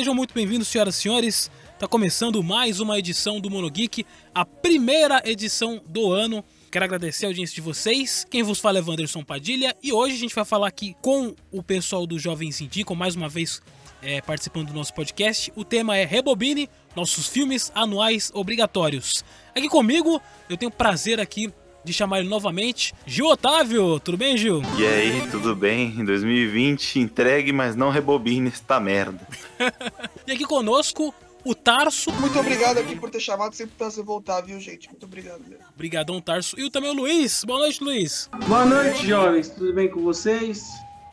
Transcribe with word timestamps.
sejam 0.00 0.14
muito 0.14 0.32
bem-vindos, 0.32 0.66
senhoras 0.66 0.96
e 0.96 1.02
senhores. 1.02 1.50
Tá 1.78 1.86
começando 1.86 2.42
mais 2.42 2.80
uma 2.80 2.98
edição 2.98 3.38
do 3.38 3.50
Monogeek, 3.50 4.06
a 4.34 4.46
primeira 4.46 5.20
edição 5.26 5.78
do 5.86 6.10
ano. 6.10 6.42
Quero 6.70 6.86
agradecer 6.86 7.26
a 7.26 7.28
audiência 7.28 7.54
de 7.54 7.60
vocês. 7.60 8.26
Quem 8.30 8.42
vos 8.42 8.58
fala 8.58 8.78
é 8.78 8.80
Wanderson 8.82 9.22
Padilha 9.22 9.76
e 9.82 9.92
hoje 9.92 10.14
a 10.14 10.18
gente 10.18 10.34
vai 10.34 10.46
falar 10.46 10.68
aqui 10.68 10.96
com 11.02 11.34
o 11.52 11.62
pessoal 11.62 12.06
do 12.06 12.18
Jovens 12.18 12.62
Indicam, 12.62 12.96
mais 12.96 13.14
uma 13.14 13.28
vez 13.28 13.60
é, 14.00 14.22
participando 14.22 14.68
do 14.68 14.72
nosso 14.72 14.94
podcast. 14.94 15.52
O 15.54 15.66
tema 15.66 15.98
é 15.98 16.06
Rebobine, 16.06 16.66
nossos 16.96 17.26
filmes 17.26 17.70
anuais 17.74 18.30
obrigatórios. 18.32 19.22
Aqui 19.54 19.68
comigo, 19.68 20.18
eu 20.48 20.56
tenho 20.56 20.70
prazer 20.70 21.20
aqui 21.20 21.52
de 21.84 21.92
chamar 21.92 22.20
ele 22.20 22.28
novamente. 22.28 22.94
Gil 23.06 23.26
Otávio, 23.26 23.98
tudo 24.00 24.16
bem, 24.16 24.36
Gil? 24.36 24.62
E 24.78 24.86
aí, 24.86 25.28
tudo 25.30 25.54
bem? 25.54 25.88
Em 25.98 26.04
2020, 26.04 26.98
entregue, 26.98 27.52
mas 27.52 27.76
não 27.76 27.90
rebobine 27.90 28.48
esta 28.48 28.78
merda. 28.78 29.26
e 30.26 30.32
aqui 30.32 30.44
conosco, 30.44 31.14
o 31.44 31.54
Tarso. 31.54 32.12
Muito 32.12 32.38
obrigado 32.38 32.78
aqui 32.78 32.96
por 32.96 33.10
ter 33.10 33.20
chamado, 33.20 33.54
sempre 33.54 33.74
prazer 33.76 34.04
voltar, 34.04 34.40
viu, 34.42 34.60
gente? 34.60 34.88
Muito 34.88 35.04
obrigado 35.04 35.40
mesmo. 35.40 35.64
Obrigadão, 35.74 36.20
Tarso. 36.20 36.58
E 36.58 36.70
também 36.70 36.90
o 36.90 36.94
Luiz. 36.94 37.44
Boa 37.44 37.60
noite, 37.60 37.82
Luiz. 37.82 38.28
Boa 38.46 38.64
noite, 38.64 39.06
jovens. 39.06 39.48
Tudo 39.48 39.72
bem 39.72 39.88
com 39.88 40.02
vocês? 40.02 40.68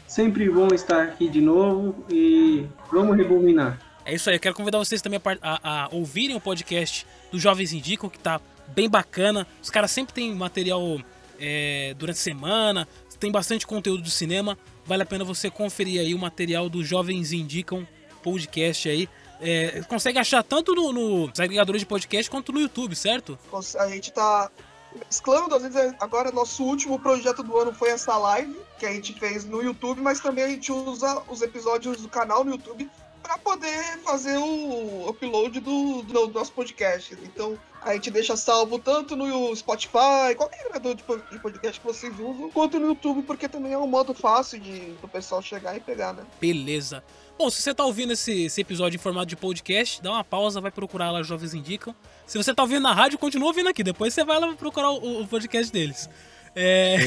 Sempre 0.07 0.49
bom 0.49 0.67
estar 0.73 1.03
aqui 1.03 1.27
de 1.27 1.41
novo 1.41 2.05
e 2.09 2.65
vamos 2.91 3.17
rebobinar. 3.17 3.79
É 4.05 4.15
isso 4.15 4.29
aí, 4.29 4.37
eu 4.37 4.39
quero 4.39 4.55
convidar 4.55 4.77
vocês 4.77 5.02
também 5.02 5.19
a, 5.41 5.59
a, 5.61 5.83
a 5.83 5.89
ouvirem 5.91 6.33
o 6.33 6.39
podcast 6.39 7.05
do 7.29 7.37
Jovens 7.37 7.73
Indicam, 7.73 8.09
que 8.09 8.17
tá 8.17 8.39
bem 8.69 8.89
bacana. 8.89 9.47
Os 9.61 9.69
caras 9.69 9.91
sempre 9.91 10.13
têm 10.13 10.33
material 10.33 10.99
é, 11.39 11.93
durante 11.97 12.17
a 12.17 12.21
semana, 12.21 12.87
tem 13.19 13.31
bastante 13.31 13.65
conteúdo 13.65 14.03
do 14.03 14.09
cinema. 14.09 14.57
Vale 14.85 15.03
a 15.03 15.05
pena 15.05 15.23
você 15.23 15.49
conferir 15.49 15.99
aí 15.99 16.13
o 16.13 16.19
material 16.19 16.69
do 16.69 16.83
Jovens 16.83 17.31
Indicam 17.31 17.85
podcast 18.23 18.89
aí. 18.89 19.09
É, 19.39 19.81
consegue 19.87 20.17
achar 20.17 20.43
tanto 20.43 20.73
no, 20.73 20.91
nos 20.91 21.39
agregadores 21.39 21.81
de 21.81 21.85
podcast 21.85 22.29
quanto 22.29 22.51
no 22.51 22.59
YouTube, 22.59 22.95
certo? 22.95 23.37
A 23.79 23.87
gente 23.89 24.11
tá 24.11 24.49
mesclando, 24.95 25.53
às 25.55 25.61
vezes 25.61 25.93
agora 25.99 26.31
nosso 26.31 26.63
último 26.63 26.99
projeto 26.99 27.43
do 27.43 27.57
ano 27.57 27.73
foi 27.73 27.89
essa 27.89 28.17
live 28.17 28.59
que 28.79 28.85
a 28.85 28.91
gente 28.91 29.13
fez 29.13 29.45
no 29.45 29.61
YouTube, 29.61 30.02
mas 30.02 30.19
também 30.19 30.43
a 30.43 30.49
gente 30.49 30.71
usa 30.71 31.21
os 31.27 31.41
episódios 31.41 32.02
do 32.02 32.09
canal 32.09 32.43
no 32.43 32.52
YouTube 32.52 32.89
para 33.21 33.37
poder 33.37 33.99
fazer 34.03 34.37
o 34.37 35.09
upload 35.09 35.59
do, 35.59 36.02
do, 36.02 36.27
nosso 36.29 36.52
podcast. 36.53 37.17
Então 37.23 37.57
a 37.88 37.93
gente 37.93 38.11
deixa 38.11 38.35
salvo 38.35 38.77
tanto 38.77 39.16
no 39.16 39.55
Spotify, 39.55 40.35
qualquer 40.35 40.59
agregador 40.59 40.95
de 40.95 41.39
podcast 41.39 41.80
que 41.80 41.85
vocês 41.85 42.13
usam, 42.19 42.49
quanto 42.52 42.80
no 42.80 42.88
YouTube, 42.88 43.23
porque 43.23 43.47
também 43.47 43.73
é 43.73 43.77
um 43.77 43.88
modo 43.88 44.13
fácil 44.13 44.59
de 44.59 44.93
o 45.02 45.07
pessoal 45.07 45.41
chegar 45.41 45.75
e 45.75 45.80
pegar, 45.80 46.13
né? 46.13 46.23
Beleza. 46.39 47.03
Bom, 47.38 47.49
se 47.49 47.61
você 47.61 47.73
tá 47.73 47.85
ouvindo 47.85 48.13
esse, 48.13 48.43
esse, 48.43 48.59
episódio 48.59 48.97
em 48.97 48.99
formato 48.99 49.27
de 49.27 49.35
podcast, 49.35 50.02
dá 50.02 50.11
uma 50.11 50.23
pausa, 50.23 50.59
vai 50.59 50.71
procurar 50.71 51.11
lá 51.11 51.23
Jovens 51.23 51.53
Indicam. 51.53 51.95
Se 52.25 52.38
você 52.38 52.53
tá 52.53 52.63
ouvindo 52.63 52.81
na 52.81 52.93
rádio, 52.93 53.17
continua 53.17 53.47
ouvindo 53.47 53.69
aqui. 53.69 53.83
Depois 53.83 54.13
você 54.13 54.25
vai 54.25 54.39
lá 54.39 54.53
procurar 54.55 54.91
o, 54.91 55.21
o 55.21 55.27
podcast 55.27 55.71
deles. 55.71 56.09
É... 56.55 56.97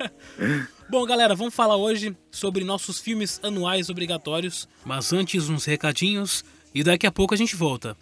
Bom, 0.90 1.06
galera, 1.06 1.34
vamos 1.34 1.54
falar 1.54 1.76
hoje 1.76 2.16
sobre 2.30 2.64
nossos 2.64 2.98
filmes 2.98 3.40
anuais 3.42 3.88
obrigatórios. 3.88 4.68
Mas 4.84 5.12
antes, 5.12 5.48
uns 5.48 5.64
recadinhos 5.64 6.44
e 6.74 6.82
daqui 6.82 7.06
a 7.06 7.12
pouco 7.12 7.32
a 7.32 7.36
gente 7.36 7.54
volta. 7.54 7.96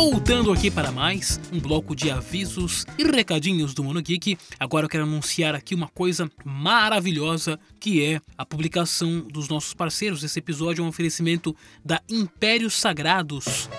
Voltando 0.00 0.52
aqui 0.52 0.70
para 0.70 0.92
mais 0.92 1.40
um 1.50 1.58
bloco 1.58 1.96
de 1.96 2.10
avisos 2.10 2.84
e 2.98 3.02
recadinhos 3.02 3.72
do 3.72 3.82
Mono 3.82 4.02
Geek. 4.02 4.36
Agora 4.60 4.84
eu 4.84 4.88
quero 4.88 5.04
anunciar 5.04 5.54
aqui 5.54 5.74
uma 5.74 5.88
coisa 5.88 6.30
maravilhosa 6.44 7.58
que 7.80 8.04
é 8.04 8.20
a 8.36 8.44
publicação 8.44 9.20
dos 9.20 9.48
nossos 9.48 9.72
parceiros. 9.72 10.22
Esse 10.22 10.38
episódio 10.38 10.82
é 10.82 10.84
um 10.84 10.88
oferecimento 10.88 11.56
da 11.84 12.00
Impérios 12.08 12.74
Sagrados. 12.74 13.70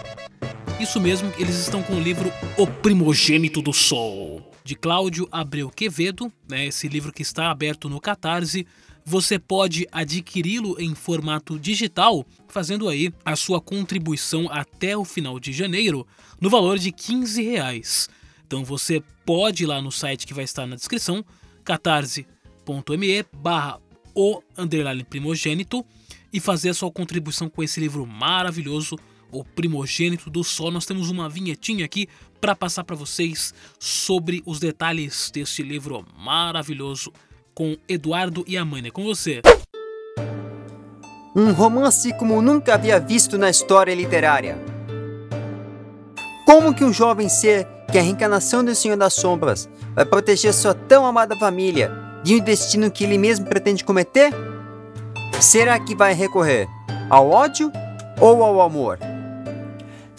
Isso 0.80 1.00
mesmo, 1.00 1.32
eles 1.38 1.56
estão 1.56 1.84
com 1.84 1.94
o 1.94 2.00
livro 2.02 2.32
O 2.58 2.66
Primogênito 2.66 3.62
do 3.62 3.72
Sol, 3.72 4.49
de 4.70 4.76
Cláudio 4.76 5.28
Abreu 5.32 5.68
Quevedo, 5.72 6.32
né, 6.48 6.68
esse 6.68 6.88
livro 6.88 7.12
que 7.12 7.24
está 7.24 7.50
aberto 7.50 7.90
no 7.90 8.00
Catarse 8.00 8.68
você 9.04 9.40
pode 9.40 9.88
adquiri-lo 9.92 10.80
em 10.80 10.94
formato 10.94 11.58
digital, 11.58 12.24
fazendo 12.48 12.88
aí 12.88 13.12
a 13.26 13.36
sua 13.36 13.60
contribuição 13.60 14.48
até 14.52 14.96
o 14.96 15.04
final 15.04 15.40
de 15.40 15.52
janeiro 15.52 16.06
no 16.40 16.52
valor 16.52 16.78
de 16.78 16.92
15 16.92 17.42
reais. 17.42 18.08
Então 18.46 18.64
você 18.64 19.02
pode 19.26 19.64
ir 19.64 19.66
lá 19.66 19.82
no 19.82 19.92
site 19.92 20.28
que 20.28 20.34
vai 20.36 20.44
estar 20.44 20.68
na 20.68 20.76
descrição, 20.76 21.26
catarse.me 21.64 23.26
barra 23.34 23.80
o 24.14 24.44
primogênito 25.10 25.84
e 26.32 26.40
fazer 26.40 26.70
a 26.70 26.76
sua 26.76 26.92
contribuição 26.92 27.50
com 27.50 27.64
esse 27.64 27.80
livro 27.80 28.06
maravilhoso, 28.06 28.96
O 29.32 29.44
Primogênito 29.44 30.30
do 30.30 30.44
Sol. 30.44 30.72
Nós 30.72 30.86
temos 30.86 31.10
uma 31.10 31.30
vinhetinha 31.30 31.86
aqui 31.86 32.08
para 32.40 32.56
passar 32.56 32.84
para 32.84 32.96
vocês 32.96 33.54
sobre 33.80 34.42
os 34.46 34.60
detalhes 34.60 35.32
deste 35.34 35.64
livro 35.64 36.06
maravilhoso 36.18 37.12
com 37.54 37.76
Eduardo 37.88 38.44
e 38.48 38.58
Amânia. 38.58 38.92
Com 38.92 39.04
você. 39.04 39.42
Um 41.36 41.52
romance 41.52 42.12
como 42.18 42.42
nunca 42.42 42.74
havia 42.74 43.00
visto 43.00 43.38
na 43.38 43.50
história 43.50 43.94
literária. 43.94 44.58
Como 46.46 46.74
que 46.74 46.84
um 46.84 46.92
jovem 46.92 47.30
ser, 47.30 47.68
que 47.92 47.98
é 47.98 48.02
a 48.02 48.04
reencarnação 48.04 48.64
do 48.64 48.74
Senhor 48.74 48.98
das 48.98 49.14
Sombras, 49.14 49.70
vai 49.94 50.06
proteger 50.06 50.54
sua 50.54 50.74
tão 50.74 51.06
amada 51.06 51.36
família 51.36 51.92
de 52.24 52.36
um 52.36 52.40
destino 52.40 52.90
que 52.90 53.04
ele 53.04 53.18
mesmo 53.18 53.46
pretende 53.46 53.84
cometer? 53.84 54.34
Será 55.40 55.80
que 55.80 55.96
vai 55.96 56.14
recorrer 56.14 56.68
ao 57.10 57.30
ódio 57.30 57.72
ou 58.20 58.44
ao 58.44 58.62
amor? 58.62 58.98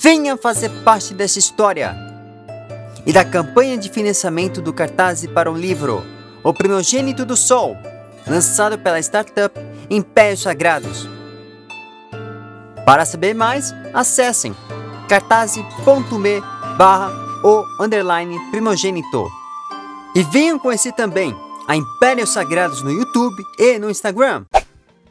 Venha 0.02 0.34
fazer 0.34 0.70
parte 0.82 1.12
dessa 1.12 1.38
história 1.38 1.94
e 3.04 3.12
da 3.12 3.22
campanha 3.22 3.76
de 3.76 3.90
financiamento 3.90 4.62
do 4.62 4.72
cartaz 4.72 5.26
para 5.26 5.52
o 5.52 5.54
livro 5.54 6.02
o 6.42 6.54
primogênito 6.54 7.26
do 7.26 7.36
Sol, 7.36 7.76
lançado 8.26 8.78
pela 8.78 8.98
startup 8.98 9.54
Impérios 9.90 10.40
Sagrados. 10.40 11.06
Para 12.86 13.04
saber 13.04 13.34
mais, 13.34 13.74
acessem 13.92 14.56
cartaz.me 15.06 16.40
barra 16.78 17.12
o 17.44 17.62
underline 17.78 18.38
primogênito. 18.50 19.28
E 20.14 20.22
venham 20.22 20.58
conhecer 20.58 20.92
também 20.92 21.36
a 21.68 21.76
Impérios 21.76 22.30
Sagrados 22.30 22.80
no 22.82 22.90
YouTube 22.90 23.44
e 23.58 23.78
no 23.78 23.90
Instagram. 23.90 24.46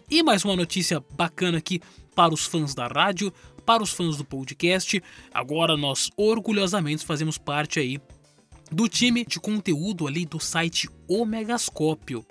E 0.09 0.23
mais 0.23 0.43
uma 0.43 0.55
notícia 0.55 1.03
bacana 1.15 1.59
aqui 1.59 1.79
para 2.19 2.33
os 2.33 2.45
fãs 2.45 2.75
da 2.75 2.87
rádio, 2.87 3.31
para 3.69 3.83
os 3.83 3.91
fãs 3.91 4.17
do 4.17 4.25
podcast. 4.25 4.99
Agora 5.31 5.77
nós 5.77 6.09
orgulhosamente 6.17 7.05
fazemos 7.05 7.37
parte 7.37 7.79
aí 7.79 8.01
do 8.71 8.89
time 8.89 9.23
de 9.23 9.39
conteúdo 9.39 10.07
ali 10.07 10.25
do 10.25 10.39
site 10.39 10.89
Omegascópio. 11.07 12.25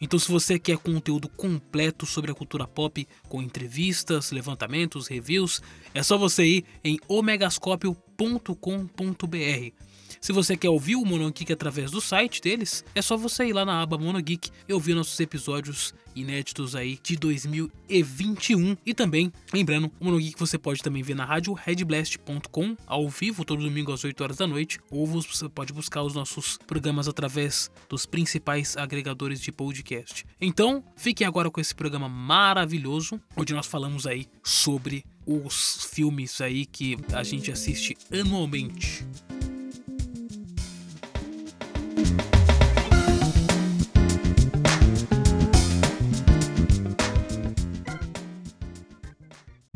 Então, 0.00 0.16
se 0.16 0.30
você 0.30 0.60
quer 0.60 0.78
conteúdo 0.78 1.28
completo 1.28 2.06
sobre 2.06 2.30
a 2.30 2.34
cultura 2.34 2.68
pop, 2.68 3.04
com 3.28 3.42
entrevistas, 3.42 4.30
levantamentos, 4.30 5.08
reviews, 5.08 5.60
é 5.92 6.04
só 6.04 6.16
você 6.16 6.44
ir 6.44 6.64
em 6.84 7.00
omegascopio.com.br. 7.08 9.87
Se 10.20 10.32
você 10.32 10.56
quer 10.56 10.68
ouvir 10.68 10.96
o 10.96 11.04
Monogeek 11.04 11.52
através 11.52 11.90
do 11.90 12.00
site 12.00 12.40
deles, 12.40 12.84
é 12.94 13.00
só 13.00 13.16
você 13.16 13.46
ir 13.46 13.52
lá 13.52 13.64
na 13.64 13.82
aba 13.82 13.96
Monogeek 13.96 14.50
e 14.68 14.72
ouvir 14.72 14.94
nossos 14.94 15.18
episódios 15.20 15.94
inéditos 16.14 16.74
aí 16.74 16.98
de 17.02 17.16
2021. 17.16 18.76
E 18.84 18.92
também, 18.92 19.32
lembrando, 19.52 19.90
o 20.00 20.04
Monogeek 20.04 20.38
você 20.38 20.58
pode 20.58 20.82
também 20.82 21.02
ver 21.02 21.14
na 21.14 21.24
rádio 21.24 21.52
redblast.com 21.52 22.76
ao 22.86 23.08
vivo, 23.08 23.44
todo 23.44 23.62
domingo 23.62 23.92
às 23.92 24.04
8 24.04 24.22
horas 24.22 24.36
da 24.36 24.46
noite, 24.46 24.80
ou 24.90 25.06
você 25.06 25.48
pode 25.48 25.72
buscar 25.72 26.02
os 26.02 26.14
nossos 26.14 26.58
programas 26.66 27.08
através 27.08 27.70
dos 27.88 28.04
principais 28.04 28.76
agregadores 28.76 29.40
de 29.40 29.52
podcast. 29.52 30.26
Então, 30.40 30.82
fiquem 30.96 31.26
agora 31.26 31.50
com 31.50 31.60
esse 31.60 31.74
programa 31.74 32.08
maravilhoso, 32.08 33.20
onde 33.36 33.54
nós 33.54 33.66
falamos 33.66 34.06
aí 34.06 34.26
sobre 34.42 35.04
os 35.26 35.88
filmes 35.92 36.40
aí 36.40 36.64
que 36.64 36.96
a 37.12 37.22
gente 37.22 37.50
assiste 37.50 37.96
anualmente. 38.10 39.06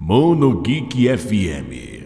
Mono 0.05 0.61
Geek 0.63 1.17
FM. 1.17 2.03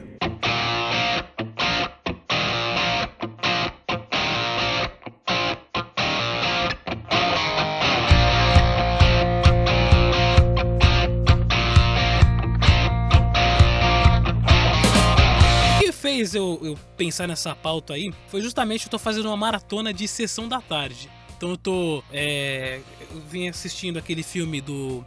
fez 15.91 16.35
eu, 16.35 16.61
eu, 16.63 16.79
pensar 16.99 17.27
nessa 17.27 17.55
pauta 17.55 17.95
aí 17.95 18.13
foi 18.29 18.43
justamente 18.43 18.85
eu 18.85 18.91
tô 18.91 18.99
fazendo 18.99 19.27
uma 19.27 19.37
maratona 19.39 19.95
de 19.95 20.07
sessão 20.07 20.47
da 20.47 20.61
tarde. 20.61 21.09
Então 21.35 21.49
eu 21.49 21.57
tô. 21.57 22.05
É, 22.13 22.81
eu 23.11 23.23
vim 23.23 23.49
assistindo 23.49 23.99
aquele 23.99 24.23
filme 24.23 24.61
do 24.61 25.03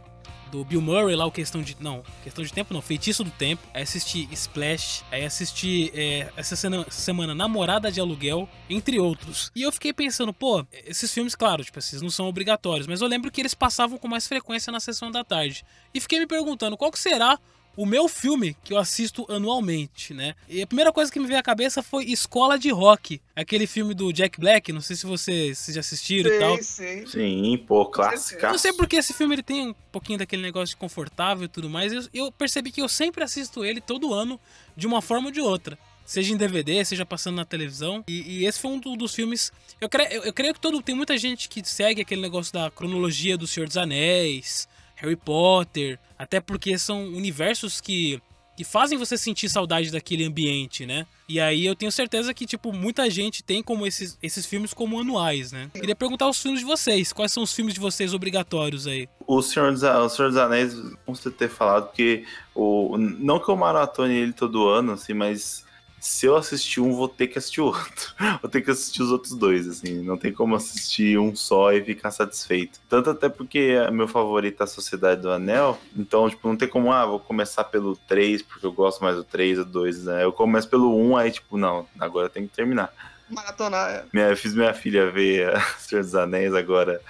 do 0.50 0.64
Bill 0.64 0.80
Murray 0.80 1.14
lá, 1.14 1.26
o 1.26 1.30
Questão 1.30 1.62
de. 1.62 1.76
Não, 1.80 2.02
Questão 2.22 2.44
de 2.44 2.52
Tempo 2.52 2.74
não, 2.74 2.82
Feitiço 2.82 3.22
do 3.22 3.30
Tempo. 3.30 3.62
Aí 3.72 3.82
assisti 3.82 4.28
Splash. 4.32 5.04
Aí 5.10 5.24
assisti 5.24 5.90
é, 5.94 6.32
essa, 6.36 6.56
semana, 6.56 6.86
semana 6.90 7.34
Namorada 7.34 7.90
de 7.90 8.00
Aluguel, 8.00 8.48
entre 8.68 8.98
outros. 8.98 9.50
E 9.54 9.62
eu 9.62 9.72
fiquei 9.72 9.92
pensando, 9.92 10.32
pô, 10.32 10.66
esses 10.84 11.12
filmes, 11.12 11.34
claro, 11.34 11.64
tipo, 11.64 11.78
esses 11.78 12.02
não 12.02 12.10
são 12.10 12.26
obrigatórios, 12.26 12.86
mas 12.86 13.00
eu 13.00 13.08
lembro 13.08 13.30
que 13.30 13.40
eles 13.40 13.54
passavam 13.54 13.98
com 13.98 14.08
mais 14.08 14.26
frequência 14.26 14.72
na 14.72 14.80
sessão 14.80 15.10
da 15.10 15.22
tarde. 15.22 15.64
E 15.94 16.00
fiquei 16.00 16.18
me 16.18 16.26
perguntando, 16.26 16.76
qual 16.76 16.90
que 16.90 16.98
será 16.98 17.38
o 17.76 17.86
meu 17.86 18.08
filme 18.08 18.56
que 18.64 18.72
eu 18.72 18.78
assisto 18.78 19.24
anualmente, 19.28 20.12
né? 20.12 20.34
E 20.48 20.60
a 20.62 20.66
primeira 20.66 20.92
coisa 20.92 21.10
que 21.10 21.18
me 21.20 21.26
veio 21.26 21.38
à 21.38 21.42
cabeça 21.42 21.82
foi 21.82 22.04
Escola 22.04 22.58
de 22.58 22.70
Rock, 22.70 23.20
aquele 23.34 23.66
filme 23.66 23.94
do 23.94 24.12
Jack 24.12 24.38
Black, 24.40 24.72
não 24.72 24.80
sei 24.80 24.96
se 24.96 25.06
vocês, 25.06 25.58
vocês 25.58 25.74
já 25.74 25.80
assistiram 25.80 26.30
e 26.30 26.38
tal. 26.38 26.56
Sim, 26.56 26.62
sim. 26.62 27.06
Sim, 27.06 27.64
pô, 27.66 27.86
clássica. 27.86 28.46
Eu 28.48 28.52
não 28.52 28.58
sei 28.58 28.72
porque 28.72 28.96
esse 28.96 29.12
filme 29.14 29.34
ele 29.34 29.42
tem 29.42 29.68
um 29.68 29.74
pouquinho 29.92 30.18
daquele 30.18 30.42
negócio 30.42 30.74
de 30.74 30.76
confortável 30.76 31.44
e 31.44 31.48
tudo 31.48 31.70
mais. 31.70 31.92
Eu, 31.92 32.02
eu 32.12 32.32
percebi 32.32 32.70
que 32.72 32.82
eu 32.82 32.88
sempre 32.88 33.22
assisto 33.24 33.64
ele 33.64 33.80
todo 33.80 34.12
ano, 34.12 34.38
de 34.76 34.86
uma 34.86 35.00
forma 35.00 35.26
ou 35.26 35.32
de 35.32 35.40
outra. 35.40 35.78
Seja 36.04 36.32
em 36.34 36.36
DVD, 36.36 36.84
seja 36.84 37.06
passando 37.06 37.36
na 37.36 37.44
televisão. 37.44 38.02
E, 38.08 38.40
e 38.40 38.44
esse 38.46 38.58
foi 38.58 38.72
um 38.72 38.80
do- 38.80 38.96
dos 38.96 39.14
filmes. 39.14 39.52
Eu, 39.80 39.88
cre- 39.88 40.08
eu, 40.10 40.24
eu 40.24 40.32
creio 40.32 40.52
que 40.52 40.58
todo, 40.58 40.82
tem 40.82 40.92
muita 40.94 41.16
gente 41.16 41.48
que 41.48 41.62
segue 41.64 42.02
aquele 42.02 42.20
negócio 42.20 42.52
da 42.52 42.68
cronologia 42.68 43.38
do 43.38 43.46
Senhor 43.46 43.66
dos 43.68 43.76
Anéis, 43.76 44.68
Harry 45.00 45.16
Potter. 45.16 45.98
Até 46.18 46.40
porque 46.40 46.78
são 46.78 47.04
universos 47.04 47.80
que, 47.80 48.20
que 48.56 48.64
fazem 48.64 48.98
você 48.98 49.16
sentir 49.16 49.48
saudade 49.48 49.90
daquele 49.90 50.24
ambiente, 50.24 50.84
né? 50.84 51.06
E 51.28 51.40
aí 51.40 51.64
eu 51.64 51.74
tenho 51.74 51.90
certeza 51.90 52.34
que, 52.34 52.44
tipo, 52.44 52.72
muita 52.72 53.08
gente 53.08 53.42
tem 53.42 53.62
como 53.62 53.86
esses, 53.86 54.18
esses 54.22 54.44
filmes 54.44 54.74
como 54.74 55.00
anuais, 55.00 55.52
né? 55.52 55.70
Queria 55.72 55.94
perguntar 55.94 56.28
os 56.28 56.42
filmes 56.42 56.60
de 56.60 56.66
vocês. 56.66 57.12
Quais 57.12 57.32
são 57.32 57.42
os 57.42 57.52
filmes 57.52 57.72
de 57.72 57.80
vocês 57.80 58.12
obrigatórios 58.12 58.86
aí? 58.86 59.08
O 59.26 59.40
Senhor, 59.40 59.72
dos, 59.72 59.82
o 59.82 60.08
Senhor 60.08 60.28
dos 60.28 60.36
Anéis, 60.36 60.74
como 61.06 61.16
você 61.16 61.30
ter 61.30 61.48
falado, 61.48 61.86
porque 61.86 62.24
o, 62.54 62.98
não 62.98 63.38
que 63.38 63.48
eu 63.48 63.56
maratone 63.56 64.14
ele 64.14 64.32
todo 64.32 64.68
ano, 64.68 64.92
assim, 64.92 65.14
mas 65.14 65.64
se 66.00 66.24
eu 66.24 66.34
assistir 66.34 66.80
um, 66.80 66.96
vou 66.96 67.06
ter 67.08 67.26
que 67.26 67.38
assistir 67.38 67.60
o 67.60 67.66
outro. 67.68 68.14
vou 68.40 68.50
ter 68.50 68.62
que 68.62 68.70
assistir 68.70 69.02
os 69.02 69.12
outros 69.12 69.34
dois, 69.34 69.68
assim. 69.68 70.02
Não 70.02 70.16
tem 70.16 70.32
como 70.32 70.56
assistir 70.56 71.18
um 71.18 71.36
só 71.36 71.72
e 71.72 71.84
ficar 71.84 72.10
satisfeito. 72.10 72.80
Tanto 72.88 73.10
até 73.10 73.28
porque 73.28 73.76
é 73.78 73.90
meu 73.90 74.08
favorito 74.08 74.62
é 74.62 74.64
a 74.64 74.66
Sociedade 74.66 75.20
do 75.20 75.30
Anel. 75.30 75.78
Então, 75.94 76.28
tipo, 76.28 76.48
não 76.48 76.56
tem 76.56 76.66
como, 76.66 76.90
ah, 76.90 77.04
vou 77.04 77.20
começar 77.20 77.64
pelo 77.64 77.94
3, 77.94 78.42
porque 78.42 78.64
eu 78.64 78.72
gosto 78.72 79.04
mais 79.04 79.14
do 79.14 79.24
3 79.24 79.58
ou 79.58 79.64
2, 79.66 80.04
né? 80.04 80.24
Eu 80.24 80.32
começo 80.32 80.68
pelo 80.68 80.96
1, 80.96 81.16
aí, 81.18 81.30
tipo, 81.30 81.58
não, 81.58 81.86
agora 81.98 82.30
tem 82.30 82.46
que 82.46 82.56
terminar. 82.56 82.90
Maratonar. 83.28 83.90
é. 83.90 84.04
Minha, 84.12 84.30
eu 84.30 84.36
fiz 84.36 84.54
minha 84.54 84.74
filha 84.74 85.10
ver 85.10 85.54
a 85.54 85.60
Senhor 85.78 86.02
dos 86.02 86.14
Anéis 86.14 86.54
agora 86.54 87.00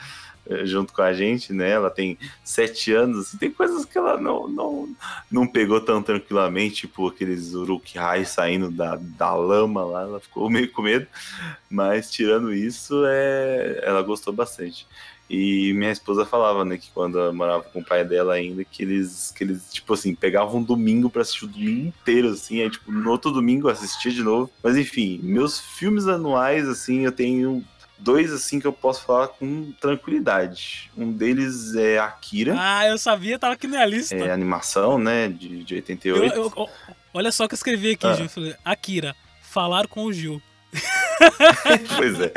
junto 0.65 0.93
com 0.93 1.03
a 1.03 1.13
gente, 1.13 1.53
né? 1.53 1.71
Ela 1.71 1.91
tem 1.91 2.19
sete 2.45 2.93
anos, 2.93 3.33
tem 3.39 3.51
coisas 3.51 3.85
que 3.85 3.97
ela 3.97 4.21
não, 4.21 4.49
não, 4.49 4.89
não 5.31 5.47
pegou 5.47 5.81
tão 5.81 6.03
tranquilamente, 6.03 6.83
tipo 6.83 7.09
aqueles 7.09 7.55
Uruk-hai 7.55 8.25
saindo 8.25 8.71
da, 8.71 8.97
da 8.97 9.35
lama 9.35 9.85
lá, 9.85 10.03
ela 10.03 10.21
ficou 10.21 10.51
meio 10.51 10.71
com 10.71 10.83
medo, 10.83 11.07
mas 11.69 12.11
tirando 12.11 12.53
isso, 12.53 13.05
é, 13.07 13.81
ela 13.85 14.03
gostou 14.03 14.33
bastante. 14.33 14.87
E 15.31 15.73
minha 15.75 15.93
esposa 15.93 16.27
falava, 16.27 16.65
né, 16.65 16.77
que 16.77 16.91
quando 16.91 17.17
eu 17.17 17.33
morava 17.33 17.63
com 17.63 17.79
o 17.79 17.85
pai 17.85 18.05
dela 18.05 18.35
ainda, 18.35 18.65
que 18.65 18.83
eles, 18.83 19.31
que 19.31 19.45
eles 19.45 19.73
tipo 19.73 19.95
assim, 19.95 20.13
pegavam 20.13 20.57
um 20.57 20.63
domingo 20.63 21.09
pra 21.09 21.23
assistir 21.23 21.45
o 21.45 21.49
domingo 21.49 21.87
inteiro, 21.87 22.31
assim, 22.31 22.61
aí, 22.61 22.69
tipo, 22.69 22.91
no 22.91 23.09
outro 23.09 23.31
domingo 23.31 23.69
assistia 23.69 24.11
de 24.11 24.25
novo. 24.25 24.51
Mas 24.61 24.77
enfim, 24.77 25.21
meus 25.23 25.61
filmes 25.61 26.09
anuais, 26.09 26.69
assim, 26.69 27.05
eu 27.05 27.13
tenho 27.13 27.65
dois, 28.01 28.33
assim, 28.33 28.59
que 28.59 28.67
eu 28.67 28.73
posso 28.73 29.05
falar 29.05 29.29
com 29.29 29.73
tranquilidade. 29.81 30.91
Um 30.97 31.13
deles 31.13 31.75
é 31.75 31.99
Akira, 31.99 32.55
Ah, 32.59 32.87
eu 32.89 32.99
sabia, 32.99 33.39
tava 33.39 33.55
aqui 33.55 33.67
na 33.67 33.85
lista. 33.87 34.15
é 34.15 34.31
animação, 34.33 34.99
né, 34.99 35.29
de, 35.29 35.63
de 35.65 35.75
Eu- 35.75 35.79
88. 35.79 36.35
eu- 36.37 36.53
ó, 36.57 36.69
olha 37.15 37.31
só 37.33 37.45
o 37.45 37.49
que 37.49 37.55
eu 37.55 37.57
escrevi 37.57 37.91
aqui, 37.93 38.07
Ah. 38.07 38.15
Gil. 38.15 38.25
Eu 38.27 38.31
falei, 38.31 38.55
Akira, 38.65 39.15
falar 39.43 39.87
com 39.87 40.05
o 40.05 40.13
Gil. 40.13 40.41
pois 41.97 42.21
é. 42.21 42.33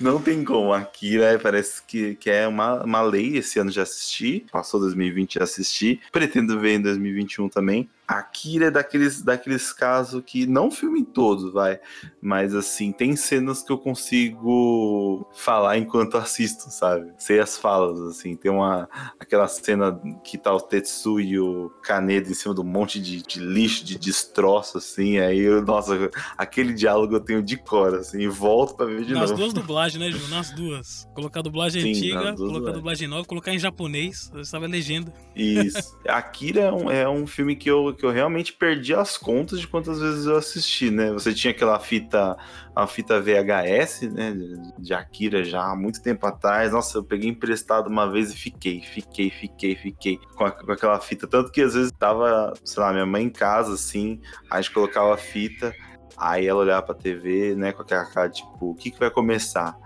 Não 0.00 0.20
tem 0.20 0.44
como. 0.44 0.72
Akira 0.72 1.38
parece 1.42 1.82
que, 1.82 2.14
que 2.16 2.30
é 2.30 2.46
uma, 2.46 2.84
uma 2.84 3.00
lei. 3.02 3.36
Esse 3.38 3.58
ano 3.58 3.70
já 3.70 3.82
assisti. 3.82 4.44
Passou 4.52 4.78
2020 4.80 5.34
já 5.34 5.44
assisti. 5.44 6.00
Pretendo 6.12 6.60
ver 6.60 6.74
em 6.74 6.82
2021 6.82 7.48
também. 7.48 7.88
Akira 8.18 8.66
é 8.66 8.70
daqueles, 8.70 9.22
daqueles 9.22 9.72
casos 9.72 10.22
que 10.26 10.46
não 10.46 10.70
filme 10.70 11.04
todos, 11.04 11.52
vai. 11.52 11.78
Mas 12.20 12.54
assim, 12.54 12.90
tem 12.90 13.14
cenas 13.14 13.62
que 13.62 13.70
eu 13.70 13.78
consigo 13.78 15.28
falar 15.32 15.78
enquanto 15.78 16.16
assisto, 16.18 16.70
sabe? 16.70 17.12
Sei 17.18 17.38
as 17.38 17.56
falas, 17.56 18.00
assim. 18.00 18.36
Tem 18.36 18.50
uma. 18.50 18.88
Aquela 19.18 19.46
cena 19.48 20.00
que 20.24 20.36
tá 20.36 20.52
o 20.52 20.60
Tetsu 20.60 21.20
e 21.20 21.38
o 21.38 21.70
Kaneda 21.82 22.30
em 22.30 22.34
cima 22.34 22.54
de 22.54 22.60
um 22.60 22.64
monte 22.64 23.00
de, 23.00 23.22
de 23.22 23.38
lixo, 23.40 23.84
de 23.84 23.98
destroço, 23.98 24.78
assim. 24.78 25.18
Aí 25.18 25.38
eu, 25.38 25.62
nossa, 25.62 26.10
aquele 26.36 26.72
diálogo 26.72 27.14
eu 27.14 27.20
tenho 27.20 27.42
de 27.42 27.56
cor, 27.56 27.94
assim, 27.94 28.20
e 28.22 28.28
volto 28.28 28.74
pra 28.76 28.86
ver 28.86 29.04
de 29.04 29.14
Nas 29.14 29.30
novo. 29.30 29.42
duas 29.42 29.52
dublagens, 29.54 30.00
né, 30.00 30.10
Gil? 30.10 30.28
Nas 30.28 30.50
duas. 30.50 31.08
Colocar 31.14 31.40
a 31.40 31.42
dublagem 31.42 31.82
Sim, 31.82 31.90
antiga, 31.90 32.22
nas 32.22 32.40
colocar 32.40 32.70
a 32.70 32.74
dublagem 32.74 33.08
nova, 33.08 33.24
colocar 33.24 33.54
em 33.54 33.58
japonês. 33.58 34.30
Eu 34.34 34.40
estava 34.40 34.66
legenda. 34.66 35.12
Isso. 35.34 35.96
Akira 36.08 36.60
é 36.62 36.72
um, 36.72 36.90
é 36.90 37.08
um 37.08 37.26
filme 37.26 37.54
que 37.56 37.70
eu, 37.70 37.94
que 38.00 38.06
eu 38.06 38.10
realmente 38.10 38.54
perdi 38.54 38.94
as 38.94 39.18
contas 39.18 39.60
de 39.60 39.68
quantas 39.68 40.00
vezes 40.00 40.24
eu 40.24 40.36
assisti, 40.36 40.90
né? 40.90 41.12
Você 41.12 41.34
tinha 41.34 41.50
aquela 41.50 41.78
fita, 41.78 42.34
a 42.74 42.86
fita 42.86 43.20
VHS, 43.20 44.08
né? 44.08 44.34
de- 44.78 44.94
Akira 44.94 45.44
já 45.44 45.62
há 45.70 45.76
muito 45.76 46.02
tempo 46.02 46.26
atrás. 46.26 46.72
Nossa, 46.72 46.96
eu 46.98 47.04
peguei 47.04 47.28
emprestado 47.28 47.88
uma 47.88 48.10
vez 48.10 48.32
e 48.32 48.36
fiquei, 48.36 48.80
fiquei, 48.80 49.30
fiquei, 49.30 49.76
fiquei 49.76 50.18
com, 50.34 50.44
a- 50.46 50.50
com 50.50 50.72
aquela 50.72 50.98
fita. 50.98 51.26
Tanto 51.26 51.52
que 51.52 51.60
às 51.60 51.74
vezes 51.74 51.92
tava, 51.92 52.54
sei 52.64 52.82
lá, 52.82 52.90
minha 52.92 53.04
mãe 53.06 53.24
em 53.24 53.30
casa, 53.30 53.74
assim, 53.74 54.20
a 54.50 54.60
gente 54.60 54.72
colocava 54.72 55.12
a 55.14 55.18
fita, 55.18 55.74
aí 56.16 56.46
ela 56.46 56.60
olhava 56.60 56.82
pra 56.86 56.94
TV, 56.94 57.54
né, 57.54 57.72
com 57.72 57.82
aquela 57.82 58.06
cara, 58.06 58.30
tipo, 58.30 58.70
o 58.70 58.74
que 58.74 58.90
que 58.90 58.98
vai 58.98 59.10
começar? 59.10 59.76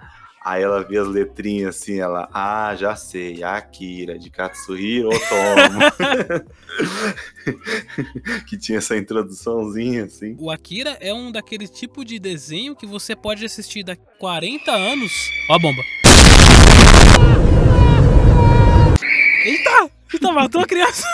Aí 0.45 0.63
ela 0.63 0.85
via 0.85 1.01
as 1.01 1.09
letrinhas 1.09 1.77
assim, 1.77 2.01
ela, 2.01 2.29
ah, 2.31 2.77
já 2.77 2.95
sei, 2.95 3.43
Akira, 3.43 4.19
de 4.19 4.29
Katsuhiro 4.29 5.09
Otomo. 5.09 5.81
que 8.47 8.59
tinha 8.59 8.77
essa 8.77 8.95
introduçãozinha, 8.95 10.05
assim. 10.05 10.37
O 10.39 10.51
Akira 10.51 10.99
é 11.01 11.15
um 11.15 11.33
daquele 11.33 11.67
tipo 11.67 12.05
de 12.05 12.19
desenho 12.19 12.77
que 12.77 12.85
você 12.85 13.17
pode 13.17 13.43
assistir 13.43 13.83
daqui 13.83 14.03
a 14.07 14.19
40 14.19 14.71
anos. 14.71 15.13
Ó 15.49 15.55
a 15.55 15.59
bomba. 15.59 15.83
Eita! 19.47 19.91
Eita, 20.13 20.31
matou 20.31 20.61
a 20.61 20.67
criança. 20.67 21.07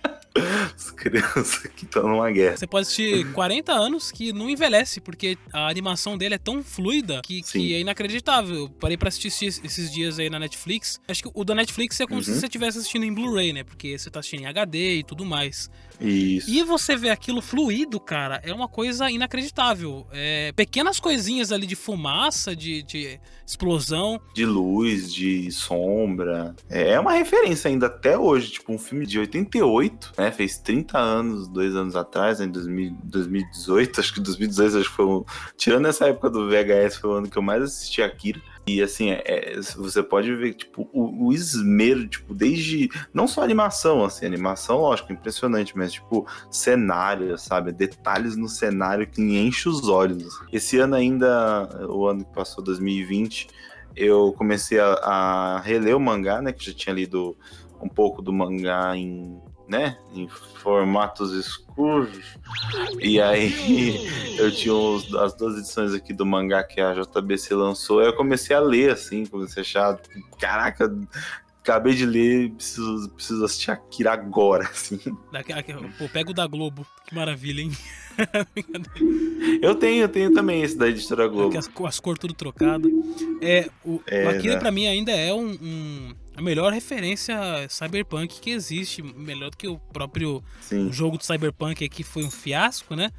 As 0.74 0.90
crianças 0.90 1.58
que 1.76 1.84
estão 1.84 2.08
numa 2.08 2.30
guerra. 2.30 2.56
Você 2.56 2.66
pode 2.66 2.82
assistir 2.86 3.30
40 3.32 3.72
anos 3.72 4.10
que 4.10 4.32
não 4.32 4.50
envelhece, 4.50 5.00
porque 5.00 5.38
a 5.52 5.68
animação 5.68 6.18
dele 6.18 6.34
é 6.34 6.38
tão 6.38 6.62
fluida 6.62 7.20
que, 7.24 7.40
que 7.42 7.72
é 7.74 7.80
inacreditável. 7.80 8.54
Eu 8.56 8.68
parei 8.68 8.96
pra 8.96 9.08
assistir 9.08 9.28
esses- 9.28 9.92
dias 9.92 10.18
aí 10.18 10.28
na 10.28 10.38
Netflix. 10.38 11.00
Acho 11.06 11.22
que 11.22 11.30
o 11.32 11.44
da 11.44 11.54
Netflix 11.54 12.00
é 12.00 12.06
como 12.06 12.22
se 12.22 12.30
Uhum. 12.32 12.40
você 12.40 12.46
estivesse 12.46 12.78
assistindo 12.78 13.04
em 13.04 13.14
Blu-ray, 13.14 13.52
né? 13.52 13.62
Porque 13.62 13.96
você 13.96 14.10
tá 14.10 14.18
assistindo 14.20 14.40
em 14.42 14.46
HD 14.46 14.96
e 14.96 15.04
tudo 15.04 15.24
mais. 15.24 15.70
Isso. 16.00 16.50
E 16.50 16.62
você 16.62 16.96
vê 16.96 17.10
aquilo 17.10 17.40
fluido, 17.40 18.00
cara, 18.00 18.40
é 18.44 18.52
uma 18.52 18.68
coisa 18.68 19.10
inacreditável. 19.10 20.06
É, 20.12 20.52
pequenas 20.52 20.98
coisinhas 20.98 21.52
ali 21.52 21.66
de 21.66 21.76
fumaça, 21.76 22.54
de, 22.54 22.82
de 22.82 23.20
explosão. 23.46 24.20
De 24.34 24.44
luz, 24.44 25.12
de 25.12 25.50
sombra. 25.52 26.54
É 26.68 26.98
uma 26.98 27.12
referência 27.12 27.68
ainda 27.68 27.86
até 27.86 28.18
hoje. 28.18 28.52
Tipo, 28.52 28.72
um 28.72 28.78
filme 28.78 29.06
de 29.06 29.18
88, 29.18 30.12
né? 30.18 30.30
Fez 30.30 30.58
30 30.58 30.98
anos, 30.98 31.48
dois 31.48 31.74
anos 31.74 31.96
atrás, 31.96 32.38
né, 32.38 32.46
em 32.46 32.50
2000 32.50 32.94
2018. 33.04 34.00
Acho 34.00 34.14
que 34.14 34.20
2018 34.20 34.78
acho 34.78 34.90
que 34.90 34.96
foi 34.96 35.06
um... 35.06 35.24
Tirando 35.56 35.86
essa 35.86 36.06
época 36.06 36.30
do 36.30 36.48
VHS, 36.48 36.96
foi 36.96 37.10
o 37.10 37.12
ano 37.14 37.28
que 37.28 37.36
eu 37.36 37.42
mais 37.42 37.62
assisti 37.62 38.02
Akira. 38.02 38.40
E 38.66 38.82
assim, 38.82 39.10
é- 39.10 39.22
é- 39.26 39.60
você 39.76 40.02
pode 40.02 40.34
ver, 40.34 40.54
tipo, 40.54 40.88
o, 40.92 41.26
o 41.26 41.32
esmero, 41.32 42.06
tipo, 42.08 42.34
desde. 42.34 42.88
Não 43.12 43.28
só 43.28 43.42
animação, 43.42 44.04
assim, 44.04 44.24
animação, 44.24 44.78
lógico, 44.78 45.12
impressionante, 45.12 45.76
mas, 45.76 45.92
tipo, 45.92 46.26
cenário, 46.50 47.36
sabe? 47.36 47.72
Detalhes 47.72 48.36
no 48.36 48.48
cenário 48.48 49.06
que 49.06 49.20
enche 49.20 49.68
os 49.68 49.88
olhos. 49.88 50.40
Esse 50.52 50.78
ano 50.78 50.94
ainda, 50.94 51.86
o 51.88 52.06
ano 52.06 52.24
que 52.24 52.32
passou, 52.32 52.64
2020, 52.64 53.48
eu 53.94 54.32
comecei 54.32 54.80
a, 54.80 54.92
a 54.94 55.60
reler 55.60 55.96
o 55.96 56.00
mangá, 56.00 56.40
né? 56.40 56.52
Que 56.52 56.64
já 56.64 56.72
tinha 56.72 56.94
lido 56.94 57.36
um 57.82 57.88
pouco 57.88 58.22
do 58.22 58.32
mangá 58.32 58.96
em. 58.96 59.38
Né? 59.68 59.96
Em 60.12 60.28
formatos 60.28 61.32
escuros. 61.32 62.16
E 63.00 63.20
aí 63.20 64.06
eu 64.38 64.50
tinha 64.54 64.74
os- 64.74 65.14
as 65.14 65.34
duas 65.34 65.56
edições 65.58 65.92
aqui 65.94 66.12
do 66.12 66.24
mangá 66.26 66.62
que 66.64 66.80
a 66.80 66.92
JBC 66.94 67.54
lançou, 67.54 68.00
aí 68.00 68.06
eu 68.06 68.16
comecei 68.16 68.54
a 68.54 68.60
ler, 68.60 68.90
assim, 68.90 69.24
comecei 69.26 69.60
a 69.60 69.64
achar, 69.64 70.00
caraca, 70.38 70.94
acabei 71.62 71.94
de 71.94 72.04
ler, 72.04 72.50
preciso, 72.52 73.08
preciso 73.10 73.44
assistir 73.44 73.70
Akira 73.70 74.12
agora, 74.12 74.64
assim. 74.70 75.00
Daqui, 75.32 75.52
aqui, 75.52 75.72
pô, 75.98 76.08
pega 76.08 76.30
o 76.30 76.34
da 76.34 76.46
Globo. 76.46 76.86
Que 77.06 77.14
maravilha, 77.14 77.62
hein? 77.62 77.72
Eu 79.60 79.74
tenho, 79.74 80.02
eu 80.02 80.08
tenho 80.08 80.32
também 80.32 80.62
esse 80.62 80.76
da 80.76 80.88
editora 80.88 81.26
Globo. 81.26 81.48
Aqui 81.48 81.58
as, 81.58 81.70
as 81.86 82.00
cores 82.00 82.18
tudo 82.18 82.34
trocadas. 82.34 82.90
É, 83.40 83.68
o, 83.84 84.00
É, 84.06 84.24
o 84.24 84.28
Akira 84.30 84.54
né? 84.54 84.60
pra 84.60 84.70
mim 84.70 84.86
ainda 84.86 85.12
é 85.12 85.32
um, 85.32 85.50
um- 85.50 86.14
a 86.36 86.42
melhor 86.42 86.72
referência 86.72 87.36
cyberpunk 87.68 88.40
que 88.40 88.50
existe. 88.50 89.02
Melhor 89.02 89.50
do 89.50 89.56
que 89.56 89.68
o 89.68 89.78
próprio 89.78 90.42
Sim. 90.60 90.92
jogo 90.92 91.16
do 91.16 91.24
Cyberpunk 91.24 91.88
que 91.88 92.02
foi 92.02 92.24
um 92.24 92.30
fiasco, 92.30 92.96
né? 92.96 93.10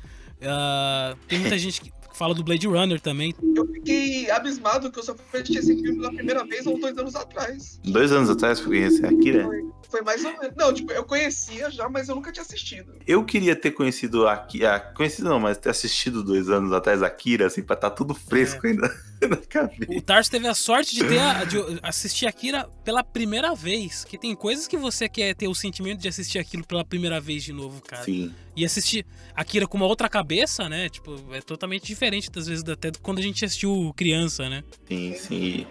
Ah, 0.41 1.15
tem 1.27 1.39
muita 1.39 1.57
gente 1.60 1.81
que 1.81 1.91
fala 2.15 2.34
do 2.34 2.43
Blade 2.43 2.67
Runner 2.67 3.00
também. 3.00 3.34
Eu 3.55 3.67
fiquei 3.67 4.29
abismado 4.31 4.91
que 4.91 4.98
eu 5.00 5.03
só 5.03 5.15
fui 5.15 5.41
assistir 5.41 5.60
esse 5.60 5.75
filme 5.75 5.98
pela 5.98 6.13
primeira 6.13 6.43
vez 6.45 6.65
há 6.65 6.69
uns 6.72 6.79
dois 6.81 6.98
anos 6.98 7.15
atrás. 7.15 7.79
Dois 7.84 8.12
anos 8.12 8.29
atrás 8.29 8.60
conheci 8.60 9.05
a 9.05 9.10
Akira. 9.10 9.43
Foi, 9.43 9.63
foi 9.89 10.01
mais 10.01 10.24
ou 10.25 10.31
menos. 10.39 10.55
Não, 10.57 10.74
tipo, 10.74 10.91
eu 10.91 11.03
conhecia 11.03 11.69
já, 11.69 11.88
mas 11.89 12.10
eu 12.10 12.15
nunca 12.15 12.31
tinha 12.31 12.43
assistido. 12.43 12.93
Eu 13.05 13.24
queria 13.24 13.55
ter 13.55 13.72
conhecido 13.72 14.27
a 14.27 14.34
Akira. 14.34 14.79
Conhecido 14.95 15.29
não, 15.29 15.39
mas 15.39 15.57
ter 15.57 15.69
assistido 15.69 16.24
dois 16.24 16.50
anos 16.50 16.72
atrás 16.74 17.03
a 17.03 17.07
Akira, 17.07 17.48
assim, 17.48 17.62
pra 17.62 17.75
estar 17.75 17.91
tudo 17.91 18.13
fresco 18.15 18.65
ainda 18.65 18.88
na 19.29 19.38
cabeça. 19.38 19.91
O 19.91 20.01
Tarso 20.01 20.31
teve 20.31 20.48
a 20.48 20.55
sorte 20.55 20.95
de 20.95 21.03
ter 21.03 21.19
a- 21.19 21.43
de 21.43 21.57
assistir 21.84 22.25
Akira 22.25 22.67
pela 22.84 23.03
primeira 23.03 23.53
vez. 23.53 24.03
Que 24.05 24.17
tem 24.17 24.36
coisas 24.36 24.67
que 24.67 24.77
você 24.77 25.07
quer 25.10 25.36
ter 25.36 25.48
o 25.48 25.53
sentimento 25.55 26.00
de 26.01 26.07
assistir 26.07 26.39
aquilo 26.39 26.65
pela 26.65 26.84
primeira 26.86 27.19
vez 27.19 27.43
de 27.43 27.53
novo, 27.53 27.81
cara. 27.81 28.03
Sim. 28.03 28.34
E 28.55 28.63
assistir 28.63 29.05
Akira 29.35 29.67
com 29.67 29.75
uma 29.77 29.85
outra 29.85 30.07
cabeça, 30.07 30.69
né? 30.69 30.88
Tipo, 30.88 31.21
é 31.33 31.41
totalmente 31.41 31.85
diferente 31.85 32.31
das 32.31 32.47
vezes 32.47 32.63
até 32.69 32.89
do 32.89 33.00
quando 33.00 33.19
a 33.19 33.21
gente 33.21 33.43
assistiu 33.43 33.93
criança, 33.95 34.47
né? 34.50 34.63
Sim, 34.88 35.13
sim. 35.13 35.35
E, 35.35 35.67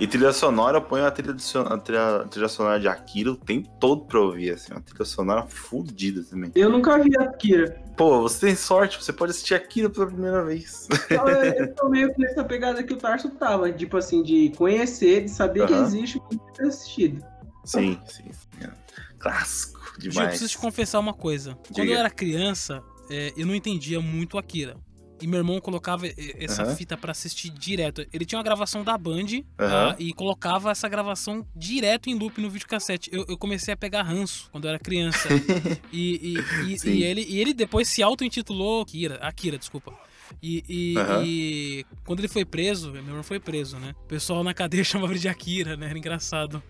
e 0.00 0.06
trilha 0.06 0.32
sonora, 0.32 0.76
eu 0.78 0.82
ponho 0.82 1.06
a 1.06 1.10
trilha, 1.10 1.34
a 1.34 1.78
trilha, 1.78 2.16
a 2.16 2.28
trilha 2.28 2.48
sonora 2.48 2.78
de 2.78 2.88
Akira 2.88 3.32
o 3.32 3.36
tempo 3.36 3.68
todo 3.80 4.04
pra 4.04 4.20
ouvir, 4.20 4.50
assim, 4.50 4.72
uma 4.72 4.82
trilha 4.82 5.04
sonora 5.04 5.46
fodida 5.46 6.22
também. 6.22 6.52
Eu 6.54 6.68
nunca 6.68 6.98
vi 6.98 7.16
Akira. 7.16 7.80
Pô, 7.96 8.20
você 8.20 8.46
tem 8.48 8.54
sorte, 8.56 9.02
você 9.02 9.12
pode 9.12 9.30
assistir 9.30 9.54
Akira 9.54 9.88
pela 9.88 10.06
primeira 10.06 10.44
vez. 10.44 10.86
Então, 11.16 11.28
eu, 11.28 11.54
eu 11.54 11.74
tô 11.74 11.88
meio 11.88 12.12
que 12.12 12.20
nessa 12.20 12.44
pegada 12.44 12.82
que 12.82 12.92
o 12.92 12.96
Tarso 12.96 13.30
tava, 13.30 13.72
tipo 13.72 13.96
assim, 13.96 14.22
de 14.22 14.52
conhecer, 14.56 15.22
de 15.24 15.30
saber 15.30 15.66
que 15.66 15.72
Aham. 15.72 15.82
existe 15.82 16.22
e 16.30 16.36
ter 16.36 16.66
assistido. 16.66 17.24
Sim, 17.64 17.98
sim, 18.06 18.24
sim. 18.32 18.64
é. 18.64 18.85
Clássico 19.30 19.78
Gil, 19.98 20.06
eu 20.06 20.10
demais. 20.10 20.28
preciso 20.30 20.50
te 20.52 20.58
confessar 20.58 20.98
uma 21.00 21.14
coisa. 21.14 21.54
Quando 21.54 21.74
Diga. 21.86 21.92
eu 21.92 21.98
era 21.98 22.10
criança, 22.10 22.82
é, 23.10 23.32
eu 23.36 23.46
não 23.46 23.54
entendia 23.54 24.00
muito 24.00 24.36
Akira. 24.38 24.76
E 25.22 25.26
meu 25.26 25.38
irmão 25.38 25.58
colocava 25.62 26.06
e- 26.06 26.14
essa 26.38 26.62
Aham. 26.62 26.76
fita 26.76 26.94
pra 26.94 27.10
assistir 27.12 27.48
direto. 27.48 28.06
Ele 28.12 28.26
tinha 28.26 28.36
uma 28.38 28.44
gravação 28.44 28.84
da 28.84 28.98
Band 28.98 29.24
Aham. 29.58 29.92
tá? 29.92 29.96
e 29.98 30.12
colocava 30.12 30.70
essa 30.70 30.86
gravação 30.90 31.46
direto 31.56 32.10
em 32.10 32.14
loop 32.14 32.38
no 32.38 32.50
videocassete. 32.50 33.08
Eu, 33.10 33.24
eu 33.26 33.38
comecei 33.38 33.72
a 33.72 33.76
pegar 33.78 34.02
ranço 34.02 34.50
quando 34.52 34.64
eu 34.66 34.68
era 34.68 34.78
criança. 34.78 35.26
e, 35.90 36.36
e, 36.36 36.74
e- 36.74 36.90
e 36.90 37.02
ele, 37.02 37.24
e 37.26 37.38
ele 37.40 37.54
depois 37.54 37.88
se 37.88 38.02
auto-intitulou 38.02 38.82
Akira, 38.82 39.14
Akira, 39.22 39.56
desculpa. 39.56 39.94
E, 40.42 40.64
e- 40.68 40.98
Aham. 40.98 41.22
e 41.24 41.86
quando 42.04 42.20
ele 42.20 42.28
foi 42.28 42.44
preso, 42.44 42.90
meu 42.92 43.02
irmão 43.02 43.22
foi 43.22 43.40
preso, 43.40 43.78
né? 43.78 43.94
O 44.04 44.06
pessoal 44.06 44.42
na 44.44 44.52
cadeia 44.54 44.82
chamava 44.84 45.12
ele 45.12 45.20
de 45.20 45.28
Akira, 45.28 45.76
né? 45.76 45.86
Era 45.88 45.98
engraçado. 45.98 46.62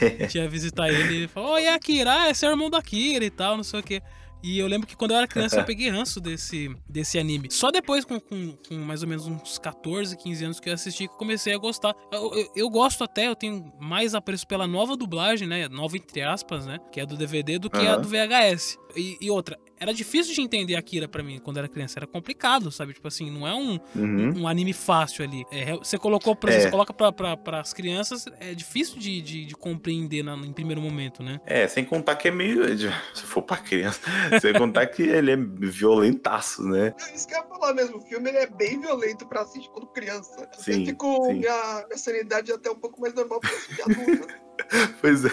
A 0.00 0.22
gente 0.22 0.36
ia 0.38 0.48
visitar 0.48 0.90
ele 0.90 1.24
e 1.24 1.28
falou: 1.28 1.52
Oi, 1.54 1.68
Akira, 1.68 2.12
ah, 2.22 2.30
esse 2.30 2.44
é 2.44 2.48
o 2.48 2.52
irmão 2.52 2.70
da 2.70 2.78
Akira 2.78 3.24
e 3.24 3.30
tal, 3.30 3.56
não 3.56 3.64
sei 3.64 3.80
o 3.80 3.82
quê. 3.82 4.02
E 4.46 4.58
eu 4.58 4.66
lembro 4.66 4.86
que 4.86 4.94
quando 4.94 5.12
eu 5.12 5.16
era 5.16 5.26
criança 5.26 5.58
eu 5.60 5.64
peguei 5.64 5.88
ranço 5.88 6.20
desse, 6.20 6.70
desse 6.86 7.18
anime. 7.18 7.48
Só 7.50 7.70
depois, 7.70 8.04
com, 8.04 8.20
com, 8.20 8.52
com 8.68 8.74
mais 8.74 9.02
ou 9.02 9.08
menos 9.08 9.26
uns 9.26 9.58
14, 9.58 10.14
15 10.18 10.44
anos 10.44 10.60
que 10.60 10.68
eu 10.68 10.74
assisti, 10.74 11.06
que 11.08 11.14
eu 11.14 11.16
comecei 11.16 11.54
a 11.54 11.56
gostar. 11.56 11.94
Eu, 12.12 12.30
eu- 12.34 12.52
eu 12.54 12.68
gosto 12.68 13.02
até, 13.02 13.26
eu 13.26 13.34
tenho 13.34 13.72
mais 13.80 14.14
apreço 14.14 14.46
pela 14.46 14.66
nova 14.66 14.98
dublagem, 14.98 15.48
né? 15.48 15.66
Nova 15.70 15.96
entre 15.96 16.20
aspas, 16.20 16.66
né? 16.66 16.78
Que 16.92 17.00
é 17.00 17.04
a 17.04 17.06
do 17.06 17.16
DVD, 17.16 17.58
do 17.58 17.70
que 17.70 17.86
a 17.86 17.92
Aham. 17.94 18.02
do 18.02 18.08
VHS. 18.08 18.76
E, 18.94 19.16
e 19.18 19.30
outra, 19.30 19.58
era 19.78 19.92
difícil 19.92 20.34
de 20.34 20.40
entender 20.40 20.76
Akira 20.76 21.06
pra 21.08 21.22
mim 21.22 21.38
quando 21.38 21.56
eu 21.56 21.60
era 21.64 21.68
criança. 21.68 21.98
Era 21.98 22.06
complicado, 22.06 22.70
sabe? 22.70 22.92
Tipo 22.94 23.08
assim, 23.08 23.30
não 23.30 23.46
é 23.46 23.54
um, 23.54 23.78
Uhum. 23.94 24.42
um 24.42 24.48
anime 24.48 24.72
fácil 24.72 25.24
ali. 25.24 25.44
É, 25.50 25.72
você 25.76 25.98
colocou, 25.98 26.34
por 26.36 26.50
É. 26.50 26.60
você 26.60 26.70
coloca 26.70 26.92
pra, 26.92 27.12
pra, 27.12 27.36
pras 27.36 27.72
crianças, 27.72 28.24
é 28.40 28.54
difícil 28.54 28.98
de, 28.98 29.20
de, 29.20 29.44
de 29.46 29.54
compreender 29.54 30.22
na- 30.22 30.36
em 30.36 30.52
primeiro 30.52 30.80
momento, 30.80 31.22
né? 31.22 31.40
É, 31.46 31.66
sem 31.68 31.84
contar 31.84 32.16
que 32.16 32.28
é 32.28 32.30
meio. 32.30 32.64
Se 33.14 33.22
for 33.22 33.42
pra 33.42 33.56
criança, 33.56 34.00
sem 34.40 34.52
contar 34.54 34.86
que 34.86 35.02
ele 35.02 35.30
é 35.32 35.36
violentaço, 35.36 36.62
né? 36.62 36.94
É 37.10 37.14
Isso 37.14 37.26
que 37.28 37.34
eu 37.34 37.38
ia 37.38 37.44
falar 37.46 37.74
mesmo. 37.74 37.98
O 37.98 38.00
filme 38.00 38.28
ele 38.30 38.38
é 38.38 38.46
bem 38.46 38.80
violento 38.80 39.26
pra 39.26 39.42
assistir 39.42 39.68
quando 39.70 39.86
criança. 39.88 40.48
Sim, 40.58 40.80
eu 40.80 40.86
fico. 40.86 41.24
sim. 41.26 41.34
Minha, 41.34 41.84
minha 41.86 41.98
sanidade 41.98 42.50
é 42.50 42.54
até 42.54 42.70
um 42.70 42.74
pouco 42.76 43.00
mais 43.00 43.14
normal 43.14 43.40
pra 43.40 43.50
assistir 43.50 43.82
adulto. 43.82 44.26
Pois 45.00 45.24
é, 45.24 45.30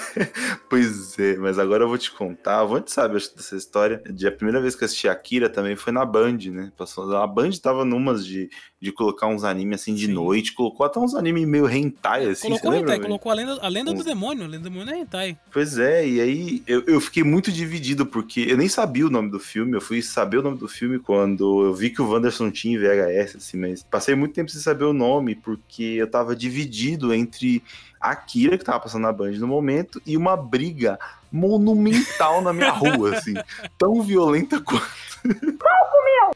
pois 0.70 1.20
é, 1.20 1.38
mas 1.38 1.58
agora 1.60 1.84
eu 1.84 1.88
vou 1.88 1.98
te 1.98 2.12
contar. 2.12 2.60
A 2.60 2.66
Vante 2.66 2.92
sabe 2.92 3.16
acho, 3.18 3.36
dessa 3.36 3.56
história. 3.56 4.02
De 4.10 4.28
a 4.28 4.32
primeira 4.32 4.62
vez 4.62 4.76
que 4.76 4.84
eu 4.84 4.86
assisti 4.86 5.08
Akira 5.08 5.50
também 5.50 5.76
foi 5.76 5.94
na 5.94 6.06
Band, 6.06 6.38
né? 6.52 6.72
Passou, 6.78 7.16
a 7.16 7.26
Band 7.28 7.52
tava 7.62 7.86
numas 7.86 8.26
de, 8.26 8.50
de 8.82 8.92
colocar 8.92 9.28
uns 9.28 9.44
animes 9.44 9.80
assim 9.80 9.94
de 9.94 10.08
Sim. 10.08 10.14
noite, 10.14 10.54
colocou 10.54 10.84
até 10.84 11.00
uns 11.00 11.14
animes 11.14 11.48
meio 11.48 11.70
hentai, 11.70 12.26
assim. 12.26 12.48
colocou 12.48 12.72
você 12.72 12.78
hentai, 12.80 13.00
colocou 13.00 13.32
a 13.32 13.36
lenda, 13.36 13.60
a 13.62 13.68
lenda 13.68 13.94
do 13.94 14.00
Uns- 14.00 14.06
demônio. 14.06 14.44
A 14.44 14.48
lenda 14.48 14.64
do 14.68 14.74
demônio 14.74 14.92
é 14.96 15.00
hentai. 15.00 15.38
Pois 15.54 15.78
é, 15.78 16.08
e 16.08 16.20
aí 16.20 16.64
eu, 16.66 16.84
eu 16.88 17.00
fiquei 17.00 17.24
muito 17.24 17.52
dividido, 17.52 18.08
porque 18.08 18.42
eu 18.50 18.58
nem 18.58 18.68
sabia 18.68 19.06
o 19.06 19.10
nome 19.12 19.30
do 19.30 19.40
filme, 19.40 19.74
eu 19.78 19.82
fui 19.82 20.02
saber 20.02 20.38
o 20.38 20.42
nome 20.42 20.58
do 20.58 20.68
filme 20.68 20.98
quando 20.98 21.64
eu 21.66 21.76
vi 21.76 21.92
que 21.92 22.02
o 22.02 22.10
Wanderson 22.10 22.50
tinha 22.50 22.76
em 22.76 22.80
VHS, 22.80 23.36
assim, 23.36 23.58
mas 23.58 23.84
passei 23.84 24.16
muito 24.16 24.34
tempo 24.34 24.50
sem 24.50 24.60
saber 24.60 24.86
o 24.86 24.94
nome, 24.94 25.36
porque 25.36 25.84
eu 25.84 26.10
tava 26.10 26.36
dividido 26.36 27.14
entre 27.14 27.64
a 28.00 28.12
Akira, 28.12 28.58
que 28.58 28.66
tava 28.66 28.80
passando 28.80 29.04
na 29.04 29.14
Band 29.14 29.34
no 29.34 29.48
momento, 29.48 30.02
e 30.08 30.18
uma 30.18 30.36
briga 30.36 30.98
monumental 31.32 32.42
na 32.42 32.52
minha 32.52 32.72
rua, 32.72 33.16
assim, 33.16 33.36
tão 33.78 34.02
violenta 34.02 34.60
quanto. 34.60 34.90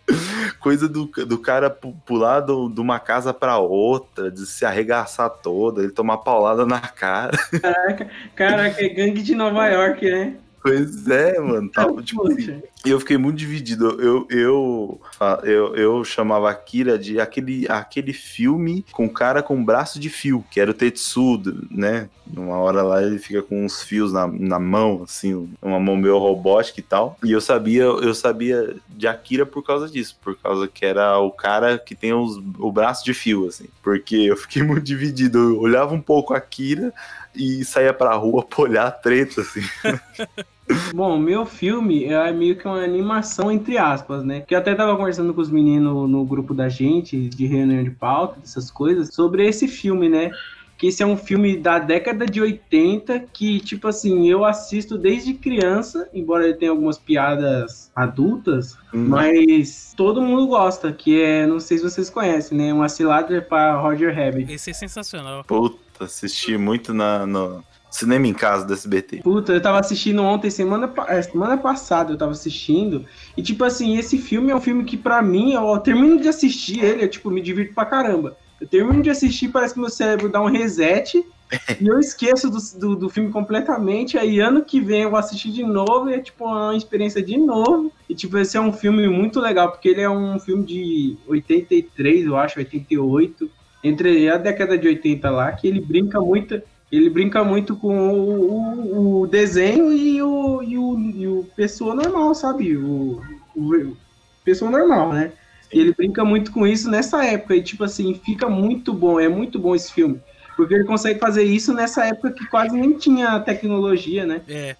Coisa 0.59 0.87
do, 0.87 1.05
do 1.05 1.37
cara 1.37 1.69
pu- 1.69 1.95
pular 2.05 2.39
do- 2.39 2.69
de 2.69 2.79
uma 2.81 2.99
casa 2.99 3.33
pra 3.33 3.57
outra, 3.57 4.31
de 4.31 4.45
se 4.45 4.65
arregaçar 4.65 5.29
toda, 5.29 5.81
ele 5.83 5.91
tomar 5.91 6.17
paulada 6.17 6.65
na 6.65 6.79
cara. 6.79 7.37
Caraca, 7.61 8.09
caraca, 8.35 8.83
é 8.85 8.89
gangue 8.89 9.21
de 9.21 9.35
Nova 9.35 9.67
York, 9.67 10.09
né? 10.09 10.35
Pois 10.65 11.07
é, 11.07 11.39
mano. 11.39 11.69
Tava, 11.69 12.01
tipo 12.01 12.27
assim. 12.27 12.59
E 12.83 12.89
eu 12.89 12.99
fiquei 12.99 13.19
muito 13.19 13.37
dividido. 13.37 14.01
Eu, 14.01 14.25
eu, 14.31 15.01
eu, 15.43 15.75
eu 15.75 16.03
chamava 16.03 16.49
Akira 16.49 16.97
de 16.97 17.19
aquele, 17.19 17.67
aquele 17.69 18.11
filme 18.11 18.83
com 18.91 19.07
cara 19.07 19.43
com 19.43 19.63
braço 19.63 19.99
de 19.99 20.09
fio, 20.09 20.43
que 20.49 20.59
era 20.59 20.71
o 20.71 20.73
Tetsudo, 20.73 21.67
né? 21.69 22.09
Numa 22.25 22.57
hora 22.57 22.81
lá 22.81 23.03
ele 23.03 23.19
fica 23.19 23.43
com 23.43 23.63
uns 23.63 23.83
fios 23.83 24.11
na, 24.11 24.25
na 24.25 24.57
mão, 24.57 25.03
assim, 25.03 25.47
uma 25.61 25.79
mão 25.79 25.95
meio 25.95 26.17
robótica 26.17 26.79
e 26.79 26.83
tal. 26.83 27.15
E 27.23 27.31
eu 27.31 27.39
sabia, 27.39 27.83
eu 27.83 28.15
sabia 28.15 28.75
de 28.89 29.07
Akira 29.07 29.45
por 29.45 29.63
causa 29.63 29.87
disso, 29.87 30.17
por 30.19 30.35
causa 30.35 30.67
que 30.67 30.83
era 30.83 31.19
o 31.19 31.29
cara 31.29 31.77
que 31.77 31.93
tem 31.93 32.11
os, 32.11 32.41
o 32.57 32.71
braço 32.71 33.05
de 33.05 33.13
fio, 33.13 33.47
assim. 33.47 33.67
Porque 33.83 34.15
eu 34.15 34.35
fiquei 34.35 34.63
muito 34.63 34.83
dividido. 34.83 35.37
Eu 35.37 35.59
olhava 35.59 35.93
um 35.93 36.01
pouco 36.01 36.33
Akira 36.33 36.91
e 37.35 37.63
saía 37.63 37.93
pra 37.93 38.15
rua 38.15 38.43
pra 38.47 38.63
olhar 38.63 38.87
a 38.87 38.91
treta, 38.91 39.41
assim. 39.41 39.61
Bom, 40.93 41.19
meu 41.19 41.45
filme 41.45 42.05
é 42.05 42.31
meio 42.31 42.55
que 42.55 42.67
uma 42.67 42.83
animação, 42.83 43.51
entre 43.51 43.77
aspas, 43.77 44.23
né? 44.23 44.41
Que 44.41 44.55
eu 44.55 44.59
até 44.59 44.73
tava 44.73 44.95
conversando 44.97 45.33
com 45.33 45.41
os 45.41 45.49
meninos 45.49 46.09
no 46.09 46.25
grupo 46.25 46.53
da 46.53 46.69
gente, 46.69 47.29
de 47.29 47.45
reunião 47.45 47.83
de 47.83 47.91
pauta, 47.91 48.39
dessas 48.39 48.71
coisas, 48.71 49.13
sobre 49.13 49.47
esse 49.47 49.67
filme, 49.67 50.09
né? 50.09 50.31
Que 50.77 50.87
esse 50.87 51.01
é 51.01 51.05
um 51.05 51.15
filme 51.15 51.55
da 51.55 51.79
década 51.79 52.25
de 52.25 52.41
80 52.41 53.25
que, 53.31 53.59
tipo 53.59 53.87
assim, 53.87 54.27
eu 54.27 54.43
assisto 54.43 54.97
desde 54.97 55.33
criança, 55.33 56.09
embora 56.13 56.45
ele 56.45 56.55
tenha 56.55 56.71
algumas 56.71 56.97
piadas 56.97 57.91
adultas, 57.95 58.77
mas 58.91 59.93
todo 59.95 60.21
mundo 60.21 60.47
gosta, 60.47 60.91
que 60.91 61.21
é, 61.21 61.47
não 61.47 61.59
sei 61.59 61.77
se 61.77 61.83
vocês 61.83 62.09
conhecem, 62.09 62.57
né? 62.57 62.73
Uma 62.73 62.89
cilada 62.89 63.41
para 63.41 63.79
Roger 63.79 64.13
Rabbit. 64.13 64.51
Esse 64.51 64.71
é 64.71 64.73
sensacional. 64.73 65.45
Puta, 65.45 65.77
assisti 65.99 66.57
muito 66.57 66.93
na, 66.93 67.25
no 67.25 67.63
cinema 67.95 68.27
em 68.27 68.33
casa 68.33 68.65
do 68.65 68.73
SBT. 68.73 69.21
Puta, 69.23 69.53
eu 69.53 69.61
tava 69.61 69.79
assistindo 69.79 70.21
ontem, 70.21 70.49
semana, 70.49 70.91
é, 71.07 71.21
semana 71.21 71.57
passada 71.57 72.11
eu 72.11 72.17
tava 72.17 72.31
assistindo. 72.31 73.05
E, 73.35 73.41
tipo 73.41 73.63
assim, 73.63 73.97
esse 73.97 74.17
filme 74.17 74.51
é 74.51 74.55
um 74.55 74.61
filme 74.61 74.83
que, 74.83 74.97
pra 74.97 75.21
mim, 75.21 75.53
eu, 75.53 75.67
eu 75.67 75.79
termino 75.79 76.19
de 76.19 76.27
assistir 76.27 76.83
ele, 76.83 77.03
eu, 77.03 77.09
tipo, 77.09 77.31
me 77.31 77.41
divirto 77.41 77.73
pra 77.73 77.85
caramba. 77.85 78.37
Eu 78.59 78.67
termino 78.67 79.01
de 79.01 79.09
assistir, 79.09 79.49
parece 79.49 79.73
que 79.73 79.79
meu 79.79 79.89
cérebro 79.89 80.29
dá 80.29 80.41
um 80.41 80.49
reset. 80.49 81.23
e 81.79 81.87
eu 81.87 81.99
esqueço 81.99 82.49
do, 82.49 82.57
do, 82.79 82.95
do 82.95 83.09
filme 83.09 83.31
completamente. 83.31 84.17
Aí, 84.17 84.39
ano 84.39 84.63
que 84.63 84.79
vem, 84.79 85.03
eu 85.03 85.09
vou 85.09 85.19
assistir 85.19 85.51
de 85.51 85.63
novo. 85.63 86.09
E 86.09 86.15
é, 86.15 86.19
tipo, 86.19 86.45
uma 86.45 86.75
experiência 86.75 87.21
de 87.21 87.37
novo. 87.37 87.91
E, 88.09 88.15
tipo, 88.15 88.37
esse 88.37 88.57
é 88.57 88.61
um 88.61 88.73
filme 88.73 89.07
muito 89.07 89.39
legal, 89.39 89.71
porque 89.71 89.89
ele 89.89 90.01
é 90.01 90.09
um 90.09 90.39
filme 90.39 90.65
de 90.65 91.17
83, 91.27 92.25
eu 92.25 92.37
acho, 92.37 92.59
88. 92.59 93.49
Entre 93.87 94.29
a 94.29 94.37
década 94.37 94.77
de 94.77 94.87
80 94.87 95.29
lá, 95.29 95.51
que 95.51 95.67
ele 95.67 95.79
brinca 95.79 96.19
muito 96.19 96.61
ele 96.91 97.09
brinca 97.09 97.43
muito 97.43 97.75
com 97.75 98.09
o, 98.13 98.51
o- 98.51 99.21
o 99.21 99.27
desenho 99.27 99.91
e 99.91 100.21
o, 100.21 100.61
e, 100.63 100.77
o, 100.77 100.99
e 100.99 101.27
o 101.27 101.43
pessoa 101.55 101.93
normal, 101.95 102.33
sabe? 102.35 102.77
O, 102.77 103.21
o- 103.55 103.97
pessoa 104.43 104.69
normal, 104.71 105.11
né? 105.11 105.31
E 105.73 105.79
ele 105.79 105.93
brinca 105.93 106.23
muito 106.23 106.51
com 106.51 106.65
isso 106.65 106.89
nessa 106.89 107.25
época. 107.25 107.55
E, 107.55 107.61
tipo 107.61 107.83
assim, 107.83 108.13
fica 108.23 108.47
muito 108.47 108.93
bom. 108.93 109.19
É 109.19 109.27
muito 109.27 109.59
bom 109.59 109.75
esse 109.75 109.91
filme. 109.91 110.19
Porque 110.55 110.73
ele 110.73 110.85
consegue 110.85 111.19
fazer 111.19 111.43
isso 111.43 111.73
nessa 111.73 112.05
época 112.05 112.31
que 112.31 112.45
quase 112.47 112.77
nem 112.77 112.93
tinha 112.93 113.39
tecnologia, 113.39 114.25
né? 114.25 114.41
É. 114.47 114.75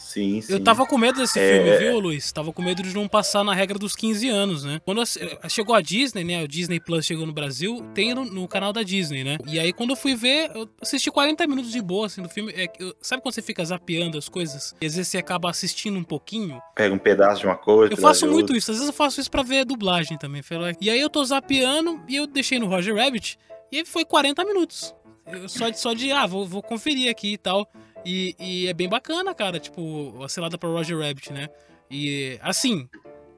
Sim, 0.00 0.40
sim. 0.40 0.52
Eu 0.54 0.60
tava 0.64 0.86
com 0.86 0.96
medo 0.98 1.20
desse 1.20 1.38
É. 1.38 1.52
filme, 1.62 1.76
viu, 1.78 2.00
Luiz? 2.00 2.32
Tava 2.32 2.52
com 2.52 2.62
medo 2.62 2.82
de 2.82 2.92
não 2.94 3.06
passar 3.06 3.44
na 3.44 3.54
regra 3.54 3.78
dos 3.78 3.94
15 3.94 4.28
anos, 4.28 4.64
né? 4.64 4.80
Quando 4.84 5.00
ass- 5.00 5.18
chegou 5.48 5.74
a 5.74 5.80
Disney, 5.80 6.24
né? 6.24 6.42
O 6.42 6.48
Disney 6.48 6.80
Plus 6.80 7.04
chegou 7.06 7.26
no 7.26 7.32
Brasil, 7.32 7.84
tem 7.94 8.12
no, 8.14 8.24
no 8.24 8.48
canal 8.48 8.72
da 8.72 8.82
Disney, 8.82 9.22
né? 9.22 9.36
E 9.46 9.58
aí, 9.60 9.72
quando 9.72 9.90
eu 9.90 9.96
fui 9.96 10.14
ver, 10.16 10.50
eu 10.54 10.68
assisti 10.80 11.10
40 11.10 11.46
minutos 11.46 11.70
de 11.70 11.80
boa, 11.82 12.06
assim, 12.06 12.22
do 12.22 12.28
filme. 12.28 12.52
É, 12.56 12.66
eu- 12.78 12.94
sabe 13.00 13.22
quando 13.22 13.34
você 13.34 13.42
fica 13.42 13.64
zapeando 13.64 14.16
as 14.18 14.28
coisas? 14.28 14.74
E 14.80 14.86
às 14.86 14.94
vezes 14.96 15.08
você 15.08 15.18
acaba 15.18 15.50
assistindo 15.50 15.98
um 15.98 16.02
pouquinho? 16.04 16.60
Pega 16.74 16.94
um 16.94 16.98
pedaço 16.98 17.42
de 17.42 17.46
uma 17.46 17.56
coisa. 17.56 17.92
Eu 17.92 17.96
faço 17.98 18.26
de 18.26 18.32
muito 18.32 18.56
isso, 18.56 18.70
às 18.70 18.78
vezes 18.78 18.88
eu 18.88 18.94
faço 18.96 19.20
isso 19.20 19.30
pra 19.30 19.42
ver 19.42 19.60
a 19.60 19.64
dublagem 19.64 20.16
também. 20.18 20.42
E 20.80 20.88
aí 20.90 20.98
eu 21.00 21.10
tô 21.10 21.22
zapeando 21.24 22.00
e 22.08 22.16
eu 22.16 22.26
deixei 22.26 22.58
no 22.58 22.66
Roger 22.66 22.96
Rabbit 22.96 23.38
e 23.70 23.76
aí 23.78 23.84
foi 23.84 24.04
40 24.04 24.44
minutos. 24.44 24.94
Eu 25.30 25.48
só, 25.48 25.68
de- 25.68 25.78
só 25.78 25.92
de, 25.92 26.10
ah, 26.10 26.26
vou, 26.26 26.44
vou 26.46 26.60
conferir 26.62 27.08
aqui 27.08 27.34
e 27.34 27.38
tal. 27.38 27.64
E, 28.04 28.34
e 28.38 28.66
é 28.68 28.72
bem 28.72 28.88
bacana, 28.88 29.34
cara, 29.34 29.58
tipo, 29.58 30.22
a 30.22 30.28
selada 30.28 30.56
pra 30.56 30.68
Roger 30.68 30.98
Rabbit, 30.98 31.32
né? 31.32 31.48
E 31.90 32.38
assim, 32.42 32.88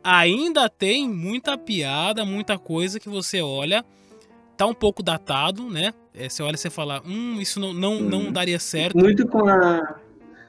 ainda 0.04 0.69
tem 0.69 1.09
muita 1.09 1.57
piada, 1.59 2.25
muita 2.25 2.59
coisa 2.59 3.00
que 3.00 3.09
você 3.09 3.40
olha, 3.40 3.85
tá 4.57 4.66
um 4.66 4.75
pouco 4.75 5.02
datado, 5.02 5.69
né? 5.69 5.92
É, 6.14 6.28
você 6.28 6.42
olha 6.42 6.54
e 6.54 6.59
você 6.59 6.71
fala, 6.71 7.02
hum, 7.07 7.40
isso 7.40 7.59
não, 7.59 7.73
não, 7.73 7.99
não 8.00 8.19
Uhum. 8.26 8.33
daria 8.33 8.59
certo. 8.59 8.97
Muito 8.99 9.26
com 9.26 9.49
a, 9.49 9.97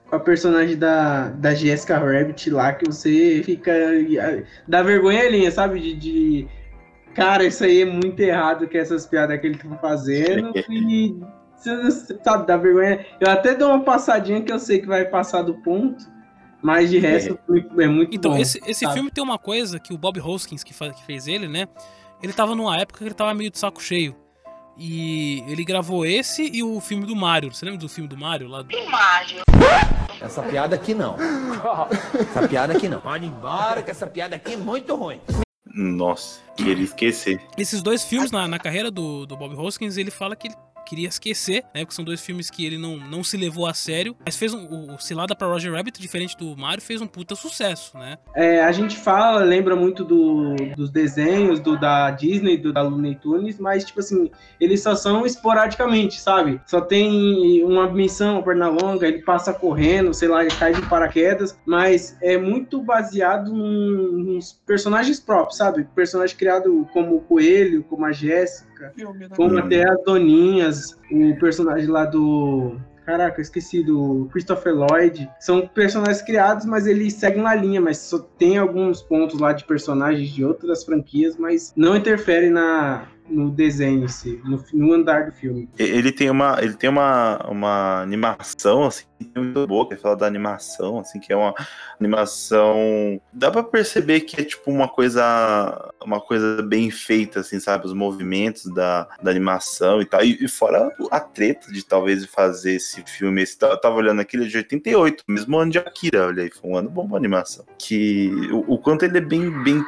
com 0.09 0.15
a 0.15 0.19
personagem 0.19 0.77
da, 0.77 1.29
da 1.29 1.55
Jessica 1.55 1.97
Rabbit 1.97 2.49
lá, 2.49 2.73
que 2.73 2.85
você 2.85 3.41
fica. 3.43 3.71
dá 4.67 4.83
vergonha 4.83 5.29
linha, 5.29 5.49
sabe? 5.49 5.79
De, 5.79 5.93
de- 5.95 6.47
Cara, 7.15 7.45
isso 7.45 7.63
aí 7.63 7.81
é 7.83 7.85
muito 7.85 8.19
errado 8.19 8.67
que 8.67 8.77
essas 8.77 9.05
piadas 9.05 9.39
que 9.39 9.47
ele 9.47 9.57
tá 9.57 9.75
fazendo. 9.77 10.51
e. 10.69 11.15
você 11.63 12.19
Sabe, 12.23 12.45
dá 12.47 12.57
vergonha. 12.57 13.05
Eu 13.19 13.29
até 13.29 13.55
dou 13.55 13.69
uma 13.69 13.81
passadinha 13.83 14.41
que 14.41 14.51
eu 14.51 14.59
sei 14.59 14.79
que 14.79 14.87
vai 14.87 15.05
passar 15.05 15.41
do 15.43 15.53
ponto, 15.55 16.05
mas 16.61 16.89
de 16.89 16.99
resto 16.99 17.37
é 17.79 17.87
muito 17.87 18.15
Então, 18.15 18.31
bom. 18.31 18.37
esse, 18.37 18.59
esse 18.65 18.81
sabe? 18.85 18.93
filme 18.95 19.11
tem 19.11 19.23
uma 19.23 19.37
coisa 19.39 19.79
que 19.79 19.93
o 19.93 19.97
Bob 19.97 20.19
Hoskins, 20.19 20.63
que, 20.63 20.73
fa- 20.73 20.91
que 20.91 21.03
fez 21.05 21.27
ele, 21.27 21.47
né? 21.47 21.67
Ele 22.21 22.33
tava 22.33 22.55
numa 22.55 22.77
época 22.79 22.99
que 22.99 23.05
ele 23.05 23.13
tava 23.13 23.33
meio 23.33 23.51
de 23.51 23.57
saco 23.59 23.81
cheio. 23.81 24.15
E 24.77 25.43
ele 25.47 25.63
gravou 25.63 26.03
esse 26.05 26.49
e 26.51 26.63
o 26.63 26.79
filme 26.81 27.05
do 27.05 27.15
Mario. 27.15 27.53
Você 27.53 27.63
lembra 27.65 27.79
do 27.79 27.87
filme 27.89 28.07
do 28.09 28.17
Mario? 28.17 28.47
Lá 28.47 28.61
do... 28.63 28.69
Essa 30.19 30.41
piada 30.41 30.75
aqui 30.75 30.93
não. 30.95 31.15
Essa 32.19 32.47
piada 32.47 32.73
aqui 32.73 32.87
não. 32.87 32.99
Pode 32.99 33.25
ir 33.25 33.27
embora, 33.27 33.83
que 33.83 33.91
essa 33.91 34.07
piada 34.07 34.35
aqui 34.35 34.53
é 34.53 34.57
muito 34.57 34.95
ruim. 34.95 35.19
Nossa, 35.75 36.39
queria 36.55 36.83
esquecer. 36.83 37.41
Esses 37.57 37.81
dois 37.81 38.03
filmes 38.03 38.31
na, 38.31 38.47
na 38.47 38.57
carreira 38.57 38.89
do, 38.89 39.25
do 39.25 39.35
Bob 39.35 39.53
Hoskins, 39.55 39.97
ele 39.97 40.11
fala 40.11 40.35
que 40.35 40.47
ele 40.47 40.55
queria 40.83 41.07
esquecer, 41.07 41.63
né? 41.73 41.81
Porque 41.81 41.93
são 41.95 42.05
dois 42.05 42.21
filmes 42.21 42.49
que 42.49 42.65
ele 42.65 42.77
não, 42.77 42.97
não 42.97 43.23
se 43.23 43.37
levou 43.37 43.65
a 43.65 43.73
sério. 43.73 44.15
Mas 44.25 44.35
fez 44.35 44.53
um, 44.53 44.93
o, 44.93 44.99
Cilada 44.99 45.35
pra 45.35 45.47
Roger 45.47 45.73
Rabbit, 45.73 45.99
diferente 46.01 46.37
do 46.37 46.55
Mario, 46.55 46.81
fez 46.83 47.01
um 47.01 47.07
puta 47.07 47.35
sucesso, 47.35 47.97
né? 47.97 48.17
É, 48.35 48.63
a 48.63 48.71
gente 48.71 48.97
fala, 48.97 49.43
lembra 49.43 49.75
muito 49.75 50.03
do, 50.03 50.55
dos 50.75 50.89
desenhos 50.89 51.59
do 51.59 51.77
da 51.79 52.11
Disney, 52.11 52.57
do 52.57 52.71
da 52.71 52.81
Looney 52.81 53.15
Tunes, 53.15 53.59
mas, 53.59 53.83
tipo 53.83 53.99
assim, 53.99 54.29
eles 54.59 54.81
só 54.81 54.95
são 54.95 55.25
esporadicamente, 55.25 56.19
sabe? 56.19 56.61
Só 56.65 56.81
tem 56.81 57.63
uma 57.63 57.89
missão, 57.91 58.41
perna 58.43 58.67
longa, 58.69 59.07
ele 59.07 59.21
passa 59.21 59.53
correndo, 59.53 60.13
sei 60.13 60.27
lá, 60.27 60.41
ele 60.43 60.53
cai 60.55 60.73
de 60.73 60.81
paraquedas, 60.83 61.57
mas 61.65 62.17
é 62.21 62.37
muito 62.37 62.81
baseado 62.81 63.51
num- 63.53 64.11
nos 64.23 64.53
personagens 64.65 65.19
próprios, 65.19 65.57
sabe? 65.57 65.83
Personagem 65.95 66.35
criado 66.35 66.87
como 66.93 67.15
o 67.15 67.21
Coelho, 67.21 67.83
como 67.83 68.05
a 68.05 68.11
Jéssica, 68.11 68.72
Filme, 68.91 69.27
né? 69.27 69.35
como 69.35 69.57
até 69.57 69.87
as 69.89 70.03
Doninhas, 70.03 70.97
o 71.11 71.35
personagem 71.39 71.87
lá 71.87 72.05
do. 72.05 72.77
Caraca, 73.05 73.39
eu 73.39 73.41
esqueci 73.41 73.83
do 73.83 74.29
Christopher 74.31 74.73
Lloyd. 74.73 75.29
São 75.39 75.67
personagens 75.67 76.21
criados, 76.21 76.65
mas 76.65 76.87
eles 76.87 77.13
seguem 77.13 77.41
uma 77.41 77.53
linha, 77.53 77.81
mas 77.81 77.97
só 77.97 78.19
tem 78.19 78.57
alguns 78.57 79.01
pontos 79.01 79.39
lá 79.39 79.51
de 79.51 79.65
personagens 79.65 80.29
de 80.29 80.45
outras 80.45 80.85
franquias, 80.85 81.35
mas 81.35 81.73
não 81.75 81.97
interfere 81.97 82.49
na, 82.49 83.05
no 83.29 83.49
desenho 83.49 84.03
em 84.03 84.07
si, 84.07 84.41
no, 84.43 84.63
no 84.73 84.93
andar 84.93 85.25
do 85.25 85.31
filme. 85.31 85.69
Ele 85.77 86.11
tem 86.11 86.29
uma, 86.29 86.57
ele 86.61 86.73
tem 86.73 86.89
uma, 86.89 87.37
uma 87.49 88.01
animação 88.01 88.85
assim 88.85 89.05
muito 89.35 89.67
boa, 89.67 89.87
que 89.87 89.95
fala 89.95 90.15
da 90.15 90.25
animação, 90.25 90.99
assim, 90.99 91.19
que 91.19 91.31
é 91.31 91.35
uma 91.35 91.53
animação, 91.99 93.21
dá 93.31 93.49
pra 93.49 93.63
perceber 93.63 94.21
que 94.21 94.41
é 94.41 94.43
tipo 94.43 94.69
uma 94.71 94.87
coisa, 94.87 95.93
uma 96.03 96.19
coisa 96.19 96.61
bem 96.61 96.91
feita, 96.91 97.39
assim, 97.39 97.59
sabe, 97.59 97.85
os 97.85 97.93
movimentos 97.93 98.65
da, 98.73 99.07
da 99.21 99.31
animação 99.31 100.01
e 100.01 100.05
tal. 100.05 100.23
E, 100.23 100.43
e 100.43 100.47
fora 100.47 100.91
a 101.11 101.19
treta 101.19 101.71
de 101.71 101.85
talvez 101.85 102.25
fazer 102.25 102.73
esse 102.73 103.01
filme, 103.03 103.41
esse, 103.41 103.57
eu 103.61 103.79
tava 103.79 103.95
olhando 103.95 104.21
aqui, 104.21 104.35
ele 104.35 104.45
é 104.45 104.49
de 104.49 104.57
88, 104.57 105.23
mesmo 105.27 105.57
ano 105.57 105.71
de 105.71 105.79
Akira, 105.79 106.27
olha 106.27 106.43
aí, 106.43 106.51
foi 106.51 106.69
um 106.69 106.77
ano 106.77 106.89
bom 106.89 107.07
pra 107.07 107.17
animação. 107.17 107.65
Que 107.77 108.29
o, 108.51 108.73
o 108.73 108.77
quanto 108.77 109.03
ele 109.05 109.17
é 109.17 109.21
bem, 109.21 109.49
bem 109.63 109.83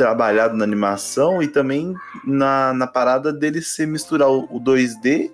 trabalhado 0.00 0.56
na 0.56 0.64
animação 0.64 1.42
e 1.42 1.46
também 1.46 1.94
na, 2.24 2.72
na 2.72 2.86
parada 2.86 3.30
dele 3.30 3.60
se 3.60 3.84
misturar 3.84 4.30
o, 4.30 4.44
o 4.50 4.58
2D, 4.58 5.28
que 5.28 5.32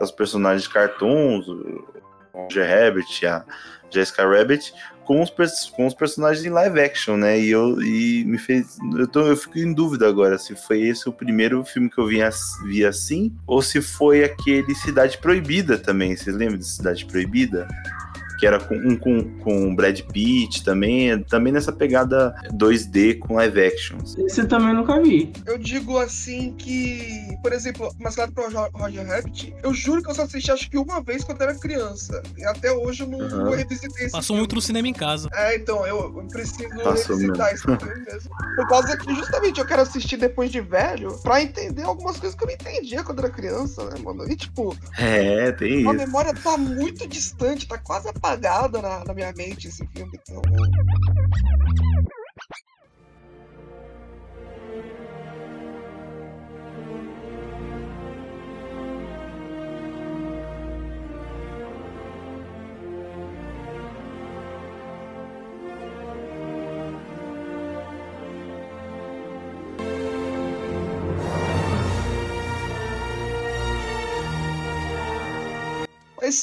é 0.00 0.02
os 0.02 0.10
personagens 0.10 0.62
de 0.62 0.70
cartoons, 0.70 1.46
o 1.46 1.84
Roger 2.32 2.66
Rabbit, 2.66 3.26
a 3.26 3.44
Jessica 3.90 4.26
Rabbit, 4.26 4.72
com 5.04 5.20
os, 5.20 5.30
com 5.68 5.86
os 5.86 5.92
personagens 5.92 6.46
em 6.46 6.48
live 6.48 6.80
action, 6.80 7.18
né? 7.18 7.38
E, 7.38 7.50
eu, 7.50 7.78
e 7.82 8.24
me 8.24 8.38
fez. 8.38 8.78
Eu, 8.96 9.06
tô, 9.06 9.20
eu 9.20 9.36
fico 9.36 9.58
em 9.58 9.74
dúvida 9.74 10.08
agora 10.08 10.38
se 10.38 10.56
foi 10.56 10.80
esse 10.80 11.06
o 11.10 11.12
primeiro 11.12 11.62
filme 11.62 11.90
que 11.90 11.98
eu 11.98 12.06
vi, 12.06 12.20
vi 12.64 12.86
assim, 12.86 13.30
ou 13.46 13.60
se 13.60 13.82
foi 13.82 14.24
aquele 14.24 14.74
Cidade 14.76 15.18
Proibida 15.18 15.76
também. 15.76 16.16
Vocês 16.16 16.34
lembram 16.34 16.56
de 16.56 16.66
Cidade 16.66 17.04
Proibida? 17.04 17.68
Que 18.36 18.46
era 18.46 18.60
com, 18.60 18.74
um 18.76 18.96
com, 18.96 19.22
com 19.40 19.70
o 19.70 19.74
Brad 19.74 20.00
Pitt 20.02 20.62
também, 20.62 21.22
também 21.24 21.52
nessa 21.52 21.72
pegada 21.72 22.34
2D 22.52 23.18
com 23.18 23.34
live 23.36 23.60
actions. 23.64 24.16
Esse 24.18 24.42
eu 24.42 24.48
também 24.48 24.74
nunca 24.74 25.00
vi. 25.02 25.32
Eu 25.46 25.56
digo 25.56 25.98
assim 25.98 26.52
que, 26.54 27.28
por 27.42 27.52
exemplo, 27.52 27.90
Mascarado 27.98 28.32
pro 28.34 28.50
Ro- 28.52 28.70
Roger 28.74 29.06
Rabbit, 29.06 29.54
eu 29.62 29.72
juro 29.72 30.02
que 30.02 30.10
eu 30.10 30.14
só 30.14 30.22
assisti 30.22 30.50
acho 30.50 30.68
que 30.70 30.76
uma 30.76 31.00
vez 31.02 31.24
quando 31.24 31.40
era 31.40 31.54
criança. 31.54 32.22
E 32.36 32.44
até 32.44 32.70
hoje 32.70 33.04
eu 33.04 33.08
não 33.08 33.20
Aham. 33.20 33.56
revisitei 33.56 34.04
esse 34.06 34.12
Passou 34.12 34.34
filme. 34.34 34.40
muito 34.40 34.54
no 34.54 34.60
cinema 34.60 34.86
em 34.86 34.92
casa. 34.92 35.28
É, 35.34 35.56
então, 35.56 35.86
eu, 35.86 35.96
eu 36.16 36.26
preciso 36.30 36.68
Passou 36.82 37.16
revisitar 37.16 37.52
esse 37.54 37.62
filme 37.62 38.04
mesmo. 38.04 38.30
Por 38.54 38.66
causa 38.68 38.96
que 38.96 39.14
justamente 39.14 39.58
eu 39.60 39.66
quero 39.66 39.82
assistir 39.82 40.16
depois 40.18 40.50
de 40.50 40.60
velho 40.60 41.16
pra 41.22 41.42
entender 41.42 41.82
algumas 41.82 42.18
coisas 42.18 42.36
que 42.36 42.44
eu 42.44 42.48
não 42.48 42.54
entendia 42.54 43.02
quando 43.02 43.20
era 43.20 43.30
criança, 43.30 43.82
né, 43.90 43.98
mano? 44.02 44.30
E 44.30 44.36
tipo, 44.36 44.76
É, 44.98 45.52
tem 45.52 45.86
a 45.86 45.92
isso. 45.92 45.94
memória 45.94 46.34
tá 46.34 46.56
muito 46.58 47.08
distante, 47.08 47.66
tá 47.66 47.78
quase 47.78 48.08
apagada 48.08 48.25
na, 48.82 49.04
na 49.04 49.14
minha 49.14 49.32
mente 49.36 49.68
esse 49.68 49.86
filme. 49.88 50.18
Então, 50.22 50.42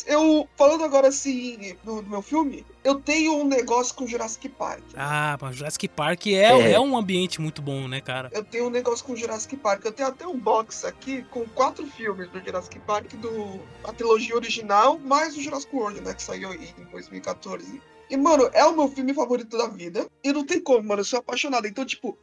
eu, 0.07 0.47
falando 0.55 0.83
agora 0.83 1.07
assim 1.07 1.75
do, 1.83 2.01
do 2.01 2.09
meu 2.09 2.21
filme, 2.21 2.65
eu 2.83 2.95
tenho 2.95 3.35
um 3.37 3.45
negócio 3.45 3.93
com 3.95 4.05
Jurassic 4.07 4.49
Park. 4.49 4.83
Ah, 4.95 5.37
mas 5.41 5.55
Jurassic 5.55 5.87
Park 5.87 6.27
é, 6.27 6.31
É. 6.43 6.71
é 6.73 6.79
um 6.79 6.95
ambiente 6.97 7.39
muito 7.41 7.61
bom, 7.61 7.87
né, 7.87 8.01
cara? 8.01 8.29
Eu 8.33 8.43
tenho 8.43 8.67
um 8.67 8.69
negócio 8.69 9.05
com 9.05 9.15
Jurassic 9.15 9.55
Park. 9.57 9.85
Eu 9.85 9.91
tenho 9.91 10.09
até 10.09 10.27
um 10.27 10.37
box 10.37 10.85
aqui 10.85 11.23
com 11.31 11.45
quatro 11.49 11.85
filmes 11.87 12.29
do 12.29 12.39
Jurassic 12.39 12.79
Park, 12.79 13.13
do 13.15 13.59
a 13.83 13.91
trilogia 13.93 14.35
original, 14.35 14.97
mais 14.99 15.35
o 15.37 15.41
Jurassic 15.41 15.75
World, 15.75 16.01
né? 16.01 16.13
Que 16.13 16.23
saiu 16.23 16.53
em 16.53 16.85
2014. 16.91 17.81
E, 18.09 18.17
mano, 18.17 18.49
é 18.53 18.63
o 18.65 18.75
meu 18.75 18.87
filme 18.89 19.13
favorito 19.13 19.57
da 19.57 19.67
vida. 19.67 20.07
E 20.23 20.31
não 20.31 20.45
tem 20.45 20.59
como, 20.59 20.83
mano. 20.87 21.01
Eu 21.01 21.05
sou 21.05 21.19
apaixonado. 21.19 21.65
Então, 21.67 21.85
tipo, 21.85 22.17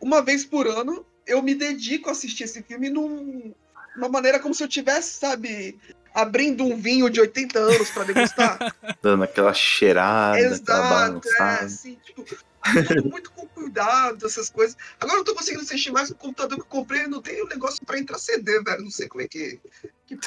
uma 0.00 0.22
vez 0.22 0.44
por 0.44 0.66
ano, 0.66 1.04
eu 1.26 1.42
me 1.42 1.54
dedico 1.54 2.08
a 2.08 2.12
assistir 2.12 2.44
esse 2.44 2.62
filme 2.62 2.88
num, 2.88 3.52
uma 3.96 4.08
maneira 4.08 4.38
como 4.38 4.54
se 4.54 4.62
eu 4.62 4.68
tivesse, 4.68 5.18
sabe, 5.18 5.78
abrindo 6.14 6.64
um 6.64 6.76
vinho 6.76 7.10
de 7.10 7.20
80 7.20 7.58
anos 7.58 7.90
pra 7.90 8.04
degustar. 8.04 8.58
Dando 9.02 9.24
aquela 9.24 9.52
cheirada, 9.52 10.36
aquela 10.36 10.54
Exato, 10.54 10.70
é, 10.72 10.90
balançada. 10.90 11.64
assim, 11.66 11.98
tipo, 12.04 12.24
tudo 12.24 13.10
muito 13.10 13.30
com 13.32 13.46
cuidado, 13.48 14.24
essas 14.26 14.48
coisas. 14.48 14.76
Agora 15.00 15.14
eu 15.14 15.18
não 15.18 15.24
tô 15.24 15.34
conseguindo 15.34 15.62
assistir 15.64 15.90
mais 15.90 16.10
no 16.10 16.16
computador 16.16 16.56
que 16.56 16.62
eu 16.62 16.66
comprei, 16.66 17.06
não 17.06 17.20
tem 17.20 17.42
um 17.42 17.48
negócio 17.48 17.84
pra 17.84 17.98
entrar 17.98 18.18
CD, 18.18 18.62
velho. 18.62 18.82
Não 18.82 18.90
sei 18.90 19.08
como 19.08 19.22
é 19.22 19.28
que 19.28 19.58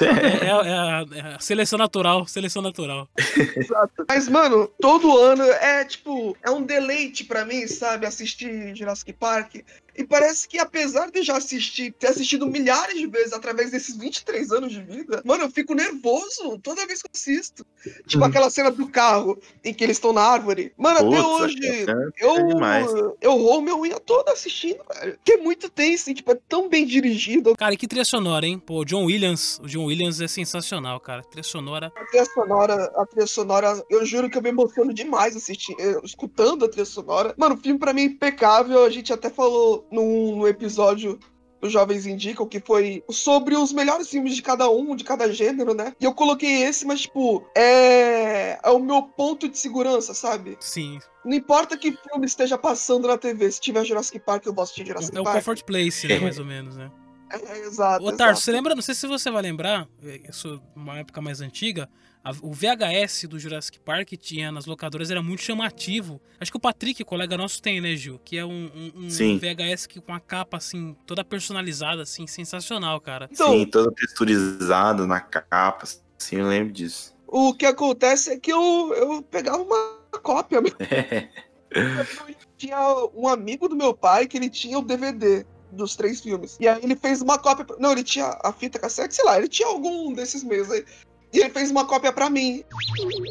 É, 0.00 0.46
é 0.46 0.50
a, 0.50 1.06
é 1.12 1.34
a 1.34 1.40
seleção 1.40 1.78
natural, 1.78 2.26
seleção 2.26 2.62
natural. 2.62 3.08
Exato. 3.56 4.04
Mas, 4.08 4.28
mano, 4.28 4.70
todo 4.80 5.16
ano 5.18 5.44
é 5.44 5.84
tipo, 5.84 6.36
é 6.42 6.50
um 6.50 6.62
deleite 6.62 7.24
pra 7.24 7.44
mim, 7.44 7.66
sabe? 7.66 8.06
Assistir 8.06 8.76
Jurassic 8.76 9.12
Park. 9.14 9.56
E 9.98 10.04
parece 10.04 10.48
que 10.48 10.58
apesar 10.58 11.10
de 11.10 11.18
eu 11.18 11.24
já 11.24 11.36
assistir, 11.36 11.92
ter 11.92 12.06
assistido 12.06 12.46
milhares 12.46 12.96
de 12.96 13.06
vezes 13.08 13.32
através 13.32 13.72
desses 13.72 13.96
23 13.96 14.52
anos 14.52 14.72
de 14.72 14.80
vida, 14.80 15.20
mano, 15.24 15.44
eu 15.44 15.50
fico 15.50 15.74
nervoso 15.74 16.56
toda 16.62 16.86
vez 16.86 17.02
que 17.02 17.08
eu 17.08 17.10
assisto. 17.12 17.66
Tipo 18.06 18.22
Hum. 18.22 18.26
aquela 18.26 18.48
cena 18.50 18.70
do 18.70 18.88
carro 18.88 19.38
em 19.64 19.74
que 19.74 19.82
eles 19.82 19.96
estão 19.96 20.12
na 20.12 20.22
árvore. 20.22 20.72
Mano, 20.76 20.98
até 20.98 21.22
Putz, 21.22 21.40
hoje, 21.40 21.58
é 21.66 21.84
eu, 22.24 22.46
demais. 22.46 22.86
eu 23.20 23.32
roo 23.36 23.60
minha 23.60 23.76
unha 23.76 23.98
toda 23.98 24.32
assistindo, 24.32 24.78
velho. 24.94 25.18
Que 25.24 25.32
é 25.32 25.36
muito 25.38 25.68
tenso, 25.68 26.12
tipo, 26.14 26.30
é 26.32 26.38
tão 26.48 26.68
bem 26.68 26.86
dirigido. 26.86 27.56
Cara, 27.56 27.74
e 27.74 27.76
que 27.76 27.88
trilha 27.88 28.04
sonora, 28.04 28.46
hein? 28.46 28.58
Pô, 28.58 28.80
o 28.80 28.84
John 28.84 29.04
Williams, 29.04 29.58
o 29.62 29.66
John 29.66 29.84
Williams 29.86 30.20
é 30.20 30.28
sensacional, 30.28 31.00
cara. 31.00 31.22
Trilha 31.24 31.42
sonora. 31.42 31.92
A 31.96 32.04
trilha 32.06 32.24
sonora, 32.24 32.92
a 32.96 33.06
trilha 33.06 33.26
sonora, 33.26 33.84
eu 33.90 34.04
juro 34.06 34.30
que 34.30 34.38
eu 34.38 34.42
me 34.42 34.48
emociono 34.50 34.94
demais 34.94 35.34
assistindo, 35.36 35.80
eh, 35.80 36.00
escutando 36.04 36.64
a 36.64 36.68
trilha 36.68 36.84
sonora. 36.84 37.34
Mano, 37.36 37.54
o 37.56 37.58
filme 37.58 37.78
pra 37.78 37.92
mim 37.92 38.02
é 38.02 38.04
impecável. 38.04 38.84
A 38.84 38.90
gente 38.90 39.12
até 39.12 39.28
falou 39.30 39.86
num, 39.90 40.36
num 40.36 40.46
episódio 40.46 41.18
os 41.60 41.72
Jovens 41.72 42.06
Indicam, 42.06 42.46
que 42.46 42.60
foi 42.60 43.02
sobre 43.10 43.56
os 43.56 43.72
melhores 43.72 44.08
filmes 44.08 44.34
de 44.36 44.42
cada 44.42 44.70
um, 44.70 44.94
de 44.94 45.04
cada 45.04 45.32
gênero, 45.32 45.74
né? 45.74 45.92
E 46.00 46.04
eu 46.04 46.14
coloquei 46.14 46.62
esse, 46.62 46.86
mas, 46.86 47.02
tipo, 47.02 47.44
é, 47.56 48.58
é 48.62 48.70
o 48.70 48.78
meu 48.78 49.02
ponto 49.02 49.48
de 49.48 49.58
segurança, 49.58 50.14
sabe? 50.14 50.56
Sim. 50.60 51.00
Não 51.24 51.34
importa 51.34 51.76
que 51.76 51.92
filme 51.92 52.26
esteja 52.26 52.56
passando 52.56 53.08
na 53.08 53.18
TV, 53.18 53.50
se 53.50 53.60
tiver 53.60 53.84
Jurassic 53.84 54.20
Park, 54.20 54.46
eu 54.46 54.54
vou 54.54 54.62
assistir 54.62 54.86
Jurassic 54.86 55.16
É 55.16 55.20
o 55.20 55.24
Park. 55.24 55.36
Comfort 55.36 55.64
Place, 55.64 56.06
né? 56.06 56.18
Mais 56.20 56.38
ou 56.38 56.44
menos, 56.44 56.76
né? 56.76 56.90
É, 57.30 57.58
exato. 57.58 58.04
Tarso, 58.04 58.14
exato. 58.14 58.40
você 58.40 58.52
lembra? 58.52 58.74
Não 58.74 58.82
sei 58.82 58.94
se 58.94 59.06
você 59.06 59.30
vai 59.30 59.42
lembrar, 59.42 59.86
é, 60.02 60.20
isso 60.28 60.48
é 60.48 60.78
uma 60.78 60.98
época 60.98 61.20
mais 61.20 61.40
antiga. 61.40 61.88
A- 62.22 62.32
o 62.42 62.52
VHS 62.52 63.26
do 63.26 63.38
Jurassic 63.38 63.78
Park 63.80 64.12
tinha 64.18 64.50
nas 64.52 64.66
locadoras 64.66 65.10
era 65.10 65.22
muito 65.22 65.42
chamativo. 65.42 66.20
Acho 66.40 66.50
que 66.50 66.56
o 66.56 66.60
Patrick, 66.60 67.02
colega 67.04 67.36
nosso, 67.36 67.60
tem, 67.62 67.80
né, 67.80 67.94
Gil? 67.96 68.18
Que 68.24 68.38
é 68.38 68.44
um, 68.44 68.70
um- 68.74 69.06
um. 69.06 69.38
VHS 69.38 69.86
que, 69.86 70.00
com 70.00 70.12
a 70.12 70.20
capa, 70.20 70.56
assim, 70.56 70.96
toda 71.06 71.24
personalizada, 71.24 72.02
assim, 72.02 72.26
sensacional, 72.26 73.00
cara. 73.00 73.28
Então, 73.30 73.52
Sim, 73.52 73.66
toda 73.66 73.90
texturizada 73.92 75.06
na 75.06 75.20
capa. 75.20 75.86
Sim, 76.18 76.36
eu 76.36 76.48
lembro 76.48 76.72
disso. 76.72 77.14
o 77.26 77.54
que 77.54 77.66
acontece 77.66 78.30
é 78.30 78.38
que 78.38 78.50
eu, 78.52 78.92
eu 78.96 79.22
pegava 79.22 79.62
uma 79.62 79.98
cópia 80.22 80.60
tinha 82.56 82.78
um 83.14 83.28
amigo 83.28 83.68
do 83.68 83.76
meu 83.76 83.94
pai 83.94 84.26
que 84.26 84.36
ele 84.36 84.48
tinha 84.50 84.78
o 84.78 84.82
DVD 84.82 85.44
dos 85.70 85.94
três 85.96 86.20
filmes. 86.20 86.56
E 86.58 86.66
aí 86.66 86.80
ele 86.82 86.96
fez 86.96 87.20
uma 87.20 87.38
cópia. 87.38 87.66
Não, 87.78 87.92
ele 87.92 88.02
tinha 88.02 88.36
a 88.42 88.52
fita 88.52 88.78
cassete, 88.78 89.14
sei 89.14 89.24
lá, 89.24 89.36
ele 89.38 89.48
tinha 89.48 89.68
algum 89.68 90.12
desses 90.12 90.42
mesmos 90.42 90.72
aí. 90.72 90.84
E 91.32 91.38
ele 91.40 91.50
fez 91.50 91.70
uma 91.70 91.84
cópia 91.84 92.12
pra 92.12 92.30
mim. 92.30 92.64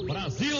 Brasil! 0.05 0.55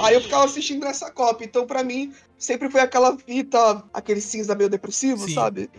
Aí 0.00 0.14
eu 0.14 0.20
ficava 0.20 0.44
assistindo 0.44 0.84
essa 0.86 1.10
cópia. 1.10 1.44
Então, 1.44 1.66
pra 1.66 1.84
mim, 1.84 2.12
sempre 2.36 2.68
foi 2.68 2.80
aquela 2.80 3.16
fita, 3.16 3.84
aquele 3.92 4.20
cinza 4.20 4.54
meio 4.54 4.68
depressivo, 4.68 5.28
Sim. 5.28 5.34
sabe? 5.34 5.70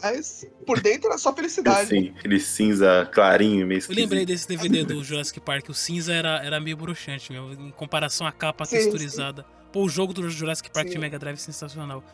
Mas 0.00 0.46
por 0.66 0.80
dentro 0.80 1.08
era 1.08 1.18
só 1.18 1.34
felicidade. 1.34 1.80
Assim, 1.80 2.14
aquele 2.16 2.38
cinza 2.38 3.08
clarinho, 3.12 3.66
meio 3.66 3.76
Eu 3.76 3.78
esquisito. 3.78 4.00
lembrei 4.02 4.24
desse 4.26 4.46
DVD 4.46 4.84
do 4.84 5.02
Jurassic 5.02 5.40
Park, 5.40 5.68
o 5.68 5.74
cinza 5.74 6.12
era, 6.12 6.44
era 6.44 6.60
meio 6.60 6.76
broxante 6.76 7.32
mesmo, 7.32 7.52
em 7.52 7.70
comparação 7.70 8.26
à 8.26 8.30
capa 8.30 8.64
Sim, 8.64 8.76
texturizada. 8.76 9.44
Pô, 9.72 9.82
o 9.84 9.88
jogo 9.88 10.12
do 10.12 10.28
Jurassic 10.30 10.70
Park 10.70 10.88
Sim. 10.88 10.94
de 10.94 10.98
Mega 10.98 11.18
Drive 11.18 11.34
é 11.36 11.40
sensacional. 11.40 12.04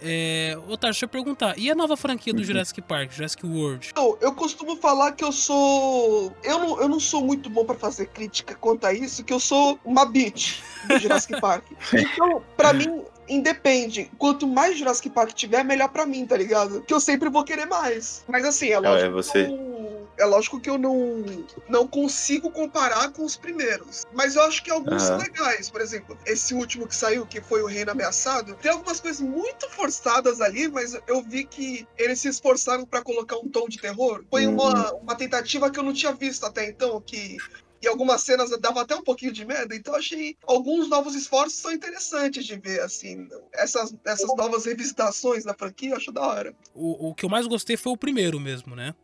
É... 0.00 0.56
Ô, 0.68 0.76
Tarso, 0.76 0.92
deixa 1.00 1.04
eu 1.04 1.08
perguntar, 1.08 1.58
e 1.58 1.70
a 1.70 1.74
nova 1.74 1.96
franquia 1.96 2.32
do 2.32 2.38
Uhum. 2.40 2.44
Jurassic 2.44 2.82
Park, 2.82 3.12
Jurassic 3.12 3.46
World? 3.46 3.92
Não, 3.96 4.16
eu 4.20 4.32
costumo 4.34 4.76
falar 4.76 5.12
que 5.12 5.24
eu 5.24 5.32
sou. 5.32 6.32
Eu 6.42 6.58
não, 6.58 6.80
eu 6.80 6.88
não 6.88 7.00
sou 7.00 7.22
muito 7.22 7.48
bom 7.48 7.64
pra 7.64 7.74
fazer 7.74 8.06
crítica 8.06 8.54
quanto 8.54 8.84
a 8.86 8.92
isso, 8.92 9.24
que 9.24 9.32
eu 9.32 9.40
sou 9.40 9.78
uma 9.84 10.04
bitch 10.04 10.60
do 10.88 10.98
Jurassic 10.98 11.38
Park. 11.40 11.64
Então, 11.92 12.42
pra 12.56 12.72
mim, 12.72 13.02
independe. 13.28 14.10
Quanto 14.18 14.46
mais 14.46 14.78
Jurassic 14.78 15.10
Park 15.10 15.32
tiver, 15.32 15.64
melhor 15.64 15.88
pra 15.88 16.06
mim, 16.06 16.26
tá 16.26 16.36
ligado? 16.36 16.82
Que 16.82 16.92
eu 16.94 17.00
sempre 17.00 17.28
vou 17.28 17.42
querer 17.44 17.66
mais. 17.66 18.24
Mas 18.28 18.44
assim, 18.44 18.68
é 18.68 18.78
lógico. 18.78 19.06
é 19.06 19.10
você. 19.10 19.44
Que 19.46 19.50
eu, 19.52 20.05
é 20.18 20.24
lógico 20.24 20.60
que 20.60 20.70
eu 20.70 20.78
não, 20.78 21.24
não 21.68 21.86
consigo 21.86 22.50
comparar 22.50 23.12
com 23.12 23.24
os 23.24 23.36
primeiros. 23.36 24.04
Mas 24.12 24.36
eu 24.36 24.42
acho 24.42 24.62
que 24.62 24.70
alguns 24.70 25.02
são 25.02 25.18
legais. 25.18 25.70
Por 25.70 25.80
exemplo, 25.80 26.18
esse 26.26 26.54
último 26.54 26.86
que 26.86 26.94
saiu, 26.94 27.26
que 27.26 27.40
foi 27.40 27.62
o 27.62 27.66
Reino 27.66 27.90
Ameaçado, 27.90 28.54
tem 28.56 28.70
algumas 28.70 29.00
coisas 29.00 29.20
muito 29.20 29.68
forçadas 29.70 30.40
ali, 30.40 30.68
mas 30.68 30.98
eu 31.06 31.22
vi 31.22 31.44
que 31.44 31.86
eles 31.98 32.20
se 32.20 32.28
esforçaram 32.28 32.84
pra 32.84 33.02
colocar 33.02 33.36
um 33.36 33.48
tom 33.48 33.68
de 33.68 33.78
terror. 33.78 34.24
Foi 34.30 34.46
uma, 34.46 34.92
uma 34.94 35.14
tentativa 35.14 35.70
que 35.70 35.78
eu 35.78 35.82
não 35.82 35.92
tinha 35.92 36.12
visto 36.12 36.44
até 36.44 36.68
então, 36.68 37.00
que 37.00 37.36
em 37.82 37.88
algumas 37.88 38.22
cenas 38.22 38.50
dava 38.58 38.82
até 38.82 38.96
um 38.96 39.02
pouquinho 39.02 39.32
de 39.32 39.44
medo, 39.44 39.74
então 39.74 39.94
eu 39.94 39.98
achei 39.98 40.36
alguns 40.46 40.88
novos 40.88 41.14
esforços 41.14 41.58
são 41.58 41.72
interessantes 41.72 42.44
de 42.44 42.56
ver, 42.56 42.80
assim. 42.80 43.28
Essas, 43.52 43.94
essas 44.04 44.34
novas 44.36 44.64
revisitações 44.64 45.44
da 45.44 45.54
franquia 45.54 45.90
eu 45.90 45.96
acho 45.96 46.10
da 46.10 46.26
hora. 46.26 46.54
O, 46.74 47.10
o 47.10 47.14
que 47.14 47.24
eu 47.24 47.28
mais 47.28 47.46
gostei 47.46 47.76
foi 47.76 47.92
o 47.92 47.96
primeiro 47.96 48.40
mesmo, 48.40 48.74
né? 48.74 48.94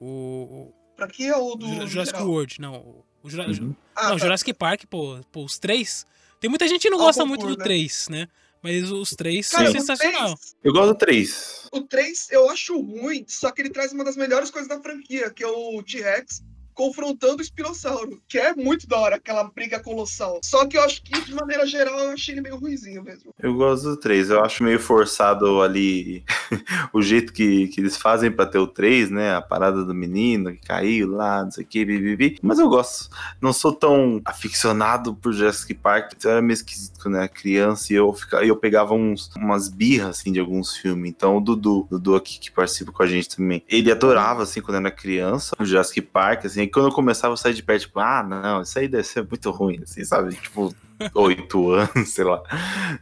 O, 0.00 0.72
Franquia 0.96 1.36
ou 1.36 1.52
o 1.52 1.56
do. 1.56 1.66
Jurassic 1.86 2.16
geral? 2.16 2.28
World, 2.28 2.60
não. 2.60 3.04
O, 3.22 3.28
Jura- 3.28 3.46
Uhum. 3.48 3.74
Ah, 3.94 4.04
não, 4.04 4.10
tá. 4.12 4.18
Jurassic 4.18 4.52
Park, 4.54 4.84
pô, 4.88 5.18
pô, 5.30 5.44
os 5.44 5.58
três. 5.58 6.06
Tem 6.40 6.48
muita 6.48 6.66
gente 6.66 6.82
que 6.82 6.90
não 6.90 6.98
Ao 6.98 7.04
gosta 7.06 7.22
concurso, 7.22 7.44
muito 7.46 7.56
do 7.56 7.58
né? 7.58 7.64
3, 7.64 8.08
né? 8.08 8.28
Mas 8.62 8.90
os 8.90 9.10
três 9.10 9.48
Cara, 9.50 9.64
são 9.70 9.80
sensacional. 9.80 10.34
3, 10.36 10.56
Eu 10.64 10.72
gosto 10.72 10.88
do 10.88 10.94
3. 10.98 11.68
o 11.72 11.80
3 11.82 12.28
eu 12.30 12.48
acho 12.50 12.78
ruim, 12.80 13.24
só 13.28 13.50
que 13.50 13.60
ele 13.62 13.70
traz 13.70 13.92
uma 13.92 14.04
das 14.04 14.16
melhores 14.16 14.50
coisas 14.50 14.68
da 14.68 14.80
franquia, 14.80 15.30
que 15.30 15.42
é 15.42 15.46
o 15.46 15.82
T-Rex 15.82 16.42
confrontando 16.80 17.36
o 17.36 17.42
espinossauro, 17.42 18.18
que 18.26 18.38
é 18.38 18.54
muito 18.54 18.88
da 18.88 18.96
hora, 18.96 19.16
aquela 19.16 19.44
briga 19.44 19.78
colossal. 19.78 20.40
Só 20.42 20.64
que 20.64 20.78
eu 20.78 20.82
acho 20.82 21.02
que, 21.02 21.20
de 21.20 21.34
maneira 21.34 21.66
geral, 21.66 21.98
eu 22.00 22.12
achei 22.12 22.32
ele 22.32 22.40
meio 22.40 22.56
ruizinho 22.56 23.04
mesmo. 23.04 23.34
Eu 23.38 23.52
gosto 23.52 23.90
do 23.90 23.96
3. 23.98 24.30
Eu 24.30 24.42
acho 24.42 24.64
meio 24.64 24.80
forçado 24.80 25.60
ali 25.60 26.24
o 26.90 27.02
jeito 27.02 27.34
que, 27.34 27.68
que 27.68 27.82
eles 27.82 27.98
fazem 27.98 28.32
pra 28.32 28.46
ter 28.46 28.56
o 28.56 28.66
3, 28.66 29.10
né? 29.10 29.34
A 29.34 29.42
parada 29.42 29.84
do 29.84 29.94
menino 29.94 30.52
que 30.52 30.68
caiu 30.68 31.10
lá, 31.10 31.44
não 31.44 31.50
sei 31.50 31.64
o 31.64 31.66
que, 31.66 31.84
bibibi. 31.84 32.38
Mas 32.40 32.58
eu 32.58 32.66
gosto. 32.66 33.10
Não 33.42 33.52
sou 33.52 33.74
tão 33.74 34.22
aficionado 34.24 35.14
por 35.14 35.34
Jurassic 35.34 35.74
Park. 35.74 36.12
Eu 36.24 36.30
era 36.30 36.40
meio 36.40 36.54
esquisito 36.54 36.98
quando 37.02 37.18
era 37.18 37.28
criança 37.28 37.92
e 37.92 37.96
eu, 37.96 38.10
ficava, 38.14 38.42
eu 38.42 38.56
pegava 38.56 38.94
uns, 38.94 39.30
umas 39.36 39.68
birras, 39.68 40.20
assim, 40.20 40.32
de 40.32 40.40
alguns 40.40 40.74
filmes. 40.74 41.10
Então 41.10 41.36
o 41.36 41.40
Dudu, 41.42 41.86
Dudu 41.90 42.16
aqui 42.16 42.38
que 42.38 42.50
participa 42.50 42.90
com 42.90 43.02
a 43.02 43.06
gente 43.06 43.36
também, 43.36 43.62
ele 43.68 43.92
adorava, 43.92 44.44
assim, 44.44 44.62
quando 44.62 44.78
era 44.78 44.90
criança, 44.90 45.54
o 45.58 45.64
Jurassic 45.64 46.00
Park, 46.00 46.46
assim. 46.46 46.69
E 46.70 46.72
quando 46.72 46.86
eu 46.86 46.94
começava 46.94 47.34
a 47.34 47.36
sair 47.36 47.52
de 47.52 47.64
perto, 47.64 47.80
tipo, 47.82 47.98
ah, 47.98 48.22
não, 48.22 48.62
isso 48.62 48.78
aí 48.78 48.86
deve 48.86 49.02
ser 49.02 49.26
muito 49.26 49.50
ruim, 49.50 49.80
assim, 49.82 50.04
sabe? 50.04 50.36
Tipo, 50.36 50.72
oito 51.16 51.72
anos, 51.72 52.10
sei 52.10 52.22
lá, 52.22 52.40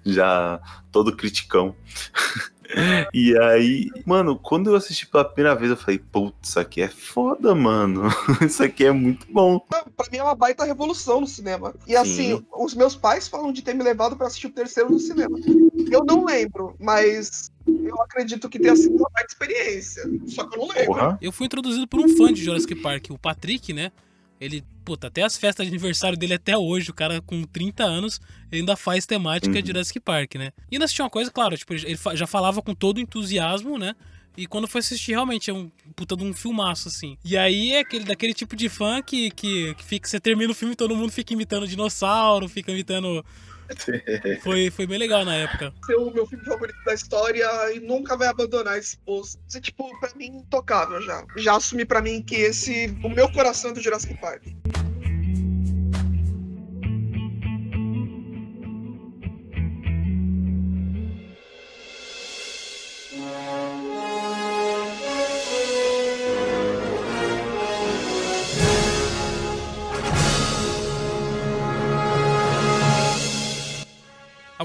já 0.07 0.59
todo 0.91 1.15
criticão. 1.15 1.77
E 3.15 3.35
aí, 3.39 3.89
mano, 4.05 4.39
quando 4.39 4.69
eu 4.69 4.77
assisti 4.77 5.07
pela 5.07 5.25
primeira 5.25 5.59
vez, 5.59 5.71
eu 5.71 5.77
falei, 5.79 5.99
putz, 5.99 6.51
isso 6.51 6.61
aqui 6.61 6.83
é 6.83 6.89
foda, 6.89 7.55
mano. 7.55 8.03
Isso 8.45 8.63
aqui 8.63 8.85
é 8.85 8.93
muito 8.93 9.27
bom. 9.33 9.59
Pra 9.59 10.07
mim 10.13 10.19
é 10.19 10.23
uma 10.23 10.35
baita 10.35 10.67
revolução 10.67 11.23
no 11.23 11.27
cinema. 11.27 11.75
E 11.87 11.97
assim, 11.97 12.37
Sim. 12.37 12.47
os 12.55 12.75
meus 12.75 12.95
pais 12.95 13.27
falam 13.27 13.55
de 13.55 13.63
ter 13.63 13.73
me 13.73 13.83
levado 13.83 14.19
pra 14.19 14.27
assistir 14.27 14.49
o 14.49 14.53
terceiro 14.53 14.91
no 14.91 14.99
cinema. 14.99 15.39
Eu 15.91 16.05
não 16.05 16.27
lembro, 16.27 16.77
mas 16.79 17.51
eu 17.85 18.03
acredito 18.03 18.49
que 18.49 18.59
tenha 18.59 18.77
sido 18.77 18.97
uma 18.97 19.09
baita 19.13 19.33
experiência. 19.33 20.03
Só 20.27 20.45
que 20.45 20.57
eu 20.57 20.61
não 20.61 20.69
lembro. 20.69 20.87
Porra. 20.87 21.19
Eu 21.21 21.33
fui 21.33 21.47
introduzido 21.47 21.87
por 21.87 22.01
um 22.01 22.09
fã 22.17 22.33
de 22.33 22.43
Jurassic 22.43 22.75
Park, 22.77 23.07
o 23.11 23.19
Patrick, 23.19 23.73
né? 23.73 23.93
Ele, 24.41 24.63
puta, 24.85 25.09
até 25.09 25.23
as 25.23 25.37
festas 25.37 25.67
de 25.67 25.73
aniversário 25.73 26.17
dele 26.17 26.35
até 26.35 26.57
hoje, 26.57 26.91
o 26.91 26.95
cara 26.95 27.21
com 27.21 27.43
30 27.43 27.83
anos, 27.85 28.21
ele 28.53 28.61
ainda 28.61 28.77
faz 28.77 29.05
temática 29.05 29.55
Uhum. 29.55 29.61
de 29.61 29.67
Jurassic 29.67 29.99
Park, 29.99 30.37
né? 30.37 30.53
E 30.71 30.77
ainda 30.77 30.85
assistiu 30.85 31.05
uma 31.05 31.11
coisa, 31.11 31.29
claro, 31.31 31.57
tipo, 31.57 31.75
ele 31.75 31.99
já 32.15 32.27
falava 32.27 32.63
com 32.63 32.73
todo 32.75 33.01
entusiasmo, 33.01 33.77
né? 33.77 33.95
E 34.37 34.47
quando 34.47 34.69
foi 34.69 34.79
assistir, 34.79 35.11
realmente 35.11 35.51
é 35.51 35.53
um 35.53 35.69
puta 35.97 36.17
de 36.17 36.23
um 36.23 36.33
filmaço, 36.33 36.87
assim. 36.87 37.19
E 37.25 37.37
aí 37.37 37.73
é 37.73 37.81
aquele, 37.81 38.05
daquele 38.05 38.33
tipo 38.33 38.55
de 38.55 38.69
fã 38.69 39.03
que, 39.03 39.33
que, 39.33 39.75
que 39.75 39.85
fica, 39.85 40.09
você 40.09 40.21
termina 40.21 40.53
o 40.53 40.55
filme 40.55 40.75
e 40.75 40.77
todo 40.77 40.95
mundo 40.95 41.11
fica 41.11 41.33
imitando 41.33 41.67
dinossauro, 41.67 42.49
fica 42.49 42.71
imitando. 42.71 43.25
Foi, 44.43 44.71
foi 44.71 44.87
bem 44.87 44.99
legal 44.99 45.25
na 45.25 45.35
época. 45.35 45.73
Ser 45.85 45.97
o 45.97 46.11
meu 46.11 46.27
filme 46.27 46.45
favorito 46.45 46.79
da 46.85 46.95
história 46.95 47.47
e 47.75 47.81
nunca 47.81 48.17
vai 48.17 48.29
abandonar 48.29 48.79
esse 48.79 48.97
posto. 48.99 49.39
Isso 49.47 49.59
é, 49.59 49.61
tipo, 49.61 49.99
pra 50.01 50.11
mim, 50.15 50.27
intocável 50.27 51.01
já. 51.03 51.25
Já 51.37 51.57
assumi 51.57 51.85
pra 51.85 52.01
mim 52.01 52.23
que 52.23 52.37
esse. 52.37 52.87
O 53.03 53.09
meu 53.09 53.31
coração 53.31 53.71
é 53.71 53.75
do 53.75 53.81
Jurassic 53.81 54.15
Park. 54.21 54.45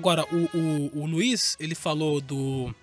Agora, 0.03 0.25
o, 0.35 0.49
o, 0.57 1.03
o 1.03 1.05
Luiz, 1.05 1.55
ele 1.61 1.73
falou 1.73 2.19
do 2.19 2.75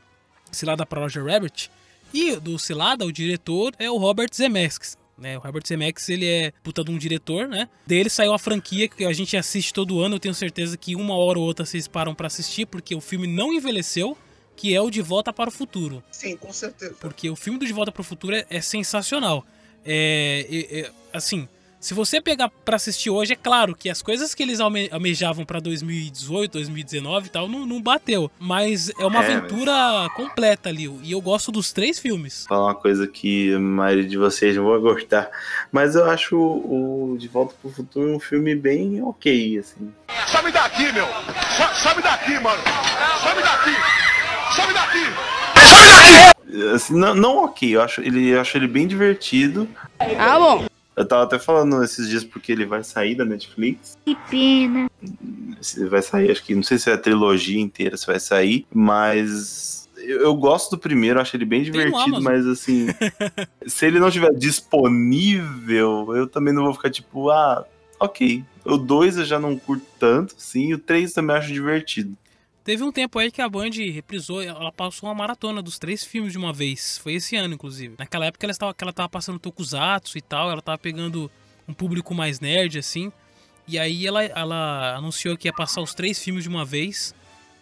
Cilada 0.50 0.86
para 0.86 1.02
Roger 1.02 1.22
Rabbit. 1.22 1.70
E 2.14 2.34
do 2.36 2.58
Cilada, 2.58 3.04
o 3.04 3.12
diretor 3.12 3.74
é 3.78 3.90
o 3.90 3.98
Robert 3.98 4.30
Zemeckis, 4.34 4.96
né? 5.18 5.36
O 5.36 5.40
Robert 5.42 5.62
Zemeckis, 5.68 6.08
ele 6.08 6.26
é 6.26 6.50
puta 6.62 6.82
de 6.82 6.90
um 6.90 6.96
diretor, 6.96 7.46
né? 7.46 7.68
Dele 7.86 8.08
saiu 8.08 8.32
a 8.32 8.38
franquia 8.38 8.88
que 8.88 9.04
a 9.04 9.12
gente 9.12 9.36
assiste 9.36 9.70
todo 9.74 10.00
ano. 10.00 10.14
Eu 10.14 10.18
tenho 10.18 10.34
certeza 10.34 10.78
que 10.78 10.96
uma 10.96 11.14
hora 11.14 11.38
ou 11.38 11.44
outra 11.44 11.66
vocês 11.66 11.86
param 11.86 12.14
pra 12.14 12.26
assistir, 12.26 12.64
porque 12.64 12.94
o 12.94 13.02
filme 13.02 13.26
não 13.26 13.52
envelheceu, 13.52 14.16
que 14.56 14.74
é 14.74 14.80
o 14.80 14.90
De 14.90 15.02
Volta 15.02 15.30
para 15.30 15.50
o 15.50 15.52
Futuro. 15.52 16.02
Sim, 16.10 16.38
com 16.38 16.54
certeza. 16.54 16.96
Porque 16.98 17.28
o 17.28 17.36
filme 17.36 17.58
do 17.58 17.66
De 17.66 17.72
Volta 17.74 17.92
para 17.92 18.00
o 18.00 18.04
Futuro 18.04 18.34
é, 18.34 18.46
é 18.48 18.62
sensacional. 18.62 19.44
É, 19.84 20.46
é- 20.50 20.80
é- 20.80 20.90
assim, 21.12 21.46
se 21.80 21.94
você 21.94 22.20
pegar 22.20 22.50
pra 22.64 22.76
assistir 22.76 23.08
hoje, 23.10 23.32
é 23.32 23.36
claro 23.36 23.74
que 23.74 23.88
as 23.88 24.02
coisas 24.02 24.34
que 24.34 24.42
eles 24.42 24.60
alme- 24.60 24.88
almejavam 24.92 25.44
pra 25.46 25.58
2018, 25.60 26.52
2019 26.52 27.26
e 27.26 27.30
tal, 27.30 27.48
não, 27.48 27.64
não 27.64 27.80
bateu. 27.80 28.30
Mas 28.38 28.90
é 28.90 29.04
uma 29.06 29.24
É, 29.24 29.32
aventura 29.36 29.72
completa 30.14 30.68
ali. 30.68 30.84
E 31.02 31.12
eu 31.12 31.20
gosto 31.20 31.50
dos 31.50 31.72
três 31.72 31.98
filmes. 31.98 32.44
falar 32.48 32.66
uma 32.66 32.74
coisa 32.74 33.06
que 33.08 33.54
a 33.54 33.58
maioria 33.58 34.04
de 34.04 34.18
vocês 34.18 34.54
não 34.56 34.66
vai 34.68 34.78
gostar. 34.78 35.28
Mas 35.72 35.94
eu 35.94 36.08
acho 36.10 36.36
o 36.36 37.16
De 37.18 37.26
Volta 37.28 37.54
pro 37.60 37.70
Futuro 37.70 38.14
um 38.14 38.20
filme 38.20 38.54
bem 38.54 39.02
ok, 39.02 39.58
assim. 39.58 39.92
Sobe 40.26 40.52
daqui, 40.52 40.92
meu! 40.92 41.06
Sobe 41.82 42.02
daqui, 42.02 42.32
mano! 42.40 42.62
Sobe 43.22 43.42
daqui! 43.42 43.74
Sobe 44.54 44.72
daqui! 44.74 45.00
Assim, 46.74 46.94
não, 46.98 47.14
não 47.14 47.44
ok, 47.44 47.76
eu 47.76 47.80
acho 47.82 48.00
ele, 48.00 48.28
eu 48.28 48.40
acho 48.40 48.56
ele 48.58 48.66
bem 48.66 48.86
divertido. 48.86 49.68
Ah, 50.18 50.38
bom. 50.38 50.66
Eu 51.00 51.06
tava 51.06 51.22
até 51.22 51.38
falando 51.38 51.82
esses 51.82 52.10
dias 52.10 52.22
porque 52.22 52.52
ele 52.52 52.66
vai 52.66 52.84
sair 52.84 53.14
da 53.14 53.24
Netflix. 53.24 53.96
Que 54.04 54.14
pena. 54.28 54.90
Se 55.58 55.86
vai 55.86 56.02
sair, 56.02 56.30
acho 56.30 56.44
que 56.44 56.54
não 56.54 56.62
sei 56.62 56.78
se 56.78 56.90
é 56.90 56.92
a 56.92 56.98
trilogia 56.98 57.58
inteira, 57.58 57.96
se 57.96 58.06
vai 58.06 58.20
sair, 58.20 58.66
mas 58.70 59.88
eu, 59.96 60.34
gosto 60.34 60.72
do 60.72 60.78
primeiro, 60.78 61.18
acho 61.18 61.34
ele 61.34 61.46
bem 61.46 61.62
divertido, 61.62 62.20
mas 62.20 62.46
assim, 62.46 62.88
se 63.66 63.86
ele 63.86 63.98
não 63.98 64.08
estiver 64.08 64.30
disponível, 64.34 66.14
eu 66.14 66.26
também 66.26 66.52
não 66.52 66.64
vou 66.64 66.74
ficar 66.74 66.90
tipo, 66.90 67.30
ah, 67.30 67.64
ok. 67.98 68.44
O 68.62 68.76
2 68.76 69.16
eu 69.16 69.24
já 69.24 69.38
não 69.38 69.56
curto 69.56 69.86
tanto, 69.98 70.34
sim, 70.36 70.68
e 70.68 70.74
o 70.74 70.78
3 70.78 71.14
também 71.14 71.34
acho 71.34 71.50
divertido. 71.50 72.14
Teve 72.70 72.84
um 72.84 72.92
tempo 72.92 73.18
aí 73.18 73.32
que 73.32 73.42
a 73.42 73.48
Band 73.48 73.70
reprisou, 73.92 74.40
ela 74.40 74.70
passou 74.70 75.08
uma 75.08 75.14
maratona 75.16 75.60
dos 75.60 75.76
três 75.76 76.04
filmes 76.04 76.30
de 76.30 76.38
uma 76.38 76.52
vez. 76.52 76.98
Foi 76.98 77.14
esse 77.14 77.34
ano, 77.34 77.52
inclusive. 77.52 77.96
Naquela 77.98 78.26
época 78.26 78.46
ela 78.46 78.52
estava, 78.52 78.72
ela 78.80 78.92
tava 78.92 79.08
passando 79.08 79.40
Tokusatsu 79.40 80.16
e 80.16 80.20
tal, 80.20 80.48
ela 80.48 80.62
tava 80.62 80.78
pegando 80.78 81.28
um 81.66 81.74
público 81.74 82.14
mais 82.14 82.38
nerd, 82.38 82.78
assim. 82.78 83.10
E 83.66 83.76
aí 83.76 84.06
ela, 84.06 84.22
ela 84.22 84.94
anunciou 84.94 85.36
que 85.36 85.48
ia 85.48 85.52
passar 85.52 85.80
os 85.80 85.94
três 85.94 86.22
filmes 86.22 86.44
de 86.44 86.48
uma 86.48 86.64
vez. 86.64 87.12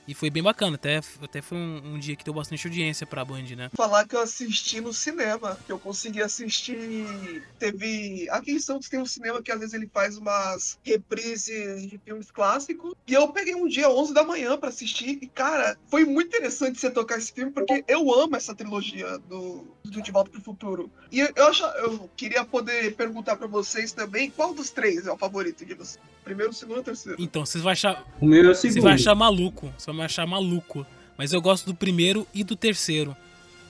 E 0.09 0.15
foi 0.15 0.31
bem 0.31 0.43
bacana, 0.43 0.77
até, 0.77 1.03
até 1.23 1.43
foi 1.43 1.59
um, 1.59 1.95
um 1.95 1.99
dia 1.99 2.17
que 2.17 2.25
deu 2.25 2.33
bastante 2.33 2.67
audiência 2.67 3.07
pra 3.07 3.23
Band, 3.27 3.43
né? 3.55 3.71
Falar 3.77 4.09
que 4.09 4.17
eu 4.17 4.21
assisti 4.21 4.81
no 4.81 4.91
cinema, 4.91 5.59
que 5.67 5.71
eu 5.71 5.79
consegui 5.79 6.23
assistir. 6.23 7.43
Teve. 7.59 8.27
Aqui 8.31 8.53
em 8.53 8.59
Santos 8.59 8.89
tem 8.89 8.99
um 8.99 9.05
cinema 9.05 9.43
que 9.43 9.53
às 9.53 9.59
vezes 9.61 9.75
ele 9.75 9.87
faz 9.93 10.17
umas 10.17 10.79
reprises 10.83 11.89
de 11.89 11.99
filmes 11.99 12.31
clássicos. 12.31 12.95
E 13.07 13.13
eu 13.13 13.29
peguei 13.29 13.55
um 13.55 13.69
dia 13.69 13.91
11 13.91 14.15
da 14.15 14.25
manhã 14.25 14.57
pra 14.57 14.71
assistir. 14.71 15.19
E, 15.21 15.27
cara, 15.27 15.77
foi 15.89 16.07
muito 16.07 16.29
interessante 16.29 16.79
você 16.81 16.91
tocar 16.91 17.19
esse 17.19 17.31
filme, 17.33 17.53
porque 17.53 17.85
eu 17.87 18.11
amo 18.13 18.35
essa 18.35 18.55
trilogia 18.55 19.19
do, 19.29 19.67
do 19.85 20.01
De 20.01 20.11
Volta 20.11 20.31
pro 20.31 20.41
Futuro. 20.41 20.91
E 21.13 21.21
eu, 21.21 21.47
acho, 21.49 21.65
eu 21.65 22.09
queria 22.17 22.45
poder 22.47 22.95
perguntar 22.95 23.37
pra 23.37 23.47
vocês 23.47 23.93
também 23.93 24.31
qual 24.31 24.55
dos 24.55 24.71
três 24.71 25.07
é 25.07 25.13
o 25.13 25.19
favorito 25.19 25.67
de 25.67 25.75
vocês? 25.75 25.99
Primeiro, 26.25 26.53
segundo 26.53 26.79
ou 26.79 26.83
terceiro? 26.83 27.17
Então, 27.21 27.45
vocês 27.47 27.63
vão 27.63 27.73
achar, 27.73 28.05
O 28.21 28.27
meu 28.27 28.45
é 28.45 28.51
o 28.51 28.55
Você 28.55 28.69
segundo. 28.69 28.83
vai 28.85 28.95
achar 28.95 29.15
maluco. 29.15 29.73
Você 29.79 29.91
vai 29.91 29.98
achar 30.03 30.27
maluco. 30.27 30.87
Mas 31.17 31.33
eu 31.33 31.41
gosto 31.41 31.67
do 31.67 31.75
primeiro 31.75 32.27
e 32.33 32.45
do 32.45 32.55
terceiro. 32.55 33.17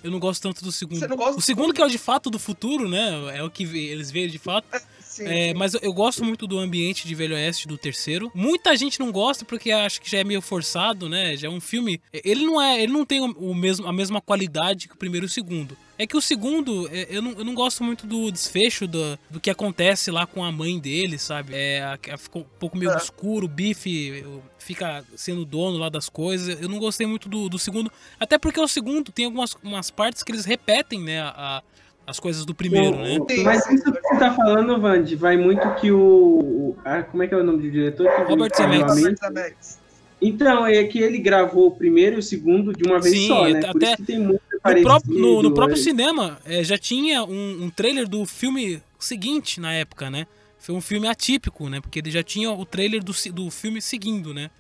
Eu 0.03 0.11
não 0.11 0.21
gosto 0.21 0.43
tanto 0.43 0.63
do 0.63 0.71
segundo. 0.71 0.99
Você 0.99 1.09
não 1.09 1.17
gosta 1.17 1.39
O 1.39 1.43
segundo, 1.43 1.75
que 1.75 1.81
é 1.81 1.85
o 1.85 1.89
de 1.89 1.99
fato 1.99 2.31
do 2.31 2.39
futuro, 2.39 2.89
né? 2.89 3.37
É 3.37 3.43
o 3.43 3.51
que 3.51 3.65
eles 3.65 4.11
veem 4.11 4.29
de 4.29 4.39
fato. 4.39 4.67
Sim. 5.01 5.25
É, 5.27 5.55
mas 5.55 5.75
eu, 5.75 5.81
eu 5.83 5.93
gosto 5.93 6.25
muito 6.25 6.47
do 6.47 6.59
ambiente 6.59 7.07
de 7.09 7.15
Velho 7.15 7.35
Oeste 7.35 7.67
do 7.67 7.77
terceiro. 7.77 8.31
Muita 8.35 8.77
gente 8.77 9.01
não 9.01 9.11
gosta 9.11 9.45
porque 9.45 9.73
acha 9.73 10.01
que 10.01 10.09
já 10.09 10.19
é 10.19 10.25
meio 10.25 10.41
forçado, 10.41 11.09
né? 11.09 11.37
Já 11.37 11.49
é 11.49 11.51
um 11.51 11.61
filme. 11.61 12.01
Ele 12.13 12.45
não 12.45 12.61
é. 12.61 12.81
Ele 12.81 12.93
não 12.93 13.05
tem 13.05 13.21
o 13.21 13.55
mesmo, 13.55 13.87
a 13.87 13.93
mesma 13.93 14.21
qualidade 14.21 14.87
que 14.87 14.95
o 14.95 14.99
primeiro 14.99 15.27
e 15.27 15.29
o 15.29 15.31
segundo. 15.31 15.77
É 15.99 16.07
que 16.07 16.17
o 16.17 16.21
segundo, 16.21 16.89
é, 16.93 17.09
eu 17.11 17.21
não, 17.21 17.33
eu 17.33 17.45
não 17.45 17.55
gosto 17.55 17.83
muito 17.83 18.07
do 18.07 18.31
desfecho 18.31 18.87
do, 18.87 19.19
do 19.29 19.41
que 19.41 19.51
acontece 19.51 20.11
lá 20.13 20.27
com 20.27 20.45
a 20.45 20.53
mãe 20.53 20.79
dele, 20.79 21.19
sabe? 21.19 21.53
É, 21.55 21.83
a- 21.83 21.99
a- 22.15 22.17
ficou 22.17 22.43
um 22.43 22.47
pouco 22.61 22.79
meio 22.79 22.91
É. 22.93 22.95
obscuro, 22.95 23.47
o 23.47 23.49
Biff 23.49 23.91
eu- 23.91 24.41
fica 24.59 25.05
sendo 25.17 25.45
dono 25.45 25.77
lá 25.77 25.89
das 25.89 26.09
coisas. 26.09 26.61
Eu 26.63 26.69
não 26.69 26.79
gostei 26.79 27.05
muito 27.07 27.29
do, 27.29 27.49
do 27.49 27.59
segundo. 27.59 27.91
Até 28.21 28.39
porque 28.39 28.61
o 28.61 28.69
segundo 28.69 29.11
tem 29.11 29.25
algumas 29.25 29.57
umas 29.63 29.91
partes 29.91 30.23
que 30.23 30.31
eles 30.31 30.45
repetem, 30.45 31.01
né? 31.03 31.21
a- 31.21 31.35
a- 31.37 31.63
as 32.07 32.19
coisas 32.21 32.45
do 32.47 32.55
primeiro, 32.55 32.97
O- 32.97 33.03
né? 33.03 33.19
o- 33.19 33.43
Mas 33.45 33.67
isso 33.69 33.83
que 33.85 34.01
você 34.01 34.19
tá 34.19 34.33
falando, 34.35 34.81
Vande, 34.81 35.17
vai 35.17 35.37
muito 35.37 35.75
que 35.75 35.91
o. 35.91 35.99
o- 35.99 36.77
ah, 36.85 37.03
como 37.03 37.23
é 37.23 37.27
que 37.27 37.35
é 37.35 37.37
o 37.37 37.43
nome 37.45 37.63
do 37.63 37.71
diretor? 37.71 38.09
Que 38.09 38.23
Robert 38.23 38.53
a 38.55 38.95
Zemeckis. 38.95 39.78
Então, 40.21 40.67
é 40.67 40.83
que 40.85 40.99
ele 40.99 41.19
gravou 41.19 41.69
o 41.69 41.71
primeiro 41.71 42.17
e 42.17 42.19
o 42.19 42.23
segundo 42.23 42.73
de 42.73 42.85
uma 42.85 43.01
vez 43.01 43.15
Sim, 43.15 43.29
só, 43.29 43.49
né? 43.49 43.61
até- 43.61 43.73
Por 43.73 43.83
isso 43.83 43.97
que 43.99 44.03
tem 44.05 44.19
muito 44.19 44.41
No 44.53 44.83
próprio, 44.83 45.19
no, 45.19 45.43
no 45.43 45.55
próprio 45.55 45.79
é. 45.79 45.83
cinema 45.83 46.41
é, 46.45 46.65
já 46.65 46.77
tinha 46.77 47.23
um, 47.25 47.65
um 47.65 47.71
trailer 47.71 48.09
do 48.09 48.27
filme 48.27 48.83
seguinte 48.99 49.61
na 49.61 49.73
época, 49.75 50.11
né? 50.11 50.27
Foi 50.59 50.75
um 50.75 50.81
filme 50.81 51.07
atípico, 51.07 51.69
né? 51.69 51.81
Porque 51.81 52.01
ele 52.01 52.11
já 52.11 52.23
tinha 52.23 52.51
o 52.51 52.65
trailer 52.67 53.03
do, 53.03 53.13
do 53.33 53.51
filme 53.51 53.81
seguindo, 53.81 54.35
né? 54.35 54.51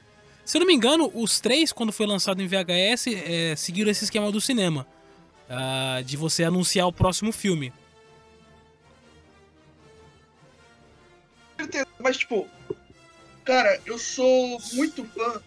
Se 0.44 0.56
eu 0.56 0.60
não 0.60 0.66
me 0.66 0.74
engano, 0.74 1.10
os 1.12 1.40
três, 1.40 1.72
quando 1.72 1.92
foi 1.92 2.06
lançado 2.06 2.40
em 2.40 2.46
VHS, 2.46 3.08
é, 3.08 3.54
seguiram 3.56 3.90
esse 3.90 4.04
esquema 4.04 4.30
do 4.30 4.40
cinema. 4.40 4.86
ah, 5.50 6.00
de 6.06 6.16
você 6.16 6.44
anunciar 6.44 6.86
o 6.86 6.92
próximo 6.92 7.32
filme. 7.32 7.72
certeza. 11.58 11.86
Mas, 12.00 12.16
tipo, 12.16 12.46
cara, 13.44 13.80
eu 13.84 13.98
sou 13.98 14.58
muito 14.72 15.04
fã. 15.06 15.42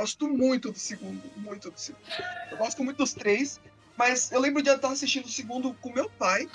Gosto 0.00 0.26
muito 0.26 0.72
do 0.72 0.78
segundo. 0.78 1.22
Muito 1.36 1.70
do 1.70 1.78
segundo. 1.78 2.02
Eu 2.50 2.56
gosto 2.56 2.82
muito 2.82 2.96
dos 2.96 3.12
três. 3.12 3.60
Mas 3.98 4.32
eu 4.32 4.40
lembro 4.40 4.62
de 4.62 4.70
eu 4.70 4.76
estar 4.76 4.88
assistindo 4.88 5.26
o 5.26 5.30
segundo 5.30 5.74
com 5.74 5.92
meu 5.92 6.08
pai. 6.08 6.48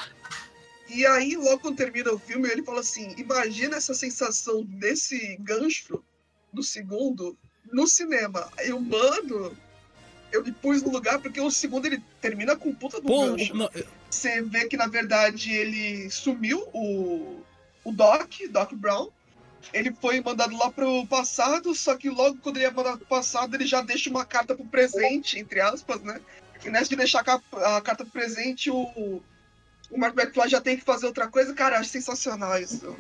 E 0.90 1.06
aí, 1.06 1.36
logo 1.36 1.60
quando 1.60 1.78
termina 1.78 2.12
o 2.12 2.18
filme, 2.18 2.50
ele 2.50 2.64
fala 2.64 2.80
assim: 2.80 3.14
imagina 3.20 3.78
essa 3.78 3.94
sensação 3.94 4.64
desse 4.64 5.38
gancho 5.42 6.04
do 6.52 6.64
segundo 6.64 7.38
no 7.72 7.86
cinema. 7.86 8.52
Aí 8.58 8.70
eu, 8.70 8.80
mano, 8.80 9.56
eu 10.32 10.44
me 10.44 10.52
pus 10.52 10.82
no 10.82 10.90
lugar 10.90 11.20
porque 11.20 11.40
o 11.40 11.52
segundo 11.52 11.86
ele 11.86 12.02
termina 12.20 12.56
com 12.56 12.74
puta 12.74 13.00
do 13.00 13.06
Pô, 13.06 13.28
gancho. 13.28 13.56
não, 13.56 13.70
Você 14.10 14.42
vê 14.42 14.68
que, 14.68 14.76
na 14.76 14.88
verdade, 14.88 15.54
ele 15.54 16.10
sumiu, 16.10 16.68
o, 16.74 17.44
o 17.84 17.92
Doc, 17.92 18.32
Doc 18.50 18.74
Brown. 18.74 19.12
Ele 19.74 19.92
foi 20.00 20.22
mandado 20.22 20.56
lá 20.58 20.72
pro 20.72 21.06
passado, 21.08 21.74
só 21.76 21.96
que 21.96 22.10
logo 22.10 22.38
quando 22.38 22.58
ele 22.58 22.66
é 22.66 22.72
mandado 22.72 23.00
pro 23.00 23.08
passado, 23.08 23.56
ele 23.56 23.66
já 23.66 23.82
deixa 23.82 24.10
uma 24.10 24.26
carta 24.26 24.56
pro 24.56 24.66
presente, 24.66 25.38
entre 25.40 25.60
aspas, 25.60 26.02
né? 26.02 26.20
E 26.64 26.70
nessa 26.70 26.90
de 26.90 26.96
deixar 26.96 27.20
a, 27.20 27.24
ca- 27.24 27.42
a 27.78 27.82
carta 27.82 28.04
pro 28.06 28.14
presente, 28.14 28.70
o, 28.72 29.22
o 29.92 29.98
Mark 29.98 30.18
McFly 30.18 30.50
já 30.50 30.62
tem 30.62 30.78
que 30.78 30.84
fazer 30.84 31.06
outra 31.08 31.28
coisa. 31.28 31.54
Cara, 31.54 31.80
acho 31.80 31.90
sensacional 31.90 32.58
isso. 32.60 32.96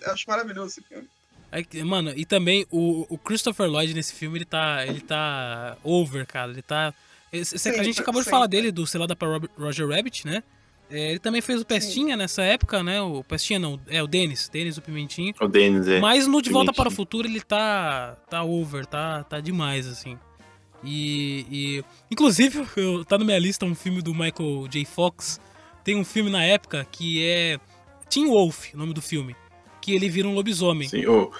Eu 0.00 0.12
acho 0.12 0.24
maravilhoso 0.28 0.68
esse 0.78 0.82
filme. 0.88 1.08
É 1.52 1.84
mano, 1.84 2.12
e 2.16 2.24
também 2.24 2.66
o, 2.70 3.06
o 3.08 3.16
Christopher 3.18 3.68
Lloyd 3.68 3.94
nesse 3.94 4.12
filme, 4.14 4.38
ele 4.38 4.44
tá. 4.44 4.84
Ele 4.86 5.00
tá 5.00 5.76
over, 5.84 6.26
cara. 6.26 6.50
Ele 6.50 6.62
tá. 6.62 6.92
esse- 7.32 7.54
esse- 7.56 7.68
a 7.68 7.82
gente 7.84 8.00
acabou 8.00 8.20
de 8.22 8.28
falar 8.30 8.46
dele, 8.46 8.72
do 8.72 8.86
Selada 8.86 9.14
pra 9.14 9.28
Rob- 9.28 9.48
Roger 9.56 9.88
Rabbit, 9.88 10.26
né? 10.26 10.42
É, 10.90 11.10
ele 11.10 11.18
também 11.18 11.40
fez 11.40 11.60
o 11.60 11.64
Pestinha 11.64 12.16
nessa 12.16 12.42
época, 12.42 12.82
né? 12.82 13.00
O 13.02 13.24
Pestinha 13.24 13.58
não, 13.58 13.78
é 13.88 14.02
o 14.02 14.06
Denis, 14.06 14.48
Denis 14.48 14.76
o 14.76 14.82
Pimentinho. 14.82 15.34
O 15.40 15.48
Dennis 15.48 15.88
é. 15.88 16.00
Mas 16.00 16.26
no 16.26 16.40
De 16.40 16.50
Volta 16.50 16.72
Pimentinho. 16.72 16.84
para 16.84 16.92
o 16.92 16.94
Futuro 16.94 17.26
ele 17.26 17.40
tá 17.40 18.16
tá 18.30 18.44
over, 18.44 18.86
tá 18.86 19.24
tá 19.24 19.40
demais 19.40 19.86
assim. 19.86 20.16
E, 20.84 21.46
e 21.50 21.84
inclusive 22.10 22.64
eu, 22.76 23.04
tá 23.04 23.18
na 23.18 23.24
minha 23.24 23.38
lista 23.38 23.66
um 23.66 23.74
filme 23.74 24.00
do 24.00 24.12
Michael 24.12 24.68
J. 24.68 24.84
Fox. 24.84 25.40
Tem 25.82 25.96
um 25.96 26.04
filme 26.04 26.30
na 26.30 26.44
época 26.44 26.86
que 26.90 27.24
é 27.24 27.58
Teen 28.08 28.26
Wolf, 28.26 28.72
o 28.74 28.76
nome 28.76 28.92
do 28.92 29.02
filme, 29.02 29.36
que 29.80 29.92
ele 29.92 30.08
vira 30.08 30.28
um 30.28 30.34
lobisomem. 30.34 30.88
Sim, 30.88 31.06
o, 31.06 31.30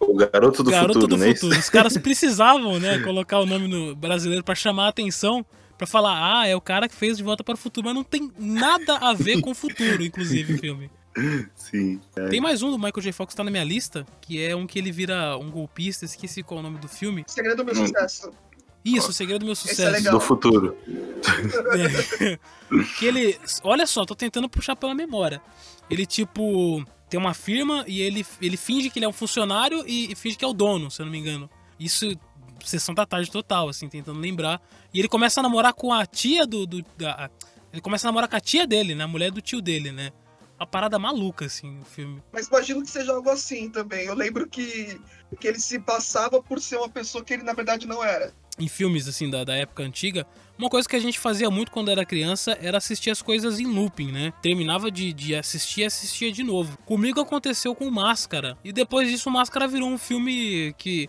o 0.00 0.14
Garoto 0.14 0.62
do 0.62 0.70
Garoto 0.70 1.00
Futuro, 1.00 1.16
do 1.16 1.16
né? 1.16 1.34
Futuro. 1.34 1.58
Os 1.58 1.70
caras 1.70 1.96
precisavam, 1.98 2.78
né, 2.78 2.98
colocar 3.00 3.38
o 3.40 3.46
nome 3.46 3.66
no 3.66 3.94
brasileiro 3.94 4.44
pra 4.44 4.54
chamar 4.54 4.86
a 4.86 4.88
atenção, 4.88 5.44
pra 5.78 5.86
falar, 5.86 6.40
ah, 6.40 6.46
é 6.46 6.54
o 6.54 6.60
cara 6.60 6.88
que 6.88 6.94
fez 6.94 7.16
De 7.16 7.22
Volta 7.22 7.42
para 7.42 7.54
o 7.54 7.56
Futuro, 7.58 7.86
mas 7.86 7.94
não 7.94 8.04
tem 8.04 8.30
nada 8.38 8.96
a 8.98 9.14
ver 9.14 9.40
com 9.40 9.52
o 9.52 9.54
futuro, 9.54 10.02
inclusive, 10.04 10.54
o 10.54 10.58
filme. 10.58 10.90
Sim. 11.56 12.00
é. 12.16 12.28
Tem 12.28 12.40
mais 12.40 12.62
um 12.62 12.70
do 12.70 12.76
Michael 12.78 13.00
J. 13.02 13.12
Fox 13.12 13.32
que 13.32 13.36
tá 13.36 13.42
na 13.44 13.50
minha 13.50 13.64
lista, 13.64 14.06
que 14.20 14.42
é 14.44 14.54
um 14.54 14.66
que 14.66 14.78
ele 14.78 14.92
vira 14.92 15.36
um 15.38 15.50
golpista, 15.50 16.04
esqueci 16.04 16.42
qual 16.42 16.58
é 16.58 16.60
o 16.60 16.62
nome 16.64 16.78
do 16.78 16.88
filme. 16.88 17.24
Segredo 17.26 17.56
do 17.56 17.64
meu 17.64 17.74
Hum. 17.74 17.86
sucesso. 17.86 18.30
Isso, 18.84 19.10
o 19.10 19.12
segredo 19.12 19.40
do 19.40 19.44
meu 19.46 19.52
Esse 19.54 19.66
é 19.66 19.70
sucesso. 19.70 19.92
legal. 19.92 20.14
Do 20.14 20.20
futuro. 20.20 20.76
É. 22.22 22.38
que 22.98 23.06
ele. 23.06 23.38
Olha 23.62 23.86
só, 23.86 24.04
tô 24.04 24.14
tentando 24.14 24.48
puxar 24.48 24.76
pela 24.76 24.94
memória. 24.94 25.42
Ele, 25.90 26.06
tipo, 26.06 26.84
tem 27.10 27.18
uma 27.18 27.34
firma 27.34 27.84
e 27.86 28.00
ele, 28.00 28.24
ele 28.40 28.56
finge 28.56 28.88
que 28.90 28.98
ele 28.98 29.06
é 29.06 29.08
um 29.08 29.12
funcionário 29.12 29.84
e, 29.86 30.12
e 30.12 30.14
finge 30.14 30.36
que 30.36 30.44
é 30.44 30.48
o 30.48 30.52
dono, 30.52 30.90
se 30.90 31.00
eu 31.02 31.06
não 31.06 31.12
me 31.12 31.18
engano. 31.18 31.50
Isso, 31.78 32.06
sessão 32.64 32.94
da 32.94 33.06
tarde 33.06 33.30
total, 33.30 33.68
assim, 33.68 33.88
tentando 33.88 34.18
lembrar. 34.20 34.60
E 34.92 34.98
ele 34.98 35.08
começa 35.08 35.40
a 35.40 35.42
namorar 35.42 35.72
com 35.72 35.92
a 35.92 36.04
tia 36.06 36.46
do. 36.46 36.66
do 36.66 36.84
da- 36.96 37.30
ele 37.72 37.82
começa 37.82 38.06
a 38.06 38.10
namorar 38.10 38.28
com 38.28 38.36
a 38.36 38.40
tia 38.40 38.66
dele, 38.66 38.94
né? 38.94 39.04
A 39.04 39.08
mulher 39.08 39.30
do 39.30 39.40
tio 39.42 39.60
dele, 39.60 39.92
né? 39.92 40.10
uma 40.58 40.66
parada 40.66 40.98
maluca, 40.98 41.44
assim, 41.44 41.78
o 41.80 41.84
filme. 41.84 42.20
Mas 42.32 42.48
imagino 42.48 42.82
que 42.82 42.90
seja 42.90 43.12
algo 43.12 43.30
assim 43.30 43.70
também. 43.70 44.06
Eu 44.06 44.14
lembro 44.14 44.48
que, 44.48 45.00
que 45.38 45.46
ele 45.46 45.60
se 45.60 45.78
passava 45.78 46.42
por 46.42 46.60
ser 46.60 46.76
uma 46.76 46.88
pessoa 46.88 47.22
que 47.22 47.32
ele 47.32 47.44
na 47.44 47.52
verdade 47.52 47.86
não 47.86 48.04
era. 48.04 48.32
Em 48.58 48.66
filmes, 48.66 49.06
assim, 49.06 49.30
da, 49.30 49.44
da 49.44 49.54
época 49.54 49.84
antiga, 49.84 50.26
uma 50.58 50.68
coisa 50.68 50.88
que 50.88 50.96
a 50.96 51.00
gente 51.00 51.16
fazia 51.16 51.48
muito 51.48 51.70
quando 51.70 51.92
era 51.92 52.04
criança 52.04 52.58
era 52.60 52.78
assistir 52.78 53.08
as 53.08 53.22
coisas 53.22 53.60
em 53.60 53.66
looping, 53.66 54.10
né? 54.10 54.32
Terminava 54.42 54.90
de, 54.90 55.12
de 55.12 55.36
assistir 55.36 55.82
e 55.82 55.84
assistia 55.84 56.32
de 56.32 56.42
novo. 56.42 56.76
Comigo 56.78 57.20
aconteceu 57.20 57.72
com 57.72 57.88
Máscara. 57.88 58.58
E 58.64 58.72
depois 58.72 59.08
disso, 59.08 59.30
Máscara 59.30 59.68
virou 59.68 59.88
um 59.88 59.96
filme 59.98 60.74
que 60.76 61.08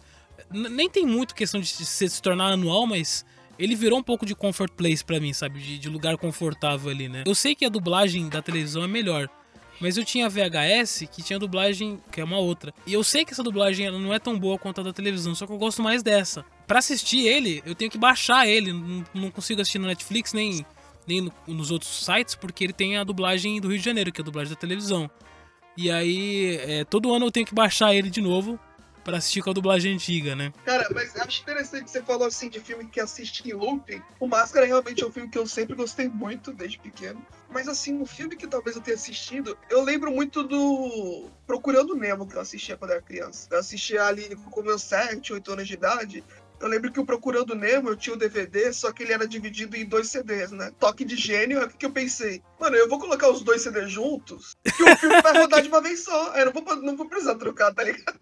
nem 0.52 0.90
tem 0.90 1.06
muito 1.06 1.36
questão 1.36 1.60
de 1.60 1.68
se, 1.68 2.10
se 2.10 2.22
tornar 2.22 2.52
anual, 2.54 2.86
mas 2.88 3.26
ele 3.58 3.76
virou 3.76 4.00
um 4.00 4.04
pouco 4.04 4.26
de 4.26 4.34
comfort 4.36 4.72
place 4.72 5.04
pra 5.04 5.20
mim, 5.20 5.34
sabe? 5.34 5.60
De, 5.60 5.78
de 5.78 5.90
lugar 5.90 6.18
confortável 6.18 6.90
ali, 6.90 7.10
né? 7.10 7.24
Eu 7.26 7.36
sei 7.36 7.54
que 7.56 7.66
a 7.66 7.70
dublagem 7.70 8.30
da 8.30 8.42
televisão 8.42 8.84
é 8.84 8.88
melhor. 8.88 9.30
Mas 9.82 9.96
eu 9.96 10.04
tinha 10.04 10.28
VHS 10.28 11.06
que 11.10 11.22
tinha 11.24 11.40
dublagem 11.40 12.02
que 12.12 12.20
é 12.20 12.24
uma 12.24 12.38
outra. 12.38 12.74
E 12.86 12.92
eu 12.94 13.02
sei 13.02 13.24
que 13.24 13.32
essa 13.32 13.42
dublagem 13.42 13.86
ela 13.86 13.98
não 13.98 14.14
é 14.14 14.20
tão 14.20 14.38
boa 14.38 14.58
quanto 14.58 14.82
a 14.82 14.84
da 14.84 14.92
televisão, 14.92 15.34
só 15.34 15.48
que 15.48 15.54
eu 15.54 15.58
gosto 15.58 15.82
mais 15.82 16.04
dessa. 16.04 16.44
Pra 16.68 16.80
assistir 16.80 17.26
ele, 17.26 17.64
eu 17.66 17.74
tenho 17.74 17.90
que 17.90 17.98
baixar 17.98 18.46
ele. 18.46 18.74
Não, 18.74 19.06
não 19.14 19.32
consigo 19.32 19.62
assistir 19.62 19.80
no 19.80 19.88
Netflix 19.88 20.34
nem, 20.34 20.66
nem 21.08 21.22
no- 21.22 21.32
nos 21.48 21.72
outros 21.72 22.04
sites, 22.06 22.36
porque 22.36 22.66
ele 22.66 22.74
tem 22.74 22.98
a 22.98 23.06
dublagem 23.06 23.62
do 23.62 23.70
Rio 23.70 23.78
de 23.80 23.86
Janeiro, 23.86 24.12
que 24.12 24.20
é 24.20 24.24
a 24.24 24.26
dublagem 24.26 24.54
da 24.54 24.60
televisão. 24.60 25.10
E 25.78 25.90
aí, 25.90 26.58
é, 26.62 26.84
todo 26.84 27.14
ano 27.14 27.28
eu 27.28 27.32
tenho 27.32 27.46
que 27.46 27.56
baixar 27.56 27.96
ele 27.96 28.10
de 28.10 28.20
novo 28.20 28.60
pra 29.10 29.18
assistir 29.18 29.42
com 29.42 29.50
a 29.50 29.54
dublagem 29.54 29.94
antiga, 29.94 30.36
né? 30.36 30.54
Cara, 30.64 30.88
mas 30.94 31.16
acho 31.16 31.42
interessante 31.42 31.86
que 31.86 31.92
você 31.92 32.02
falou 32.02 32.28
assim 32.28 32.50
de 32.50 32.60
filme 32.60 32.86
que 32.86 33.00
assiste 33.00 33.48
em 33.48 33.54
looping. 33.54 34.02
O 34.20 34.28
Máscara 34.28 34.66
realmente 34.66 35.04
é 35.04 35.08
um 35.08 35.12
filme 35.12 35.30
que 35.30 35.38
eu 35.38 35.48
sempre 35.48 35.76
gostei 35.76 36.08
muito 36.08 36.54
desde 36.54 36.80
pequeno. 36.80 37.26
Mas 37.50 37.68
assim, 37.68 38.00
um 38.00 38.06
filme 38.06 38.36
que 38.36 38.48
talvez 38.48 38.76
eu 38.76 38.82
tenha 38.82 38.96
assistido, 38.96 39.58
eu 39.70 39.84
lembro 39.84 40.12
muito 40.12 40.44
do 40.44 41.28
Procurando 41.48 41.96
Nemo 41.96 42.28
que 42.28 42.36
eu 42.36 42.42
assistia 42.42 42.78
quando 42.78 42.92
era 42.92 43.02
criança. 43.02 43.48
Eu 43.50 43.60
assistia 43.60 44.04
ali 44.04 44.36
com 44.36 44.62
meus 44.62 44.84
7, 44.84 45.34
8 45.34 45.54
anos 45.54 45.68
de 45.68 45.74
idade. 45.74 46.24
Eu 46.60 46.68
lembro 46.68 46.92
que 46.92 47.00
o 47.00 47.06
Procurando 47.06 47.56
Nemo, 47.56 47.90
eu 47.90 47.96
tinha 47.96 48.14
o 48.14 48.20
DVD, 48.20 48.72
só 48.74 48.92
que 48.92 49.02
ele 49.02 49.14
era 49.14 49.28
dividido 49.28 49.76
em 49.78 49.86
dois 49.86 50.10
CDs, 50.10 50.52
né? 50.52 50.72
Toque 50.78 51.06
de 51.06 51.16
gênio, 51.16 51.58
é 51.58 51.66
o 51.66 51.70
que 51.70 51.86
eu 51.86 51.92
pensei. 51.92 52.44
Mano, 52.60 52.76
eu 52.76 52.90
vou 52.90 53.00
colocar 53.00 53.30
os 53.30 53.42
dois 53.42 53.62
CDs 53.62 53.90
juntos, 53.90 54.56
que 54.64 54.84
o 54.84 54.98
filme 54.98 55.22
vai 55.22 55.34
rodar 55.40 55.62
de 55.62 55.70
uma 55.70 55.82
vez 55.82 56.04
só. 56.04 56.34
Aí 56.34 56.42
eu 56.42 56.48
não 56.48 56.54
vou, 56.54 56.76
não 56.76 56.98
vou 56.98 57.08
precisar 57.08 57.36
trocar, 57.36 57.74
tá 57.74 57.84
ligado? 57.84 58.20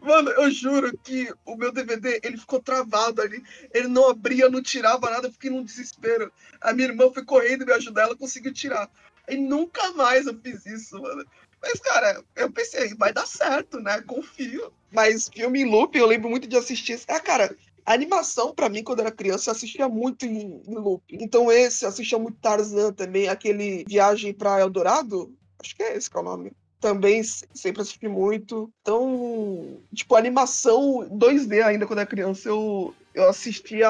Mano, 0.00 0.30
eu 0.30 0.50
juro 0.50 0.96
que 0.98 1.32
o 1.44 1.56
meu 1.56 1.72
DVD, 1.72 2.20
ele 2.22 2.36
ficou 2.36 2.60
travado 2.60 3.22
ali. 3.22 3.42
Ele 3.72 3.88
não 3.88 4.08
abria, 4.10 4.48
não 4.48 4.62
tirava 4.62 5.10
nada, 5.10 5.28
eu 5.28 5.32
fiquei 5.32 5.50
num 5.50 5.64
desespero. 5.64 6.30
A 6.60 6.72
minha 6.72 6.88
irmã 6.88 7.10
foi 7.12 7.24
correndo 7.24 7.64
me 7.64 7.72
ajudar, 7.72 8.02
ela 8.02 8.16
conseguiu 8.16 8.52
tirar. 8.52 8.90
E 9.28 9.36
nunca 9.36 9.92
mais 9.92 10.26
eu 10.26 10.38
fiz 10.38 10.66
isso, 10.66 11.00
mano. 11.00 11.24
Mas, 11.62 11.80
cara, 11.80 12.22
eu 12.36 12.52
pensei, 12.52 12.94
vai 12.94 13.12
dar 13.12 13.26
certo, 13.26 13.80
né? 13.80 14.02
Confio. 14.02 14.70
Mas 14.92 15.28
filme 15.28 15.62
em 15.62 15.70
loop, 15.70 15.96
eu 15.96 16.06
lembro 16.06 16.28
muito 16.28 16.46
de 16.46 16.56
assistir. 16.56 17.00
Ah, 17.08 17.18
cara, 17.18 17.56
animação, 17.86 18.54
pra 18.54 18.68
mim, 18.68 18.84
quando 18.84 19.00
era 19.00 19.10
criança, 19.10 19.48
eu 19.48 19.52
assistia 19.52 19.88
muito 19.88 20.26
em, 20.26 20.62
em 20.66 20.74
loop. 20.74 21.02
Então 21.10 21.50
esse, 21.50 21.84
eu 21.84 21.88
assistia 21.88 22.18
muito 22.18 22.38
Tarzan 22.38 22.92
também, 22.92 23.28
aquele 23.28 23.84
Viagem 23.88 24.34
pra 24.34 24.60
Eldorado. 24.60 25.34
Acho 25.58 25.74
que 25.74 25.82
é 25.82 25.96
esse 25.96 26.10
que 26.10 26.16
é 26.18 26.20
o 26.20 26.24
nome 26.24 26.52
também 26.84 27.22
se- 27.22 27.46
sempre 27.54 27.80
assisti 27.80 28.06
muito. 28.06 28.70
Então, 28.82 29.78
tipo, 29.94 30.14
animação 30.16 31.08
2D 31.10 31.62
ainda 31.62 31.86
quando 31.86 32.00
era 32.00 32.06
criança, 32.06 32.50
eu, 32.50 32.94
eu 33.14 33.26
assistia 33.26 33.88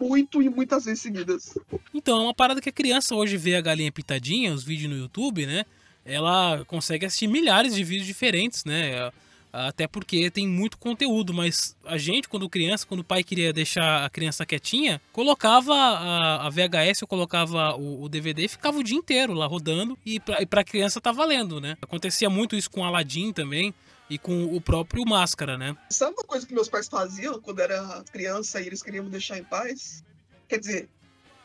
muito 0.00 0.40
e 0.40 0.48
muitas 0.48 0.84
vezes 0.84 1.02
seguidas. 1.02 1.58
Então, 1.92 2.20
é 2.20 2.22
uma 2.22 2.34
parada 2.34 2.60
que 2.60 2.68
a 2.68 2.72
criança 2.72 3.16
hoje 3.16 3.36
vê 3.36 3.56
a 3.56 3.60
galinha 3.60 3.90
pitadinha, 3.90 4.54
os 4.54 4.62
vídeos 4.62 4.88
no 4.92 4.96
YouTube, 4.96 5.44
né? 5.44 5.64
Ela 6.04 6.64
consegue 6.68 7.04
assistir 7.04 7.26
milhares 7.26 7.74
de 7.74 7.82
vídeos 7.82 8.06
diferentes, 8.06 8.64
né? 8.64 9.10
Até 9.52 9.86
porque 9.86 10.30
tem 10.30 10.46
muito 10.46 10.78
conteúdo, 10.78 11.32
mas 11.32 11.76
a 11.84 11.96
gente, 11.96 12.28
quando 12.28 12.48
criança, 12.48 12.86
quando 12.86 13.00
o 13.00 13.04
pai 13.04 13.24
queria 13.24 13.52
deixar 13.52 14.04
a 14.04 14.10
criança 14.10 14.44
quietinha, 14.44 15.00
colocava 15.12 15.74
a, 15.74 16.50
VHS, 16.50 17.02
eu 17.02 17.08
colocava 17.08 17.74
o, 17.76 18.04
o 18.04 18.08
DVD 18.08 18.44
e 18.44 18.48
ficava 18.48 18.78
o 18.78 18.84
dia 18.84 18.96
inteiro 18.96 19.32
lá 19.32 19.46
rodando 19.46 19.98
e 20.04 20.20
pra, 20.20 20.42
e 20.42 20.46
pra 20.46 20.64
criança 20.64 21.00
tá 21.00 21.12
valendo, 21.12 21.60
né? 21.60 21.76
Acontecia 21.80 22.28
muito 22.28 22.56
isso 22.56 22.70
com 22.70 22.84
Aladdin 22.84 23.32
também 23.32 23.74
e 24.10 24.18
com 24.18 24.44
o 24.54 24.60
próprio 24.60 25.04
Máscara, 25.06 25.58
né? 25.58 25.76
Sabe 25.90 26.14
uma 26.16 26.24
coisa 26.24 26.46
que 26.46 26.54
meus 26.54 26.68
pais 26.68 26.88
faziam 26.88 27.40
quando 27.40 27.60
era 27.60 28.02
criança 28.12 28.60
e 28.60 28.66
eles 28.66 28.82
queriam 28.82 29.04
me 29.04 29.10
deixar 29.10 29.38
em 29.38 29.44
paz? 29.44 30.02
Quer 30.48 30.58
dizer, 30.58 30.88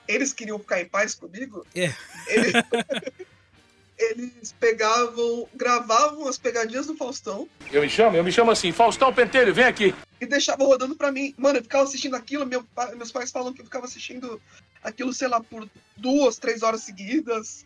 eles 0.08 0.34
queriam 0.34 0.60
ficar 0.60 0.82
em 0.82 0.88
paz 0.88 1.16
comigo? 1.16 1.66
É. 1.76 1.94
Eles, 2.28 2.54
eles 4.12 4.54
pegavam, 4.60 5.48
gravavam 5.54 6.28
as 6.28 6.38
pegadinhas 6.38 6.88
do 6.88 6.96
Faustão 6.96 7.48
Eu 7.72 7.82
me 7.82 7.90
chamo, 7.90 8.18
eu 8.18 8.24
me 8.24 8.32
chamo 8.32 8.52
assim, 8.52 8.72
Faustão 8.72 9.14
Pentelho, 9.14 9.54
vem 9.54 9.66
aqui. 9.66 9.94
e 10.20 10.26
deixava 10.26 10.64
rodando 10.64 10.96
pra 10.96 11.12
mim. 11.12 11.34
Mano, 11.38 11.60
eu 11.60 11.64
ficava 11.64 11.84
assistindo 11.84 12.16
aquilo, 12.16 12.46
meu 12.46 12.66
meus 12.96 13.12
pais 13.12 13.32
falam 13.32 13.54
que 13.54 13.62
eu 13.62 13.66
ficava 13.66 13.86
assistindo 13.86 14.42
aquilo, 14.84 15.14
sei 15.14 15.28
lá, 15.28 15.42
por 15.42 15.68
duas, 15.98 16.38
três 16.38 16.64
horas 16.64 16.82
seguidas. 16.82 17.66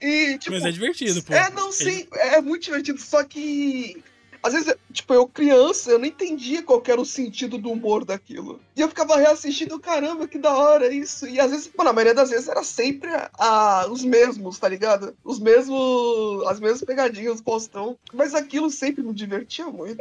E, 0.00 0.38
tipo. 0.38 0.54
Mas 0.54 0.64
é 0.64 0.70
divertido, 0.70 1.22
pô. 1.22 1.32
É, 1.32 1.50
não, 1.50 1.72
sim, 1.72 2.06
é 2.12 2.40
muito 2.40 2.64
divertido, 2.64 3.00
só 3.00 3.24
que. 3.24 4.02
Às 4.42 4.52
vezes, 4.52 4.74
tipo, 4.92 5.12
eu 5.12 5.26
criança, 5.26 5.90
eu 5.90 5.98
não 5.98 6.06
entendia 6.06 6.62
qual 6.62 6.82
era 6.86 7.00
o 7.00 7.04
sentido 7.04 7.58
do 7.58 7.70
humor 7.70 8.04
daquilo. 8.04 8.60
E 8.76 8.80
eu 8.80 8.88
ficava 8.88 9.16
reassistindo, 9.16 9.78
caramba, 9.78 10.28
que 10.28 10.38
da 10.38 10.54
hora 10.54 10.92
isso. 10.92 11.26
E 11.26 11.40
às 11.40 11.50
vezes, 11.50 11.70
mano, 11.76 11.90
a 11.90 11.92
maioria 11.92 12.14
das 12.14 12.30
vezes 12.30 12.48
era 12.48 12.62
sempre 12.62 13.10
a, 13.38 13.86
os 13.90 14.04
mesmos, 14.04 14.58
tá 14.58 14.68
ligado? 14.68 15.14
Os 15.24 15.38
mesmos. 15.38 16.46
As 16.46 16.60
mesmas 16.60 16.84
pegadinhas, 16.84 17.40
postão. 17.40 17.96
Mas 18.12 18.34
aquilo 18.34 18.70
sempre 18.70 19.02
me 19.02 19.12
divertia 19.12 19.66
muito. 19.66 19.98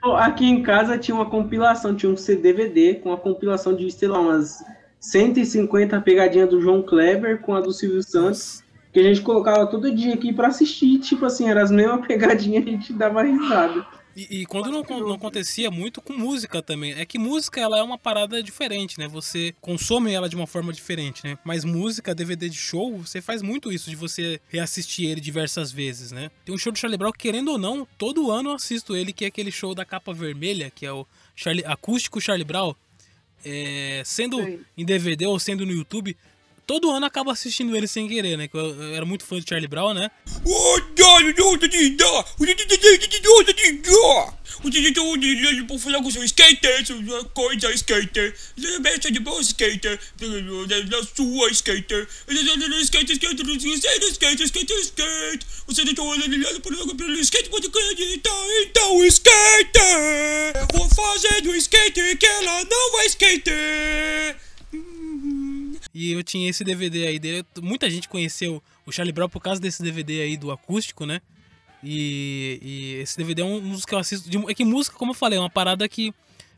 Pô, 0.00 0.14
Aqui 0.16 0.46
em 0.46 0.62
casa 0.62 0.98
tinha 0.98 1.14
uma 1.14 1.28
compilação, 1.28 1.94
tinha 1.94 2.10
um 2.10 2.16
CD-DVD 2.16 2.96
com 2.96 3.10
uma 3.10 3.18
compilação 3.18 3.74
de, 3.74 3.90
sei 3.90 4.08
lá, 4.08 4.20
umas 4.20 4.62
150 5.00 6.00
pegadinhas 6.00 6.48
do 6.50 6.60
João 6.60 6.82
Kleber 6.82 7.40
com 7.40 7.54
a 7.54 7.60
do 7.60 7.72
Silvio 7.72 8.02
Santos, 8.02 8.62
que 8.92 9.00
a 9.00 9.02
gente 9.02 9.20
colocava 9.20 9.66
todo 9.66 9.94
dia 9.94 10.14
aqui 10.14 10.32
pra 10.32 10.48
assistir, 10.48 10.98
tipo 10.98 11.24
assim, 11.24 11.48
eram 11.48 11.62
as 11.62 11.70
mesmas 11.70 12.04
pegadinhas, 12.06 12.66
a 12.66 12.70
gente 12.70 12.92
dava 12.92 13.22
risada. 13.22 13.86
E, 14.18 14.40
e 14.40 14.46
quando 14.46 14.68
não, 14.72 14.82
não 14.82 15.12
acontecia 15.12 15.70
muito 15.70 16.02
com 16.02 16.12
música 16.12 16.60
também. 16.60 16.92
É 16.94 17.06
que 17.06 17.20
música 17.20 17.60
ela 17.60 17.78
é 17.78 17.82
uma 17.82 17.96
parada 17.96 18.42
diferente, 18.42 18.98
né? 18.98 19.06
Você 19.06 19.54
consome 19.60 20.12
ela 20.12 20.28
de 20.28 20.34
uma 20.34 20.46
forma 20.46 20.72
diferente, 20.72 21.24
né? 21.24 21.38
Mas 21.44 21.64
música, 21.64 22.12
DVD 22.12 22.48
de 22.48 22.56
show, 22.56 22.98
você 22.98 23.22
faz 23.22 23.42
muito 23.42 23.72
isso 23.72 23.88
de 23.88 23.94
você 23.94 24.40
reassistir 24.48 25.08
ele 25.08 25.20
diversas 25.20 25.70
vezes, 25.70 26.10
né? 26.10 26.32
Tem 26.44 26.52
um 26.52 26.58
show 26.58 26.72
do 26.72 26.78
Charlie 26.78 26.98
Brown, 26.98 27.12
que, 27.12 27.18
querendo 27.18 27.52
ou 27.52 27.58
não, 27.58 27.86
todo 27.96 28.32
ano 28.32 28.50
eu 28.50 28.54
assisto 28.56 28.96
ele, 28.96 29.12
que 29.12 29.24
é 29.24 29.28
aquele 29.28 29.52
show 29.52 29.72
da 29.72 29.84
capa 29.84 30.12
vermelha, 30.12 30.72
que 30.74 30.84
é 30.84 30.92
o 30.92 31.06
Charlie, 31.36 31.64
acústico 31.64 32.20
Charlie 32.20 32.44
Brown. 32.44 32.74
É, 33.44 34.02
sendo 34.04 34.42
Sim. 34.42 34.58
em 34.76 34.84
DVD 34.84 35.26
ou 35.26 35.38
sendo 35.38 35.64
no 35.64 35.70
YouTube, 35.70 36.16
todo 36.68 36.90
ano 36.90 37.06
acabo 37.06 37.30
assistindo 37.30 37.74
ele 37.74 37.88
sem 37.88 38.06
querer, 38.06 38.36
né? 38.36 38.46
Que 38.46 38.54
eu, 38.54 38.74
eu 38.74 38.94
era 38.94 39.06
muito 39.06 39.24
fã 39.24 39.40
de 39.40 39.48
Charlie 39.48 39.66
Brown, 39.66 39.94
né? 39.94 40.10
Vou 60.74 60.88
fazer 60.90 61.40
do 61.40 61.54
skater 61.56 62.18
que 62.18 62.26
ela 62.26 62.62
não 62.64 62.92
vai 62.92 63.06
skater. 63.06 64.47
E 65.98 66.12
eu 66.12 66.22
tinha 66.22 66.48
esse 66.48 66.62
DVD 66.62 67.06
aí 67.08 67.18
dele. 67.18 67.44
Muita 67.60 67.90
gente 67.90 68.08
conheceu 68.08 68.62
o 68.86 68.92
Charlie 68.92 69.12
Brown 69.12 69.28
por 69.28 69.40
causa 69.42 69.60
desse 69.60 69.82
DVD 69.82 70.20
aí 70.22 70.36
do 70.36 70.50
acústico, 70.52 71.04
né? 71.04 71.20
E, 71.82 72.58
e 72.62 72.94
esse 73.02 73.16
DVD 73.16 73.42
é 73.42 73.44
um 73.44 73.70
dos 73.72 73.84
que 73.84 73.94
eu 73.94 73.98
assisto. 73.98 74.28
de- 74.30 74.50
é 74.50 74.54
que 74.54 74.64
música, 74.64 74.96
como 74.96 75.10
eu 75.10 75.14
falei, 75.16 75.38
é 75.38 75.40
uma 75.42 75.50
parada 75.50 75.88
que 75.88 76.12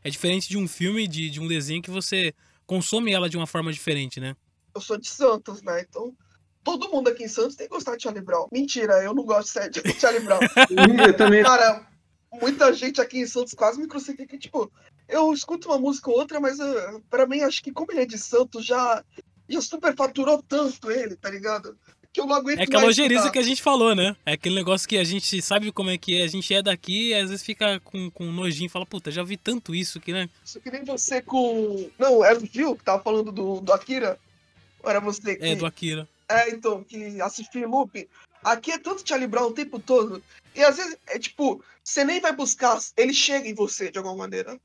é 0.05 0.11
diferente 0.11 0.49
de 0.49 0.59
um 0.59 0.67
filme, 0.69 1.07
de, 1.09 1.31
de 1.31 1.41
um 1.41 1.47
desenho 1.49 1.81
que 1.83 1.91
você 1.91 2.35
consome 2.67 3.13
ela 3.13 3.29
de 3.31 3.37
uma 3.37 3.47
forma 3.47 3.73
diferente, 3.73 4.21
né? 4.21 4.37
Eu 4.75 4.81
sou 4.81 4.99
de 4.99 5.09
Santos, 5.09 5.63
né? 5.63 5.85
Então. 5.89 6.15
Todo 6.63 6.91
mundo 6.91 7.09
aqui 7.09 7.25
em 7.25 7.29
Santos 7.29 7.57
tem 7.57 7.67
que 7.67 7.73
gostar 7.75 7.97
de 7.97 8.03
Charlie 8.03 8.23
Brown. 8.23 8.47
Mentira, 8.53 9.03
eu 9.03 9.15
não 9.15 9.25
gosto 9.25 9.59
de 9.71 9.99
Charlie 9.99 10.23
Brown. 10.23 10.41
Eu 11.09 11.17
também. 11.17 11.43
Cara, 11.43 11.89
muita 12.31 12.71
gente 12.75 13.01
aqui 13.01 13.21
em 13.21 13.27
Santos 13.27 13.55
quase 13.55 13.81
me 13.81 13.89
crucifica. 13.89 14.37
Tipo, 14.37 14.71
eu 15.09 15.33
escuto 15.33 15.69
uma 15.71 15.79
música 15.79 16.11
ou 16.11 16.19
outra, 16.19 16.39
mas 16.39 16.59
uh, 16.61 17.03
pra 17.09 17.27
mim, 17.27 17.41
acho 17.41 17.63
que 17.63 17.73
como 17.73 17.91
ele 17.91 18.03
é 18.03 18.07
de 18.07 18.19
Santos, 18.19 18.67
já, 18.67 19.03
já 19.51 19.61
superfaturou 19.61 20.43
tanto 20.43 20.91
ele, 20.91 21.17
tá 21.17 21.31
ligado? 21.31 21.77
Que 22.13 22.21
eu 22.21 22.27
não 22.27 22.35
aguento 22.35 22.59
É 22.59 22.65
aquela 22.65 22.87
ojeriza 22.87 23.31
que 23.31 23.39
a 23.39 23.43
gente 23.43 23.63
falou, 23.63 23.95
né? 23.95 24.17
É 24.27 24.33
aquele 24.33 24.57
negócio 24.57 24.89
que 24.89 24.99
a 24.99 25.05
gente 25.05 25.41
sabe 25.41 25.71
como 25.71 25.91
é 25.91 25.99
que 25.99 26.21
é, 26.21 26.25
a 26.25 26.27
gente 26.27 26.53
é 26.53 26.61
daqui 26.61 27.11
e 27.11 27.15
às 27.15 27.31
vezes 27.31 27.45
fica 27.45 27.79
com, 27.81 28.11
com 28.11 28.25
nojinho 28.25 28.67
e 28.67 28.71
fala, 28.71 28.85
puta, 28.85 29.11
já 29.11 29.23
vi 29.23 29.37
tanto 29.37 29.75
isso 29.75 29.99
aqui, 29.99 30.13
né? 30.13 30.29
Isso 30.45 30.61
que 30.61 30.71
nem 30.71 30.85
você 30.85 31.23
com. 31.23 31.89
Não, 31.99 32.25
era 32.25 32.39
o 32.39 32.47
Gil 32.47 32.75
que 32.75 32.83
tava 32.83 33.03
falando 33.03 33.31
do, 33.31 33.61
do 33.61 33.73
Akira? 33.73 34.19
Ou 34.83 34.91
era 34.91 34.99
você 34.99 35.37
que. 35.37 35.45
É, 35.45 35.55
do 35.55 35.67
Akira. 35.67 36.09
É, 36.29 36.51
então, 36.51 36.83
que 36.83 37.21
assistiu 37.21 37.63
em 37.63 37.67
loop. 37.67 38.09
Aqui 38.43 38.73
é 38.73 38.79
tanto 38.79 39.07
Charlie 39.07 39.29
Brown 39.29 39.49
o 39.49 39.53
tempo 39.53 39.79
todo. 39.79 40.23
E 40.55 40.63
às 40.63 40.77
vezes 40.77 40.97
é 41.07 41.19
tipo, 41.19 41.63
você 41.83 42.05
nem 42.05 42.21
vai 42.21 42.33
buscar, 42.33 42.79
ele 42.97 43.13
chega 43.13 43.49
em 43.49 43.55
você 43.55 43.91
de 43.91 43.99
alguma 43.99 44.17
maneira. 44.17 44.59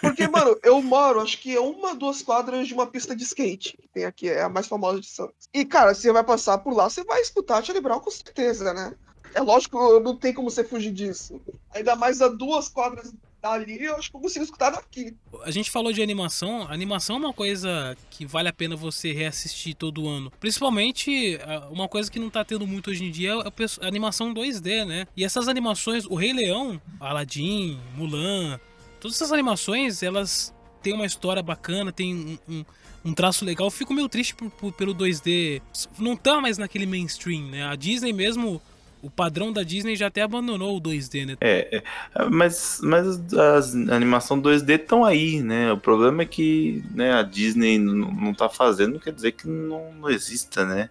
Porque, 0.00 0.26
mano, 0.28 0.58
eu 0.62 0.80
moro, 0.82 1.20
acho 1.20 1.38
que 1.38 1.54
é 1.54 1.60
uma, 1.60 1.94
duas 1.94 2.22
quadras 2.22 2.66
de 2.66 2.74
uma 2.74 2.86
pista 2.86 3.14
de 3.14 3.24
skate. 3.24 3.76
Que 3.76 3.88
tem 3.88 4.04
aqui, 4.04 4.28
é 4.28 4.42
a 4.42 4.48
mais 4.48 4.66
famosa 4.66 5.00
de 5.00 5.06
Santos. 5.06 5.48
E, 5.52 5.64
cara, 5.64 5.94
você 5.94 6.12
vai 6.12 6.24
passar 6.24 6.58
por 6.58 6.74
lá, 6.74 6.88
você 6.88 7.04
vai 7.04 7.20
escutar 7.20 7.62
Charlie 7.62 7.82
Brown 7.82 8.00
com 8.00 8.10
certeza, 8.10 8.72
né? 8.72 8.94
É 9.34 9.40
lógico, 9.40 10.00
não 10.00 10.16
tem 10.16 10.34
como 10.34 10.50
você 10.50 10.64
fugir 10.64 10.92
disso. 10.92 11.40
Ainda 11.72 11.94
mais 11.94 12.20
a 12.20 12.28
duas 12.28 12.68
quadras 12.68 13.12
dali, 13.42 13.82
eu 13.82 13.96
acho 13.96 14.10
que 14.10 14.16
eu 14.16 14.20
consigo 14.20 14.44
escutar 14.44 14.70
daqui. 14.70 15.14
A 15.42 15.50
gente 15.50 15.70
falou 15.70 15.92
de 15.92 16.02
animação. 16.02 16.62
Animação 16.70 17.16
é 17.16 17.18
uma 17.18 17.32
coisa 17.32 17.96
que 18.10 18.26
vale 18.26 18.48
a 18.48 18.52
pena 18.52 18.76
você 18.76 19.12
reassistir 19.12 19.74
todo 19.74 20.08
ano. 20.08 20.30
Principalmente, 20.38 21.38
ah, 21.42 21.68
uma 21.70 21.88
coisa 21.88 22.10
que 22.10 22.18
não 22.18 22.30
tá 22.30 22.44
tendo 22.44 22.66
muito 22.66 22.90
hoje 22.90 23.04
em 23.04 23.10
dia 23.10 23.30
é 23.32 23.84
a 23.84 23.86
animação 23.88 24.32
2D, 24.34 24.84
né? 24.84 25.06
E 25.16 25.24
essas 25.24 25.48
animações, 25.48 26.04
o 26.06 26.14
Rei 26.14 26.32
Leão, 26.32 26.80
Aladdin, 26.98 27.78
Mulan, 27.96 28.60
todas 29.00 29.16
essas 29.16 29.32
animações, 29.32 30.02
elas 30.02 30.54
têm 30.82 30.92
uma 30.94 31.06
história 31.06 31.42
bacana, 31.42 31.92
tem 31.92 32.14
um, 32.14 32.38
um- 32.54 32.64
um 33.02 33.14
traço 33.14 33.44
legal. 33.44 33.66
Eu 33.66 33.70
fico 33.70 33.94
meio 33.94 34.08
triste 34.08 34.34
por- 34.34 34.50
por- 34.50 34.72
pelo 34.72 34.92
2D. 34.94 35.62
Não 35.98 36.14
tá 36.16 36.40
mais 36.40 36.58
naquele 36.58 36.84
mainstream, 36.86 37.46
né? 37.48 37.66
A 37.66 37.74
Disney 37.74 38.12
mesmo. 38.12 38.60
O 39.02 39.08
padrão 39.08 39.52
da 39.52 39.62
Disney 39.62 39.96
já 39.96 40.08
até 40.08 40.20
abandonou 40.22 40.76
o 40.76 40.80
2D, 40.80 41.26
né? 41.26 41.36
É, 41.40 41.76
é, 41.78 42.24
mas, 42.30 42.80
mas 42.82 43.06
as 43.34 43.74
animação 43.74 44.40
2D 44.40 44.80
estão 44.80 45.04
aí, 45.04 45.42
né? 45.42 45.72
O 45.72 45.78
problema 45.78 46.22
é 46.22 46.26
que 46.26 46.84
né, 46.94 47.12
a 47.14 47.22
Disney 47.22 47.78
não 47.78 48.34
tá 48.34 48.48
fazendo, 48.48 48.94
não 48.94 49.00
quer 49.00 49.12
dizer 49.12 49.32
que 49.32 49.48
não, 49.48 49.92
não 49.94 50.10
exista, 50.10 50.64
né? 50.64 50.90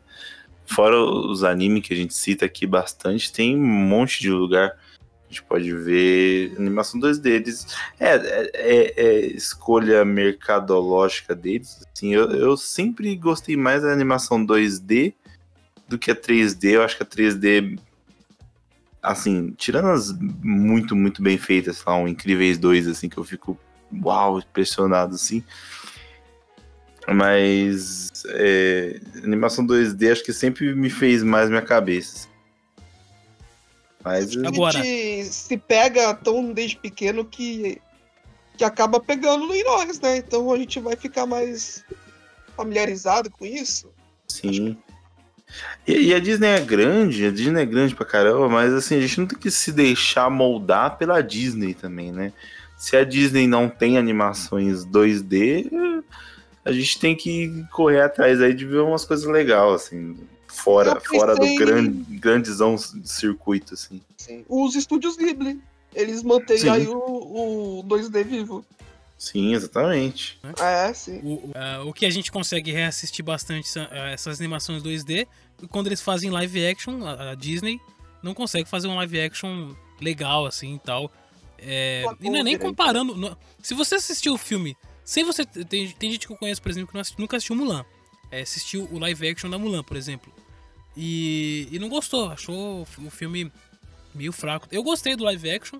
Fora 0.65 0.99
os 0.99 1.43
animes 1.43 1.87
que 1.87 1.93
a 1.93 1.97
gente 1.97 2.13
cita 2.13 2.45
aqui 2.45 2.65
bastante, 2.65 3.31
tem 3.31 3.55
um 3.55 3.59
monte 3.59 4.21
de 4.21 4.29
lugar. 4.31 4.71
A 5.29 5.31
gente 5.31 5.43
pode 5.43 5.71
ver 5.71 6.55
animação 6.57 6.99
2D. 6.99 7.25
Eles, 7.27 7.67
é, 7.99 8.15
é, 8.15 8.51
é- 8.53 8.93
é 8.97 9.25
escolha 9.27 10.03
mercadológica 10.03 11.35
deles. 11.35 11.85
Assim, 11.95 12.13
eu, 12.13 12.31
eu 12.31 12.57
sempre 12.57 13.15
gostei 13.15 13.55
mais 13.55 13.83
da 13.83 13.91
animação 13.91 14.43
2D 14.43 15.13
do 15.87 15.99
que 15.99 16.09
a 16.09 16.15
3D. 16.15 16.71
Eu 16.71 16.83
acho 16.83 16.97
que 16.97 17.03
a 17.03 17.05
3D 17.05 17.79
assim, 19.01 19.51
tirando 19.57 19.87
as 19.89 20.11
muito, 20.43 20.95
muito 20.95 21.21
bem 21.21 21.37
feitas, 21.37 21.77
sei 21.77 21.85
lá, 21.87 21.97
um 21.97 22.07
Incríveis 22.07 22.57
2, 22.57 22.87
assim, 22.87 23.07
que 23.09 23.17
eu 23.17 23.23
fico, 23.23 23.57
uau, 24.03 24.39
impressionado, 24.39 25.15
assim. 25.15 25.43
Mas 27.07 28.11
é, 28.27 28.99
animação 29.23 29.65
2D 29.65 30.11
acho 30.11 30.23
que 30.23 30.33
sempre 30.33 30.75
me 30.75 30.89
fez 30.89 31.23
mais 31.23 31.49
minha 31.49 31.61
cabeça. 31.61 32.27
Mas 34.03 34.35
Agora- 34.37 34.79
A 34.79 34.81
gente 34.83 35.25
se 35.25 35.57
pega 35.57 36.13
tão 36.13 36.53
desde 36.53 36.77
pequeno 36.77 37.25
que, 37.25 37.81
que 38.57 38.63
acaba 38.63 38.99
pegando 38.99 39.53
em 39.53 39.63
nós, 39.63 39.99
né? 39.99 40.17
Então 40.17 40.51
a 40.53 40.57
gente 40.57 40.79
vai 40.79 40.95
ficar 40.95 41.25
mais 41.25 41.83
familiarizado 42.55 43.29
com 43.31 43.45
isso. 43.45 43.91
Sim. 44.27 44.77
E, 45.87 46.09
e 46.09 46.13
a 46.13 46.19
Disney 46.19 46.47
é 46.47 46.59
grande, 46.59 47.25
a 47.25 47.31
Disney 47.31 47.61
é 47.61 47.65
grande 47.65 47.95
pra 47.95 48.05
caramba, 48.05 48.47
mas 48.47 48.73
assim, 48.73 48.97
a 48.97 49.01
gente 49.01 49.19
não 49.19 49.27
tem 49.27 49.37
que 49.37 49.49
se 49.49 49.71
deixar 49.71 50.29
moldar 50.29 50.97
pela 50.97 51.21
Disney 51.21 51.73
também, 51.73 52.11
né? 52.11 52.33
Se 52.77 52.95
a 52.95 53.03
Disney 53.03 53.47
não 53.47 53.67
tem 53.67 53.97
animações 53.97 54.85
2D, 54.85 56.03
a 56.63 56.71
gente 56.71 56.99
tem 56.99 57.15
que 57.15 57.65
correr 57.71 58.01
atrás 58.01 58.41
aí 58.41 58.53
de 58.53 58.65
ver 58.65 58.79
umas 58.79 59.03
coisas 59.03 59.25
legais, 59.25 59.73
assim, 59.73 60.15
fora, 60.47 60.95
pensei 60.95 61.19
fora 61.19 61.35
do 61.35 61.55
grande, 61.55 62.17
grandezão 62.17 62.77
circuito, 62.77 63.73
assim. 63.73 64.01
Assim, 64.19 64.45
os 64.47 64.75
estúdios 64.75 65.17
Ghibli, 65.17 65.59
eles 65.93 66.23
mantêm 66.23 66.57
Sim. 66.57 66.69
aí 66.69 66.87
o, 66.87 67.79
o 67.79 67.83
2D 67.83 68.23
vivo. 68.23 68.65
Sim, 69.19 69.53
exatamente. 69.53 70.39
É, 70.57 70.93
sim. 70.93 71.19
O, 71.21 71.33
o- 71.33 71.51
ah, 71.53 71.83
o 71.83 71.91
que 71.93 72.05
a 72.05 72.09
gente 72.09 72.31
consegue 72.31 72.71
reassistir 72.71 73.23
bastante 73.23 73.67
são, 73.67 73.85
ah, 73.91 74.09
essas 74.11 74.39
animações 74.39 74.81
2D. 74.81 75.27
E 75.61 75.67
quando 75.67 75.87
eles 75.87 76.01
fazem 76.01 76.29
live 76.31 76.65
action, 76.65 77.05
a, 77.05 77.31
a 77.31 77.35
Disney 77.35 77.81
não 78.23 78.33
consegue 78.33 78.67
fazer 78.67 78.87
um 78.87 78.95
live 78.95 79.19
action 79.19 79.75
legal 79.99 80.45
assim 80.45 80.75
e 80.75 80.79
tal. 80.79 81.11
É, 81.57 82.05
e 82.21 82.29
não 82.29 82.39
é 82.39 82.43
nem 82.43 82.57
comparando. 82.57 83.13
não- 83.15 83.37
se 83.61 83.73
você 83.73 83.95
assistiu 83.95 84.33
o 84.35 84.37
filme, 84.37 84.77
sem 85.03 85.25
você. 85.25 85.45
Tem, 85.45 85.91
tem 85.91 86.11
gente 86.13 86.25
que 86.25 86.31
eu 86.31 86.37
conheço, 86.37 86.61
por 86.61 86.71
exemplo, 86.71 86.87
que 86.87 86.93
não 86.93 87.01
assisti- 87.01 87.19
nunca 87.19 87.35
assistiu 87.35 87.55
Mulan. 87.57 87.83
É, 88.31 88.39
assistiu 88.41 88.87
o 88.89 88.97
live 88.99 89.27
action 89.27 89.49
da 89.49 89.57
Mulan, 89.59 89.83
por 89.83 89.97
exemplo. 89.97 90.31
E, 90.95 91.67
e 91.71 91.77
não 91.79 91.89
gostou, 91.89 92.29
achou 92.29 92.83
o 92.83 93.09
filme 93.09 93.51
meio 94.15 94.31
fraco. 94.31 94.65
Eu 94.71 94.81
gostei 94.83 95.15
do 95.17 95.25
live 95.25 95.49
action, 95.51 95.79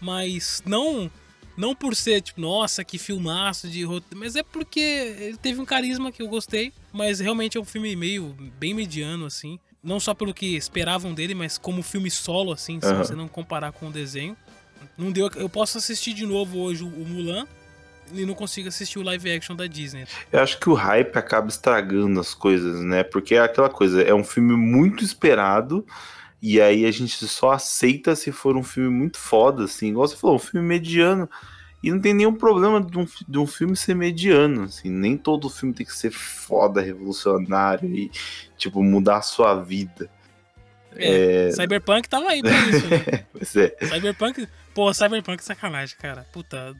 mas 0.00 0.62
não 0.64 1.10
não 1.58 1.74
por 1.74 1.96
ser 1.96 2.22
tipo, 2.22 2.40
nossa, 2.40 2.84
que 2.84 2.96
filmaço 2.96 3.68
de 3.68 3.82
roteiro, 3.82 4.16
mas 4.16 4.36
é 4.36 4.44
porque 4.44 4.78
ele 4.78 5.36
teve 5.36 5.60
um 5.60 5.64
carisma 5.64 6.12
que 6.12 6.22
eu 6.22 6.28
gostei, 6.28 6.72
mas 6.92 7.18
realmente 7.18 7.58
é 7.58 7.60
um 7.60 7.64
filme 7.64 7.96
meio 7.96 8.34
bem 8.58 8.72
mediano 8.72 9.26
assim, 9.26 9.58
não 9.82 9.98
só 9.98 10.14
pelo 10.14 10.32
que 10.32 10.56
esperavam 10.56 11.12
dele, 11.12 11.34
mas 11.34 11.58
como 11.58 11.82
filme 11.82 12.10
solo 12.12 12.52
assim, 12.52 12.80
se 12.80 12.86
Aham. 12.86 12.98
você 12.98 13.14
não 13.14 13.26
comparar 13.26 13.72
com 13.72 13.88
o 13.88 13.90
desenho. 13.90 14.36
Não 14.96 15.10
deu, 15.10 15.28
eu 15.34 15.48
posso 15.48 15.78
assistir 15.78 16.14
de 16.14 16.24
novo 16.24 16.58
hoje 16.58 16.84
o 16.84 16.88
Mulan 16.88 17.44
e 18.12 18.24
não 18.24 18.34
consigo 18.34 18.68
assistir 18.68 19.00
o 19.00 19.02
live 19.02 19.32
action 19.32 19.56
da 19.56 19.66
Disney. 19.66 20.06
Eu 20.32 20.40
acho 20.40 20.60
que 20.60 20.70
o 20.70 20.74
hype 20.74 21.16
acaba 21.16 21.48
estragando 21.48 22.20
as 22.20 22.34
coisas, 22.34 22.80
né? 22.82 23.02
Porque 23.02 23.34
é 23.34 23.40
aquela 23.40 23.68
coisa, 23.68 24.00
é 24.00 24.14
um 24.14 24.24
filme 24.24 24.56
muito 24.56 25.02
esperado, 25.02 25.84
e 26.40 26.60
aí 26.60 26.84
a 26.86 26.90
gente 26.90 27.26
só 27.26 27.52
aceita 27.52 28.14
se 28.16 28.30
for 28.32 28.56
um 28.56 28.62
filme 28.62 28.90
muito 28.90 29.18
foda, 29.18 29.64
assim, 29.64 29.88
igual 29.90 30.06
você 30.06 30.16
falou, 30.16 30.36
um 30.36 30.40
filme 30.40 30.66
mediano. 30.66 31.28
E 31.82 31.90
não 31.92 32.00
tem 32.00 32.12
nenhum 32.12 32.34
problema 32.34 32.80
de 32.80 32.98
um, 32.98 33.06
de 33.28 33.38
um 33.38 33.46
filme 33.46 33.76
ser 33.76 33.94
mediano, 33.94 34.64
assim, 34.64 34.90
nem 34.90 35.16
todo 35.16 35.48
filme 35.48 35.72
tem 35.72 35.86
que 35.86 35.96
ser 35.96 36.10
foda, 36.10 36.80
revolucionário 36.80 37.88
e, 37.94 38.10
tipo, 38.56 38.82
mudar 38.82 39.18
a 39.18 39.22
sua 39.22 39.54
vida. 39.62 40.10
É, 40.96 41.50
Cyberpunk 41.52 42.08
tava 42.08 42.28
aí 42.30 42.42
pra 42.42 42.50
isso. 42.68 42.86
né? 42.88 43.24
Pois 43.32 43.54
é. 43.56 43.76
Cyberpunk. 43.82 44.48
Pô, 44.74 44.92
Cyberpunk 44.92 45.40
é 45.40 45.44
sacanagem, 45.44 45.96
cara. 45.98 46.26
Puta. 46.32 46.74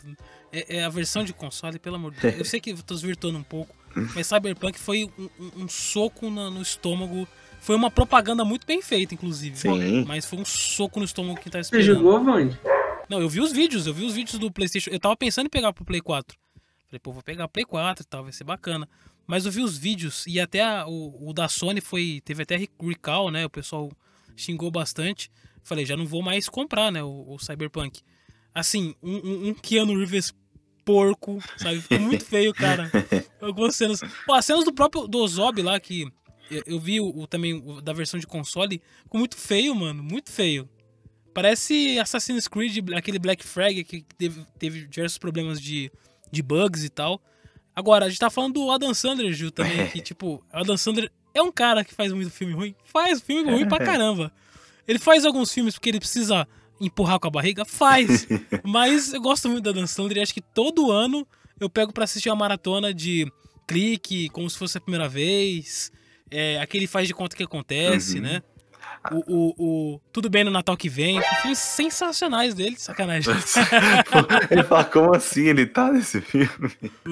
É, 0.52 0.78
é 0.78 0.84
a 0.84 0.88
versão 0.88 1.22
de 1.22 1.32
console, 1.32 1.78
pelo 1.78 1.96
amor 1.96 2.12
de 2.12 2.20
Deus. 2.20 2.38
Eu 2.38 2.44
sei 2.44 2.59
que 2.61 2.70
eu 2.70 2.78
tô 2.82 2.94
desvirtuando 2.94 3.38
um 3.38 3.42
pouco, 3.42 3.74
mas 4.16 4.26
Cyberpunk 4.26 4.78
foi 4.78 5.09
um, 5.18 5.28
um- 5.38 5.62
um 5.64 5.68
soco 5.68 6.30
na- 6.30 6.50
no 6.50 6.62
estômago. 6.62 7.28
Foi 7.61 7.76
uma 7.76 7.90
propaganda 7.90 8.44
muito 8.44 8.66
bem 8.66 8.80
feita, 8.80 9.14
inclusive. 9.14 9.56
Sim. 9.56 10.04
Mas 10.06 10.24
foi 10.24 10.38
um 10.38 10.44
soco 10.44 10.98
no 10.98 11.04
estômago 11.04 11.38
que 11.40 11.50
tá 11.50 11.62
Você 11.62 11.76
esperando. 11.76 12.02
jogou, 12.02 12.24
Vande? 12.24 12.59
Não, 13.09 13.20
eu 13.20 13.28
vi 13.28 13.40
os 13.40 13.52
vídeos, 13.52 13.86
eu 13.86 13.94
vi 13.94 14.04
os 14.04 14.14
vídeos 14.14 14.38
do 14.38 14.50
PlayStation. 14.50 14.90
Eu 14.90 15.00
tava 15.00 15.16
pensando 15.16 15.46
em 15.46 15.50
pegar 15.50 15.72
pro 15.72 15.84
Play 15.84 16.00
4. 16.00 16.36
Falei, 16.86 17.00
pô, 17.00 17.12
vou 17.12 17.22
pegar 17.22 17.44
o 17.44 17.48
Play 17.48 17.64
4 17.64 18.02
e 18.02 18.06
tal, 18.06 18.22
vai 18.24 18.32
ser 18.32 18.44
bacana. 18.44 18.88
Mas 19.26 19.44
eu 19.44 19.52
vi 19.52 19.61
os 19.62 19.76
vídeos 19.76 20.24
e 20.26 20.40
até 20.40 20.62
a- 20.62 20.86
o, 20.86 21.28
o 21.28 21.32
da 21.34 21.48
Sony 21.48 21.80
foi. 21.82 22.22
Teve 22.24 22.42
até 22.44 22.56
recall, 22.80 23.30
né? 23.30 23.44
O 23.44 23.50
pessoal 23.50 23.90
xingou 24.36 24.70
bastante. 24.70 25.30
Falei, 25.62 25.84
já 25.84 25.96
não 25.96 26.06
vou 26.06 26.22
mais 26.22 26.48
comprar, 26.48 26.90
né? 26.90 27.02
O, 27.02 27.34
o 27.34 27.38
Cyberpunk. 27.38 28.00
Assim, 28.54 28.94
um, 29.02 29.16
um, 29.16 29.48
um 29.48 29.54
Keanu 29.54 29.98
Reeves 29.98 30.32
porco, 30.84 31.38
sabe? 31.59 31.80
Ficou 31.82 32.00
muito 32.00 32.24
feio, 32.26 32.54
cara. 32.54 32.90
Algumas 33.40 33.76
cenas. 33.76 34.00
Pô, 34.26 34.32
as 34.32 34.44
cenas 34.46 34.64
do 34.64 34.72
próprio 34.72 35.06
do 35.06 35.26
Zob 35.28 35.61
lá, 35.62 35.78
que 35.78 36.06
eu, 36.66 36.78
vi 36.80 37.01
o, 37.01 37.09
o- 37.20 37.26
também 37.26 37.55
o 37.55 37.80
da 37.80 37.92
versão 37.92 38.18
de 38.18 38.26
console, 38.26 38.80
ficou 39.03 39.18
muito 39.18 39.36
feio, 39.36 39.74
mano. 39.74 40.03
Muito 40.03 40.30
feio. 40.30 40.68
Parece 41.34 41.99
Assassin's 41.99 42.49
Creed, 42.49 42.90
aquele 42.94 43.18
Black 43.18 43.44
Flag 43.44 43.84
que 43.84 44.03
teve, 44.16 44.44
teve 44.59 44.86
diversos 44.86 45.18
problemas 45.18 45.61
de, 45.61 45.90
de 46.32 46.42
bugs 46.42 46.82
e 46.82 46.88
tal. 46.88 47.20
Agora, 47.76 48.07
a 48.07 48.09
gente 48.09 48.18
tá 48.18 48.28
falando 48.28 48.55
do 48.55 48.70
Adam 48.70 48.92
Sandler, 48.92 49.32
Gil, 49.32 49.51
também, 49.53 49.86
que, 49.88 50.01
tipo, 50.03 50.36
o 50.36 50.42
Adam 50.53 50.76
Sandler 50.76 51.12
é 51.32 51.40
um 51.42 51.53
cara 51.53 51.84
que 51.84 51.94
faz 51.94 52.12
muito 52.12 52.30
filme 52.30 52.53
ruim. 52.55 52.74
Faz 52.84 53.20
filme 53.20 53.49
ruim 53.51 53.68
pra 53.68 53.78
caramba. 53.84 54.32
Ele 54.86 54.99
faz 54.99 55.24
alguns 55.24 55.53
filmes 55.53 55.74
porque 55.74 55.90
ele 55.90 56.01
precisa 56.01 56.49
empurrar 56.80 57.20
com 57.20 57.28
a 57.28 57.30
barriga? 57.30 57.64
Faz. 57.64 58.26
Mas 58.64 59.12
eu 59.12 59.20
gosto 59.20 59.49
muito 59.49 59.62
do 59.62 59.70
Adam 59.70 59.86
Sandler 59.86 60.16
e 60.18 60.20
acho 60.22 60.34
que 60.34 60.40
todo 60.40 60.90
ano 60.90 61.26
eu 61.61 61.68
pego 61.70 61.92
pra 61.92 62.05
assistir 62.05 62.30
uma 62.30 62.36
maratona 62.36 62.92
de 62.92 63.30
clique, 63.66 64.28
como 64.30 64.49
se 64.49 64.59
fosse 64.59 64.78
a 64.78 64.80
primeira 64.80 65.09
vez. 65.09 65.92
É, 66.30 66.60
aquele 66.60 66.86
faz 66.86 67.06
de 67.08 67.14
conta 67.14 67.36
que 67.36 67.42
acontece, 67.42 68.16
Uhum. 68.16 68.22
né? 68.22 68.42
O, 69.12 69.22
o, 69.28 69.54
o 69.94 70.00
Tudo 70.12 70.28
Bem 70.28 70.42
no 70.42 70.50
Natal 70.50 70.76
que 70.76 70.88
vem. 70.88 71.20
Filmes 71.40 71.58
sensacionais 71.58 72.52
dele, 72.52 72.74
sacanagem. 72.76 73.32
Ele 74.50 74.64
fala, 74.64 74.84
como 74.84 75.14
assim 75.14 75.44
ele 75.46 75.66
tá 75.66 75.92
nesse 75.92 76.20
filme? 76.20 76.48
O- 77.06 77.10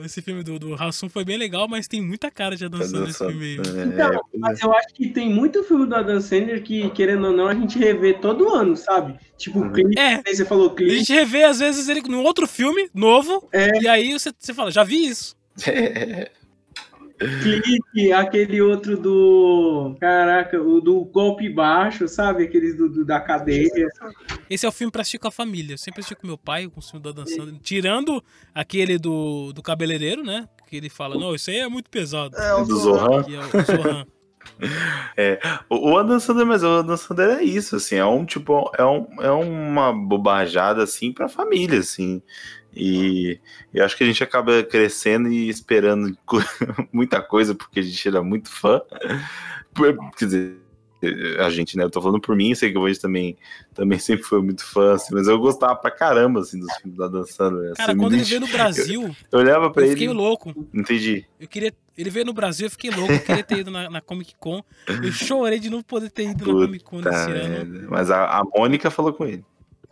o- 0.00 0.04
esse 0.04 0.20
filme 0.20 0.42
do, 0.42 0.58
do 0.58 0.74
Hassum 0.74 1.08
foi 1.08 1.24
bem 1.24 1.36
legal, 1.38 1.68
mas 1.68 1.86
tem 1.86 2.02
muita 2.02 2.30
cara 2.32 2.56
de 2.56 2.64
Adam 2.64 2.82
Sandler 2.82 3.06
nesse 3.06 3.18
filme 3.24 3.44
aí. 3.44 3.54
Então, 3.86 4.12
É, 4.12 4.18
mas 4.38 4.60
eu 4.60 4.72
acho 4.74 4.88
que 4.92 5.08
tem 5.08 5.30
muito 5.32 5.62
filme 5.62 5.86
do 5.86 5.94
Adam 5.94 6.20
Sandler 6.20 6.62
que, 6.64 6.90
querendo 6.90 7.28
ou 7.28 7.32
não, 7.32 7.46
a 7.46 7.54
gente 7.54 7.78
revê 7.78 8.14
todo 8.14 8.52
ano, 8.52 8.76
sabe? 8.76 9.14
Tipo, 9.38 9.60
Uhum. 9.60 9.72
clipe, 9.72 9.98
É. 9.98 10.20
aí 10.26 10.34
você 10.34 10.44
falou 10.44 10.70
A 10.72 10.74
clipe. 10.74 10.96
gente 10.98 11.12
revê, 11.12 11.44
às 11.44 11.60
vezes, 11.60 11.88
ele 11.88 12.02
num 12.02 12.22
outro 12.24 12.46
filme, 12.48 12.90
novo, 12.92 13.48
É. 13.52 13.70
e 13.80 13.86
aí 13.88 14.12
você, 14.12 14.32
você 14.36 14.52
fala, 14.52 14.70
já 14.72 14.82
vi 14.82 15.06
isso. 15.06 15.36
Clique, 17.42 18.12
aquele 18.12 18.60
outro 18.60 18.96
do. 18.96 19.96
Caraca, 20.00 20.60
o 20.60 20.80
do 20.80 21.04
golpe 21.04 21.48
baixo, 21.48 22.06
sabe? 22.08 22.44
Aqueles 22.44 22.76
do, 22.76 22.88
do- 22.88 23.04
da 23.04 23.20
cadeia. 23.20 23.68
Esse 24.48 24.66
é 24.66 24.68
o 24.68 24.72
filme 24.72 24.90
pra 24.90 25.02
assistir 25.02 25.18
com 25.18 25.28
a 25.28 25.32
família. 25.32 25.74
Eu 25.74 25.78
sempre 25.78 26.00
assisti 26.00 26.14
com 26.14 26.26
meu 26.26 26.38
pai, 26.38 26.68
com 26.68 26.80
o 26.80 26.82
filme 26.82 27.02
do 27.02 27.08
Adam 27.10 27.26
Sandler. 27.26 27.54
Tirando 27.62 28.22
aquele 28.54 28.98
do, 28.98 29.52
do 29.52 29.62
cabeleireiro, 29.62 30.22
né? 30.22 30.48
Que 30.68 30.76
ele 30.76 30.88
fala, 30.88 31.16
não, 31.18 31.34
isso 31.34 31.50
aí 31.50 31.58
é 31.58 31.68
muito 31.68 31.90
pesado. 31.90 32.36
É, 32.36 32.54
o 32.54 32.64
Do 32.64 32.76
Zohan. 32.76 33.22
Que 33.22 33.34
é 33.34 33.38
o 33.40 33.42
Zohan. 33.64 34.06
É, 35.16 35.40
o 35.70 35.96
Adam 35.96 36.20
Sandler, 36.20 36.46
mas 36.46 36.62
o 36.62 36.66
Adam 36.80 36.96
Sandler 36.98 37.38
é 37.38 37.42
isso, 37.42 37.76
assim, 37.76 37.96
é 37.96 38.04
um 38.04 38.26
tipo, 38.26 38.70
é, 38.78 38.84
um, 38.84 39.06
é 39.20 39.30
uma 39.30 39.90
bobajada, 39.90 40.82
assim, 40.82 41.12
pra 41.12 41.28
família, 41.30 41.78
assim, 41.78 42.22
e 42.76 43.38
eu 43.72 43.84
acho 43.84 43.96
que 43.96 44.04
a 44.04 44.06
gente 44.06 44.22
acaba 44.22 44.62
crescendo 44.62 45.28
e 45.28 45.48
esperando 45.48 46.16
muita 46.92 47.20
coisa, 47.22 47.54
porque 47.54 47.80
a 47.80 47.82
gente 47.82 48.08
era 48.08 48.22
muito 48.22 48.50
fã, 48.50 48.80
quer 50.16 50.24
dizer, 50.24 50.64
a 51.38 51.50
gente, 51.50 51.76
né, 51.76 51.84
eu 51.84 51.90
tô 51.90 52.00
falando 52.00 52.20
por 52.20 52.34
mim, 52.36 52.54
sei 52.54 52.72
que 52.72 52.78
o 52.78 52.82
Vange 52.82 53.00
também, 53.00 53.36
também 53.74 53.98
sempre 53.98 54.24
foi 54.24 54.40
muito 54.42 54.64
fã, 54.64 54.94
assim, 54.94 55.14
mas 55.14 55.26
eu 55.26 55.38
gostava 55.38 55.76
pra 55.76 55.90
caramba, 55.90 56.40
assim, 56.40 56.58
dos 56.58 56.72
filmes 56.76 56.96
do 56.96 57.04
Adam 57.04 57.26
Sandler, 57.26 57.72
assim, 57.72 57.74
Cara, 57.74 57.96
quando 57.96 58.14
ele 58.14 58.24
veio 58.24 58.40
no 58.40 58.48
Brasil, 58.48 59.16
eu 59.30 59.38
olhava 59.38 59.70
pra 59.70 59.82
eu 59.82 59.86
ele, 59.86 59.96
fiquei 59.96 60.08
louco. 60.08 60.54
entendi, 60.72 61.26
Eu 61.38 61.48
queria. 61.48 61.72
Ele 61.96 62.10
veio 62.10 62.26
no 62.26 62.32
Brasil, 62.32 62.66
eu 62.66 62.70
fiquei 62.72 62.90
louco. 62.90 63.12
Eu 63.12 63.20
queria 63.20 63.44
ter 63.44 63.58
ido 63.58 63.70
na, 63.70 63.88
na 63.88 64.00
Comic 64.00 64.34
Con. 64.36 64.64
Eu 64.88 65.12
chorei 65.12 65.60
de 65.60 65.70
não 65.70 65.80
poder 65.80 66.10
ter 66.10 66.28
ido 66.28 66.44
na 66.44 66.66
Comic 66.66 66.84
Con 66.84 67.00
nesse 67.00 67.30
ano. 67.30 67.86
mas 67.88 68.10
a, 68.10 68.40
a 68.40 68.42
Mônica 68.42 68.90
falou 68.90 69.12
com 69.12 69.24
ele. 69.24 69.44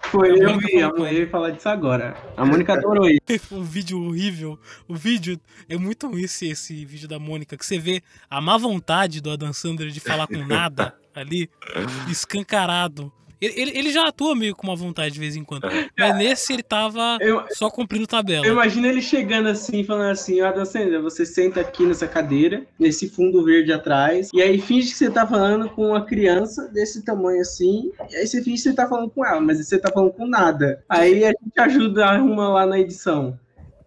Foi, 0.04 0.30
eu 0.30 0.58
vi, 0.58 0.82
a 0.82 0.90
mulher 0.90 1.12
ia 1.14 1.28
falar 1.30 1.50
disso 1.50 1.68
agora. 1.68 2.16
A 2.36 2.44
Mônica 2.44 2.74
adorou. 2.74 3.06
Foi 3.40 3.58
um 3.58 3.62
vídeo 3.62 4.02
horrível. 4.02 4.58
O 4.86 4.94
vídeo 4.94 5.40
é 5.68 5.76
muito 5.76 6.08
ruim 6.08 6.22
esse, 6.22 6.48
esse 6.48 6.84
vídeo 6.84 7.08
da 7.08 7.18
Mônica, 7.18 7.56
que 7.56 7.64
você 7.64 7.78
vê 7.78 8.02
a 8.28 8.40
má 8.40 8.58
vontade 8.58 9.20
do 9.20 9.30
Adam 9.30 9.52
Sandler 9.52 9.90
de 9.90 10.00
falar 10.00 10.26
com 10.26 10.44
nada 10.44 10.94
ali, 11.14 11.48
escancarado. 12.08 13.12
Ele, 13.42 13.76
ele, 13.76 13.90
já 13.90 14.06
atua 14.06 14.36
meio 14.36 14.54
com 14.54 14.68
uma 14.68 14.76
vontade 14.76 15.14
de 15.14 15.20
vez 15.20 15.34
em 15.34 15.42
quando. 15.42 15.68
Mas 15.98 16.16
nesse 16.16 16.52
ele 16.52 16.62
tava 16.62 17.18
Eu, 17.20 17.44
só 17.50 17.68
cumprindo 17.68 18.06
tabela. 18.06 18.46
eu 18.46 18.52
imagino 18.52 18.86
ele 18.86 19.02
chegando 19.02 19.48
assim, 19.48 19.82
falando 19.82 20.12
assim, 20.12 20.40
Adam 20.40 20.64
Sandler, 20.64 21.02
você 21.02 21.26
senta 21.26 21.60
aqui 21.60 21.84
nessa 21.84 22.06
cadeira, 22.06 22.64
nesse 22.78 23.08
fundo 23.08 23.44
verde 23.44 23.72
atrás, 23.72 24.30
e 24.32 24.40
aí 24.40 24.60
finge 24.60 24.92
que 24.92 24.96
você 24.96 25.10
tá 25.10 25.26
falando 25.26 25.68
com 25.70 25.88
uma 25.88 26.04
criança 26.04 26.68
desse 26.68 27.04
tamanho 27.04 27.40
assim, 27.40 27.90
e 28.10 28.16
aí 28.16 28.26
você 28.26 28.42
finge 28.42 28.62
que 28.62 28.68
você 28.68 28.74
tá 28.74 28.88
falando 28.88 29.10
com 29.10 29.24
ela, 29.26 29.40
mas 29.40 29.58
você 29.58 29.78
tá 29.78 29.90
falando 29.92 30.12
com 30.12 30.26
nada. 30.26 30.82
Aí 30.88 31.24
a 31.24 31.28
gente 31.28 31.58
ajuda 31.58 32.06
a 32.06 32.12
arrumar 32.12 32.50
lá 32.50 32.66
na 32.66 32.78
edição. 32.78 33.38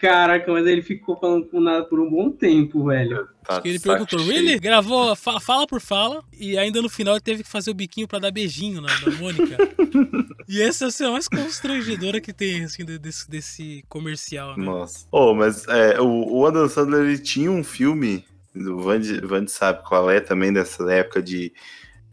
Caraca, 0.05 0.51
mas 0.51 0.67
ele 0.67 0.83
ficou 0.83 1.17
falando 1.17 1.47
com 1.47 1.59
nada 1.59 1.83
por 1.85 1.99
um 1.99 2.07
bom 2.09 2.29
tempo, 2.29 2.85
velho. 2.85 3.27
Tá 3.43 3.53
Acho 3.53 3.61
que 3.63 3.69
ele 3.69 3.79
perguntou, 3.79 4.19
cheio. 4.19 4.31
really? 4.31 4.59
Gravou 4.59 5.15
fa- 5.15 5.39
fala 5.39 5.65
por 5.65 5.81
fala, 5.81 6.23
e 6.31 6.57
ainda 6.57 6.79
no 6.81 6.89
final 6.89 7.15
ele 7.15 7.21
teve 7.21 7.43
que 7.43 7.49
fazer 7.49 7.71
o 7.71 7.73
biquinho 7.73 8.07
pra 8.07 8.19
dar 8.19 8.29
beijinho 8.29 8.81
na, 8.81 8.99
na 8.99 9.11
Mônica. 9.17 9.57
e 10.47 10.61
essa 10.61 10.85
é 10.85 10.87
a 10.89 10.91
cena 10.91 11.11
mais 11.11 11.27
constrangedora 11.27 12.21
que 12.21 12.31
tem, 12.31 12.63
assim, 12.63 12.85
de- 12.85 12.99
desse, 12.99 13.29
desse 13.29 13.83
comercial, 13.89 14.55
né? 14.55 14.63
Nossa. 14.63 15.07
Oh, 15.11 15.33
mas 15.33 15.67
é, 15.67 15.99
o, 15.99 16.37
o 16.39 16.45
Adam 16.45 16.69
Sandler 16.69 17.01
ele 17.05 17.17
tinha 17.17 17.49
um 17.51 17.63
filme, 17.63 18.23
o 18.55 18.77
Vandy, 18.79 19.19
Vandy 19.21 19.51
sabe 19.51 19.83
qual 19.83 20.09
é 20.09 20.19
também, 20.19 20.53
dessa 20.53 20.83
época 20.91 21.19
de 21.21 21.51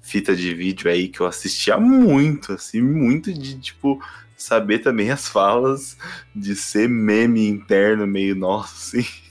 fita 0.00 0.34
de 0.34 0.54
vídeo 0.54 0.90
aí, 0.90 1.08
que 1.08 1.20
eu 1.20 1.26
assistia 1.26 1.78
muito, 1.78 2.52
assim, 2.54 2.80
muito 2.80 3.32
de, 3.32 3.58
tipo, 3.60 4.02
saber 4.42 4.80
também 4.80 5.10
as 5.10 5.28
falas, 5.28 5.96
de 6.34 6.54
ser 6.56 6.88
meme 6.88 7.46
interno 7.46 8.06
meio 8.06 8.34
nosso, 8.34 8.74
assim. 8.98 9.06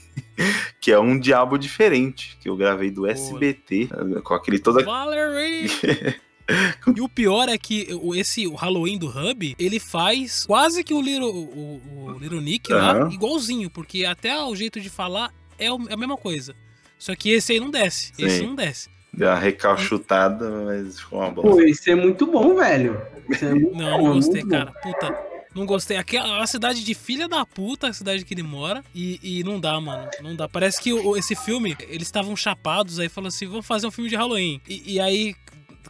Que 0.80 0.90
é 0.92 0.98
um 0.98 1.18
diabo 1.18 1.56
diferente, 1.56 2.36
que 2.40 2.48
eu 2.48 2.56
gravei 2.56 2.90
do 2.90 3.06
SBT, 3.06 3.88
com 4.24 4.34
aquele 4.34 4.58
todo 4.58 4.84
Valerie! 4.84 5.68
e 6.96 7.00
o 7.00 7.08
pior 7.08 7.48
é 7.48 7.56
que 7.56 7.86
esse 8.16 8.46
o 8.46 8.54
Halloween 8.54 8.98
do 8.98 9.06
Hub, 9.08 9.54
ele 9.58 9.78
faz 9.78 10.44
quase 10.44 10.82
que 10.84 10.92
o 10.92 11.00
Little, 11.00 11.30
o, 11.30 11.80
o 12.14 12.18
Little 12.18 12.40
Nick 12.40 12.70
lá, 12.72 12.92
Aham. 12.92 13.12
igualzinho, 13.12 13.70
porque 13.70 14.04
até 14.04 14.36
o 14.42 14.54
jeito 14.54 14.80
de 14.80 14.90
falar 14.90 15.32
é 15.58 15.72
o- 15.72 15.88
é 15.88 15.94
a 15.94 15.96
mesma 15.96 16.16
coisa. 16.16 16.54
Só 16.98 17.14
que 17.14 17.30
esse 17.30 17.52
aí 17.52 17.60
não 17.60 17.70
desce. 17.70 18.12
Esse 18.18 18.38
Sim. 18.38 18.46
não 18.48 18.54
desce. 18.54 18.90
Deu 19.14 19.28
uma 19.28 19.36
recalchutada, 19.38 20.48
mas 20.64 21.00
ficou 21.00 21.18
uma 21.20 21.30
bosta. 21.30 21.50
Pô, 21.50 21.60
isso 21.60 21.90
é 21.90 21.94
muito 21.94 22.26
bom, 22.26 22.54
velho. 22.54 23.00
Isso 23.28 23.44
é 23.44 23.52
muito 23.54 23.76
Não, 23.76 23.98
bom, 23.98 24.04
não 24.08 24.14
gostei, 24.14 24.42
muito 24.42 24.50
bom. 24.50 24.64
cara. 24.66 24.72
Puta. 24.80 25.32
Não 25.54 25.66
gostei. 25.66 25.96
Aquela 25.98 26.42
a 26.42 26.46
cidade 26.46 26.82
de 26.82 26.94
filha 26.94 27.28
da 27.28 27.44
puta, 27.44 27.88
a 27.88 27.92
cidade 27.92 28.24
que 28.24 28.32
ele 28.32 28.42
mora. 28.42 28.82
E, 28.94 29.20
e 29.22 29.44
não 29.44 29.60
dá, 29.60 29.78
mano. 29.78 30.08
Não 30.22 30.34
dá. 30.34 30.48
Parece 30.48 30.80
que 30.80 30.92
o- 30.94 31.14
esse 31.14 31.36
filme, 31.36 31.76
eles 31.88 32.08
estavam 32.08 32.34
chapados, 32.34 32.98
aí 32.98 33.10
falou 33.10 33.28
assim: 33.28 33.46
vamos 33.46 33.66
fazer 33.66 33.86
um 33.86 33.90
filme 33.90 34.08
de 34.08 34.16
Halloween. 34.16 34.62
E, 34.66 34.94
e 34.94 35.00
aí 35.00 35.34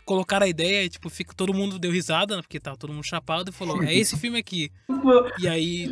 colocaram 0.04 0.46
a 0.46 0.48
ideia, 0.48 0.84
e, 0.84 0.88
tipo, 0.88 1.08
fica, 1.08 1.32
todo 1.34 1.54
mundo 1.54 1.78
deu 1.78 1.90
risada, 1.92 2.36
né, 2.36 2.42
porque 2.42 2.60
tava 2.60 2.76
todo 2.76 2.92
mundo 2.92 3.04
chapado, 3.04 3.50
e 3.50 3.52
falou: 3.52 3.82
é 3.82 3.94
esse 3.94 4.16
filme 4.18 4.38
aqui. 4.38 4.70
E 5.40 5.48
aí. 5.48 5.88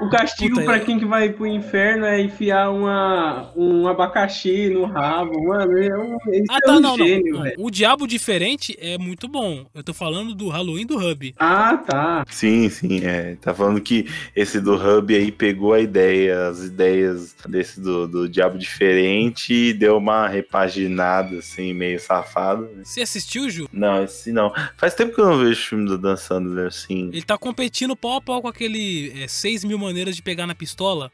O 0.00 0.08
castigo 0.10 0.54
Puta, 0.54 0.64
pra 0.66 0.80
quem 0.80 0.98
que 0.98 1.04
vai 1.04 1.30
pro 1.30 1.46
inferno 1.46 2.04
é 2.06 2.20
enfiar 2.20 2.70
uma, 2.70 3.50
um 3.56 3.88
abacaxi 3.88 4.68
no 4.68 4.84
rabo, 4.84 5.42
mano. 5.48 5.76
É 5.76 5.98
um, 5.98 6.16
esse 6.32 6.44
Ah, 6.50 6.56
é 6.56 6.60
tá, 6.60 6.72
um 6.76 6.80
não, 6.80 6.96
gênio, 6.96 7.34
não. 7.34 7.52
O 7.58 7.70
Diabo 7.70 8.06
Diferente 8.06 8.76
é 8.80 8.96
muito 8.96 9.26
bom. 9.26 9.66
Eu 9.74 9.82
tô 9.82 9.92
falando 9.92 10.34
do 10.34 10.48
Halloween 10.48 10.86
do 10.86 10.96
Hub. 10.96 11.34
Ah, 11.38 11.76
tá. 11.78 12.24
Sim, 12.28 12.68
sim, 12.68 13.04
é. 13.04 13.36
Tá 13.40 13.52
falando 13.54 13.80
que 13.80 14.06
esse 14.36 14.60
do 14.60 14.74
Hub 14.76 15.14
aí 15.14 15.32
pegou 15.32 15.72
a 15.72 15.80
ideia, 15.80 16.48
as 16.48 16.62
ideias 16.62 17.34
desse 17.48 17.80
do, 17.80 18.06
do 18.06 18.28
Diabo 18.28 18.56
Diferente 18.58 19.52
e 19.52 19.72
deu 19.72 19.96
uma 19.96 20.28
repaginada, 20.28 21.38
assim, 21.38 21.72
meio 21.74 21.98
safado. 21.98 22.62
né? 22.62 22.82
Você 22.84 23.00
assistiu, 23.02 23.47
Ju? 23.50 23.68
Não, 23.72 24.02
esse 24.02 24.32
não. 24.32 24.52
Faz 24.76 24.94
tempo 24.94 25.14
que 25.14 25.20
eu 25.20 25.26
não 25.26 25.38
vejo 25.38 25.68
filme 25.68 25.86
do 25.86 25.98
Dan 25.98 26.16
Sandler, 26.16 26.66
assim. 26.66 27.08
Ele 27.12 27.22
tá 27.22 27.38
competindo 27.38 27.96
pau 27.96 28.16
a 28.16 28.20
pau 28.20 28.42
com 28.42 28.48
aquele 28.48 29.22
é, 29.22 29.28
6 29.28 29.64
mil 29.64 29.78
maneiras 29.78 30.16
de 30.16 30.22
pegar 30.22 30.46
na 30.46 30.54
pistola. 30.54 31.10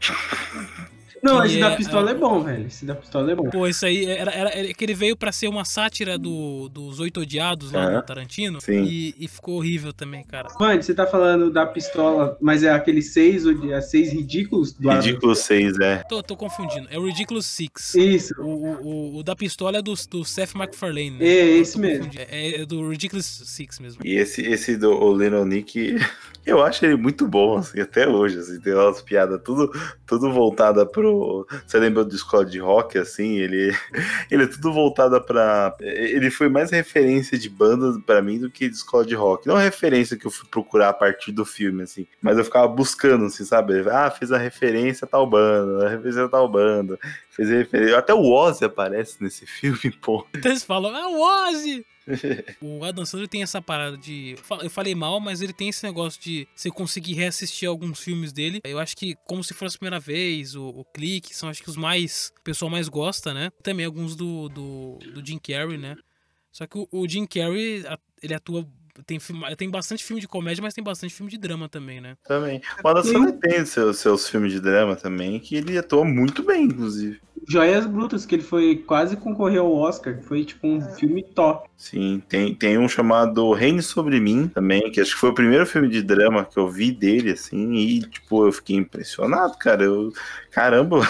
Não, 1.22 1.44
esse 1.44 1.56
é- 1.56 1.60
da 1.60 1.76
pistola 1.76 2.10
é 2.10 2.14
bom, 2.14 2.40
velho. 2.42 2.66
Esse 2.66 2.84
da 2.84 2.94
pistola 2.94 3.32
é 3.32 3.34
bom. 3.34 3.50
Pô, 3.50 3.66
isso 3.66 3.84
aí 3.86 4.04
era, 4.06 4.30
era, 4.30 4.50
era 4.50 4.74
que 4.74 4.84
ele 4.84 4.94
veio 4.94 5.16
pra 5.16 5.32
ser 5.32 5.48
uma 5.48 5.64
sátira 5.64 6.18
do, 6.18 6.68
dos 6.68 7.00
Oito 7.00 7.20
Odiados 7.20 7.72
lá 7.72 7.90
do 7.90 8.02
Tarantino. 8.02 8.60
Sim. 8.60 8.84
E, 8.84 9.14
e 9.18 9.28
ficou 9.28 9.56
horrível 9.56 9.92
também, 9.92 10.24
cara. 10.24 10.48
Mano, 10.58 10.82
você 10.82 10.94
tá 10.94 11.06
falando 11.06 11.50
da 11.50 11.66
pistola, 11.66 12.36
mas 12.40 12.62
é 12.62 12.70
aqueles 12.70 13.12
seis, 13.12 13.44
é 13.46 13.80
seis 13.80 14.12
ridículos 14.12 14.72
do 14.72 14.88
Ridículo 14.90 15.34
6, 15.34 15.78
é. 15.80 16.02
Tô, 16.08 16.22
tô 16.22 16.36
confundindo. 16.36 16.88
É 16.90 16.98
o 16.98 17.04
Ridiculous 17.04 17.46
Six. 17.46 17.94
Isso. 17.94 18.34
O, 18.38 18.44
o, 18.44 18.82
o, 18.82 19.16
o 19.18 19.22
da 19.22 19.34
pistola 19.34 19.78
é 19.78 19.82
do, 19.82 19.94
do 20.10 20.24
Seth 20.24 20.54
MacFarlane. 20.54 21.10
Né? 21.12 21.26
É, 21.26 21.46
esse 21.58 21.78
mesmo. 21.78 22.10
É, 22.16 22.62
é 22.62 22.66
do 22.66 22.88
Ridiculous 22.88 23.42
Six 23.44 23.78
mesmo. 23.78 24.02
E 24.04 24.14
esse, 24.16 24.42
esse 24.42 24.76
do 24.76 24.90
o 24.92 25.16
Little 25.16 25.44
Nick, 25.44 25.96
eu 26.48 26.62
acho 26.62 26.84
ele 26.84 26.96
muito 26.96 27.26
bom, 27.26 27.58
assim, 27.58 27.80
até 27.80 28.08
hoje, 28.08 28.38
assim, 28.38 28.60
tem 28.60 28.74
umas 28.74 29.02
piadas 29.02 29.40
tudo, 29.44 29.70
tudo 30.06 30.32
voltada 30.32 30.86
pro... 30.86 31.46
Você 31.66 31.78
lembra 31.78 32.04
do 32.04 32.14
Escola 32.14 32.44
de 32.44 32.58
Rock, 32.58 32.98
assim, 32.98 33.36
ele, 33.36 33.74
ele 34.30 34.44
é 34.44 34.46
tudo 34.46 34.72
voltada 34.72 35.20
pra... 35.20 35.76
Ele 35.80 36.30
foi 36.30 36.48
mais 36.48 36.70
referência 36.70 37.38
de 37.38 37.48
banda 37.48 38.00
pra 38.06 38.22
mim 38.22 38.38
do 38.38 38.50
que 38.50 38.68
de 38.68 38.74
Escola 38.74 39.04
de 39.04 39.14
Rock. 39.14 39.46
Não 39.46 39.56
referência 39.56 40.16
que 40.16 40.26
eu 40.26 40.30
fui 40.30 40.48
procurar 40.48 40.88
a 40.88 40.94
partir 40.94 41.32
do 41.32 41.44
filme, 41.44 41.82
assim, 41.82 42.06
mas 42.22 42.38
eu 42.38 42.44
ficava 42.44 42.66
buscando, 42.68 43.26
assim, 43.26 43.44
sabe? 43.44 43.88
Ah, 43.90 44.10
fez 44.10 44.32
a 44.32 44.38
referência 44.38 45.04
a 45.04 45.08
tal 45.08 45.26
banda, 45.26 45.86
a 45.86 45.90
referência 45.90 46.24
a 46.24 46.28
tal 46.28 46.48
banda, 46.48 46.98
fez 47.30 47.50
a 47.50 47.54
referência... 47.54 47.98
Até 47.98 48.14
o 48.14 48.30
Ozzy 48.30 48.64
aparece 48.64 49.22
nesse 49.22 49.46
filme, 49.46 49.90
pô. 50.00 50.26
Então 50.34 50.50
eles 50.50 50.64
falam, 50.64 50.96
é 50.96 51.06
o 51.06 51.20
Ozzy! 51.20 51.84
o 52.60 52.84
Adam 52.84 53.04
Sandler 53.04 53.28
tem 53.28 53.42
essa 53.42 53.60
parada 53.60 53.96
de. 53.96 54.36
Eu 54.62 54.70
falei 54.70 54.94
mal, 54.94 55.20
mas 55.20 55.42
ele 55.42 55.52
tem 55.52 55.68
esse 55.68 55.84
negócio 55.84 56.20
de 56.20 56.48
você 56.54 56.70
conseguir 56.70 57.14
reassistir 57.14 57.68
alguns 57.68 58.00
filmes 58.00 58.32
dele. 58.32 58.60
Eu 58.64 58.78
acho 58.78 58.96
que, 58.96 59.14
como 59.26 59.42
se 59.44 59.54
fosse 59.54 59.76
a 59.76 59.78
primeira 59.78 60.00
vez, 60.00 60.54
o, 60.54 60.68
o 60.68 60.84
Clique, 60.84 61.34
são 61.34 61.48
acho 61.48 61.62
que 61.62 61.70
os 61.70 61.76
mais. 61.76 62.32
O 62.38 62.42
pessoal 62.42 62.70
mais 62.70 62.88
gosta, 62.88 63.34
né? 63.34 63.50
Também 63.62 63.84
alguns 63.84 64.16
do, 64.16 64.48
do, 64.48 64.98
do 65.14 65.24
Jim 65.24 65.38
Carrey, 65.38 65.78
né? 65.78 65.96
Só 66.50 66.66
que 66.66 66.78
o, 66.78 66.88
o 66.90 67.08
Jim 67.08 67.26
Carrey, 67.26 67.84
ele 68.22 68.34
atua. 68.34 68.66
Tem, 69.06 69.18
filme- 69.18 69.56
tem 69.56 69.70
bastante 69.70 70.04
filme 70.04 70.20
de 70.20 70.28
comédia, 70.28 70.62
mas 70.62 70.74
tem 70.74 70.82
bastante 70.84 71.14
filme 71.14 71.30
de 71.30 71.38
drama 71.38 71.68
também, 71.68 72.00
né? 72.00 72.16
Também. 72.26 72.60
O 72.82 72.88
Adam 72.88 73.32
tem 73.38 73.64
seus, 73.64 73.98
seus 73.98 74.28
filmes 74.28 74.52
de 74.52 74.60
drama 74.60 74.96
também, 74.96 75.38
que 75.38 75.56
ele 75.56 75.78
atua 75.78 76.04
muito 76.04 76.42
bem, 76.42 76.64
inclusive. 76.64 77.20
Joias 77.48 77.86
Brutas, 77.86 78.26
que 78.26 78.34
ele 78.34 78.42
foi 78.42 78.76
quase 78.76 79.16
concorreu 79.16 79.64
ao 79.64 79.74
Oscar, 79.74 80.18
que 80.18 80.24
foi 80.24 80.44
tipo 80.44 80.66
um 80.66 80.80
filme 80.80 81.22
top. 81.22 81.68
Sim, 81.76 82.22
tem, 82.28 82.54
tem 82.54 82.76
um 82.76 82.88
chamado 82.88 83.52
Reine 83.52 83.80
Sobre 83.82 84.20
Mim 84.20 84.48
também, 84.48 84.90
que 84.90 85.00
acho 85.00 85.14
que 85.14 85.20
foi 85.20 85.30
o 85.30 85.34
primeiro 85.34 85.64
filme 85.64 85.88
de 85.88 86.02
drama 86.02 86.44
que 86.44 86.58
eu 86.58 86.68
vi 86.68 86.92
dele, 86.92 87.32
assim, 87.32 87.72
e, 87.74 88.00
tipo, 88.02 88.46
eu 88.46 88.52
fiquei 88.52 88.76
impressionado, 88.76 89.56
cara. 89.56 89.84
Eu, 89.84 90.12
caramba, 90.50 91.00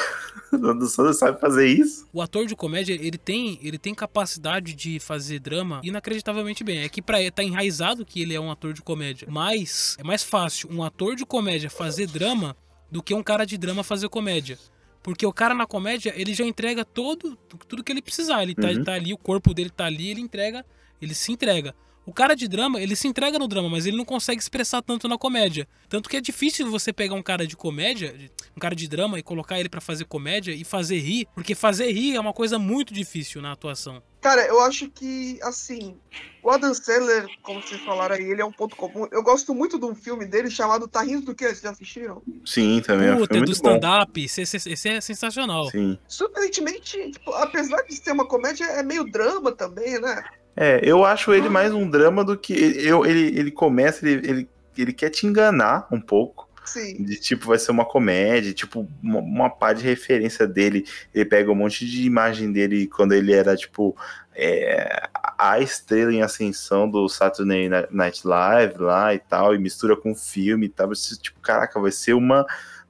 Adam 0.70 0.86
Sandler 0.86 1.14
sabe 1.14 1.40
fazer 1.40 1.66
isso? 1.66 2.07
O 2.12 2.22
ator 2.22 2.46
de 2.46 2.57
comédia, 2.57 2.94
ele 2.94 3.18
tem, 3.18 3.59
ele 3.62 3.78
tem 3.78 3.94
capacidade 3.94 4.74
de 4.74 4.99
fazer 4.99 5.38
drama 5.38 5.80
inacreditavelmente 5.84 6.64
bem. 6.64 6.78
É 6.80 6.88
que 6.88 7.03
pra 7.03 7.18
tá 7.30 7.42
enraizado 7.42 8.05
que 8.05 8.22
ele 8.22 8.34
é 8.34 8.40
um 8.40 8.51
ator 8.51 8.72
de 8.72 8.82
comédia. 8.82 9.28
Mas 9.30 9.96
é 9.99 10.03
mais 10.05 10.22
fácil 10.22 10.70
um 10.72 10.82
ator 10.82 11.14
de 11.16 11.26
comédia 11.26 11.68
fazer 11.70 12.07
drama 12.07 12.57
do 12.90 13.03
que 13.03 13.14
um 13.14 13.22
cara 13.22 13.44
de 13.44 13.59
drama 13.59 13.82
fazer 13.82 14.09
comédia. 14.09 14.59
Porque 15.03 15.24
o 15.24 15.32
cara 15.32 15.55
na 15.55 15.66
comédia, 15.66 16.12
ele 16.16 16.34
já 16.34 16.44
entrega 16.44 16.84
todo, 16.84 17.36
tudo 17.66 17.84
que 17.84 17.92
ele 17.92 18.03
precisar. 18.03 18.42
Ele 18.42 18.55
tá, 18.55 18.66
Uhum. 18.66 18.70
ele 18.70 18.84
tá 18.84 18.92
ali, 18.94 19.12
o 19.14 19.18
corpo 19.18 19.55
dele 19.55 19.70
tá 19.70 19.86
ali, 19.86 20.11
ele 20.11 20.20
entrega, 20.20 20.64
ele 21.01 21.14
se 21.14 21.32
entrega. 21.32 21.74
O 22.09 22.12
cara 22.14 22.34
de 22.34 22.48
drama, 22.48 22.80
ele 22.80 22.96
se 22.96 23.06
entrega 23.06 23.38
no 23.38 23.46
drama, 23.46 23.68
mas 23.68 23.84
ele 23.84 23.94
não 23.98 24.04
consegue 24.04 24.40
expressar 24.40 24.80
tanto 24.80 25.06
na 25.06 25.18
comédia. 25.18 25.68
Tanto 25.90 26.09
que 26.09 26.16
é 26.16 26.22
difícil 26.22 26.70
você 26.70 26.90
pegar 26.90 27.14
um 27.14 27.22
cara 27.22 27.46
de 27.46 27.54
comédia, 27.54 28.14
um 28.56 28.59
cara 28.59 28.74
de 28.74 28.88
drama, 28.88 29.18
e 29.18 29.22
colocar 29.22 29.61
ele 29.61 29.68
pra 29.68 29.78
fazer 29.78 30.06
comédia 30.06 30.52
e 30.52 30.64
fazer 30.64 30.98
rir, 31.00 31.28
porque 31.34 31.54
fazer 31.54 31.92
rir 31.92 32.16
é 32.16 32.20
uma 32.20 32.32
coisa 32.32 32.59
muito 32.59 32.94
difícil 32.94 33.42
na 33.42 33.52
atuação. 33.52 34.02
Cara, 34.22 34.40
eu 34.46 34.59
acho 34.62 34.88
que, 34.88 35.38
assim, 35.42 35.96
o 36.42 36.50
Adam 36.50 36.72
Sandler, 36.72 37.26
como 37.42 37.61
vocês 37.61 37.80
falaram 37.82 38.14
aí, 38.16 38.24
ele 38.24 38.40
é 38.40 38.44
um 38.44 38.50
ponto 38.52 38.74
comum. 38.74 39.06
Eu 39.12 39.22
gosto 39.22 39.54
muito 39.54 39.78
de 39.78 39.84
um 39.84 39.94
filme 39.94 40.24
dele 40.24 40.50
chamado 40.50 40.88
Tá 40.88 41.02
Rindo 41.02 41.26
do 41.26 41.34
Quê? 41.34 41.44
Vocês 41.48 41.61
já 41.61 41.70
assistiram? 41.72 42.22
Sim, 42.44 42.80
também 42.80 43.09
é 43.11 43.16
Puta, 43.16 43.34
filme 43.34 43.46
do 43.46 43.52
stand-up, 43.52 44.24
esse, 44.24 44.40
esse- 44.40 44.70
esse 44.70 44.88
é 44.88 45.00
sensacional. 45.02 45.70
Sim. 45.70 45.98
Surpreendentemente, 46.09 47.11
tipo, 47.12 47.32
apesar 47.34 47.82
de 47.82 47.94
ser 47.94 48.12
uma 48.12 48.26
comédia, 48.26 48.64
é 48.64 48.82
meio 48.82 49.04
drama 49.04 49.52
também, 49.52 50.00
né? 50.00 50.24
É, 50.61 50.80
eu 50.82 51.04
acho 51.04 51.32
ele 51.32 51.48
mais 51.48 51.72
um 51.72 51.88
drama 51.88 52.24
do 52.24 52.36
que. 52.36 52.52
Eu, 52.52 53.06
ele, 53.06 53.38
ele 53.38 53.50
começa, 53.52 54.04
ele, 54.04 54.28
ele, 54.28 54.48
ele 54.76 54.92
quer 54.92 55.09
te 55.09 55.24
enganar 55.24 55.86
um 55.88 56.00
pouco. 56.00 56.48
Sim. 56.64 57.00
De 57.04 57.14
tipo, 57.14 57.46
vai 57.46 57.61
ser 57.61 57.70
uma 57.70 57.84
comédia, 57.84 58.52
tipo, 58.52 58.88
uma, 59.00 59.20
uma 59.20 59.50
pá 59.50 59.72
de 59.72 59.84
referência 59.84 60.48
dele. 60.48 60.84
Ele 61.14 61.24
pega 61.24 61.52
um 61.52 61.54
monte 61.54 61.86
de 61.86 62.04
imagem 62.04 62.50
dele 62.50 62.88
quando 62.88 63.12
ele 63.12 63.32
era, 63.32 63.56
tipo, 63.56 63.96
é, 64.34 65.09
a 65.38 65.61
estrela 65.61 66.12
em 66.12 66.22
ascensão 66.22 66.90
do 66.90 67.09
Saturday 67.09 67.70
Night 67.92 68.26
Live 68.26 68.78
lá 68.78 69.14
e 69.14 69.20
tal, 69.20 69.54
e 69.54 69.59
mistura 69.59 69.96
com 69.96 70.12
filme 70.12 70.66
e 70.66 70.68
tal. 70.68 70.88
Você, 70.88 71.16
tipo, 71.16 71.38
caraca, 71.38 71.80
vai 71.80 71.92
ser 71.92 72.14
uma, 72.14 72.44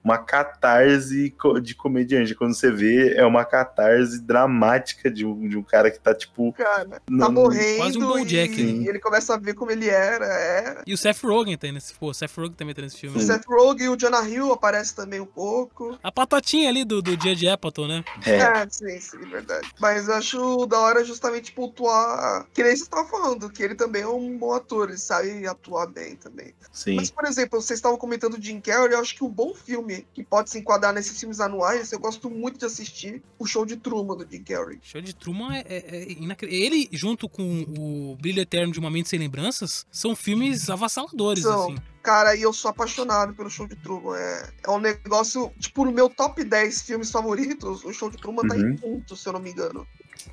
uma 0.08 0.18
catarse 0.18 1.34
de 1.62 1.74
comediante. 1.74 2.34
Quando 2.34 2.54
você 2.54 2.70
vê, 2.70 3.14
é 3.14 3.24
uma 3.26 3.44
catarse 3.44 4.20
dramática 4.20 5.10
de 5.10 5.26
um, 5.26 5.46
de 5.46 5.56
um 5.58 5.62
cara 5.62 5.90
que 5.90 6.00
tá, 6.00 6.14
tipo. 6.14 6.52
Cara, 6.54 7.00
tá 7.00 7.28
morrendo 7.28 7.76
quase 7.76 7.98
um 7.98 8.02
e, 8.02 8.06
BoJack, 8.06 8.62
né? 8.62 8.84
e 8.84 8.88
ele 8.88 8.98
começa 8.98 9.34
a 9.34 9.36
ver 9.36 9.54
como 9.54 9.70
ele 9.70 9.88
era. 9.88 10.24
É. 10.24 10.82
E 10.86 10.94
o 10.94 10.98
Seth 10.98 11.22
Rogen 11.22 11.58
tá 11.58 11.66
aí 11.66 11.72
nesse. 11.72 11.92
Pô, 11.94 12.08
o 12.08 12.14
Seth 12.14 12.34
Rogen 12.34 12.54
também 12.54 12.74
tá 12.74 12.80
nesse 12.80 12.96
filme. 12.96 13.18
O 13.18 13.20
Seth 13.20 13.44
Rogen 13.46 13.86
e 13.86 13.88
o 13.90 13.96
Jonah 13.96 14.26
Hill 14.26 14.50
aparece 14.52 14.94
também 14.94 15.20
um 15.20 15.26
pouco. 15.26 15.98
A 16.02 16.10
patotinha 16.10 16.70
ali 16.70 16.84
do, 16.84 17.02
do 17.02 17.16
dia 17.16 17.36
de 17.36 17.46
Appleton, 17.46 17.86
né? 17.86 18.04
É, 18.24 18.38
É, 18.38 18.66
sim, 18.70 18.98
sim, 18.98 19.18
verdade. 19.28 19.68
Mas 19.78 20.08
eu 20.08 20.14
acho 20.14 20.66
da 20.66 20.80
hora 20.80 21.04
justamente 21.04 21.52
pontuar. 21.52 22.46
Que 22.54 22.62
nem 22.62 22.74
você 22.74 22.86
tava 22.86 23.06
falando, 23.08 23.50
que 23.50 23.62
ele 23.62 23.74
também 23.74 24.02
é 24.02 24.08
um 24.08 24.38
bom 24.38 24.54
ator, 24.54 24.88
ele 24.88 24.98
sabe 24.98 25.46
atuar 25.46 25.86
bem 25.86 26.16
também. 26.16 26.54
sim. 26.72 26.96
Mas, 26.96 27.10
por 27.10 27.26
exemplo, 27.26 27.60
vocês 27.60 27.78
estavam 27.78 27.98
comentando 27.98 28.34
o 28.34 28.42
Jim 28.42 28.60
Carrey, 28.60 28.92
eu 28.92 29.00
acho 29.00 29.14
que 29.14 29.24
um 29.24 29.28
bom 29.28 29.54
filme 29.54 29.97
que 30.14 30.22
pode 30.22 30.50
se 30.50 30.58
enquadrar 30.58 30.92
nesses 30.92 31.18
filmes 31.18 31.40
anuais, 31.40 31.92
eu 31.92 31.98
gosto 31.98 32.28
muito 32.30 32.58
de 32.58 32.64
assistir 32.66 33.22
o 33.38 33.46
show 33.46 33.64
de 33.66 33.76
Truman 33.76 34.16
do 34.16 34.26
Jim 34.30 34.42
Carrey. 34.42 34.78
Show 34.82 35.00
de 35.00 35.14
Truman 35.14 35.54
é, 35.56 35.64
é, 35.68 35.96
é 35.96 36.12
inacre- 36.12 36.52
Ele, 36.54 36.88
junto 36.92 37.28
com 37.28 37.62
o 37.78 38.16
Brilho 38.20 38.40
Eterno 38.40 38.72
de 38.72 38.78
Uma 38.78 38.90
Mente 38.90 39.08
Sem 39.08 39.18
Lembranças, 39.18 39.86
são 39.90 40.14
filmes 40.16 40.68
avassaladores, 40.70 41.42
São. 41.44 41.64
assim. 41.64 41.76
Cara, 42.02 42.34
e 42.34 42.42
eu 42.42 42.52
sou 42.52 42.70
apaixonado 42.70 43.34
pelo 43.34 43.50
show 43.50 43.66
de 43.66 43.76
Truman. 43.76 44.16
É, 44.16 44.50
é 44.66 44.70
um 44.70 44.78
negócio, 44.78 45.50
tipo, 45.58 45.84
no 45.84 45.92
meu 45.92 46.08
top 46.08 46.42
10 46.42 46.82
filmes 46.82 47.10
favoritos, 47.10 47.84
o 47.84 47.92
show 47.92 48.08
de 48.10 48.16
Truman 48.16 48.46
tá 48.48 48.54
Uhum. 48.54 48.70
em 48.70 48.76
ponto, 48.76 49.14
se 49.16 49.28
eu 49.28 49.32
não 49.34 49.40
me 49.40 49.50
engano. 49.50 49.86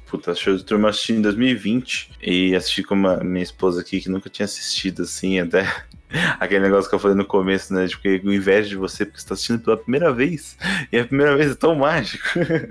Puta, 0.08 0.36
show 0.36 0.56
de 0.56 0.64
turma 0.64 0.90
assisti 0.90 1.14
em 1.14 1.22
2020 1.22 2.12
e 2.22 2.56
assisti 2.56 2.84
com 2.84 2.96
uma, 2.96 3.18
minha 3.24 3.44
esposa 3.44 3.82
aqui 3.82 4.00
que 4.00 4.10
nunca 4.10 4.30
tinha 4.30 4.46
assistido, 4.46 5.04
assim, 5.04 5.40
até 5.40 5.66
aquele 6.40 6.62
negócio 6.62 6.90
que 6.90 6.96
eu 6.96 7.00
falei 7.00 7.18
no 7.18 7.26
começo, 7.26 7.74
né? 7.74 7.86
De 7.86 7.98
que 7.98 8.22
eu 8.24 8.34
invejo 8.34 8.70
de 8.70 8.76
você 8.76 9.06
porque 9.06 9.20
você 9.20 9.28
tá 9.28 9.34
assistindo 9.34 9.60
pela 9.60 9.78
primeira 9.78 10.14
vez 10.14 10.58
e 10.92 11.00
a 11.00 11.06
primeira 11.06 11.36
vez 11.36 11.52
é 11.52 11.56
tão 11.56 11.76
mágico. 11.76 12.24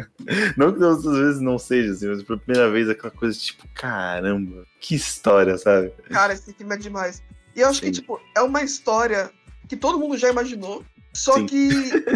não 0.57 0.73
que 0.73 0.79
das 0.79 1.05
outras 1.05 1.19
vezes 1.19 1.41
não 1.41 1.59
seja, 1.59 1.93
assim, 1.93 2.09
mas 2.09 2.23
pela 2.23 2.39
primeira 2.39 2.71
vez 2.71 2.89
é 2.89 2.93
aquela 2.93 3.11
coisa 3.11 3.39
tipo, 3.39 3.67
caramba, 3.75 4.65
que 4.81 4.95
história, 4.95 5.59
sabe? 5.59 5.93
Cara, 6.11 6.33
esse 6.33 6.53
filme 6.53 6.75
é 6.75 6.79
demais. 6.79 7.23
E 7.57 7.61
eu 7.61 7.69
acho 7.69 7.81
que, 7.81 7.87
Sim. 7.87 7.93
tipo, 7.93 8.21
é 8.37 8.43
uma 8.43 8.63
história 8.63 9.31
que 9.69 9.77
todo 9.77 9.99
mundo 9.99 10.17
já 10.17 10.29
imaginou. 10.29 10.85
Só 11.13 11.35
Sim. 11.35 11.47
que 11.47 11.69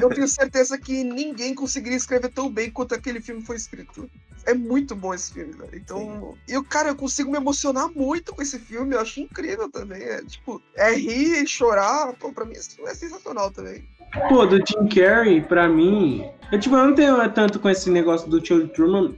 eu 0.03 0.09
tenho 0.09 0.27
certeza 0.27 0.77
que 0.77 1.05
ninguém 1.05 1.55
conseguiria 1.55 1.97
escrever 1.97 2.31
tão 2.31 2.51
bem 2.51 2.69
quanto 2.69 2.95
aquele 2.97 3.21
filme 3.21 3.41
foi 3.43 3.55
escrito. 3.55 4.11
É 4.47 4.55
muito 4.55 4.95
bom 4.95 5.13
esse 5.13 5.33
filme, 5.33 5.53
velho. 5.53 5.71
Então, 5.75 6.35
eu, 6.49 6.65
cara, 6.65 6.89
eu 6.89 6.97
consigo 6.97 7.31
me 7.31 7.37
emocionar 7.37 7.89
muito 7.95 8.35
com 8.35 8.43
esse 8.43 8.59
filme. 8.59 8.95
Eu 8.95 9.01
acho 9.01 9.21
incrível 9.21 9.71
também. 9.71 10.03
É 10.03 10.23
tipo, 10.23 10.63
é 10.75 10.95
rir, 10.95 11.47
chorar. 11.47 12.13
Pô, 12.15 12.33
pra 12.33 12.45
mim 12.45 12.53
esse 12.53 12.77
filme 12.77 12.91
é 12.91 12.95
sensacional 12.95 13.51
também. 13.51 13.85
Pô, 14.29 14.47
do 14.47 14.57
Jim 14.57 14.89
Carrey, 14.89 15.43
pra 15.43 15.69
mim. 15.69 16.25
Eu, 16.51 16.59
tipo, 16.59 16.75
eu 16.75 16.87
não 16.87 16.95
tenho 16.95 17.31
tanto 17.33 17.61
com 17.61 17.69
esse 17.69 17.91
negócio 17.91 18.29
do 18.29 18.41
de 18.41 18.69
Truman, 18.69 19.15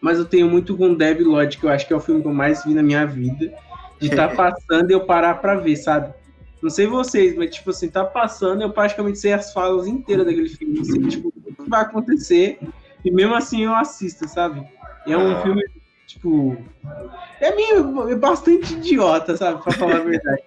mas 0.00 0.18
eu 0.18 0.24
tenho 0.24 0.48
muito 0.48 0.76
com 0.76 0.94
Devil 0.94 1.28
Lodge, 1.28 1.58
que 1.58 1.66
eu 1.66 1.70
acho 1.70 1.86
que 1.86 1.92
é 1.92 1.96
o 1.96 2.00
filme 2.00 2.22
que 2.22 2.28
eu 2.28 2.34
mais 2.34 2.64
vi 2.64 2.74
na 2.74 2.82
minha 2.82 3.04
vida. 3.04 3.52
De 3.98 4.08
estar 4.08 4.28
passando 4.36 4.90
e 4.90 4.94
eu 4.94 5.04
parar 5.04 5.34
pra 5.34 5.56
ver, 5.56 5.76
sabe? 5.76 6.14
Não 6.62 6.70
sei 6.70 6.86
vocês, 6.86 7.36
mas, 7.36 7.52
tipo 7.52 7.70
assim, 7.70 7.88
tá 7.88 8.04
passando, 8.04 8.62
eu 8.62 8.72
praticamente 8.72 9.18
sei 9.18 9.32
as 9.32 9.52
falas 9.52 9.88
inteiras 9.88 10.24
daquele 10.24 10.48
filme. 10.48 10.84
Sei, 10.84 11.02
tipo, 11.08 11.28
o 11.28 11.64
que 11.64 11.68
vai 11.68 11.82
acontecer. 11.82 12.60
E 13.04 13.10
mesmo 13.10 13.34
assim 13.34 13.64
eu 13.64 13.74
assisto, 13.74 14.28
sabe? 14.28 14.66
E 15.06 15.12
é 15.12 15.18
um 15.18 15.32
Ah. 15.36 15.42
filme, 15.42 15.62
tipo. 16.06 16.56
É 17.40 17.54
meio. 17.54 18.08
É 18.08 18.14
bastante 18.14 18.74
idiota, 18.74 19.36
sabe? 19.36 19.62
Pra 19.62 19.72
falar 19.72 19.96
a 19.96 20.00
verdade. 20.00 20.42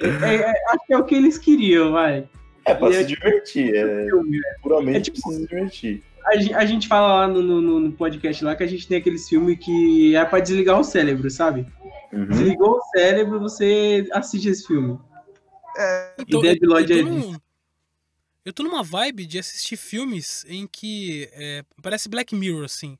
É- 0.00 0.34
é- 0.36 0.52
acho 0.70 0.86
que 0.86 0.92
é 0.92 0.98
o 0.98 1.04
que 1.04 1.14
eles 1.14 1.38
queriam, 1.38 1.92
vai. 1.92 2.28
É 2.66 2.74
pra 2.74 2.88
E 2.90 2.94
se 2.94 3.00
é- 3.00 3.04
divertir, 3.04 3.74
é 3.74 4.04
filme, 4.06 4.40
puramente 4.62 4.96
É 4.96 5.00
tipo- 5.00 5.20
pra 5.22 5.32
se 5.32 5.46
divertir. 5.46 6.02
A, 6.24 6.58
a 6.58 6.64
gente 6.64 6.88
fala 6.88 7.06
lá 7.20 7.28
no, 7.28 7.42
no- 7.42 7.80
no 7.80 7.92
podcast 7.92 8.42
lá 8.44 8.56
que 8.56 8.62
a 8.64 8.66
gente 8.66 8.88
tem 8.88 8.96
aqueles 8.96 9.28
filmes 9.28 9.58
que 9.58 10.16
é 10.16 10.24
pra 10.24 10.40
desligar 10.40 10.80
o 10.80 10.84
cérebro, 10.84 11.30
sabe? 11.30 11.66
Uhum. 12.12 12.26
Desligou 12.26 12.76
o 12.78 12.82
cérebro, 12.96 13.38
você 13.40 14.06
assiste 14.12 14.48
esse 14.48 14.66
filme. 14.66 14.98
É, 15.76 16.12
Então, 16.20 16.40
Dead 16.40 16.58
eu, 16.62 16.76
é 16.76 17.02
num, 17.02 17.34
eu 18.44 18.52
tô 18.52 18.62
numa 18.62 18.82
vibe 18.82 19.26
de 19.26 19.38
assistir 19.38 19.76
filmes 19.76 20.44
em 20.48 20.66
que 20.66 21.28
é, 21.32 21.64
parece 21.82 22.08
Black 22.08 22.34
Mirror, 22.34 22.64
assim. 22.64 22.98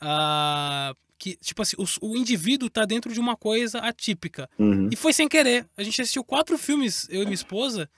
Ah, 0.00 0.94
que, 1.18 1.36
tipo 1.36 1.60
assim, 1.60 1.76
os- 1.78 1.98
o, 2.00 2.16
indivíduo 2.16 2.70
tá 2.70 2.84
dentro 2.86 3.12
de 3.12 3.20
uma 3.20 3.36
coisa 3.36 3.78
atípica. 3.80 4.48
Uhum. 4.58 4.88
E 4.90 4.96
foi 4.96 5.12
sem 5.12 5.28
querer. 5.28 5.66
A 5.76 5.82
gente 5.82 6.00
assistiu 6.00 6.24
quatro 6.24 6.56
filmes, 6.56 7.06
eu 7.10 7.22
e 7.22 7.24
minha 7.26 7.34
esposa, 7.34 7.90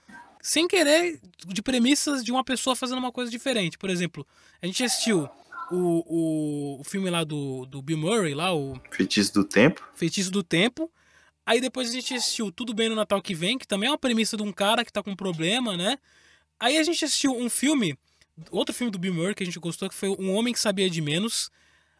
sem 0.42 0.66
querer, 0.66 1.20
de 1.46 1.62
premissas 1.62 2.24
de 2.24 2.32
uma 2.32 2.42
pessoa 2.42 2.74
fazendo 2.74 2.98
uma 2.98 3.12
coisa 3.12 3.30
diferente. 3.30 3.78
Por 3.78 3.88
exemplo, 3.88 4.26
a 4.60 4.66
gente 4.66 4.82
assistiu 4.82 5.28
o, 5.70 5.76
o, 6.76 6.80
o 6.80 6.84
filme 6.84 7.08
lá 7.08 7.22
do, 7.22 7.64
do 7.66 7.80
Bill 7.80 7.96
Murray, 7.98 8.34
lá, 8.34 8.52
o 8.52 8.78
Feitiço 8.90 9.32
do 9.32 9.44
Tempo. 9.44 9.80
Feitiço 9.94 10.30
do 10.30 10.42
Tempo. 10.42 10.90
Aí 11.46 11.60
depois 11.60 11.88
a 11.90 11.92
gente 11.92 12.12
assistiu 12.14 12.50
Tudo 12.50 12.74
Bem 12.74 12.88
no 12.88 12.96
Natal 12.96 13.22
que 13.22 13.34
Vem, 13.34 13.56
que 13.56 13.66
também 13.66 13.88
é 13.88 13.92
uma 13.92 13.98
premissa 13.98 14.36
de 14.36 14.42
um 14.42 14.52
cara 14.52 14.84
que 14.84 14.92
tá 14.92 15.00
com 15.02 15.12
um 15.12 15.16
problema, 15.16 15.76
né? 15.76 15.96
Aí 16.62 16.78
a 16.78 16.82
gente 16.84 17.04
assistiu 17.04 17.36
um 17.36 17.50
filme, 17.50 17.98
outro 18.52 18.72
filme 18.72 18.88
do 18.92 18.96
Bill 18.98 19.12
Murray 19.12 19.34
que 19.34 19.42
a 19.42 19.46
gente 19.46 19.58
gostou, 19.58 19.88
que 19.88 19.94
foi 19.96 20.10
Um 20.10 20.32
Homem 20.32 20.54
que 20.54 20.60
Sabia 20.60 20.88
de 20.88 21.00
Menos. 21.00 21.50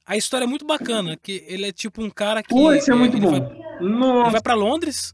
A 0.07 0.17
história 0.17 0.45
é 0.45 0.47
muito 0.47 0.65
bacana, 0.65 1.17
que 1.17 1.45
ele 1.49 1.67
é 1.67 1.73
tipo 1.73 2.01
um 2.01 2.09
cara 2.09 2.45
que. 2.45 2.49
Pô, 2.51 2.73
esse 2.73 2.89
é 2.89 2.95
muito 2.95 3.17
ele 3.17 3.27
bom. 3.27 3.31
vai- 3.41 3.61
ele 3.81 3.89
Nossa, 3.89 4.31
vai 4.31 4.41
pra 4.41 4.55
Londres 4.55 5.13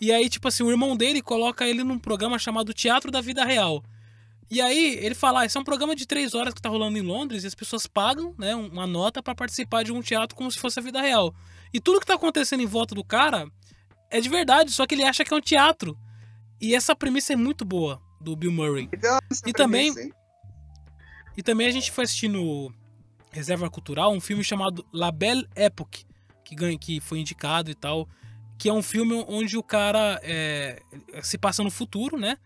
e 0.00 0.10
aí, 0.10 0.28
tipo 0.28 0.48
assim, 0.48 0.64
o 0.64 0.70
irmão 0.70 0.96
dele 0.96 1.22
coloca 1.22 1.64
ele 1.64 1.84
num 1.84 1.96
programa 1.98 2.40
chamado 2.40 2.74
Teatro 2.74 3.10
da 3.12 3.20
Vida 3.20 3.44
Real. 3.44 3.84
E 4.50 4.60
aí 4.60 4.96
ele 5.00 5.14
fala, 5.14 5.42
ah, 5.42 5.46
esse 5.46 5.56
é 5.56 5.60
um 5.60 5.64
programa 5.64 5.94
de 5.94 6.06
três 6.06 6.34
horas 6.34 6.52
que 6.54 6.60
tá 6.62 6.68
rolando 6.68 6.98
em 6.98 7.02
Londres 7.02 7.44
e 7.44 7.46
as 7.46 7.54
pessoas 7.54 7.86
pagam, 7.86 8.34
né, 8.38 8.54
uma 8.54 8.86
nota 8.86 9.22
pra 9.22 9.34
participar 9.34 9.84
de 9.84 9.92
um 9.92 10.00
teatro 10.00 10.34
como 10.34 10.50
se 10.50 10.58
fosse 10.58 10.80
a 10.80 10.82
vida 10.82 11.00
real. 11.00 11.32
E 11.72 11.78
tudo 11.78 12.00
que 12.00 12.06
tá 12.06 12.14
acontecendo 12.14 12.62
em 12.62 12.66
volta 12.66 12.94
do 12.96 13.04
cara 13.04 13.46
é 14.10 14.20
de 14.20 14.28
verdade, 14.28 14.72
só 14.72 14.86
que 14.86 14.94
ele 14.94 15.04
acha 15.04 15.24
que 15.24 15.32
é 15.34 15.36
um 15.36 15.40
teatro. 15.40 15.96
E 16.60 16.74
essa 16.74 16.96
premissa 16.96 17.32
é 17.34 17.36
muito 17.36 17.64
boa 17.64 18.00
do 18.20 18.36
Bill 18.36 18.52
Murray. 18.52 18.88
essa 19.30 19.42
E 19.46 19.52
também-? 19.52 19.92
E 21.36 21.42
também 21.42 21.66
a 21.68 21.70
gente 21.70 21.92
foi 21.92 22.04
assistir 22.04 22.28
no 22.28 22.72
Reserva 23.30 23.70
Cultural 23.70 24.12
um 24.12 24.20
filme 24.20 24.42
chamado 24.42 24.84
La 24.92 25.12
Belle 25.12 25.46
Époque, 25.54 26.04
que, 26.44 26.54
ganha, 26.54 26.76
que 26.76 27.00
foi 27.00 27.20
indicado 27.20 27.70
e 27.70 27.74
tal. 27.74 28.08
Que 28.58 28.68
é 28.68 28.72
um 28.72 28.82
filme 28.82 29.24
onde 29.28 29.56
o 29.56 29.62
cara 29.62 30.20
é, 30.24 30.82
se 31.22 31.38
passa 31.38 31.62
no 31.62 31.70
futuro, 31.70 32.18
né? 32.18 32.36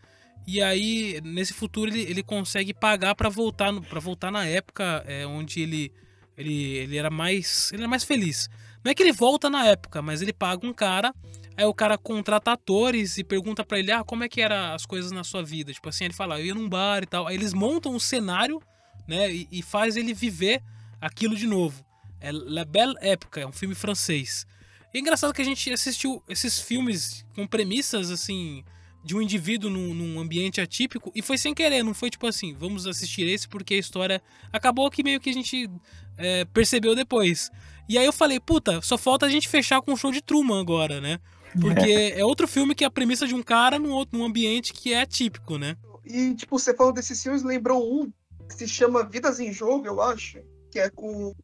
E 0.47 0.61
aí, 0.61 1.21
nesse 1.25 1.55
futuro, 1.55 1.91
ele, 1.91 2.03
ele 2.03 2.23
consegue 2.23 2.75
pagar 2.75 3.15
pra 3.15 3.29
voltar, 3.29 3.73
para 3.81 4.01
voltar 4.01 4.31
na 4.31 4.45
época 4.45 5.03
é, 5.07 5.27
onde 5.27 5.63
ele, 5.63 5.93
ele, 6.37 6.77
ele 6.77 6.97
era 6.99 7.09
mais. 7.11 7.73
Ele 7.73 7.83
era 7.83 7.89
mais 7.89 8.05
feliz. 8.05 8.51
Não 8.85 8.91
é 8.91 8.95
que 8.95 9.03
ele 9.03 9.13
volta 9.13 9.49
na 9.49 9.67
época, 9.67 10.03
mas 10.03 10.21
ele 10.21 10.33
paga 10.33 10.67
um 10.67 10.73
cara. 10.73 11.15
Aí 11.57 11.65
o 11.65 11.75
cara 11.75 11.99
contrata 11.99 12.53
atores 12.53 13.19
e 13.19 13.25
pergunta 13.25 13.65
pra 13.65 13.79
ele: 13.79 13.93
Ah, 13.93 14.03
como 14.05 14.25
é 14.25 14.29
que 14.29 14.41
eram 14.41 14.75
as 14.75 14.87
coisas 14.87 15.13
na 15.13 15.25
sua 15.25 15.43
vida? 15.43 15.73
Tipo 15.73 15.89
assim, 15.89 16.05
ele 16.05 16.15
fala: 16.15 16.37
"Ah, 16.37 16.41
Eu 16.41 16.47
ia 16.47 16.55
num 16.55 16.69
bar 16.69 17.03
e 17.03 17.07
tal. 17.07 17.27
Aí 17.27 17.35
eles 17.35 17.53
montam 17.53 17.95
um 17.95 18.01
cenário, 18.01 18.61
né? 19.07 19.33
E, 19.33 19.49
e 19.51 19.63
faz 19.63 19.97
ele 19.97 20.15
viver 20.15 20.63
aquilo 21.01 21.37
de 21.37 21.47
novo. 21.47 21.85
É 22.21 22.31
La 22.33 22.65
Belle 22.65 22.95
Époque, 23.01 23.41
é 23.41 23.47
um 23.47 23.53
filme 23.53 23.75
francês. 23.75 24.47
E 24.95 24.99
é 24.99 25.01
engraçado 25.01 25.33
que 25.33 25.43
a 25.43 25.45
gente 25.45 25.71
assistiu 25.73 26.23
esses 26.29 26.61
filmes 26.61 27.27
com 27.35 27.47
premissas 27.47 28.11
assim 28.11 28.63
de 29.05 29.17
um 29.17 29.23
indivíduo 29.23 29.69
num, 29.69 29.93
num 29.93 30.21
ambiente 30.21 30.61
atípico 30.61 31.11
e 31.15 31.21
foi 31.21 31.37
sem 31.37 31.53
querer, 31.53 31.83
não 31.83 31.93
foi 31.93 32.09
tipo 32.09 32.27
assim, 32.27 32.55
vamos 32.55 32.87
assistir 32.87 33.27
esse 33.27 33.49
porque 33.49 33.75
a 33.75 33.79
história 33.79 34.23
acabou 34.53 34.89
que 34.91 35.03
meio 35.03 35.21
que 35.21 35.31
a 35.31 35.33
gente 35.33 35.69
é, 36.17 36.45
percebeu 36.45 36.95
depois. 36.95 37.51
E 37.89 37.99
aí 37.99 38.07
eu 38.07 38.13
falei, 38.13 38.39
puta, 38.39 38.81
só 38.81 38.97
falta 38.97 39.27
a 39.27 39.29
gente 39.29 39.49
fechar 39.49 39.83
com 39.83 39.93
o 39.93 39.97
show 39.97 40.13
de 40.13 40.23
Truman 40.23 40.61
agora, 40.61 41.01
né? 41.01 41.19
Porque 41.61 42.15
é 42.17 42.25
outro 42.25 42.49
filme 42.49 42.75
que 42.75 42.85
é 42.85 42.87
a 42.87 42.91
premissa 42.91 43.27
de 43.27 43.35
um 43.35 43.43
cara 43.43 43.79
num, 43.79 43.91
outro, 43.91 44.19
num 44.19 44.25
ambiente 44.25 44.73
que 44.73 44.93
é 44.93 45.03
atípico, 45.03 45.59
né? 45.59 45.77
E, 46.05 46.35
tipo, 46.35 46.59
você 46.59 46.75
falou 46.75 46.93
desses 46.93 47.23
filmes, 47.23 47.43
lembrou 47.43 47.83
um 47.83 48.11
que 48.49 48.55
se 48.55 48.69
chama 48.69 49.05
Vidas 49.05 49.41
em 49.41 49.53
Jogo, 49.53 49.87
eu 49.87 50.01
acho, 50.01 50.39
que 50.71 50.79
é 50.79 50.91
com 50.91 51.35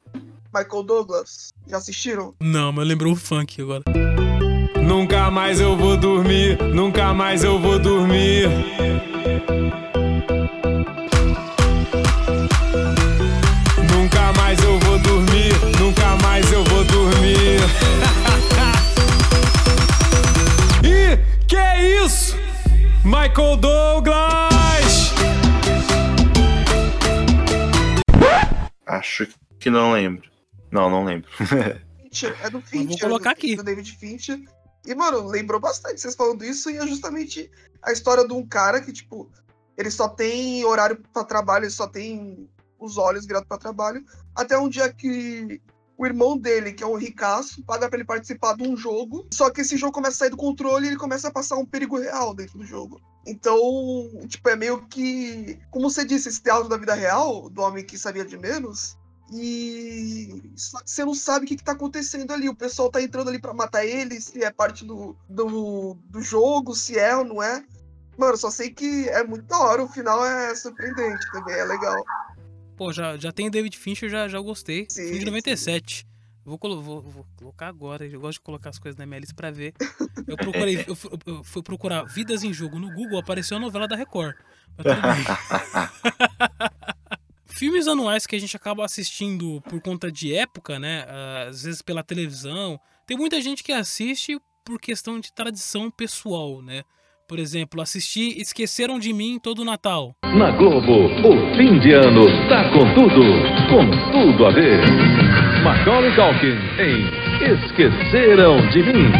Michael 0.55 0.83
Douglas. 0.83 1.53
Já 1.67 1.77
assistiram? 1.77 2.35
Não, 2.41 2.73
mas 2.73 2.87
lembrou 2.87 3.13
o 3.13 3.17
funk 3.17 3.61
agora. 3.63 3.85
Nunca 4.83 5.31
mais 5.31 5.61
eu 5.61 5.77
vou 5.77 5.97
dormir, 5.97 6.59
nunca 6.75 7.13
mais 7.13 7.45
eu 7.45 7.59
vou 7.59 7.79
dormir. 7.79 8.49
Nunca 13.93 14.33
mais 14.33 14.59
eu 14.63 14.79
vou 14.81 14.99
dormir, 14.99 15.53
nunca 15.79 16.17
mais 16.23 16.51
eu 16.51 16.65
vou 16.65 16.85
dormir. 16.85 17.08
Que 21.49 21.57
é 21.57 22.05
isso? 22.05 22.37
Michael 23.03 23.57
Douglas! 23.57 25.15
Acho 28.87 29.27
que 29.59 29.71
não 29.71 29.93
lembro. 29.93 30.31
Não, 30.71 30.91
não 30.91 31.05
lembro. 31.05 31.29
É 32.43 32.49
do 32.51 32.61
Fincher. 32.63 32.89
vou 32.89 32.99
colocar 32.99 33.31
é 33.31 33.35
do, 33.35 33.37
aqui. 33.37 33.55
Do 33.55 33.63
David 33.63 33.93
Fincher. 33.97 34.41
E, 34.87 34.95
mano, 34.95 35.27
lembrou 35.27 35.61
bastante 35.61 36.01
vocês 36.01 36.15
falando 36.15 36.43
isso, 36.43 36.71
e 36.71 36.79
é 36.79 36.87
justamente 36.87 37.51
a 37.83 37.93
história 37.93 38.27
de 38.27 38.33
um 38.33 38.45
cara 38.45 38.81
que, 38.81 38.93
tipo, 38.93 39.31
ele 39.77 39.91
só 39.91 40.09
tem 40.09 40.65
horário 40.65 41.01
pra 41.13 41.23
trabalho, 41.23 41.65
ele 41.65 41.71
só 41.71 41.87
tem 41.87 42.49
os 42.81 42.97
olhos 42.97 43.27
virados 43.27 43.47
pra 43.47 43.59
trabalho, 43.59 44.03
até 44.35 44.59
um 44.59 44.71
dia 44.71 44.91
que 44.91 45.61
o 45.99 46.07
irmão 46.07 46.39
dele, 46.39 46.73
que 46.73 46.85
é 46.85 46.87
um 46.87 46.97
ricaço, 46.97 47.63
paga 47.65 47.89
pra 47.89 47.99
ele 47.99 48.07
participar 48.07 48.57
de 48.57 48.63
um 48.63 48.77
jogo, 48.77 49.27
só 49.35 49.51
que 49.51 49.63
esse 49.63 49.77
jogo 49.77 49.93
começa 49.93 50.15
a 50.15 50.19
sair 50.19 50.31
do 50.31 50.37
controle 50.37 50.87
e 50.87 50.91
ele 50.91 50.97
começa 50.97 51.27
a 51.27 51.33
passar 51.33 51.57
um 51.57 51.67
perigo 51.67 51.99
real 51.99 52.33
dentro 52.33 52.57
do 52.57 52.65
jogo. 52.65 53.01
Então, 53.27 53.59
tipo, 54.29 54.49
é 54.49 54.55
meio 54.55 54.87
que, 54.87 55.59
como 55.73 55.91
você 55.91 56.05
disse, 56.05 56.29
esse 56.29 56.41
teatro 56.41 56.69
da 56.69 56.77
vida 56.77 56.95
real, 56.95 57.51
do 57.51 57.61
homem 57.61 57.85
que 57.85 57.99
sabia 57.99 58.25
de 58.25 58.39
menos, 58.39 58.97
e 59.33 60.53
só 60.57 60.79
que 60.79 60.91
você 60.91 61.05
não 61.05 61.15
sabe 61.15 61.45
o 61.45 61.49
que, 61.49 61.57
que 61.57 61.65
tá 61.65 61.73
acontecendo 61.73 62.33
ali. 62.33 62.49
O 62.49 62.55
pessoal 62.55 62.91
tá 62.91 63.03
entrando 63.03 63.29
ali 63.29 63.39
pra 63.39 63.53
matar 63.53 63.85
ele, 63.85 64.21
se 64.21 64.43
é 64.43 64.51
parte 64.51 64.87
do, 64.87 65.17
do, 65.29 65.95
do 66.05 66.23
jogo, 66.23 66.75
se 66.75 66.99
é 66.99 67.15
ou 67.15 67.25
não 67.25 67.43
é. 67.43 67.63
Mano, 68.17 68.37
só 68.37 68.51
sei 68.51 68.71
que 68.71 69.09
é 69.11 69.23
muito 69.25 69.45
da 69.47 69.59
hora, 69.59 69.83
o 69.83 69.89
final 69.89 70.25
é 70.25 70.55
surpreendente 70.55 71.31
também, 71.31 71.55
é 71.55 71.65
legal. 71.65 72.05
Pô, 72.79 72.93
já, 72.93 73.17
já 73.19 73.33
tem 73.33 73.51
David 73.51 73.77
Fincher, 73.77 74.09
já, 74.09 74.29
já 74.29 74.41
gostei. 74.41 74.87
Sim, 74.89 75.03
Filme 75.05 75.19
de 75.19 75.25
97. 75.27 76.07
Vou, 76.45 76.57
colo- 76.57 76.81
vou, 76.81 77.03
vou 77.03 77.27
colocar 77.37 77.67
agora, 77.69 78.07
eu 78.07 78.21
gosto 78.21 78.39
de 78.39 78.45
colocar 78.45 78.71
as 78.71 78.79
coisas 78.79 78.97
na 78.99 79.05
minha 79.05 79.21
lista 79.21 79.35
pra 79.35 79.51
ver. 79.51 79.75
Eu 80.27 80.37
procurei, 80.37 80.83
eu, 80.87 80.95
fu- 80.95 81.11
eu 81.27 81.45
fui 81.45 81.63
procurar 81.63 82.05
Vidas 82.05 82.43
em 82.43 82.53
Jogo 82.55 82.79
no 82.79 82.91
Google, 82.91 83.19
apareceu 83.19 83.59
a 83.59 83.61
novela 83.61 83.87
da 83.87 83.97
Record. 83.97 84.35
Filmes 87.47 87.89
anuais 87.89 88.27
que 88.27 88.37
a 88.37 88.39
gente 88.39 88.57
acaba 88.57 88.85
assistindo 88.85 89.61
por 89.63 89.81
conta 89.81 90.13
de 90.13 90.33
época, 90.35 90.79
né? 90.79 91.05
Às 91.49 91.63
vezes 91.65 91.83
pela 91.83 92.05
televisão. 92.05 92.79
Tem 93.07 93.17
muita 93.17 93.41
gente 93.41 93.65
que 93.65 93.73
assiste 93.73 94.39
por 94.65 94.79
questão 94.81 95.19
de 95.19 95.33
tradição 95.33 95.91
pessoal, 95.91 96.63
né? 96.63 96.85
Por 97.29 97.39
exemplo, 97.39 97.83
assistir 97.83 98.41
Esqueceram 98.41 98.99
de 98.99 99.13
Mim 99.13 99.39
todo 99.39 99.63
Natal. 99.63 100.17
Na 100.25 100.51
Globo, 100.51 101.09
o 101.29 101.55
fim 101.59 101.79
de 101.79 101.93
ano 101.93 102.25
tá 102.49 102.71
com 102.73 102.95
tudo, 102.95 103.21
com 103.69 104.11
tudo 104.11 104.47
a 104.47 104.51
ver. 104.51 104.81
Macaulay 105.63 106.11
Culkin 106.17 106.57
em 106.81 107.53
Esqueceram 107.53 108.67
de 108.71 108.83
Mim. 108.83 109.13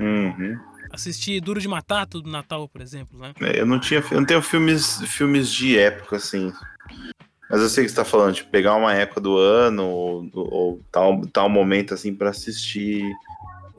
Uhum. 0.00 0.56
Assistir 0.92 1.40
Duro 1.40 1.60
de 1.60 1.66
Matar 1.66 2.06
todo 2.06 2.30
Natal, 2.30 2.68
por 2.68 2.80
exemplo, 2.80 3.18
né? 3.18 3.32
É, 3.40 3.60
Eu 3.60 3.66
não 3.66 3.80
tinha, 3.80 4.00
eu 4.08 4.20
não 4.20 4.24
tenho 4.24 4.40
filmes, 4.40 5.02
filmes 5.08 5.50
de 5.52 5.76
época 5.76 6.14
assim. 6.14 6.52
Mas 7.50 7.60
eu 7.62 7.68
sei 7.68 7.82
que 7.82 7.90
você 7.90 7.96
tá 7.96 8.04
falando, 8.04 8.36
tipo, 8.36 8.48
pegar 8.48 8.76
uma 8.76 8.94
época 8.94 9.20
do 9.20 9.36
ano 9.36 9.88
ou, 9.88 10.30
ou 10.34 10.80
tal, 10.92 11.20
tal 11.32 11.48
momento 11.48 11.94
assim 11.94 12.14
pra 12.14 12.30
assistir, 12.30 13.02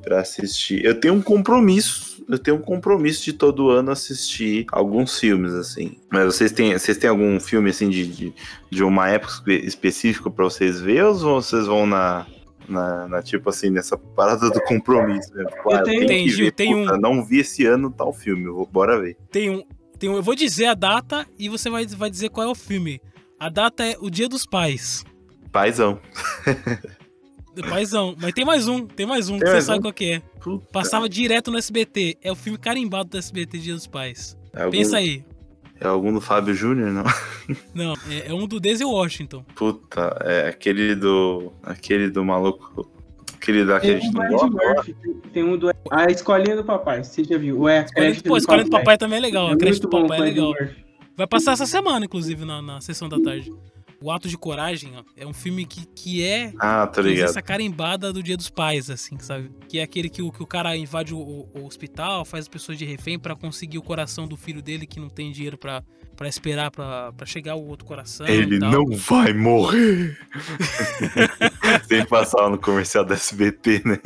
para 0.03 0.19
assistir. 0.19 0.83
Eu 0.83 0.99
tenho 0.99 1.13
um 1.13 1.21
compromisso, 1.21 2.12
eu 2.29 2.37
tenho 2.39 2.57
um 2.57 2.61
compromisso 2.61 3.23
de 3.23 3.33
todo 3.33 3.69
ano 3.69 3.91
assistir 3.91 4.65
alguns 4.71 5.19
filmes 5.19 5.53
assim. 5.53 5.97
Mas 6.11 6.25
vocês 6.25 6.51
têm, 6.51 6.73
vocês 6.77 6.97
têm 6.97 7.09
algum 7.09 7.39
filme 7.39 7.69
assim 7.69 7.89
de, 7.89 8.05
de, 8.07 8.33
de 8.69 8.83
uma 8.83 9.09
época 9.09 9.33
espe- 9.33 9.65
específica 9.65 10.29
pra 10.29 10.45
vocês 10.45 10.79
ver 10.81 11.03
ou 11.05 11.15
vocês 11.15 11.65
vão 11.67 11.85
na 11.85 12.25
na, 12.65 13.09
na, 13.09 13.21
tipo 13.21 13.49
assim, 13.49 13.69
nessa 13.69 13.97
parada 13.97 14.49
do 14.49 14.61
compromisso. 14.61 15.33
Né? 15.35 15.43
Tipo, 15.43 15.73
Eu 15.73 15.83
tenho- 15.83 16.07
tem 16.07 16.27
ver, 16.29 16.51
tem 16.53 16.71
puta, 16.85 16.95
um- 16.95 16.97
Não 17.01 17.25
vi 17.25 17.39
esse 17.39 17.65
ano 17.65 17.91
tal 17.91 18.13
filme, 18.13 18.45
vou, 18.49 18.65
bora 18.65 18.97
ver. 19.01 19.17
Tem 19.29 19.49
um, 19.49 19.63
tem 19.99 20.09
um. 20.09 20.15
Eu 20.15 20.23
vou 20.23 20.33
dizer 20.33 20.67
a 20.67 20.73
data 20.73 21.27
e 21.37 21.49
você 21.49 21.69
vai, 21.69 21.85
vai 21.85 22.09
dizer 22.09 22.29
qual 22.29 22.47
é 22.47 22.49
o 22.49 22.55
filme. 22.55 23.01
A 23.37 23.49
data 23.49 23.83
é 23.85 23.97
O 23.99 24.09
Dia 24.09 24.29
dos 24.29 24.45
Pais. 24.45 25.03
Paizão. 25.51 25.99
Paizão. 27.61 28.15
Mas 28.19 28.33
tem 28.33 28.43
mais 28.45 28.67
um, 28.67 28.85
tem 28.87 29.05
mais 29.05 29.29
um, 29.29 29.33
que 29.37 29.39
Tem 29.41 29.47
você 29.49 29.53
mais 29.53 29.65
sabe 29.65 29.79
um? 29.79 29.81
qual 29.83 29.93
que 29.93 30.05
é. 30.13 30.19
Puta. 30.41 30.65
Passava 30.71 31.07
direto 31.07 31.51
no 31.51 31.57
SBT. 31.57 32.17
É 32.21 32.31
o 32.31 32.35
filme 32.35 32.57
carimbado 32.57 33.09
do 33.09 33.17
SBT 33.17 33.59
Dia 33.59 33.73
dos 33.75 33.85
Pais. 33.85 34.37
É 34.53 34.63
algum- 34.63 34.71
Pensa 34.77 34.97
aí. 34.97 35.23
É 35.79 35.87
algum 35.87 36.13
do 36.13 36.21
Fábio 36.21 36.53
Júnior, 36.53 36.91
não? 36.91 37.03
Não, 37.75 37.93
é, 38.09 38.29
é 38.29 38.33
um 38.33 38.47
do 38.47 38.57
Denzel 38.59 38.89
Washington. 38.89 39.43
Puta, 39.53 40.17
é 40.21 40.47
aquele 40.47 40.95
do. 40.95 41.51
Aquele 41.61 42.09
do 42.09 42.23
maluco. 42.23 42.89
Aquele 43.35 43.65
da 43.65 43.79
que 43.81 43.87
a 43.87 43.99
gente 43.99 44.07
um 44.17 44.21
não 44.23 44.49
gosta. 44.49 44.95
Tem- 45.33 45.43
um 45.43 45.57
do. 45.57 45.69
A 45.91 46.05
escolinha 46.09 46.55
do 46.55 46.63
papai, 46.63 47.03
você 47.03 47.23
já 47.25 47.37
viu? 47.37 47.59
Ué, 47.61 47.83
Escolha, 47.83 48.15
pô, 48.23 48.37
Escolha 48.37 48.63
do 48.63 48.69
Papai 48.69 48.97
também 48.97 49.17
é 49.17 49.21
legal. 49.21 49.47
A 49.47 49.51
É 49.51 49.57
creche 49.57 49.81
muito 49.81 49.89
do 49.99 50.01
Papai 50.07 50.19
é 50.19 50.21
legal. 50.23 50.53
Vai 51.17 51.27
passar 51.27 51.51
essa 51.51 51.65
semana, 51.65 52.05
inclusive, 52.05 52.45
na, 52.45 52.61
na 52.61 52.79
sessão 52.79 53.09
da 53.09 53.19
tarde. 53.19 53.51
O 54.03 54.11
Ato 54.11 54.27
de 54.27 54.37
Coragem, 54.37 54.91
ó, 54.97 55.03
é 55.15 55.25
um 55.25 55.31
filme 55.33 55.65
que, 55.65 55.85
que 55.85 56.23
é 56.25 56.51
Ah, 56.59 56.85
tô 56.87 56.99
ligado. 57.01 57.29
essa 57.29 57.41
carimbada 57.41 58.11
do 58.11 58.21
Dia 58.21 58.35
dos 58.35 58.49
Pais, 58.49 58.89
assim, 58.89 59.17
sabe? 59.19 59.49
Que 59.69 59.79
é 59.79 59.83
aquele 59.83 60.09
que 60.09 60.21
o, 60.21 60.29
que 60.29 60.43
o 60.43 60.45
cara 60.47 60.75
invade 60.75 61.13
o, 61.13 61.17
o- 61.19 61.49
o 61.61 61.65
hospital, 61.65 62.25
faz 62.25 62.43
as 62.43 62.47
pessoas 62.49 62.77
de 62.77 62.83
refém 62.83 63.17
pra 63.17 63.33
conseguir 63.35 63.77
o 63.77 63.81
coração 63.81 64.27
do 64.27 64.35
filho 64.35 64.61
dele 64.61 64.85
que 64.85 64.99
não 64.99 65.07
tem 65.09 65.31
dinheiro 65.31 65.57
pra, 65.57 65.81
pra 66.15 66.27
esperar 66.27 66.71
pra, 66.71 67.11
pra 67.13 67.25
chegar 67.25 67.55
o 67.55 67.67
outro 67.67 67.85
coração. 67.85 68.27
Ele 68.27 68.59
não 68.59 68.85
vai 68.95 69.33
morrer. 69.33 70.17
Sem 71.87 72.05
passar 72.05 72.49
no 72.49 72.57
comercial 72.57 73.03
da 73.05 73.15
SBT, 73.15 73.81
né? 73.85 73.99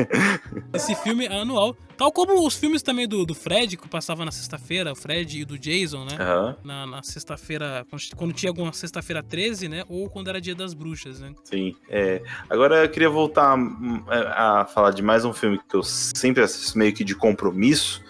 Esse 0.74 0.96
filme 0.96 1.26
é 1.26 1.36
anual. 1.42 1.76
Tal 1.98 2.12
como 2.12 2.46
os 2.46 2.56
filmes 2.56 2.84
também 2.84 3.08
do, 3.08 3.26
do 3.26 3.34
Fred, 3.34 3.76
que 3.76 3.88
passava 3.88 4.24
na 4.24 4.32
sexta-feira, 4.32 4.92
o 4.92 4.96
Fred 4.96 5.42
e 5.42 5.46
do 5.46 5.58
Jason, 5.58 6.06
né? 6.06 6.16
Aham. 6.20 6.56
Na, 6.64 6.86
na 6.86 7.02
sexta-feira, 7.04 7.86
quando- 8.16 8.34
tinha 8.34 8.52
alguma 8.52 8.72
sexta-feira 8.72 9.24
13, 9.24 9.68
né? 9.68 9.84
Ou 9.90 10.08
quando 10.08 10.28
era 10.30 10.40
dia 10.40 10.54
das 10.54 10.76
bruxas, 10.76 11.20
né? 11.20 11.34
Sim. 11.44 11.76
É. 11.90 12.22
Agora 12.50 12.84
eu 12.84 12.90
queria 12.90 13.10
voltar 13.10 13.58
hum, 13.58 14.04
a, 14.08 14.62
a 14.62 14.66
falar 14.66 14.92
de 14.92 15.02
mais 15.02 15.26
um 15.26 15.34
filme 15.34 15.60
que 15.68 15.76
eu 15.76 15.82
sempre 15.82 16.44
assisto 16.44 16.78
meio 16.78 16.94
que 16.94 17.04
de 17.04 17.16
compromisso, 17.16 18.04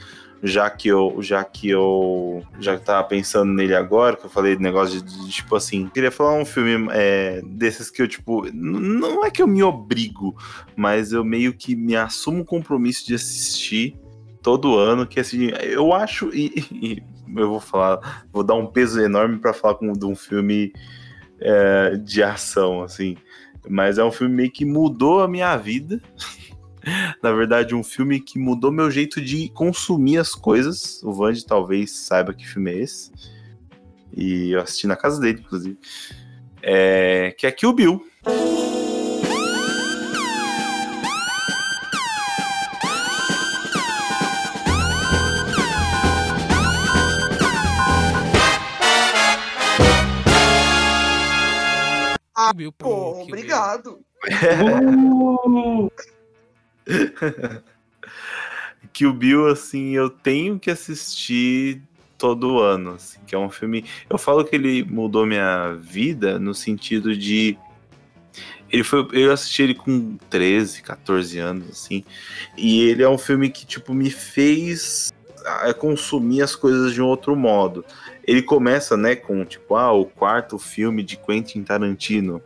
já 0.43 0.69
que 0.69 0.87
eu 0.87 1.17
já 1.21 1.43
que 1.43 1.69
eu 1.69 2.43
já 2.59 2.77
tava 2.77 3.07
pensando 3.07 3.51
nele 3.51 3.75
agora, 3.75 4.15
que 4.15 4.25
eu 4.25 4.29
falei 4.29 4.55
do 4.55 4.61
negócio 4.61 5.01
de, 5.01 5.25
de, 5.25 5.31
tipo 5.31 5.55
assim, 5.55 5.89
queria 5.89 6.11
falar 6.11 6.33
um 6.33 6.45
filme 6.45 6.89
é, 6.91 7.41
desses 7.43 7.89
que 7.89 8.01
eu 8.01 8.07
tipo, 8.07 8.45
não 8.53 9.25
é 9.25 9.31
que 9.31 9.41
eu 9.41 9.47
me 9.47 9.63
obrigo, 9.63 10.35
mas 10.75 11.11
eu 11.11 11.23
meio 11.23 11.53
que 11.53 11.75
me 11.75 11.95
assumo 11.95 12.41
o 12.41 12.45
compromisso 12.45 13.07
de 13.07 13.15
assistir 13.15 13.95
todo 14.41 14.77
ano, 14.77 15.07
que 15.07 15.19
assim, 15.19 15.49
eu 15.61 15.93
acho 15.93 16.29
e, 16.33 16.65
e 16.71 17.03
eu 17.35 17.49
vou 17.49 17.59
falar, 17.59 18.25
vou 18.31 18.43
dar 18.43 18.55
um 18.55 18.67
peso 18.67 19.01
enorme 19.01 19.39
pra 19.39 19.53
falar 19.53 19.75
com, 19.75 19.91
de 19.91 20.05
um 20.05 20.15
filme 20.15 20.71
é, 21.39 21.95
de 21.97 22.23
ação, 22.23 22.81
assim. 22.81 23.17
Mas 23.69 23.97
é 23.97 24.03
um 24.03 24.11
filme 24.11 24.33
meio 24.33 24.51
que 24.51 24.65
mudou 24.65 25.21
a 25.21 25.27
minha 25.27 25.55
vida. 25.57 26.01
Na 27.21 27.31
verdade, 27.31 27.75
um 27.75 27.83
filme 27.83 28.19
que 28.19 28.39
mudou 28.39 28.71
meu 28.71 28.89
jeito 28.89 29.21
de 29.21 29.49
consumir 29.49 30.17
as 30.17 30.33
coisas. 30.33 31.01
O 31.03 31.11
Vandy 31.11 31.45
talvez 31.45 31.91
saiba 31.91 32.33
que 32.33 32.47
filme 32.47 32.71
é 32.71 32.77
esse. 32.81 33.11
E 34.15 34.51
eu 34.51 34.61
assisti 34.61 34.87
na 34.87 34.95
casa 34.95 35.19
dele, 35.19 35.41
inclusive. 35.41 35.77
É, 36.61 37.35
que 37.37 37.45
é 37.45 37.51
Kill 37.51 37.73
Bill. 37.73 38.05
Ah, 52.39 52.53
Bill, 52.53 52.71
pô, 52.71 53.25
Kill 53.25 53.35
Bill. 53.35 54.05
Uh, 57.67 57.77
Kill 58.93 59.13
Bill, 59.13 59.47
assim, 59.47 59.91
eu 59.91 60.09
tenho 60.09 60.57
que 60.59 60.71
assistir 60.71 61.81
todo 62.17 62.59
ano, 62.59 62.95
assim, 62.95 63.19
que 63.27 63.35
é 63.35 63.37
um 63.37 63.49
filme... 63.49 63.85
Eu 64.09 64.17
falo 64.17 64.43
que 64.43 64.55
ele 64.55 64.83
mudou 64.83 65.23
minha 65.25 65.73
vida 65.73 66.39
no 66.39 66.53
sentido 66.53 67.15
de... 67.15 67.55
Ele 68.71 68.83
foi, 68.83 69.07
eu 69.13 69.31
assisti 69.31 69.61
ele 69.61 69.75
com 69.75 70.17
13, 70.29 70.81
14 70.81 71.37
anos, 71.37 71.69
assim, 71.69 72.03
e 72.57 72.81
ele 72.81 73.03
é 73.03 73.07
um 73.07 73.19
filme 73.19 73.49
que, 73.49 73.65
tipo, 73.65 73.93
me 73.93 74.09
fez 74.09 75.13
consumir 75.77 76.41
as 76.41 76.55
coisas 76.55 76.91
de 76.91 77.01
um 77.01 77.05
outro 77.05 77.35
modo. 77.35 77.85
Ele 78.25 78.41
começa, 78.41 78.97
né, 78.97 79.15
com, 79.15 79.45
tipo, 79.45 79.75
ah, 79.75 79.93
o 79.93 80.05
quarto 80.05 80.57
filme 80.57 81.03
de 81.03 81.15
Quentin 81.15 81.63
Tarantino. 81.63 82.41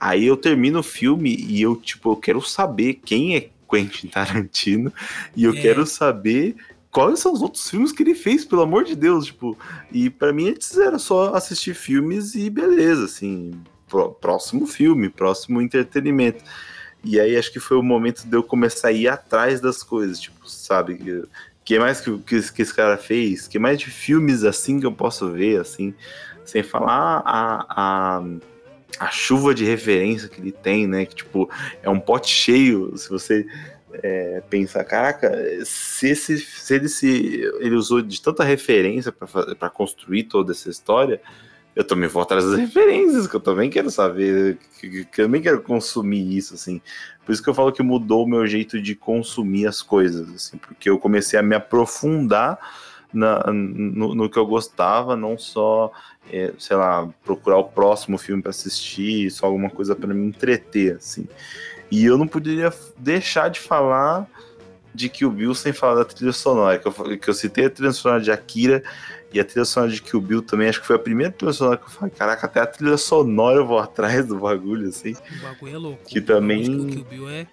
Aí 0.00 0.24
eu 0.24 0.36
termino 0.36 0.78
o 0.78 0.84
filme 0.84 1.34
e 1.36 1.60
eu, 1.60 1.76
tipo, 1.76 2.12
eu 2.12 2.16
quero 2.16 2.40
saber 2.40 2.94
quem 3.04 3.36
é 3.36 3.50
Quentin 3.68 4.08
Tarantino 4.08 4.92
e 5.36 5.44
eu 5.44 5.52
É. 5.54 5.60
quero 5.60 5.86
saber 5.86 6.56
quais 6.90 7.18
são 7.20 7.32
os 7.32 7.42
outros 7.42 7.68
filmes 7.68 7.92
que 7.92 8.02
ele 8.02 8.14
fez, 8.14 8.44
pelo 8.44 8.62
amor 8.62 8.84
de 8.84 8.96
Deus, 8.96 9.26
tipo. 9.26 9.56
E 9.92 10.08
pra 10.08 10.32
mim 10.32 10.48
antes 10.50 10.76
era 10.78 10.98
só 10.98 11.34
assistir 11.34 11.74
filmes 11.74 12.34
e 12.34 12.48
beleza, 12.48 13.04
assim, 13.04 13.52
pró- 13.88 14.08
próximo 14.08 14.66
filme, 14.66 15.08
próximo 15.10 15.60
entretenimento. 15.60 16.42
E 17.04 17.20
aí 17.20 17.36
acho 17.36 17.52
que 17.52 17.60
foi 17.60 17.76
o 17.76 17.82
momento 17.82 18.24
de 18.26 18.34
eu 18.36 18.42
começar 18.42 18.88
a 18.88 18.92
ir 18.92 19.08
atrás 19.08 19.60
das 19.60 19.82
coisas, 19.82 20.18
tipo, 20.18 20.48
sabe? 20.48 20.96
Que, 20.96 21.24
que 21.64 21.78
mais 21.78 22.00
que, 22.00 22.16
que, 22.18 22.52
que 22.52 22.62
esse 22.62 22.74
cara 22.74 22.96
fez? 22.96 23.46
Que 23.46 23.58
mais 23.58 23.78
de 23.78 23.86
filmes 23.90 24.42
assim 24.42 24.80
que 24.80 24.86
eu 24.86 24.92
posso 24.92 25.30
ver, 25.30 25.60
assim, 25.60 25.94
sem 26.44 26.62
falar 26.62 27.22
a, 27.24 27.66
a, 27.68 28.24
a 28.98 29.10
chuva 29.10 29.54
de 29.54 29.64
referência 29.64 30.28
que 30.28 30.40
ele 30.40 30.52
tem, 30.52 30.86
né? 30.86 31.04
Que, 31.06 31.14
tipo, 31.16 31.50
é 31.82 31.90
um 31.90 32.00
pote 32.00 32.30
cheio, 32.30 32.96
se 32.96 33.08
você 33.10 33.46
é, 34.02 34.42
caraca, 34.88 35.32
se, 35.64 36.08
esse, 36.08 36.38
se 36.38 36.74
ele 36.74 36.88
se 36.88 37.06
ele 37.60 37.74
usou 37.74 38.02
de 38.02 38.20
tanta 38.20 38.44
referência 38.44 39.12
para 39.12 39.70
construir 39.70 40.24
toda 40.24 40.52
essa 40.52 40.68
história, 40.68 41.20
eu 41.74 41.84
também 41.84 42.08
vou 42.08 42.22
atrás 42.22 42.44
das 42.44 42.58
referências, 42.58 43.26
que 43.26 43.36
eu 43.36 43.40
também 43.40 43.68
quero 43.68 43.90
saber, 43.90 44.58
que, 44.80 44.88
que- 44.88 45.04
que 45.04 45.20
eu 45.20 45.26
também 45.26 45.42
quero 45.42 45.60
consumir 45.60 46.36
isso, 46.36 46.54
assim. 46.54 46.80
Por 47.24 47.32
isso 47.32 47.42
que 47.42 47.50
eu 47.50 47.54
falo 47.54 47.72
que 47.72 47.82
mudou 47.82 48.24
o 48.24 48.28
meu 48.28 48.46
jeito 48.46 48.80
de 48.80 48.94
consumir 48.94 49.66
as 49.66 49.82
coisas, 49.82 50.28
assim, 50.34 50.56
porque 50.56 50.88
eu 50.88 50.98
comecei 50.98 51.38
a 51.38 51.42
me 51.42 51.54
aprofundar 51.54 52.58
na- 53.16 53.42
no, 53.52 54.14
no 54.14 54.30
que 54.30 54.38
eu 54.38 54.46
gostava, 54.46 55.16
não 55.16 55.38
só, 55.38 55.90
é, 56.30 56.52
sei 56.58 56.76
lá, 56.76 57.08
procurar 57.24 57.58
o 57.58 57.64
próximo 57.64 58.18
filme 58.18 58.42
para 58.42 58.50
assistir, 58.50 59.30
só 59.30 59.46
alguma 59.46 59.70
coisa 59.70 59.96
para 59.96 60.12
me 60.12 60.26
entreter, 60.28 60.96
assim. 60.96 61.26
E 61.90 62.04
eu 62.04 62.18
não 62.18 62.28
poderia 62.28 62.72
deixar 62.98 63.48
de 63.48 63.58
falar 63.60 64.28
de 64.94 65.08
Kill 65.08 65.30
Bill 65.30 65.54
sem 65.54 65.72
falar 65.72 65.96
da 65.96 66.04
trilha 66.04 66.32
sonora, 66.32 66.78
que 66.78 66.86
eu, 66.88 66.92
que 67.18 67.28
eu 67.30 67.34
citei 67.34 67.66
a 67.66 67.70
trilha 67.70 67.92
sonora 67.92 68.20
de 68.20 68.30
Akira 68.30 68.82
e 69.32 69.38
a 69.38 69.44
trilha 69.44 69.64
sonora 69.64 69.92
de 69.92 70.00
Kill 70.02 70.20
Bill 70.20 70.42
também, 70.42 70.68
acho 70.68 70.80
que 70.80 70.86
foi 70.86 70.96
a 70.96 70.98
primeira 70.98 71.30
trilha 71.32 71.52
sonora 71.52 71.76
que 71.76 71.84
eu 71.84 71.90
falei, 71.90 72.12
caraca, 72.16 72.46
até 72.46 72.60
a 72.60 72.66
trilha 72.66 72.96
sonora 72.96 73.58
eu 73.58 73.66
vou 73.66 73.78
atrás 73.78 74.26
do 74.26 74.38
bagulho, 74.38 74.88
assim. 74.88 75.12
O 75.12 75.42
bagulho 75.42 75.74
é 75.74 75.78
louco. 75.78 76.04
Que 76.06 76.18
O 76.18 76.24
também- 76.24 76.62
de 76.62 76.70
Kill 76.70 76.86
Kill 76.86 77.04
Bill 77.04 77.28
é. 77.30 77.46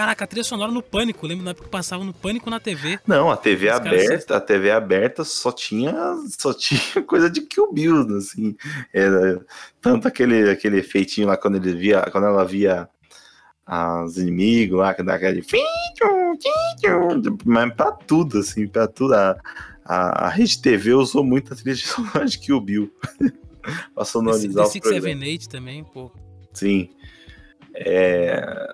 Caraca, 0.00 0.24
a 0.24 0.26
trilha 0.26 0.42
sonora 0.42 0.72
no 0.72 0.82
Pânico. 0.82 1.26
Lembro 1.26 1.44
na 1.44 1.50
época 1.50 1.66
que 1.66 1.70
passava 1.70 2.02
no 2.02 2.14
Pânico 2.14 2.48
na 2.48 2.58
TV. 2.58 2.98
Não, 3.06 3.30
a 3.30 3.36
TV 3.36 3.66
Os 3.66 3.78
caras 3.78 3.86
aberta, 3.86 4.36
a 4.38 4.40
TV 4.40 4.70
aberta 4.70 5.24
só 5.24 5.52
tinha, 5.52 5.92
só 6.38 6.54
tinha 6.56 7.04
coisa 7.04 7.28
de 7.28 7.42
Kill 7.42 7.70
Bill, 7.70 8.16
assim. 8.16 8.56
Era 8.94 9.44
tanto 9.78 10.08
aquele, 10.08 10.48
aquele 10.48 10.78
efeitinho 10.78 11.26
lá 11.26 11.36
quando 11.36 11.56
ele 11.56 11.74
via, 11.74 12.00
quando 12.10 12.28
ela 12.28 12.46
via 12.46 12.88
os 14.06 14.16
inimigos 14.16 14.78
lá, 14.78 14.94
que 14.94 15.02
dá 15.02 15.16
aquele 15.16 15.44
mas 17.44 17.74
pra 17.74 17.92
tudo, 17.92 18.38
assim, 18.38 18.66
pra 18.66 18.88
tudo. 18.88 19.12
A, 19.12 19.36
a, 19.84 20.28
a 20.28 20.28
Rede 20.30 20.62
TV 20.62 20.94
usou 20.94 21.22
muito 21.22 21.52
a 21.52 21.56
trilha 21.56 21.76
sonora 21.76 22.24
de 22.24 22.38
Kill 22.38 22.60
Bill. 22.62 22.90
pra 23.94 24.02
The 24.02 24.04
sonorizar 24.06 24.66
os 24.66 24.72
programas. 24.78 25.02
678 25.02 25.48
também, 25.50 25.84
pô. 25.84 26.10
Sim. 26.54 26.88
É, 27.74 28.68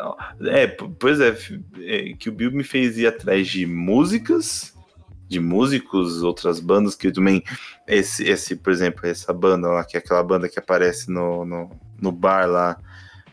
é, 0.47 0.66
pois 0.66 1.20
é, 1.20 1.36
é, 1.80 2.12
que 2.14 2.28
o 2.28 2.32
Bill 2.32 2.51
me 2.51 2.64
fez 2.64 2.99
ir 2.99 3.07
atrás 3.07 3.49
de 3.49 3.66
músicas, 3.66 4.74
de 5.28 5.40
músicos, 5.40 6.22
outras 6.22 6.61
bandas 6.61 6.94
que 6.94 7.11
também. 7.11 7.42
Esse, 7.86 8.24
esse, 8.24 8.57
por 8.57 8.72
exemplo, 8.72 9.07
essa 9.07 9.32
banda 9.32 9.68
lá, 9.68 9.84
que 9.84 9.97
é 9.97 10.01
aquela 10.01 10.22
banda 10.22 10.49
que 10.49 10.59
aparece 10.59 11.11
no, 11.11 11.44
no, 11.44 11.70
no 12.01 12.12
bar 12.12 12.47
lá 12.47 12.78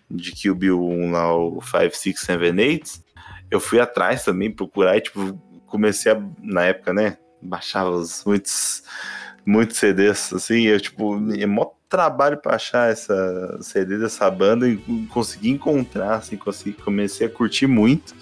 de 0.10 0.32
Kill 0.32 0.56
Bill 0.56 0.84
1, 0.84 1.12
lá, 1.12 1.36
o 1.36 1.62
5, 1.62 1.96
6, 1.96 2.20
7, 2.20 2.40
8. 2.40 3.04
Eu 3.50 3.60
fui 3.60 3.80
atrás 3.80 4.24
também 4.24 4.52
procurar 4.52 4.98
e, 4.98 5.02
tipo, 5.02 5.34
comecei 5.66 6.12
a, 6.12 6.24
na 6.42 6.66
época, 6.66 6.94
né? 6.94 7.18
Baixava 7.42 7.90
os, 7.90 8.24
muitos, 8.26 8.84
muitos 9.46 9.78
CDs, 9.78 10.32
assim, 10.34 10.64
eu, 10.64 10.80
tipo, 10.80 11.16
é 11.34 11.46
mó 11.46 11.72
trabalho 11.98 12.38
pra 12.38 12.56
achar 12.56 12.92
essa 12.92 13.60
CD 13.62 14.00
dessa 14.00 14.28
banda 14.32 14.68
e 14.68 14.78
consegui 15.12 15.52
encontrar, 15.52 16.16
assim, 16.16 16.36
consegui, 16.36 16.74
comecei 16.74 17.28
a 17.28 17.30
curtir 17.30 17.68
muito. 17.68 18.16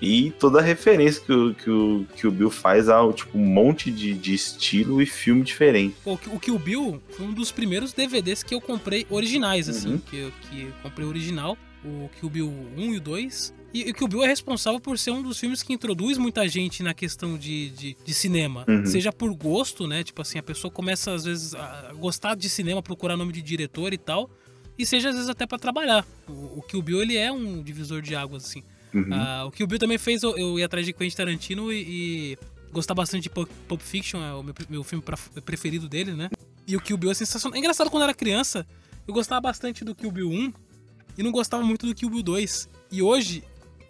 E 0.00 0.30
toda 0.38 0.60
a 0.60 0.62
referência 0.62 1.20
que 1.24 1.32
o, 1.32 1.54
que 1.54 1.70
o, 1.70 2.06
que 2.14 2.26
o 2.26 2.30
Bill 2.30 2.50
faz 2.50 2.88
ao, 2.88 3.12
tipo, 3.12 3.36
um 3.38 3.44
monte 3.44 3.90
de, 3.90 4.14
de 4.14 4.32
estilo 4.34 5.00
e 5.02 5.06
filme 5.06 5.42
diferente. 5.42 5.96
Pô, 6.04 6.12
o 6.28 6.38
Kill 6.38 6.58
Bill 6.58 7.02
foi 7.16 7.26
um 7.26 7.32
dos 7.32 7.50
primeiros 7.50 7.92
DVDs 7.92 8.42
que 8.44 8.54
eu 8.54 8.60
comprei 8.60 9.06
originais, 9.10 9.68
assim. 9.68 9.92
Uhum. 9.94 9.98
Que, 9.98 10.16
eu- 10.18 10.32
que 10.42 10.62
eu 10.64 10.72
comprei 10.82 11.06
original. 11.06 11.56
O 11.84 12.08
Kill 12.18 12.30
Bill 12.30 12.48
1 12.76 12.94
e 12.94 12.96
o 12.96 13.00
2. 13.00 13.54
E 13.74 13.90
o 13.90 13.94
Kill 13.94 14.08
Bill 14.08 14.22
é 14.24 14.26
responsável 14.28 14.80
por 14.80 14.98
ser 14.98 15.10
um 15.10 15.20
dos 15.22 15.38
filmes 15.38 15.62
que 15.62 15.72
introduz 15.72 16.16
muita 16.16 16.46
gente 16.48 16.82
na 16.82 16.94
questão 16.94 17.36
de, 17.36 17.70
de, 17.70 17.96
de 18.04 18.14
cinema. 18.14 18.64
Uhum. 18.68 18.86
Seja 18.86 19.12
por 19.12 19.34
gosto, 19.34 19.86
né? 19.86 20.02
Tipo 20.04 20.22
assim, 20.22 20.38
a 20.38 20.42
pessoa 20.42 20.70
começa 20.70 21.12
às 21.12 21.24
vezes 21.24 21.54
a 21.54 21.92
gostar 21.94 22.36
de 22.36 22.48
cinema, 22.48 22.82
procurar 22.82 23.16
nome 23.16 23.32
de 23.32 23.42
diretor 23.42 23.92
e 23.92 23.98
tal. 23.98 24.30
E 24.78 24.86
seja 24.86 25.08
às 25.10 25.14
vezes 25.16 25.28
até 25.28 25.46
pra 25.46 25.58
trabalhar. 25.58 26.06
O, 26.28 26.58
o 26.58 26.62
Kill 26.62 26.80
Bill, 26.82 27.02
ele 27.02 27.16
é 27.16 27.30
um 27.32 27.62
divisor 27.62 28.00
de 28.00 28.14
águas, 28.14 28.44
assim. 28.44 28.62
Uhum. 28.94 29.08
Ah, 29.12 29.44
o 29.46 29.50
Kill 29.50 29.66
Bill 29.66 29.78
também 29.78 29.98
fez 29.98 30.22
eu, 30.22 30.36
eu 30.38 30.58
ir 30.58 30.62
atrás 30.62 30.86
de 30.86 30.92
Quentin 30.92 31.16
Tarantino 31.16 31.72
e, 31.72 32.36
e 32.36 32.38
gostar 32.72 32.94
bastante 32.94 33.24
de 33.24 33.30
Pulp 33.30 33.80
Fiction, 33.80 34.20
é 34.22 34.32
o 34.32 34.42
meu, 34.42 34.54
meu 34.70 34.84
filme 34.84 35.02
pra- 35.04 35.18
preferido 35.44 35.88
dele, 35.88 36.12
né? 36.12 36.30
E 36.66 36.76
o 36.76 36.80
Kill 36.80 36.96
Bill 36.96 37.10
é 37.10 37.14
sensacional. 37.14 37.56
É 37.56 37.58
engraçado 37.58 37.90
quando 37.90 38.02
eu 38.02 38.08
era 38.08 38.14
criança, 38.14 38.64
eu 39.06 39.12
gostava 39.12 39.40
bastante 39.40 39.84
do 39.84 39.94
Kill 39.94 40.10
Bill 40.12 40.30
1 40.30 40.52
e 41.16 41.22
não 41.22 41.30
gostava 41.32 41.62
muito 41.62 41.86
do 41.86 41.94
Kill 41.94 42.10
Bill 42.10 42.22
2. 42.22 42.68
E 42.90 43.02
hoje 43.02 43.42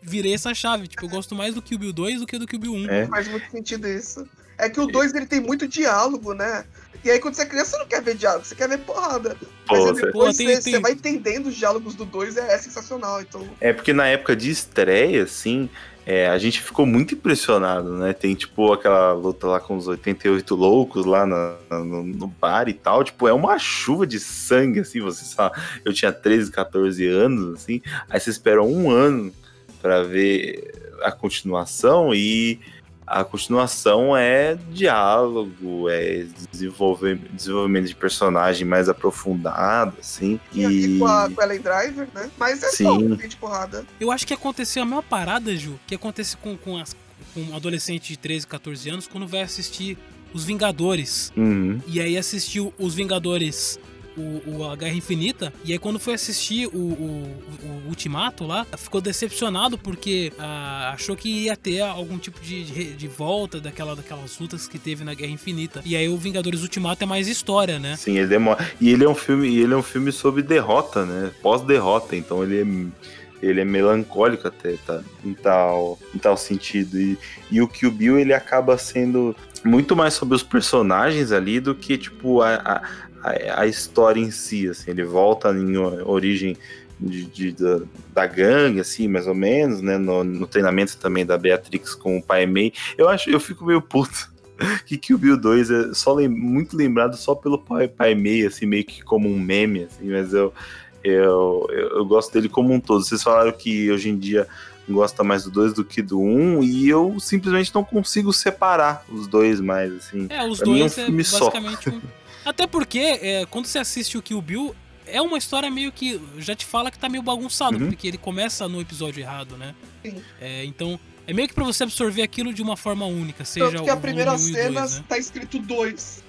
virei 0.03 0.35
essa 0.35 0.53
chave, 0.55 0.87
tipo, 0.87 1.05
eu 1.05 1.09
gosto 1.09 1.35
mais 1.35 1.55
do 1.55 1.63
Kill 1.63 1.79
Bill 1.79 1.93
2 1.93 2.21
do 2.21 2.27
que 2.27 2.39
do 2.39 2.47
Kill 2.47 2.59
Bill 2.59 2.73
1. 2.75 2.91
É. 2.91 3.07
Faz 3.07 3.29
muito 3.29 3.51
sentido 3.51 3.87
isso. 3.89 4.27
É 4.59 4.69
que 4.71 4.79
o 4.81 4.87
2 4.87 5.13
ele 5.15 5.27
tem 5.27 5.41
muito 5.41 5.67
diálogo, 5.67 6.33
né? 6.33 6.65
E 7.05 7.11
aí 7.11 7.19
quando 7.19 7.35
você 7.35 7.43
é 7.43 7.47
criança, 7.47 7.73
você 7.73 7.79
não 7.79 7.87
quer 7.87 8.01
ver 8.03 8.15
diálogo, 8.15 8.45
você 8.45 8.55
quer 8.55 8.69
ver 8.69 8.79
porrada. 8.79 9.37
Pô, 9.67 9.75
Mas 9.87 9.97
depois 9.97 10.13
Pô, 10.13 10.25
tem- 10.33 10.47
você, 10.57 10.63
tem- 10.63 10.73
você 10.75 10.81
vai 10.81 10.93
entendendo 10.93 11.47
os 11.49 11.57
diálogos 11.57 11.95
do 11.95 12.05
2, 12.05 12.37
é, 12.37 12.55
é 12.55 12.59
sensacional. 12.59 13.21
Então, 13.21 13.47
É 13.61 13.73
porque 13.73 13.93
na 13.93 14.07
época 14.07 14.37
de 14.37 14.51
estreia, 14.51 15.25
assim, 15.25 15.69
é, 16.07 16.29
a 16.29 16.37
gente 16.37 16.61
ficou 16.61 16.85
muito 16.85 17.15
impressionado, 17.15 17.97
né? 17.97 18.13
Tem, 18.13 18.35
tipo, 18.35 18.73
aquela 18.73 19.13
luta 19.13 19.47
lá 19.47 19.61
com 19.61 19.77
os 19.77 19.89
88 19.89 20.55
loucos 20.55 21.07
lá 21.07 21.25
no, 21.25 22.05
no 22.05 22.27
bar 22.27 22.69
e 22.69 22.75
tal. 22.75 23.03
Tipo, 23.03 23.27
é 23.27 23.33
uma 23.33 23.59
chuva 23.59 24.07
de 24.07 24.21
sangue, 24.21 24.81
assim, 24.81 25.01
você 25.01 25.25
sabe. 25.25 25.59
Eu 25.85 25.95
tinha 25.95 26.13
13, 26.13 26.51
14 26.51 27.07
anos, 27.07 27.55
assim. 27.55 27.81
Aí 28.09 28.21
você 28.21 28.31
espera 28.31 28.63
um 28.63 28.91
ano 28.91 29.33
pra 29.81 30.03
ver 30.03 30.99
a 31.03 31.11
continuação 31.11 32.15
e 32.15 32.61
a 33.07 33.23
continuação 33.25 34.17
é 34.17 34.57
diálogo, 34.71 35.89
é 35.89 36.27
desenvolver, 36.51 37.17
desenvolvimento 37.33 37.87
de 37.89 37.95
personagem 37.95 38.67
mais 38.67 38.89
aprofundado, 38.89 39.97
assim. 40.01 40.41
e 40.53 40.65
aqui 40.65 40.97
E... 40.97 40.99
com 40.99 41.07
a, 41.07 41.31
com 41.31 41.41
a 41.41 41.45
Ellen 41.45 41.61
Driver, 41.61 42.09
né? 42.15 42.31
Mas 42.39 42.63
é 42.63 42.71
Sim. 42.71 42.85
só 42.85 42.93
um 42.95 43.17
de 43.17 43.37
porrada. 43.37 43.85
Eu 44.01 44.11
acho 44.11 44.27
que 44.27 44.33
aconteceu 44.33 44.83
a 44.83 44.87
mesma 44.87 45.03
parada, 45.03 45.55
Ju, 45.55 45.79
que 45.87 45.95
acontece 45.95 46.37
com, 46.37 46.57
com, 46.57 46.79
as, 46.79 46.97
com 47.35 47.41
um 47.41 47.55
adolescente 47.55 48.09
de 48.09 48.19
13, 48.19 48.47
14 48.47 48.91
anos 48.91 49.07
quando 49.07 49.27
vai 49.27 49.43
assistir 49.43 49.99
Os 50.33 50.45
Vingadores. 50.45 51.31
Uhum. 51.37 51.81
E 51.87 52.01
aí 52.01 52.17
assistiu 52.17 52.73
Os 52.79 52.95
Vingadores, 52.95 53.79
o, 54.17 54.43
o- 54.59 54.71
a 54.71 54.77
Guerra 54.77 54.95
Infinita. 54.95 55.53
E 55.65 55.73
aí 55.73 55.79
quando 55.79 55.99
foi 55.99 56.15
assistir 56.15 56.67
o, 56.69 56.71
o- 56.79 57.37
o 57.65 57.89
Ultimato 57.89 58.47
lá, 58.47 58.67
ficou 58.77 59.01
decepcionado 59.01 59.77
porque 59.79 60.33
ah, 60.39 60.93
achou 60.95 61.17
que 61.17 61.45
ia 61.45 61.57
ter 61.57 61.81
algum 61.81 62.19
tipo 62.19 62.41
de, 62.41 62.65
de, 62.65 62.93
de 62.95 63.09
volta 63.09 63.61
daquela, 63.61 63.95
daquelas 63.97 64.39
lutas 64.39 64.67
que 64.69 64.79
teve 64.79 65.05
na 65.05 65.15
Guerra 65.15 65.33
Infinita. 65.33 65.83
E 65.85 65.97
aí 65.97 66.09
o 66.09 66.17
Vingadores 66.17 66.63
Ultimato 66.63 67.03
é 67.05 67.07
mais 67.07 67.29
história, 67.29 67.79
né? 67.79 67.97
Sim, 67.97 68.19
ele 68.19 68.27
demora. 68.29 68.69
E 68.81 68.91
ele 68.91 69.05
é 69.05 69.09
um 69.09 69.15
filme, 69.15 69.57
ele 69.57 69.73
é 69.75 69.77
um 69.77 69.83
filme 69.83 70.13
sobre 70.13 70.43
derrota, 70.43 71.05
né? 71.05 71.31
Pós-derrota, 71.43 72.17
então 72.17 72.43
ele 72.43 72.61
é 72.61 73.05
ele 73.43 73.61
é 73.61 73.65
melancólico 73.65 74.49
até, 74.49 74.77
tá? 74.87 75.03
Em 75.23 75.35
tal, 75.35 75.99
em 76.15 76.19
tal 76.19 76.35
sentido. 76.35 76.99
E, 76.99 77.19
e 77.51 77.61
o 77.61 77.69
Kill 77.69 77.91
Bill, 77.91 78.19
ele 78.19 78.33
acaba 78.33 78.79
sendo 78.79 79.37
muito 79.63 79.95
mais 79.95 80.15
sobre 80.15 80.35
os 80.35 80.43
personagens 80.43 81.31
ali 81.31 81.61
do 81.61 81.75
que, 81.75 81.99
tipo, 81.99 82.41
a, 82.41 82.55
a, 82.55 82.83
a- 83.31 83.61
a 83.63 83.67
história 83.67 84.21
em 84.21 84.31
si, 84.31 84.69
assim. 84.69 84.91
Ele 84.91 85.05
volta 85.05 85.51
em 85.51 85.77
origem 85.77 86.57
de, 87.01 87.25
de- 87.25 87.53
da, 87.53 87.81
da 88.15 88.27
gangue, 88.27 88.81
assim, 88.81 89.09
mais 89.09 89.27
ou 89.27 89.35
menos, 89.35 89.81
né? 89.81 89.99
No, 89.99 90.23
no 90.23 90.47
treinamento 90.47 90.97
também 90.97 91.25
da 91.27 91.37
Beatrix 91.37 91.95
com 91.95 92.19
o 92.19 92.23
pai 92.23 92.47
Mei. 92.47 92.73
Eu 92.97 93.09
acho, 93.09 93.29
eu 93.31 93.41
fico 93.41 93.65
meio 93.65 93.81
puto. 93.83 94.33
Que 94.87 94.97
Kill 94.97 95.19
Bill 95.19 95.37
2 95.37 95.71
é 95.71 95.95
só 95.95 96.15
lem- 96.15 96.29
muito 96.29 96.77
lembrado 96.77 97.17
só 97.17 97.35
pelo 97.35 97.59
pai, 97.59 97.89
pai 97.89 98.15
Mei, 98.15 98.47
assim, 98.47 98.67
meio 98.67 98.85
que 98.85 99.03
como 99.03 99.29
um 99.29 99.37
meme, 99.39 99.83
assim, 99.83 100.09
mas 100.09 100.33
eu, 100.33 100.55
eu, 101.03 101.67
eu, 101.71 101.89
eu 101.99 102.05
gosto 102.07 102.33
dele 102.33 102.49
como 102.49 102.73
um 102.73 102.79
todo. 102.79 103.05
Vocês 103.05 103.21
falaram 103.21 103.51
que 103.51 103.91
hoje 103.91 104.11
em 104.11 104.17
dia 104.17 104.47
gosta 104.89 105.25
mais 105.25 105.43
do 105.43 105.51
2 105.51 105.73
do 105.73 105.85
que 105.85 106.01
do 106.01 106.21
1, 106.21 106.59
um, 106.59 106.63
e 106.63 106.89
eu 106.89 107.19
simplesmente 107.19 107.75
não 107.75 107.83
consigo 107.83 108.33
separar 108.33 109.05
os 109.09 109.27
dois 109.27 109.59
mais, 109.61 109.93
assim. 109.93 110.27
É, 110.31 110.47
os 110.47 110.59
Pra 110.59 110.69
mim 110.69 110.79
dois 110.79 110.97
é 110.99 111.01
é, 111.01 111.03
um 111.03 111.07
filme 111.09 111.25
só. 111.25 111.51
basicamente 111.51 111.89
um... 111.91 112.01
Até 112.45 112.67
porque, 112.67 112.99
é, 112.99 113.47
quando 113.47 113.67
você 113.67 113.79
assiste 113.79 114.19
o 114.19 114.23
Kill 114.23 114.41
Bill, 114.43 114.75
é 115.07 115.21
uma 115.21 115.39
história 115.39 115.71
meio 115.71 115.91
que. 115.93 116.21
Já 116.39 116.55
te 116.55 116.65
fala 116.67 116.91
que 116.91 116.99
tá 116.99 117.09
meio 117.09 117.23
bagunçado, 117.23 117.77
Uhum. 117.79 117.87
porque 117.89 118.09
ele 118.09 118.19
começa 118.19 118.69
no 118.69 118.81
episódio 118.81 119.21
errado, 119.21 119.57
né? 119.57 119.75
Sim. 120.05 120.23
É, 120.41 120.65
então, 120.65 120.99
é 121.27 121.33
meio 121.33 121.49
que 121.49 121.55
pra 121.55 121.65
você 121.65 121.85
absorver 121.85 122.23
aquilo 122.23 122.53
de 122.53 122.63
uma 122.63 122.77
forma 122.77 123.07
única, 123.07 123.45
seja 123.45 123.71
Tanto 123.71 123.85
que 123.85 123.91
a 123.91 123.97
primeira 123.97 124.37
cena 124.39 124.81
dois, 124.83 124.99
né? 124.99 125.05
tá 125.09 125.19
escrito 125.19 125.59
2. 125.59 126.23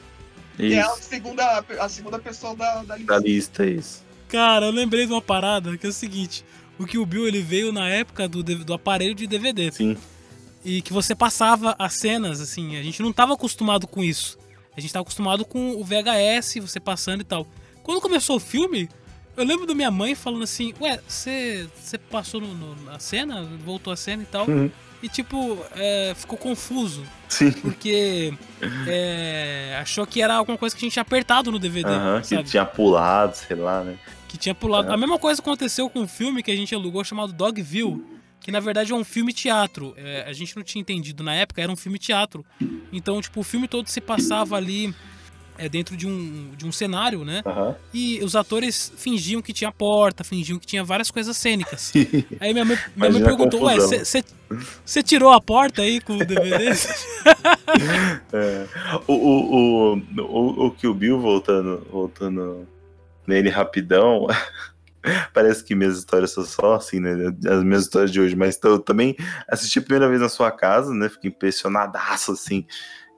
Que 0.57 0.73
é 0.73 0.81
a 0.81 0.89
segunda, 0.95 1.65
a 1.79 1.89
segunda 1.89 2.17
pessoa 2.17 2.55
da, 2.55 2.81
da 2.83 2.95
lista. 2.95 3.13
da 3.13 3.19
lista, 3.19 3.65
isso. 3.65 4.05
Cara, 4.29 4.67
eu 4.67 4.71
lembrei 4.71 5.05
de 5.05 5.11
uma 5.11 5.21
parada 5.21 5.77
que 5.77 5.85
é 5.85 5.89
o 5.89 5.93
seguinte: 5.93 6.45
o 6.79 6.85
Kill 6.85 7.05
Bill 7.05 7.27
ele 7.27 7.41
veio 7.41 7.73
na 7.73 7.89
época 7.89 8.25
do, 8.27 8.41
do 8.41 8.73
aparelho 8.73 9.13
de 9.13 9.27
DVD. 9.27 9.69
Sim. 9.71 9.97
E 10.63 10.81
que 10.81 10.93
você 10.93 11.13
passava 11.13 11.75
as 11.77 11.93
cenas, 11.93 12.39
assim, 12.41 12.77
a 12.77 12.81
gente 12.81 13.01
não 13.01 13.11
tava 13.13 13.33
acostumado 13.33 13.85
com 13.85 14.01
isso. 14.03 14.37
A 14.77 14.81
gente 14.81 14.91
tava 14.91 15.03
acostumado 15.03 15.45
com 15.45 15.71
o 15.79 15.83
VHS, 15.83 16.55
você 16.61 16.79
passando 16.79 17.21
e 17.21 17.23
tal. 17.23 17.47
Quando 17.83 18.01
começou 18.01 18.37
o 18.37 18.39
filme, 18.39 18.89
eu 19.37 19.45
lembro 19.45 19.65
da 19.65 19.73
minha 19.75 19.91
mãe 19.91 20.15
falando 20.15 20.43
assim: 20.43 20.73
Ué, 20.81 20.99
você 21.07 21.67
passou 22.09 22.41
no, 22.41 22.53
no- 22.53 22.75
na 22.83 22.99
cena? 22.99 23.43
Voltou 23.65 23.91
a 23.93 23.95
cena 23.95 24.23
e 24.23 24.25
tal? 24.25 24.47
Uhum. 24.47 24.69
E 25.03 25.09
tipo, 25.09 25.59
é, 25.75 26.13
ficou 26.15 26.37
confuso. 26.37 27.03
Sim. 27.29 27.51
Porque 27.51 28.33
é, 28.87 29.77
achou 29.79 30.05
que 30.05 30.21
era 30.21 30.35
alguma 30.35 30.57
coisa 30.57 30.75
que 30.75 30.79
a 30.79 30.85
gente 30.85 30.93
tinha 30.93 31.01
apertado 31.01 31.51
no 31.51 31.59
DVD. 31.59 31.89
Aham, 31.89 32.21
que 32.21 32.43
tinha 32.43 32.65
pulado, 32.65 33.35
sei 33.35 33.55
lá, 33.55 33.83
né? 33.83 33.97
que 34.27 34.37
tinha 34.37 34.55
pulado. 34.55 34.91
A 34.91 34.97
mesma 34.97 35.17
coisa 35.19 35.41
aconteceu 35.41 35.89
com 35.89 35.99
um 36.01 36.07
filme 36.07 36.43
que 36.43 36.51
a 36.51 36.55
gente 36.55 36.73
alugou 36.75 37.03
chamado 37.03 37.31
Dogville, 37.31 38.03
que 38.45 38.51
na 38.51 38.59
verdade 38.59 38.91
é 38.91 38.95
um 38.95 39.03
filme 39.03 39.33
teatro. 39.33 39.95
É, 39.97 40.23
a 40.27 40.31
gente 40.31 40.55
não 40.55 40.61
tinha 40.61 40.79
entendido 40.79 41.23
na 41.23 41.33
época, 41.33 41.63
era 41.63 41.71
um 41.71 41.75
filme 41.75 41.97
teatro. 41.97 42.45
Então, 42.93 43.19
tipo, 43.19 43.39
o 43.39 43.43
filme 43.43 43.67
todo 43.67 43.87
se 43.87 43.99
passava 43.99 44.55
ali 44.55 44.93
é, 45.57 45.67
dentro 45.67 45.97
de 45.97 46.05
um, 46.05 46.51
de 46.55 46.63
um 46.63 46.71
cenário, 46.71 47.25
né? 47.25 47.41
Aham. 47.43 47.75
E 47.91 48.23
os 48.23 48.35
atores 48.35 48.93
fingiam 48.97 49.41
que 49.41 49.51
tinha 49.51 49.71
porta, 49.71 50.23
fingiam 50.23 50.59
que 50.59 50.67
tinha 50.67 50.83
várias 50.83 51.09
coisas 51.09 51.35
cênicas. 51.35 51.91
Aí 52.39 52.53
minha 52.53 52.65
mãe, 52.65 52.77
minha 52.95 53.09
mãe 53.09 53.23
perguntou: 53.23 53.63
Ué, 53.63 53.77
confusão." 53.77 54.23
você 54.85 55.01
tirou 55.01 55.31
a 55.31 55.41
porta 55.41 55.81
aí 55.81 55.99
com 55.99 56.17
o 56.17 56.23
DVD? 56.23 56.65
É. 58.31 58.67
O, 59.07 59.13
o, 59.13 59.95
o, 59.95 60.01
o, 60.21 60.65
o 60.67 60.71
Kill 60.71 60.93
Bill, 60.93 61.19
voltando, 61.19 61.87
voltando 61.91 62.67
nele 63.25 63.49
rapidão, 63.49 64.27
parece 65.33 65.63
que 65.63 65.75
minhas 65.75 65.97
histórias 65.97 66.31
são 66.31 66.43
só 66.43 66.75
assim, 66.75 66.99
né? 66.99 67.13
As 67.47 67.63
minhas 67.63 67.83
histórias 67.83 68.11
de 68.11 68.19
hoje, 68.19 68.35
mas 68.35 68.59
eu 68.63 68.79
também 68.79 69.15
assisti 69.47 69.79
a 69.79 69.81
primeira 69.81 70.09
vez 70.09 70.21
na 70.21 70.29
sua 70.29 70.51
casa, 70.51 70.93
né? 70.93 71.09
Fiquei 71.09 71.29
impressionadaço, 71.29 72.31
assim, 72.31 72.65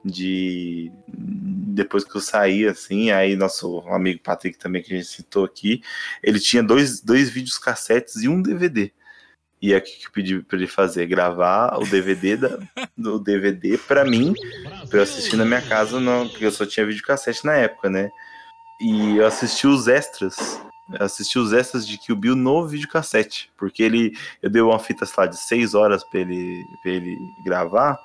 de. 0.04 0.92
Depois 1.08 2.04
que 2.04 2.16
eu 2.16 2.20
saí, 2.20 2.66
assim, 2.66 3.10
aí 3.10 3.36
nosso 3.36 3.80
amigo 3.88 4.20
Patrick 4.22 4.58
também, 4.58 4.82
que 4.82 4.92
a 4.92 4.96
gente 4.96 5.08
citou 5.08 5.44
aqui, 5.44 5.82
ele 6.22 6.40
tinha 6.40 6.62
dois, 6.62 7.00
dois 7.00 7.30
vídeos 7.30 7.58
cassetes 7.58 8.16
e 8.16 8.28
um 8.28 8.42
DVD. 8.42 8.92
E 9.60 9.72
é 9.72 9.78
o 9.78 9.82
que 9.82 10.06
eu 10.06 10.12
pedi 10.12 10.38
pra 10.40 10.56
ele 10.56 10.68
fazer? 10.68 11.06
Gravar 11.06 11.76
o 11.78 11.86
DVD 11.86 12.36
da, 12.36 12.58
do 12.96 13.18
DVD 13.18 13.76
pra 13.76 14.04
mim, 14.04 14.32
pra 14.88 15.00
eu 15.00 15.02
assistir 15.02 15.36
na 15.36 15.44
minha 15.44 15.62
casa, 15.62 16.00
não, 16.00 16.28
porque 16.28 16.46
eu 16.46 16.52
só 16.52 16.64
tinha 16.64 16.86
videocassete 16.86 17.44
na 17.44 17.54
época, 17.54 17.90
né? 17.90 18.08
E 18.80 19.16
eu 19.16 19.26
assisti 19.26 19.66
os 19.66 19.88
extras. 19.88 20.60
Eu 20.92 21.04
assisti 21.04 21.38
os 21.38 21.52
extras 21.52 21.86
de 21.86 21.98
Kill 21.98 22.16
Bill 22.16 22.36
no 22.36 22.66
videocassete. 22.66 23.50
Porque 23.56 23.82
ele. 23.82 24.12
Eu 24.42 24.48
dei 24.50 24.62
uma 24.62 24.78
fita, 24.78 25.06
lá, 25.16 25.26
de 25.26 25.36
6 25.36 25.74
horas 25.74 26.02
pra 26.04 26.20
ele, 26.20 26.62
pra 26.82 26.92
ele 26.92 27.16
gravar. 27.44 27.98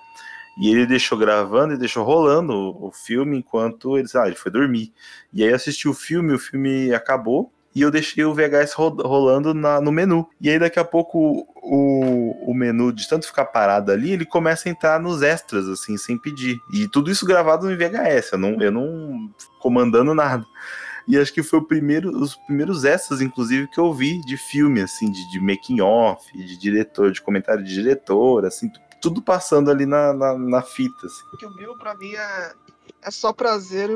E 0.57 0.69
ele 0.69 0.86
deixou 0.86 1.17
gravando 1.17 1.73
e 1.73 1.77
deixou 1.77 2.03
rolando 2.03 2.53
o, 2.53 2.88
o 2.88 2.91
filme 2.91 3.38
enquanto 3.39 3.97
ele, 3.97 4.07
ah, 4.15 4.27
ele 4.27 4.36
foi 4.36 4.51
dormir. 4.51 4.93
E 5.34 5.43
aí 5.43 5.51
assisti 5.53 5.88
o 5.88 5.93
filme, 5.93 6.34
o 6.34 6.39
filme 6.39 6.93
acabou. 6.93 7.51
E 7.75 7.81
eu 7.81 7.89
deixei 7.89 8.23
o 8.23 8.36
VHS 8.36 8.73
ro- 8.73 8.95
rolando 9.01 9.51
na- 9.55 9.81
no 9.81 9.91
menu. 9.91 10.27
E 10.39 10.47
aí 10.49 10.59
daqui 10.59 10.77
a 10.77 10.84
pouco 10.86 11.47
o, 11.55 12.51
o 12.51 12.53
menu, 12.53 12.93
de 12.93 13.09
tanto 13.09 13.25
ficar 13.25 13.45
parado 13.45 13.91
ali, 13.91 14.11
ele 14.11 14.25
começa 14.25 14.69
a 14.69 14.71
entrar 14.71 14.99
nos 14.99 15.23
extras, 15.23 15.67
assim, 15.67 15.97
sem 15.97 16.15
pedir. 16.19 16.59
E 16.71 16.88
tudo 16.88 17.09
isso 17.09 17.25
gravado 17.25 17.67
no 17.67 17.75
VHS. 17.75 18.34
Eu 18.34 18.38
não, 18.38 18.61
eu 18.61 18.71
não 18.71 19.31
comandando 19.59 20.13
nada. 20.13 20.45
E 21.07 21.17
acho 21.17 21.33
que 21.33 21.43
foi 21.43 21.61
primeiro, 21.61 22.09
os 22.17 22.35
primeiros 22.35 22.83
extras, 22.85 23.21
inclusive, 23.21 23.67
que 23.67 23.79
eu 23.79 23.93
vi 23.93 24.21
de 24.21 24.37
filme, 24.37 24.81
assim, 24.81 25.11
de, 25.11 25.29
de 25.29 25.39
making 25.39 25.81
off, 25.81 26.31
de 26.37 26.57
diretor, 26.57 27.11
de 27.11 27.21
comentário 27.21 27.63
de 27.63 27.73
diretor, 27.73 28.45
assim, 28.45 28.69
tu- 28.69 28.79
tudo 29.01 29.21
passando 29.21 29.69
ali 29.69 29.85
na, 29.85 30.13
na, 30.13 30.37
na 30.37 30.61
fita, 30.61 31.05
assim. 31.07 31.23
Que 31.37 31.45
o 31.45 31.49
Bill, 31.49 31.75
pra 31.75 31.93
mim, 31.95 32.13
é, 32.13 32.53
é 33.01 33.11
só 33.11 33.33
prazer. 33.33 33.89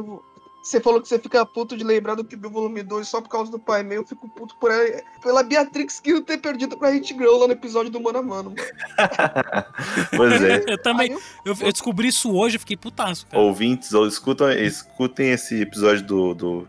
Você 0.67 0.81
falou 0.81 1.01
que 1.01 1.07
você 1.07 1.17
fica 1.17 1.45
puto 1.45 1.77
de 1.77 1.83
lembrar 1.85 2.15
do 2.15 2.25
que 2.25 2.35
Bill 2.35 2.49
Volume 2.49 2.83
2 2.83 3.07
só 3.07 3.21
por 3.21 3.29
causa 3.29 3.49
do 3.49 3.57
pai 3.57 3.83
meu. 3.83 4.01
Eu 4.01 4.05
fico 4.05 4.27
puto 4.27 4.53
por 4.57 4.69
ela, 4.69 5.01
pela 5.23 5.41
Beatrix 5.41 6.01
que 6.01 6.09
eu 6.09 6.21
ter 6.21 6.37
perdido 6.39 6.77
pra 6.77 6.89
Hit 6.89 7.13
Girl 7.13 7.37
lá 7.37 7.47
no 7.47 7.53
episódio 7.53 7.89
do 7.89 8.01
Mano 8.01 8.19
a 8.19 8.21
Mano. 8.21 8.53
Pois 10.15 10.43
é. 10.43 10.65
eu 10.67 10.77
também. 10.81 11.11
Eu, 11.45 11.55
eu 11.61 11.71
descobri 11.71 12.09
isso 12.09 12.33
hoje, 12.33 12.57
eu 12.57 12.59
fiquei 12.59 12.75
putaço, 12.75 13.25
cara. 13.27 13.41
Ouvintes, 13.41 13.93
ou 13.93 14.05
escutam, 14.05 14.51
escutem 14.51 15.31
esse 15.31 15.61
episódio 15.61 16.05
do, 16.05 16.33
do 16.33 16.67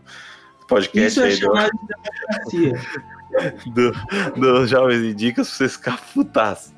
podcast 0.65 1.19
Isso 1.19 1.21
é 1.21 1.25
aí 1.25 1.33
do, 1.33 1.39
chamado 1.39 1.71
de 1.71 1.87
democracia. 1.87 3.09
do, 3.73 3.91
do 4.39 4.67
Jovens 4.67 5.03
e 5.03 5.13
Dicas 5.13 5.47
pra 5.47 5.57
vocês 5.57 5.73
ficarem 5.73 5.99
putaços. 6.13 6.73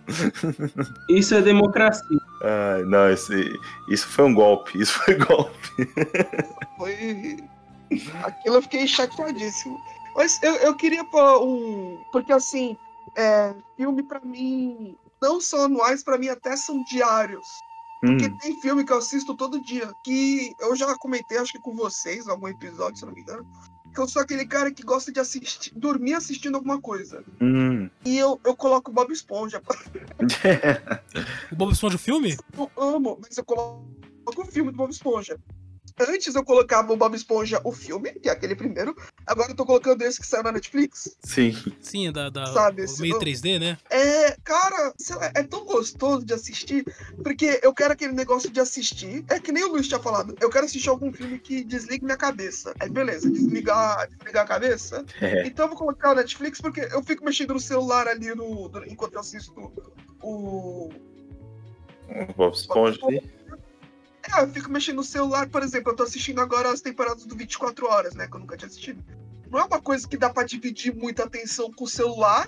Isso 1.10 1.36
é 1.36 1.42
democracia. 1.42 2.18
Ai, 2.44 2.84
não, 2.84 3.10
esse, 3.10 3.54
isso 3.90 4.08
foi 4.08 4.26
um 4.26 4.34
golpe. 4.34 4.82
Isso 4.82 4.94
foi 5.00 5.16
golpe. 5.16 5.70
Foi. 6.78 7.38
Aquilo 8.24 8.56
eu 8.56 8.62
fiquei 8.62 8.88
chateadíssimo. 8.88 9.78
Mas 10.16 10.42
eu, 10.44 10.56
eu 10.56 10.76
queria 10.76 11.04
pôr 11.06 11.44
um. 11.44 12.04
Porque 12.12 12.34
assim, 12.34 12.78
é, 13.16 13.54
filme 13.78 14.04
pra 14.04 14.20
mim. 14.20 14.96
Não 15.22 15.40
são 15.40 15.66
anuais, 15.66 16.04
pra 16.04 16.18
mim 16.18 16.30
até 16.30 16.56
são 16.56 16.84
diários. 16.84 17.46
Porque 18.02 18.26
Hum, 18.26 18.38
tem 18.38 18.60
filme 18.60 18.84
que 18.84 18.92
eu 18.92 18.98
assisto 18.98 19.36
todo 19.36 19.62
dia. 19.62 19.94
Que 20.04 20.56
eu 20.60 20.76
já 20.76 20.98
comentei, 20.98 21.38
acho 21.38 21.52
que 21.52 21.60
com 21.60 21.76
vocês, 21.76 22.26
em 22.26 22.32
algum 22.32 22.48
episódio, 22.48 22.98
se 22.98 23.06
não 23.06 23.14
me 23.14 23.22
engano. 23.22 23.46
Que 23.94 24.00
eu 24.00 24.08
sou 24.08 24.22
aquele 24.22 24.46
cara 24.46 24.72
que 24.72 24.84
gosta 24.84 25.12
de 25.12 25.20
assistir, 25.20 25.72
dormir 25.76 26.14
assistindo 26.14 26.56
alguma 26.56 26.80
coisa. 26.80 27.24
hum. 27.42 27.90
E 28.06 28.18
eu, 28.18 28.40
eu 28.46 28.56
coloco 28.56 28.92
Bob 28.92 29.12
Esponja. 29.12 29.62
O 31.52 31.56
Bob 31.56 31.74
Esponja 31.74 31.96
o 31.96 32.00
filme? 32.00 32.38
Eu 32.58 32.72
amo, 32.78 33.20
mas 33.22 33.38
eu 33.38 33.44
coloco 33.44 33.84
o 34.26 34.46
filme 34.46 34.72
do 34.72 34.78
Bob 34.78 34.92
Esponja. 34.92 35.38
Antes 36.00 36.36
eu 36.36 36.44
colocava 36.44 36.94
o 36.94 36.98
Bob 36.98 37.16
Esponja, 37.16 37.62
o 37.64 37.72
filme, 37.72 38.12
que 38.14 38.30
é 38.30 38.32
aquele 38.32 38.56
primeiro. 38.56 38.96
Agora 39.26 39.52
eu 39.52 39.56
tô 39.56 39.66
colocando 39.66 40.02
esse 40.02 40.20
que 40.20 40.26
saiu 40.28 40.44
na 40.44 40.52
Netflix. 40.52 41.16
Sim. 41.24 41.56
Sim, 41.80 42.08
é 42.08 42.12
da, 42.12 42.30
da 42.30 42.46
Sabe, 42.48 42.82
o 42.82 42.86
esse 42.86 43.02
meio 43.02 43.14
não- 43.14 43.20
3D, 43.20 43.60
né? 43.60 43.78
É, 43.90 44.36
cara, 44.44 44.94
sei 44.98 45.16
lá, 45.16 45.32
é 45.36 45.44
tão 45.44 45.66
gostoso 45.66 46.26
de 46.26 46.34
assistir, 46.34 46.86
porque 47.24 47.60
eu 47.62 47.74
quero 47.74 47.94
aquele 47.94 48.14
negócio 48.14 48.50
de 48.50 48.60
assistir. 48.60 49.24
É 49.30 49.40
que 49.40 49.52
nem 49.52 49.64
o 49.64 49.70
Luiz 49.70 49.88
tinha 49.88 50.00
falado, 50.00 50.36
eu 50.42 50.50
quero 50.50 50.66
assistir 50.66 50.90
algum 50.90 51.12
filme 51.12 51.40
que 51.40 51.64
desligue 51.64 52.04
minha 52.06 52.18
cabeça. 52.18 52.74
Aí 52.80 52.90
beleza, 52.90 53.30
desligar, 53.30 54.08
desligar 54.10 54.44
a 54.44 54.48
cabeça. 54.48 55.06
É. 55.22 55.46
Então 55.48 55.66
eu 55.66 55.70
vou 55.70 55.78
colocar 55.78 56.12
o 56.12 56.16
Netflix 56.16 56.60
porque 56.60 56.82
eu 56.92 57.04
fico 57.04 57.24
mexendo 57.24 57.54
no 57.54 57.60
celular 57.60 58.08
ali 58.08 58.34
no, 58.36 58.72
enquanto 58.88 59.14
eu 59.16 59.20
assisto 59.20 59.54
o. 60.22 60.90
O 62.10 62.34
Bob 62.36 62.54
Esponja 62.54 63.00
ali. 63.08 63.22
É, 64.24 64.42
eu 64.44 64.48
fico 64.50 64.70
mexendo 64.70 64.98
no 64.98 65.04
celular, 65.04 65.48
por 65.50 65.64
exemplo, 65.64 65.92
eu 65.92 65.96
tô 65.96 66.04
assistindo 66.04 66.40
agora 66.42 66.72
as 66.72 66.82
temporadas 66.82 67.26
do 67.26 67.36
24 67.36 67.88
horas, 67.88 68.14
né? 68.16 68.28
Que 68.28 68.36
eu 68.36 68.40
nunca 68.40 68.58
tinha 68.58 68.68
assistido. 68.68 69.04
Não 69.50 69.60
é 69.60 69.64
uma 69.64 69.82
coisa 69.82 70.08
que 70.08 70.16
dá 70.18 70.30
pra 70.30 70.44
dividir 70.44 70.96
muita 70.96 71.24
atenção 71.26 71.72
com 71.72 71.84
o 71.84 71.88
celular 71.88 72.48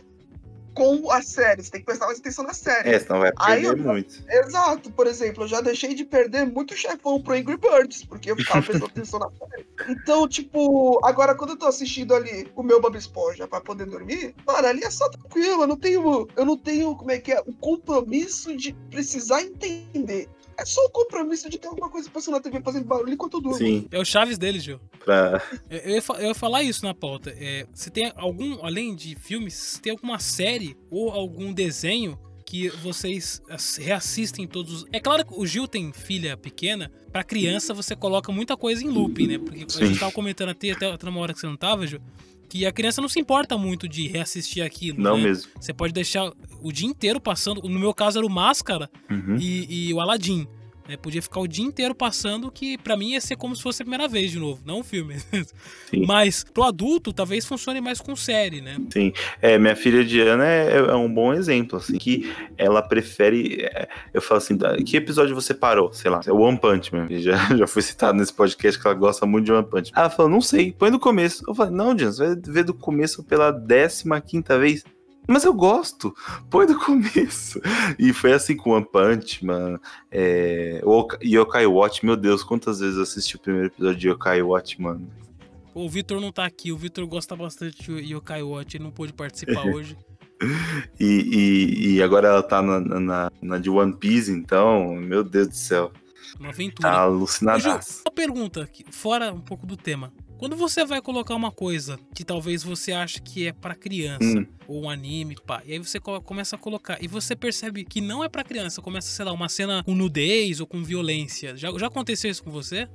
com 0.74 1.12
a 1.12 1.22
série. 1.22 1.62
Você 1.62 1.70
tem 1.70 1.82
que 1.82 1.86
prestar 1.86 2.08
mais 2.08 2.18
atenção 2.20 2.44
na 2.44 2.54
série. 2.54 2.90
É, 2.90 3.00
senão 3.00 3.20
vai 3.20 3.32
perder 3.32 3.68
eu- 3.68 3.78
muito. 3.78 4.24
Exato, 4.28 4.92
por 4.92 5.06
exemplo, 5.06 5.44
eu 5.44 5.48
já 5.48 5.62
deixei 5.62 5.94
de 5.94 6.04
perder 6.04 6.46
muito 6.48 6.76
chefão 6.76 7.22
pro 7.22 7.34
Angry 7.36 7.58
Birds, 7.58 8.04
porque 8.06 8.32
eu 8.32 8.36
ficava 8.36 8.62
prestando 8.62 8.86
atenção 8.92 9.20
na 9.20 9.30
série. 9.30 9.68
Então, 9.90 10.28
tipo, 10.28 11.00
agora 11.06 11.36
quando 11.36 11.52
eu 11.52 11.58
tô 11.58 11.68
assistindo 11.68 12.16
ali 12.16 12.52
o 12.56 12.64
meu 12.64 12.82
Bob 12.82 12.98
Esponja 12.98 13.48
pra 13.48 13.62
poder 13.62 13.86
dormir, 13.86 14.34
mano, 14.48 14.68
ali 14.68 14.84
é 14.84 14.90
só 14.90 15.08
tranquilo, 15.10 15.62
eu 15.64 15.68
não 15.68 15.78
tenho, 15.78 16.28
eu 16.36 16.46
não 16.46 16.58
tenho, 16.58 16.96
como 16.96 17.12
é 17.12 17.20
que 17.20 17.32
é, 17.34 17.40
o 17.46 17.54
compromisso 17.54 18.56
de 18.58 18.74
precisar 18.90 19.44
entender. 19.44 20.28
É 20.58 20.66
só 20.66 20.82
o 20.86 20.90
compromisso 20.90 21.50
de 21.50 21.58
ter 21.58 21.68
alguma 21.68 21.90
coisa 21.90 22.10
passando 22.10 22.36
na 22.36 22.42
TV 22.42 22.62
fazendo 22.62 22.86
barulho 22.86 23.14
enquanto 23.14 23.36
eu 23.38 23.42
durmo. 23.42 23.58
Sim, 23.58 23.88
É 23.92 24.00
o 24.00 24.06
Chaves 24.06 24.38
dele, 24.38 24.60
Gil. 24.60 24.80
pra... 25.04 25.42
Eu 25.70 25.80
eu 25.80 25.90
ia, 25.96 26.04
eu 26.20 26.28
ia 26.28 26.36
falar 26.36 26.64
isso 26.64 26.84
na 26.86 26.94
pauta. 26.94 27.34
É, 27.38 27.66
se 27.74 27.90
tem 27.90 28.12
algum, 28.16 28.64
além 28.66 28.96
de 28.96 29.16
filmes, 29.16 29.54
se 29.54 29.82
tem 29.82 29.92
alguma 29.92 30.20
série 30.20 30.76
ou 30.90 31.10
algum 31.12 31.52
desenho 31.54 32.18
que 32.46 32.70
vocês 32.70 33.42
ass- 33.50 33.78
reassistem 33.78 34.46
todos. 34.48 34.86
É 34.92 35.00
claro 35.00 35.26
que 35.26 35.34
o 35.36 35.46
Gil 35.46 35.68
tem 35.68 35.92
filha 35.92 36.38
pequena. 36.38 36.92
Pra 37.12 37.24
criança, 37.24 37.74
você 37.74 37.96
coloca 37.96 38.32
muita 38.32 38.56
coisa 38.58 38.84
em 38.84 38.90
looping, 38.90 39.28
né? 39.28 39.38
Porque 39.40 39.64
a 39.64 39.70
Sim. 39.70 39.86
gente 39.88 40.00
tava 40.00 40.12
comentando 40.12 40.50
até, 40.50 40.72
até 40.72 40.92
até 40.92 41.10
uma 41.10 41.20
hora 41.20 41.34
que 41.34 41.40
você 41.40 41.48
não 41.48 41.56
tava, 41.58 41.86
Gil, 41.88 42.00
que 42.50 42.66
a 42.66 42.72
criança 42.72 43.02
não 43.02 43.10
se 43.10 43.20
importa 43.20 43.58
muito 43.58 43.88
de 43.88 44.08
reassistir 44.08 44.64
aquilo. 44.64 45.02
Não 45.02 45.18
né? 45.18 45.24
mesmo. 45.24 45.52
Você 45.60 45.74
pode 45.74 45.94
deixar 45.94 46.32
o 46.62 46.72
dia 46.72 46.88
inteiro 46.88 47.20
passando. 47.20 47.62
No 47.62 47.80
meu 47.80 47.94
caso 47.94 48.20
era 48.20 48.26
o 48.28 48.30
Máscara 48.30 48.90
Uhum. 49.10 49.36
e, 49.40 49.90
e 49.90 49.94
o 49.94 50.00
Aladdin. 50.00 50.48
Né? 50.88 50.98
podia 50.98 51.22
ficar 51.22 51.40
o 51.40 51.48
dia 51.48 51.66
inteiro 51.66 51.94
passando, 51.96 52.52
que 52.52 52.78
pra 52.78 52.98
mim 52.98 53.12
ia 53.12 53.22
ser 53.22 53.36
como 53.36 53.56
se 53.56 53.62
fosse 53.62 53.82
a 53.82 53.86
primeira 53.86 54.08
vez 54.08 54.32
de 54.32 54.40
novo, 54.40 54.62
não 54.66 54.80
o 54.80 54.84
filme. 54.84 55.16
Mas 56.06 56.44
pro 56.44 56.64
adulto, 56.64 57.14
talvez 57.14 57.46
funcione 57.46 57.82
mais 57.82 58.00
com 58.00 58.16
série, 58.16 58.62
né? 58.62 58.78
Sim, 58.92 59.14
é, 59.42 59.58
minha 59.58 59.76
filha 59.76 60.04
Diana 60.04 60.46
é, 60.46 60.78
é 60.78 60.96
um 60.96 61.12
bom 61.12 61.34
exemplo, 61.34 61.78
assim, 61.78 61.98
que 61.98 62.32
ela 62.58 62.82
prefere. 62.82 63.62
é, 63.64 63.88
eu 64.14 64.22
falo 64.22 64.38
assim, 64.38 64.58
"Tá, 64.58 64.76
que 64.78 64.98
episódio 64.98 65.36
você 65.36 65.54
parou? 65.54 65.92
Sei 65.94 66.10
lá, 66.10 66.22
é 66.26 66.32
o 66.32 66.38
One 66.38 66.58
Punch 66.58 66.94
Man. 66.94 67.08
Já, 67.24 67.56
já 67.56 67.68
foi 67.68 67.82
citado 67.82 68.18
nesse 68.18 68.34
podcast 68.34 68.80
que 68.80 68.88
ela 68.88 68.96
gosta 68.96 69.26
muito 69.26 69.46
de 69.46 69.52
One 69.52 69.66
Punch. 69.66 69.92
Ela 69.96 70.10
falou, 70.10 70.32
não 70.32 70.42
sei, 70.42 70.74
põe 70.74 70.92
do 70.92 71.00
começo. 71.00 71.44
Eu 71.48 71.54
falei, 71.56 71.74
não, 71.74 71.94
Diana, 71.96 72.12
você 72.12 72.26
vai 72.28 72.36
ver 72.36 72.64
do 72.64 72.74
começo 72.74 73.24
pela 73.24 73.52
15 73.54 74.04
quinta 74.26 74.58
vez. 74.58 74.84
Mas 75.28 75.44
eu 75.44 75.54
gosto, 75.54 76.14
põe 76.50 76.66
do 76.66 76.78
começo. 76.78 77.62
E 77.98 78.12
foi 78.12 78.34
assim 78.34 78.56
com 78.56 78.72
One 78.72 78.86
Punch 78.86 79.46
Man, 79.46 79.80
é, 80.12 80.82
Yokai 81.24 81.66
Watch. 81.66 82.06
Meu 82.06 82.18
Deus, 82.18 82.44
quantas 82.44 82.80
vezes 82.80 82.98
eu 82.98 83.04
assisti 83.04 83.36
o 83.36 83.40
primeiro 83.40 83.68
episódio 83.68 84.00
de 84.00 84.10
Yokai 84.10 84.42
Watch, 84.42 84.82
mano? 84.82 85.10
O 85.74 85.90
Vitor 85.90 86.22
não 86.22 86.32
tá 86.32 86.46
aqui, 86.46 86.72
o 86.72 86.78
Vitor 86.78 87.08
gosta 87.08 87.36
bastante 87.36 87.82
de 87.82 88.14
Yokai 88.14 88.44
Watch, 88.44 88.78
ele 88.78 88.84
não 88.84 88.92
pôde 88.92 89.14
participar 89.14 89.66
hoje. 89.74 89.98
E, 91.00 91.06
e, 91.06 91.96
e 91.96 92.04
agora 92.04 92.28
ela 92.28 92.44
tá 92.44 92.62
na, 92.62 92.80
na, 92.80 93.32
na 93.42 93.58
de 93.58 93.70
One 93.70 93.96
Piece, 93.96 94.32
então, 94.32 94.94
meu 94.96 95.24
Deus 95.24 95.48
do 95.48 95.56
céu. 95.56 95.92
Uma 96.40 96.50
aventura. 96.50 96.90
Tá 96.90 97.02
alucinadaço. 97.02 98.02
uma 98.06 98.14
pergunta, 98.14 98.70
fora 98.92 99.34
um 99.34 99.40
pouco 99.40 99.66
do 99.66 99.78
tema. 99.78 100.12
Quando 100.44 100.58
você 100.58 100.84
vai 100.84 101.02
colocar 101.02 101.36
uma 101.36 101.54
coisa 101.54 101.98
que 102.14 102.22
talvez 102.26 102.64
você 102.64 102.92
ache 102.92 103.22
que 103.22 103.48
é 103.48 103.54
pra 103.54 103.74
criança, 103.74 104.26
Hum. 104.40 104.46
ou 104.68 104.84
um 104.84 104.90
anime, 104.90 105.38
pá, 105.48 105.62
e 105.66 105.72
aí 105.72 105.80
você 105.80 106.02
co- 106.02 106.20
começa 106.22 106.58
a 106.58 106.60
colocar, 106.60 106.98
e 107.02 107.08
você 107.08 107.34
percebe 107.34 107.86
que 107.86 108.02
não 108.02 108.22
é 108.22 108.28
pra 108.28 108.44
criança, 108.44 108.82
começa, 108.82 109.08
sei 109.08 109.24
lá, 109.24 109.32
uma 109.32 109.48
cena 109.48 109.82
com 109.86 109.96
nudez 109.96 110.60
ou 110.60 110.68
com 110.68 110.84
violência. 110.84 111.56
Já, 111.56 111.72
já 111.78 111.88
aconteceu 111.88 112.30
isso 112.30 112.44
com 112.44 112.52
você? 112.52 112.90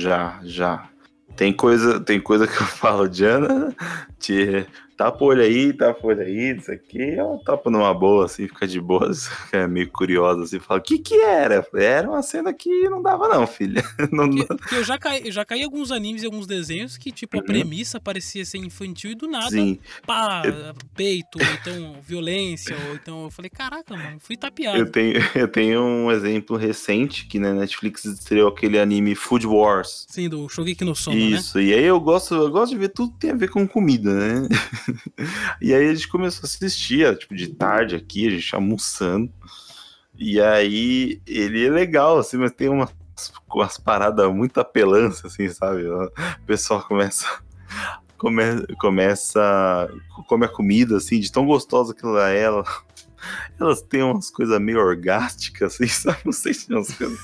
Já, 0.00 0.40
já. 0.44 0.88
Tem 1.36 1.52
coisa, 1.52 2.00
tem 2.00 2.18
coisa 2.18 2.46
que 2.46 2.54
eu 2.56 2.66
falo, 2.66 3.06
Diana, 3.06 3.76
te, 4.18 4.66
tapa 4.96 5.24
o 5.24 5.28
olho 5.28 5.42
aí, 5.42 5.72
tapa 5.72 5.98
o 6.06 6.10
olho 6.10 6.20
aí, 6.22 6.56
isso 6.56 6.70
aqui, 6.70 7.02
ela 7.02 7.38
tapa 7.44 7.70
numa 7.70 7.92
boa, 7.92 8.24
assim, 8.26 8.46
fica 8.48 8.66
de 8.66 8.80
boa, 8.80 9.10
é 9.52 9.66
meio 9.66 9.90
curiosa, 9.90 10.42
assim, 10.44 10.58
fala, 10.58 10.80
o 10.80 10.82
que 10.82 10.98
que 10.98 11.14
era? 11.14 11.62
Falei, 11.62 11.86
Era 11.86 12.08
uma 12.08 12.22
cena 12.22 12.52
que 12.52 12.88
não 12.88 13.02
dava 13.02 13.28
não, 13.28 13.46
filha. 13.46 13.82
Não, 14.12 14.26
não- 14.26 14.46
Porque 14.46 14.76
eu 14.76 14.84
já 14.84 14.98
caí, 14.98 15.26
eu 15.26 15.32
já 15.32 15.44
caí 15.44 15.60
em 15.60 15.64
alguns 15.64 15.90
animes 15.90 16.22
e 16.22 16.26
alguns 16.26 16.46
desenhos 16.46 16.96
que, 16.96 17.10
tipo, 17.12 17.36
a 17.36 17.40
Uhum. 17.40 17.46
premissa 17.46 18.00
parecia 18.00 18.44
ser 18.44 18.58
infantil 18.58 19.10
e 19.10 19.14
do 19.14 19.26
nada, 19.26 19.50
Sim. 19.50 19.78
pá, 20.06 20.74
peito, 20.96 21.38
ou 21.40 21.44
então 21.52 22.00
violência, 22.02 22.78
ou 22.78 22.94
então 22.94 23.24
eu 23.24 23.30
falei, 23.30 23.50
caraca, 23.50 23.96
mano, 23.96 24.18
fui 24.20 24.36
tapeado. 24.36 24.78
Eu 24.78 24.90
tenho, 24.90 25.14
eu 25.34 25.48
tenho 25.48 25.80
um 25.82 26.10
exemplo 26.10 26.56
recente 26.56 27.26
que 27.26 27.38
na 27.38 27.52
Netflix 27.52 28.04
estreou 28.04 28.48
aquele 28.48 28.78
anime 28.78 29.14
Food 29.14 29.46
Wars. 29.46 30.06
Sim, 30.08 30.28
do 30.28 30.48
Shogeki 30.48 30.84
no 30.84 30.94
Soma, 30.94 31.16
né? 31.16 31.36
Isso, 31.36 31.60
e 31.60 31.72
aí 31.74 31.84
eu 31.84 32.00
gosto, 32.00 32.34
eu 32.34 32.50
gosto 32.50 32.72
de 32.72 32.78
ver 32.78 32.88
tudo 32.90 33.12
que 33.12 33.18
tem 33.20 33.30
a 33.30 33.34
ver 33.36 33.48
com 33.50 33.66
comida, 33.66 34.12
né? 34.12 34.48
E 35.60 35.74
aí 35.74 35.88
a 35.88 35.94
gente 35.94 36.08
começou 36.08 36.42
a 36.42 36.46
assistir, 36.46 37.16
tipo, 37.18 37.34
de 37.34 37.48
tarde 37.48 37.94
aqui, 37.94 38.26
a 38.26 38.30
gente 38.30 38.54
almoçando. 38.54 39.32
E 40.16 40.40
aí 40.40 41.20
ele 41.26 41.66
é 41.66 41.70
legal, 41.70 42.18
assim, 42.18 42.36
mas 42.36 42.52
tem 42.52 42.68
umas, 42.68 42.92
umas 43.52 43.78
paradas 43.78 44.32
muito 44.32 44.58
apelantes, 44.60 45.24
assim, 45.24 45.48
sabe? 45.48 45.86
O 45.88 46.10
pessoal 46.46 46.82
começa. 46.82 47.26
Come, 48.16 48.66
começa. 48.78 49.90
Come 50.28 50.46
a 50.46 50.48
comida, 50.48 50.96
assim, 50.96 51.18
de 51.18 51.30
tão 51.30 51.44
gostosa 51.44 51.94
que 51.94 52.04
ela 52.04 52.30
é. 52.30 52.42
Ela, 52.42 52.64
elas 53.58 53.82
têm 53.82 54.02
umas 54.02 54.30
coisas 54.30 54.60
meio 54.60 54.78
orgásticas, 54.78 55.74
assim, 55.74 55.86
sabe? 55.88 56.18
Não 56.24 56.32
sei 56.32 56.54
se 56.54 56.72
umas 56.72 56.92
coisas. 56.92 57.18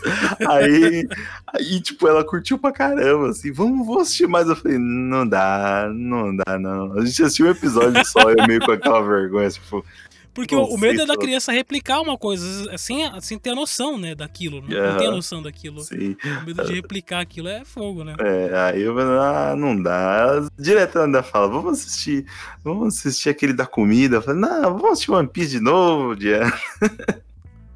Aí, 0.48 1.06
aí, 1.48 1.80
tipo, 1.80 2.06
ela 2.06 2.24
curtiu 2.24 2.58
pra 2.58 2.72
caramba, 2.72 3.30
assim, 3.30 3.52
vamos, 3.52 3.86
vamos 3.86 4.02
assistir 4.02 4.26
mais. 4.26 4.48
Eu 4.48 4.56
falei, 4.56 4.78
não 4.78 5.26
dá, 5.26 5.90
não 5.92 6.34
dá, 6.36 6.58
não. 6.58 6.98
A 6.98 7.04
gente 7.04 7.22
assistiu 7.22 7.46
um 7.46 7.50
episódio 7.50 8.04
só, 8.06 8.30
eu 8.30 8.46
meio 8.46 8.60
com 8.60 8.72
aquela 8.72 9.02
vergonha, 9.02 9.50
tipo. 9.50 9.84
Porque 10.32 10.54
não 10.54 10.64
o, 10.64 10.78
medo 10.78 11.02
é 11.02 11.06
da 11.06 11.16
criança 11.16 11.52
replicar 11.52 12.00
uma 12.00 12.16
coisa 12.16 12.76
sem, 12.78 12.98
sem 13.20 13.38
ter 13.38 13.50
a 13.50 13.54
noção, 13.54 13.98
né, 13.98 14.14
daquilo. 14.14 14.62
Não, 14.62 14.68
não 14.68 14.96
tem 14.96 15.08
a 15.08 15.10
noção 15.10 15.42
daquilo. 15.42 15.80
Sim. 15.80 16.16
O 16.42 16.46
medo 16.46 16.64
de 16.64 16.72
replicar 16.72 17.20
aquilo 17.20 17.48
é 17.48 17.64
fogo, 17.64 18.04
né? 18.04 18.14
É, 18.20 18.56
aí 18.56 18.82
eu 18.82 18.96
ah, 18.98 19.54
não 19.56 19.80
dá. 19.80 20.46
Direto 20.58 20.98
ela 20.98 21.06
ainda 21.06 21.22
fala, 21.22 21.48
vamos 21.48 21.80
assistir, 21.80 22.24
vamos 22.62 22.98
assistir 22.98 23.28
aquele 23.28 23.52
da 23.52 23.66
comida. 23.66 24.16
Eu 24.16 24.22
falei, 24.22 24.40
não, 24.40 24.62
vamos 24.62 24.92
assistir 24.92 25.10
One 25.10 25.28
Piece 25.28 25.50
de 25.50 25.60
novo, 25.60 26.14
Diana. 26.14 26.52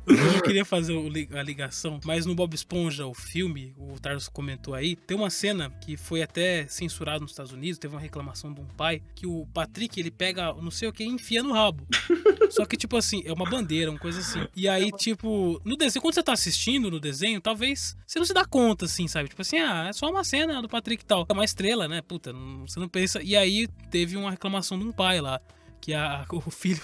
Eu 0.06 0.42
queria 0.42 0.64
fazer 0.64 0.94
a 1.32 1.42
ligação, 1.42 1.98
mas 2.04 2.26
no 2.26 2.34
Bob 2.34 2.52
Esponja, 2.54 3.06
o 3.06 3.14
filme, 3.14 3.74
o 3.78 3.98
Tarso 3.98 4.30
comentou 4.30 4.74
aí, 4.74 4.94
tem 4.96 5.16
uma 5.16 5.30
cena 5.30 5.70
que 5.80 5.96
foi 5.96 6.22
até 6.22 6.66
censurado 6.66 7.20
nos 7.22 7.30
Estados 7.30 7.52
Unidos, 7.52 7.78
teve 7.78 7.94
uma 7.94 8.00
reclamação 8.00 8.52
de 8.52 8.60
um 8.60 8.66
pai, 8.66 9.00
que 9.14 9.26
o 9.26 9.46
Patrick, 9.54 9.98
ele 9.98 10.10
pega 10.10 10.52
não 10.54 10.70
sei 10.70 10.88
o 10.88 10.92
que 10.92 11.04
e 11.04 11.06
enfia 11.08 11.42
no 11.42 11.52
rabo. 11.52 11.86
Só 12.50 12.64
que, 12.66 12.76
tipo 12.76 12.96
assim, 12.96 13.22
é 13.24 13.32
uma 13.32 13.48
bandeira, 13.48 13.90
uma 13.90 13.98
coisa 13.98 14.20
assim. 14.20 14.46
E 14.54 14.68
aí, 14.68 14.90
tipo, 14.92 15.60
no 15.64 15.76
desenho, 15.76 16.02
quando 16.02 16.14
você 16.14 16.22
tá 16.22 16.32
assistindo 16.32 16.90
no 16.90 17.00
desenho, 17.00 17.40
talvez 17.40 17.96
você 18.06 18.18
não 18.18 18.26
se 18.26 18.34
dá 18.34 18.44
conta, 18.44 18.84
assim, 18.84 19.08
sabe? 19.08 19.28
Tipo 19.30 19.42
assim, 19.42 19.58
ah, 19.58 19.86
é 19.88 19.92
só 19.92 20.10
uma 20.10 20.22
cena 20.22 20.60
do 20.60 20.68
Patrick 20.68 21.02
e 21.02 21.06
tal. 21.06 21.26
É 21.28 21.32
uma 21.32 21.44
estrela, 21.44 21.88
né? 21.88 22.02
Puta, 22.02 22.32
não- 22.32 22.66
você 22.66 22.78
não 22.78 22.88
pensa. 22.88 23.22
E 23.22 23.34
aí 23.34 23.66
teve 23.90 24.16
uma 24.16 24.30
reclamação 24.30 24.78
de 24.78 24.84
um 24.84 24.92
pai 24.92 25.20
lá. 25.20 25.40
Que 25.84 25.92
a, 25.92 26.24
o 26.32 26.50
filho 26.50 26.80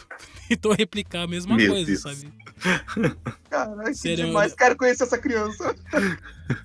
tentou 0.46 0.74
replicar 0.74 1.22
a 1.22 1.26
mesma 1.26 1.56
Meu 1.56 1.72
coisa, 1.72 1.86
Deus. 1.86 2.02
sabe? 2.02 2.30
Caralho, 3.50 3.82
que 3.88 3.94
Sério, 3.94 4.26
demais. 4.26 4.54
Quero 4.54 4.76
conhecer 4.76 5.02
essa 5.02 5.18
criança. 5.18 5.74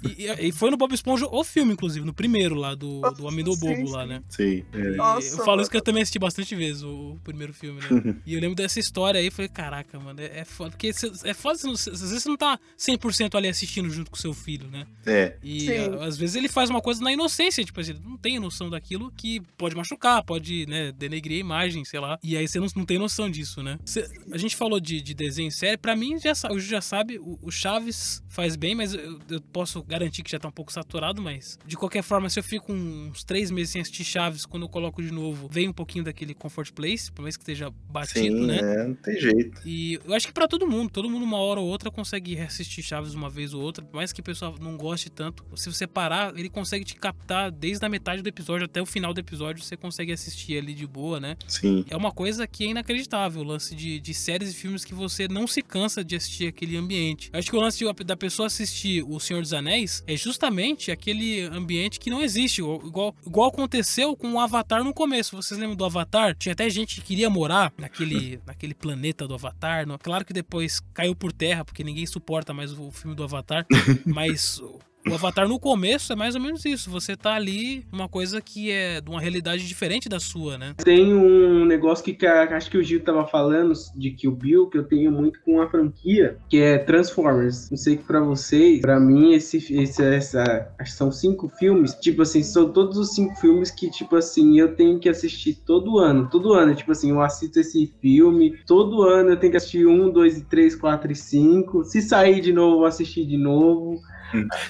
E, 0.03 0.25
e- 0.25 0.47
e 0.47 0.51
foi 0.51 0.69
no 0.71 0.77
Bob 0.77 0.93
Esponja 0.93 1.27
o 1.27 1.43
filme, 1.43 1.73
inclusive, 1.73 2.05
no 2.05 2.13
primeiro 2.13 2.55
lá, 2.55 2.73
do, 2.75 3.01
do 3.11 3.25
Homem 3.25 3.43
do 3.43 3.55
Bobo 3.57 3.75
sim. 3.87 3.91
lá, 3.91 4.05
né? 4.05 4.23
Sim. 4.29 4.63
é. 4.73 4.95
Nossa, 4.95 5.35
eu 5.39 5.45
falo 5.45 5.61
isso 5.61 5.69
que 5.69 5.77
eu 5.77 5.81
também 5.81 6.01
assisti 6.01 6.17
bastante 6.19 6.55
vezes, 6.55 6.81
o, 6.83 7.13
o 7.13 7.19
primeiro 7.23 7.53
filme, 7.53 7.79
né? 7.81 8.15
e 8.25 8.33
eu 8.33 8.39
lembro 8.41 8.55
dessa 8.55 8.79
história 8.79 9.19
aí, 9.19 9.29
falei, 9.29 9.49
caraca, 9.49 9.99
mano, 9.99 10.19
é, 10.21 10.39
é 10.39 10.45
foda. 10.45 10.71
Porque 10.71 10.91
cê- 10.93 11.11
é 11.23 11.33
foda, 11.33 11.57
cê- 11.57 11.69
às 11.69 12.01
vezes 12.01 12.23
você 12.23 12.29
não 12.29 12.37
tá 12.37 12.59
100% 12.77 13.35
ali 13.35 13.47
assistindo 13.47 13.89
junto 13.89 14.09
com 14.11 14.17
seu 14.17 14.33
filho, 14.33 14.67
né? 14.69 14.85
É. 15.05 15.37
E 15.43 15.61
Sim. 15.61 15.77
a- 15.99 16.05
às 16.05 16.17
vezes 16.17 16.35
ele 16.35 16.47
faz 16.47 16.69
uma 16.69 16.81
coisa 16.81 17.03
na 17.03 17.11
inocência, 17.11 17.63
tipo 17.63 17.79
assim, 17.79 17.91
ele 17.91 18.01
não 18.03 18.17
tem 18.17 18.39
noção 18.39 18.69
daquilo 18.69 19.11
que 19.15 19.39
pode 19.57 19.75
machucar, 19.75 20.23
pode, 20.23 20.65
né, 20.67 20.91
denegrir 20.91 21.37
a 21.37 21.41
imagem, 21.41 21.83
sei 21.85 21.99
lá. 21.99 22.17
E 22.23 22.35
aí 22.37 22.47
você 22.47 22.59
não, 22.59 22.67
não 22.75 22.85
tem 22.85 22.97
noção 22.97 23.29
disso, 23.29 23.61
né? 23.61 23.77
Cê- 23.85 24.05
a 24.31 24.37
gente 24.37 24.55
falou 24.55 24.79
de, 24.79 25.01
de 25.01 25.13
desenho 25.13 25.51
série, 25.51 25.77
pra 25.77 25.95
mim, 25.95 26.17
já, 26.19 26.33
o 26.51 26.59
Ju 26.59 26.74
já 26.75 26.81
sabe, 26.81 27.17
o, 27.19 27.39
o 27.41 27.51
Chaves 27.51 28.21
faz 28.27 28.55
bem, 28.55 28.75
mas 28.75 28.93
eu, 28.93 29.19
eu 29.29 29.41
posso 29.41 29.81
garantir 29.83 30.23
que 30.23 30.31
já 30.31 30.39
tá 30.39 30.47
um 30.47 30.51
pouco 30.51 30.71
saturado, 30.71 31.21
mas 31.21 31.57
de 31.65 31.77
qualquer 31.77 32.03
forma, 32.03 32.29
se 32.29 32.39
eu 32.39 32.43
fico 32.43 32.71
uns 32.73 33.23
três 33.23 33.49
meses 33.49 33.71
sem 33.71 33.81
assistir 33.81 34.03
Chaves, 34.03 34.45
quando 34.45 34.63
eu 34.63 34.69
coloco 34.69 35.01
de 35.01 35.11
novo, 35.11 35.47
vem 35.49 35.69
um 35.69 35.73
pouquinho 35.73 36.03
daquele 36.03 36.33
comfort 36.33 36.71
place, 36.73 37.11
por 37.11 37.21
mais 37.21 37.37
que 37.37 37.43
esteja 37.43 37.69
batido, 37.89 38.19
Sim, 38.19 38.47
né? 38.47 38.59
é, 38.59 38.87
não 38.87 38.95
tem 38.95 39.19
jeito. 39.19 39.61
E 39.65 39.99
eu 40.05 40.13
acho 40.13 40.27
que 40.27 40.33
pra 40.33 40.47
todo 40.47 40.67
mundo, 40.67 40.89
todo 40.91 41.09
mundo 41.09 41.23
uma 41.23 41.37
hora 41.37 41.59
ou 41.59 41.67
outra 41.67 41.89
consegue 41.89 42.35
reassistir 42.35 42.83
Chaves 42.83 43.13
uma 43.13 43.29
vez 43.29 43.53
ou 43.53 43.61
outra, 43.61 43.83
por 43.83 43.95
mais 43.95 44.11
que 44.11 44.19
o 44.19 44.23
pessoal 44.23 44.55
não 44.59 44.75
goste 44.75 45.09
tanto. 45.09 45.45
Se 45.55 45.71
você 45.71 45.87
parar, 45.87 46.37
ele 46.37 46.49
consegue 46.49 46.83
te 46.83 46.95
captar 46.95 47.51
desde 47.51 47.85
a 47.85 47.89
metade 47.89 48.21
do 48.21 48.27
episódio 48.27 48.65
até 48.65 48.81
o 48.81 48.85
final 48.85 49.13
do 49.13 49.19
episódio, 49.19 49.63
você 49.63 49.77
consegue 49.77 50.11
assistir 50.11 50.57
ali 50.57 50.73
de 50.73 50.85
boa, 50.85 51.19
né? 51.19 51.37
Sim. 51.47 51.85
É 51.89 51.95
uma 51.95 52.11
coisa 52.11 52.45
que 52.45 52.65
é 52.65 52.67
inacreditável, 52.67 53.41
o 53.41 53.45
lance 53.45 53.75
de, 53.75 53.99
de 53.99 54.13
séries 54.13 54.51
e 54.51 54.53
filmes 54.53 54.83
que 54.83 54.93
você 54.93 55.27
não 55.27 55.47
se 55.47 55.61
cansa 55.61 56.03
de 56.03 56.15
assistir 56.15 56.47
aquele 56.47 56.64
ambiente. 56.77 57.29
Acho 57.33 57.49
que 57.49 57.55
o 57.55 57.59
lance 57.59 57.83
da 58.05 58.15
pessoa 58.15 58.47
assistir 58.47 59.03
O 59.03 59.19
Senhor 59.19 59.41
dos 59.41 59.53
Anéis 59.53 60.03
é 60.07 60.15
justamente 60.15 60.91
aquele 60.91 61.41
ambiente 61.41 61.99
que 61.99 62.09
não 62.09 62.21
existe, 62.21 62.61
igual, 62.61 63.15
igual 63.25 63.49
aconteceu 63.49 64.15
com 64.15 64.33
o 64.33 64.39
Avatar 64.39 64.83
no 64.83 64.93
começo. 64.93 65.35
Vocês 65.35 65.59
lembram 65.59 65.75
do 65.75 65.85
Avatar? 65.85 66.35
Tinha 66.35 66.53
até 66.53 66.69
gente 66.69 66.95
que 66.95 67.01
queria 67.01 67.29
morar 67.29 67.73
naquele, 67.77 68.39
naquele 68.47 68.73
planeta 68.73 69.27
do 69.27 69.33
Avatar. 69.33 69.85
Claro 69.99 70.25
que 70.25 70.33
depois 70.33 70.81
caiu 70.93 71.15
por 71.15 71.31
terra, 71.31 71.65
porque 71.65 71.83
ninguém 71.83 72.05
suporta 72.05 72.53
mais 72.53 72.71
o 72.71 72.91
filme 72.91 73.15
do 73.15 73.23
Avatar, 73.23 73.65
mas 74.05 74.61
O 75.09 75.13
Avatar 75.13 75.47
no 75.47 75.59
começo 75.59 76.11
é 76.11 76.15
mais 76.15 76.33
ou 76.33 76.41
menos 76.41 76.65
isso. 76.65 76.89
Você 76.89 77.15
tá 77.15 77.35
ali, 77.35 77.85
uma 77.91 78.09
coisa 78.09 78.41
que 78.41 78.71
é 78.71 78.99
de 78.99 79.09
uma 79.09 79.21
realidade 79.21 79.67
diferente 79.67 80.09
da 80.09 80.19
sua, 80.19 80.57
né? 80.57 80.73
Tem 80.83 81.13
um 81.13 81.63
negócio 81.63 82.03
que, 82.03 82.13
que 82.13 82.25
acho 82.25 82.71
que 82.71 82.77
o 82.77 82.83
Gil 82.83 83.03
tava 83.03 83.25
falando 83.27 83.71
de 83.95 84.11
Kill 84.11 84.31
Bill, 84.31 84.67
que 84.67 84.77
eu 84.79 84.83
tenho 84.83 85.11
muito 85.11 85.39
com 85.41 85.61
a 85.61 85.69
franquia, 85.69 86.37
que 86.49 86.57
é 86.57 86.79
Transformers. 86.79 87.69
Não 87.69 87.77
sei 87.77 87.97
que 87.97 88.03
pra 88.03 88.19
vocês, 88.19 88.81
pra 88.81 88.99
mim, 88.99 89.33
esse, 89.33 89.57
esse 89.57 90.03
essa, 90.03 90.71
são 90.85 91.11
cinco 91.11 91.49
filmes, 91.49 91.93
tipo 91.95 92.21
assim, 92.23 92.41
são 92.41 92.71
todos 92.71 92.97
os 92.97 93.13
cinco 93.13 93.35
filmes 93.35 93.69
que, 93.69 93.89
tipo 93.91 94.15
assim, 94.15 94.59
eu 94.59 94.75
tenho 94.75 94.99
que 94.99 95.07
assistir 95.07 95.53
todo 95.65 95.99
ano. 95.99 96.27
Todo 96.31 96.53
ano, 96.53 96.73
tipo 96.73 96.91
assim, 96.91 97.11
eu 97.11 97.21
assisto 97.21 97.59
esse 97.59 97.93
filme, 98.01 98.57
todo 98.65 99.03
ano 99.03 99.29
eu 99.29 99.37
tenho 99.37 99.51
que 99.51 99.57
assistir 99.57 99.85
um, 99.85 100.09
dois, 100.09 100.41
três, 100.49 100.75
quatro 100.75 101.11
e 101.11 101.15
cinco. 101.15 101.83
Se 101.83 102.01
sair 102.01 102.41
de 102.41 102.51
novo, 102.51 102.73
eu 102.73 102.79
vou 102.79 102.87
assistir 102.87 103.25
de 103.25 103.37
novo. 103.37 104.01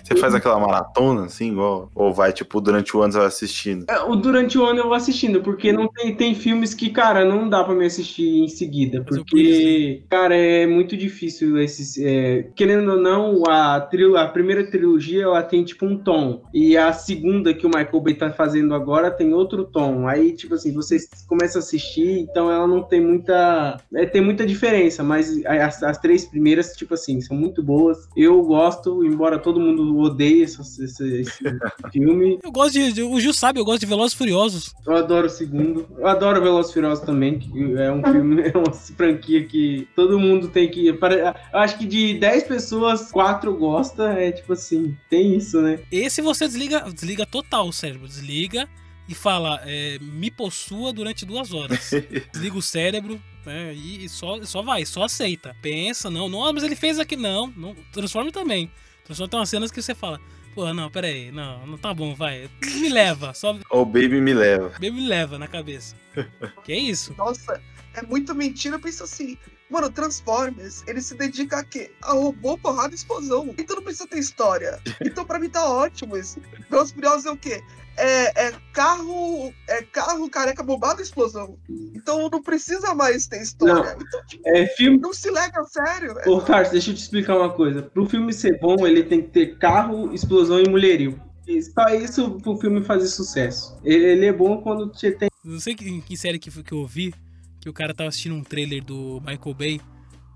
Você 0.04 0.16
faz 0.16 0.34
aquela 0.36 0.60
maratona, 0.60 1.26
assim, 1.26 1.52
igual, 1.52 1.90
ou 1.96 2.14
vai, 2.14 2.32
tipo, 2.32 2.62
durante 2.62 2.96
o 2.96 3.02
ano 3.02 3.14
você 3.14 3.18
vai 3.20 3.28
assistindo? 3.28 3.86
É, 3.90 4.00
o- 4.02 4.16
Durante 4.16 4.58
o 4.58 4.66
ano 4.66 4.80
eu 4.80 4.86
vou 4.86 4.94
assistindo, 4.94 5.42
porque 5.42 5.72
não 5.72 5.88
tem, 5.88 6.16
tem 6.16 6.36
filmes 6.36 6.74
que, 6.74 6.90
cara, 6.90 7.24
não 7.26 7.48
dá 7.50 7.64
pra 7.64 7.76
me 7.76 7.86
assistir 7.86 8.28
em 8.44 8.48
seguida, 8.48 9.04
porque, 9.08 10.04
cara, 10.10 10.36
é 10.36 10.66
muito 10.68 10.98
difícil 10.98 11.58
esses. 11.60 11.98
é, 11.98 12.44
querendo 12.56 12.92
ou 12.94 13.00
não, 13.00 13.44
a, 13.48 13.80
trilo, 13.82 14.18
a 14.18 14.28
primeira 14.28 14.70
trilogia 14.70 15.24
ela 15.24 15.44
tem 15.44 15.64
tipo 15.64 15.86
um 15.86 15.98
tom, 15.98 16.44
e 16.54 16.76
a 16.78 16.92
segunda 16.94 17.54
que 17.54 17.66
o 17.66 17.70
Michael 17.70 18.02
Bay 18.02 18.14
tá 18.16 18.32
fazendo 18.32 18.74
agora 18.74 19.12
tem 19.12 19.34
outro 19.34 19.64
tom. 19.66 20.08
Aí, 20.08 20.32
tipo 20.34 20.56
assim, 20.56 20.74
você 20.74 20.98
começa 21.28 21.58
a 21.58 21.62
assistir, 21.62 22.20
então 22.20 22.52
ela 22.52 22.68
não 22.68 22.84
tem 22.84 23.02
muita. 23.02 23.78
É, 23.94 24.06
tem 24.06 24.22
muita 24.22 24.46
diferença, 24.46 25.04
mas 25.04 25.44
as, 25.46 25.84
as 25.84 25.98
três 25.98 26.26
primeiras, 26.26 26.74
tipo 26.76 26.94
assim, 26.94 27.22
são 27.22 27.36
muito 27.38 27.62
boas. 27.64 28.08
Eu 28.16 28.42
gosto, 28.44 29.04
embora 29.06 29.40
todo 29.46 29.60
mundo 29.60 29.98
odeie 30.00 30.42
esse, 30.42 30.60
esse- 30.62 31.22
esse 31.22 31.44
filme. 31.94 32.40
Eu 32.44 32.52
gosto 32.52 32.74
de. 32.74 33.02
O 33.04 33.20
Gil 33.20 33.34
sabe, 33.34 33.60
eu 33.60 33.66
gosto 33.66 33.80
de 33.80 33.86
Velozes 33.86 34.14
e 34.14 34.18
Furiosos. 34.18 34.74
Eu 34.86 34.96
adoro 34.96 35.28
o 35.28 35.30
segundo. 35.30 35.88
Eu 35.98 36.08
adoro 36.08 36.42
Velozes 36.42 36.72
e 36.72 36.74
Furiosos 36.74 37.06
também, 37.06 37.40
que 37.40 37.48
é 37.78 37.92
um 37.92 38.04
filme, 38.04 38.42
é 38.50 38.58
uma 38.58 38.74
franquia 38.74 39.46
que 39.46 39.88
todo 39.96 40.20
mundo 40.20 40.50
tem 40.50 40.70
que. 40.70 40.88
Eu 40.88 40.98
acho 41.54 41.78
que 41.78 41.86
de 41.86 42.16
10 42.16 42.44
pessoas, 42.44 43.12
4 43.12 43.54
gosta. 43.56 44.04
É 44.14 44.32
tipo 44.32 44.52
assim, 44.54 44.98
tem 45.10 45.36
isso, 45.36 45.62
né? 45.62 45.80
Esse 45.92 46.22
você 46.22 46.48
desliga, 46.48 46.82
desliga 46.92 47.26
total 47.26 47.68
o 47.68 47.74
cérebro. 47.74 48.08
Desliga 48.08 48.68
e 49.08 49.14
fala, 49.14 49.62
é, 49.66 50.00
me 50.02 50.32
possua 50.32 50.92
durante 50.92 51.26
duas 51.26 51.54
horas. 51.54 51.92
Desliga 52.34 52.58
o 52.58 52.62
cérebro, 52.62 53.22
né? 53.46 53.72
E, 53.74 54.10
só, 54.10 54.42
só 54.44 54.64
vai, 54.64 54.84
só 54.84 55.04
aceita. 55.04 55.56
Pensa, 55.62 56.10
não, 56.10 56.28
não, 56.28 56.52
mas 56.52 56.64
ele 56.64 56.76
fez 56.76 56.98
aqui, 56.98 57.16
não. 57.16 57.54
não 57.56 57.76
transforma 57.94 58.32
também. 58.32 58.72
Transforma 59.06 59.30
tem 59.30 59.40
umas 59.40 59.50
cenas 59.50 59.72
que 59.72 59.82
você 59.82 59.94
fala, 59.96 60.20
pô, 60.54 60.74
não, 60.74 60.90
pera 60.90 61.08
aí, 61.08 61.32
não, 61.32 61.66
não 61.68 61.78
tá 61.78 61.94
bom, 61.94 62.16
vai. 62.16 62.50
Me 62.82 62.90
leva, 62.90 63.34
só 63.34 63.58
Ou 63.70 63.86
Baby 63.86 64.20
me 64.20 64.34
leva. 64.34 64.74
me 64.80 65.08
leva 65.08 65.38
na 65.38 65.48
cabeça. 65.48 65.96
que 66.66 66.74
é 66.74 66.78
isso? 66.78 67.14
Nossa, 67.18 67.62
é 67.94 68.02
muito 68.02 68.34
mentira. 68.34 68.76
Eu 68.76 68.80
penso 68.80 69.04
assim, 69.04 69.38
mano, 69.70 69.90
Transformers, 69.90 70.84
ele 70.88 71.02
se 71.02 71.16
dedica 71.16 71.58
a 71.60 71.64
quê? 71.64 71.92
A 72.02 72.14
robô, 72.14 72.58
porrada 72.58 72.94
e 72.94 72.96
explosão. 72.96 73.54
Então 73.58 73.76
não 73.76 73.84
precisa 73.84 74.08
ter 74.08 74.20
história. 74.20 74.80
Então 75.02 75.26
pra 75.26 75.40
mim 75.40 75.50
tá 75.50 75.66
ótimo 75.70 76.18
isso. 76.18 76.40
Velozes 76.70 76.94
Furiosos 76.94 77.26
é 77.26 77.32
o 77.32 77.38
quê? 77.38 77.62
É, 77.98 78.48
é 78.48 78.54
carro. 78.74 79.54
É 79.70 79.82
carro 79.84 80.30
careca 80.30 80.62
bombado 80.62 81.00
e 81.00 81.04
explosão. 81.04 81.58
Então 81.94 82.30
não 82.30 82.42
precisa 82.44 82.94
mais 82.94 83.26
ter 83.28 83.42
história. 83.42 83.96
Então, 84.00 84.26
tipo, 84.28 84.44
É 84.48 84.68
filme. 84.68 84.98
não 84.98 85.14
se 85.14 85.30
leva 85.32 85.62
a 85.62 85.66
sério. 85.66 86.20
É, 86.20 86.30
Ô, 86.30 86.42
Tarso, 86.42 86.72
deixa 86.74 86.92
eu 86.92 86.96
te 86.96 87.02
explicar 87.02 87.38
uma 87.38 87.54
coisa. 87.54 87.84
Pro 87.84 88.06
filme 88.08 88.34
ser 88.34 88.60
bom, 88.60 88.86
ele 88.86 89.04
tem 89.04 89.22
que 89.22 89.30
ter 89.30 89.58
carro, 89.58 90.14
explosão 90.14 90.60
e 90.60 90.68
mulherio. 90.70 91.20
E 91.48 91.62
Só 91.62 91.88
isso 91.90 92.32
pro 92.42 92.58
filme 92.58 92.84
fazer 92.84 93.08
sucesso. 93.08 93.78
Ele, 93.84 94.04
ele 94.06 94.26
é 94.26 94.34
bom 94.34 94.62
quando 94.62 94.90
te 94.92 95.12
tem. 95.12 95.30
Não 95.44 95.60
sei 95.60 95.76
que, 95.76 95.88
em 95.88 96.02
que 96.02 96.18
série 96.18 96.40
que, 96.40 96.50
foi 96.52 96.64
que 96.64 96.74
eu 96.74 96.86
vi, 96.88 97.14
que 97.66 97.70
o 97.70 97.74
cara 97.74 97.96
tava 97.96 98.10
assistindo 98.10 98.36
um 98.36 98.44
trailer 98.44 98.84
do 98.84 99.20
Michael 99.26 99.56
Bay. 99.56 99.82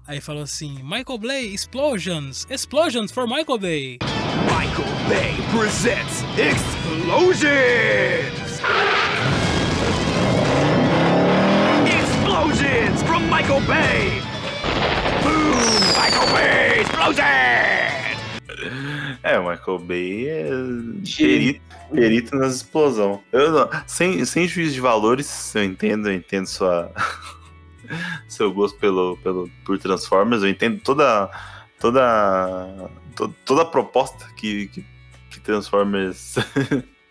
Aí 0.08 0.20
falou 0.20 0.42
assim: 0.42 0.82
Michael 0.82 1.20
Bay, 1.20 1.54
explosions! 1.54 2.48
Explosions 2.50 3.12
for 3.12 3.28
Michael 3.28 3.60
Bay! 3.60 4.00
Michael 4.46 4.90
Bay 5.08 5.36
presents 5.56 6.24
Explosions! 6.40 7.46
Explosions 11.86 13.04
from 13.04 13.30
Michael 13.30 13.62
Bay! 13.62 14.24
Boom! 15.22 15.70
Michael 15.96 16.26
Bay 16.34 16.82
Explosion! 16.82 17.60
É, 19.22 19.38
o 19.38 19.48
Michael 19.48 19.80
Bay 19.80 20.30
é 20.30 20.50
perito, 21.16 21.62
perito 21.90 22.36
nas 22.36 22.56
explosões. 22.58 23.20
Eu 23.32 23.52
não- 23.52 23.70
sem, 23.88 24.24
sem 24.26 24.48
juízo 24.48 24.74
de 24.74 24.82
valores, 24.82 25.54
eu 25.56 25.64
entendo, 25.64 26.10
eu 26.10 26.14
entendo 26.16 26.46
sua, 26.48 26.92
seu 28.28 28.52
gosto 28.54 28.78
pelo, 28.80 29.18
pelo, 29.18 29.50
por 29.66 29.78
Transformers, 29.78 30.44
eu 30.44 30.50
entendo 30.50 30.80
toda, 30.82 31.30
toda, 31.80 32.90
to- 33.16 33.34
toda 33.46 33.62
a 33.64 33.66
proposta 33.66 34.26
que, 34.36 34.68
que, 34.68 34.86
que 35.32 35.40
Transformers 35.40 36.36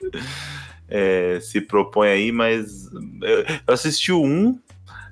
é, 0.88 1.38
se 1.40 1.60
propõe 1.60 2.08
aí, 2.08 2.32
mas 2.32 2.86
eu, 3.22 3.38
eu 3.66 3.74
assisti 3.74 4.12
o 4.12 4.22
1, 4.22 4.58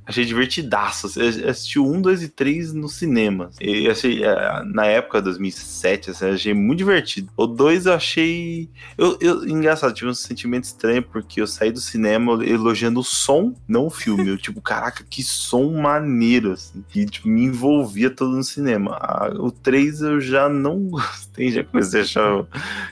achei 0.07 0.25
divertidaço. 0.25 1.09
Eu 1.19 1.51
assisti 1.51 1.79
1, 1.79 2.01
2 2.01 2.23
e 2.23 2.29
3 2.29 2.73
no 2.73 2.89
cinema. 2.89 3.51
E 3.61 3.89
achei, 3.89 4.25
eh, 4.25 4.63
na 4.65 4.87
época, 4.87 5.21
2007, 5.21 6.11
assim, 6.11 6.27
achei 6.27 6.55
muito 6.55 6.79
divertido. 6.79 7.31
O 7.37 7.47
2 7.47 7.87
eu 7.87 7.93
achei. 7.93 8.71
Eu, 8.97 9.19
eu, 9.21 9.49
engraçado, 9.49 9.93
tive 9.93 10.11
um 10.11 10.15
sentimento 10.15 10.65
estranho, 10.65 11.03
porque 11.03 11.41
eu 11.41 11.47
saí 11.47 11.73
do 11.73 11.81
cinema 11.81 12.45
elogiando 12.45 13.01
o 13.01 13.05
som, 13.05 13.55
não 13.67 13.87
o 13.87 13.91
filme. 13.91 14.29
Eu, 14.29 14.39
tipo, 14.39 14.61
caraca, 14.61 15.05
que 15.09 15.23
som 15.23 15.73
maneiro, 15.73 16.53
assim. 16.53 16.85
Que 16.89 17.05
tipo, 17.05 17.29
me 17.29 17.45
envolvia 17.45 18.09
todo 18.09 18.37
no 18.37 18.45
cinema. 18.45 18.99
O 19.39 19.51
3 19.51 20.03
eu 20.03 20.21
já 20.21 20.49
não 20.49 20.85
gostei, 20.89 21.51
já 21.51 21.65
comecei 21.65 22.01
a 22.01 22.05
achar. 22.05 22.47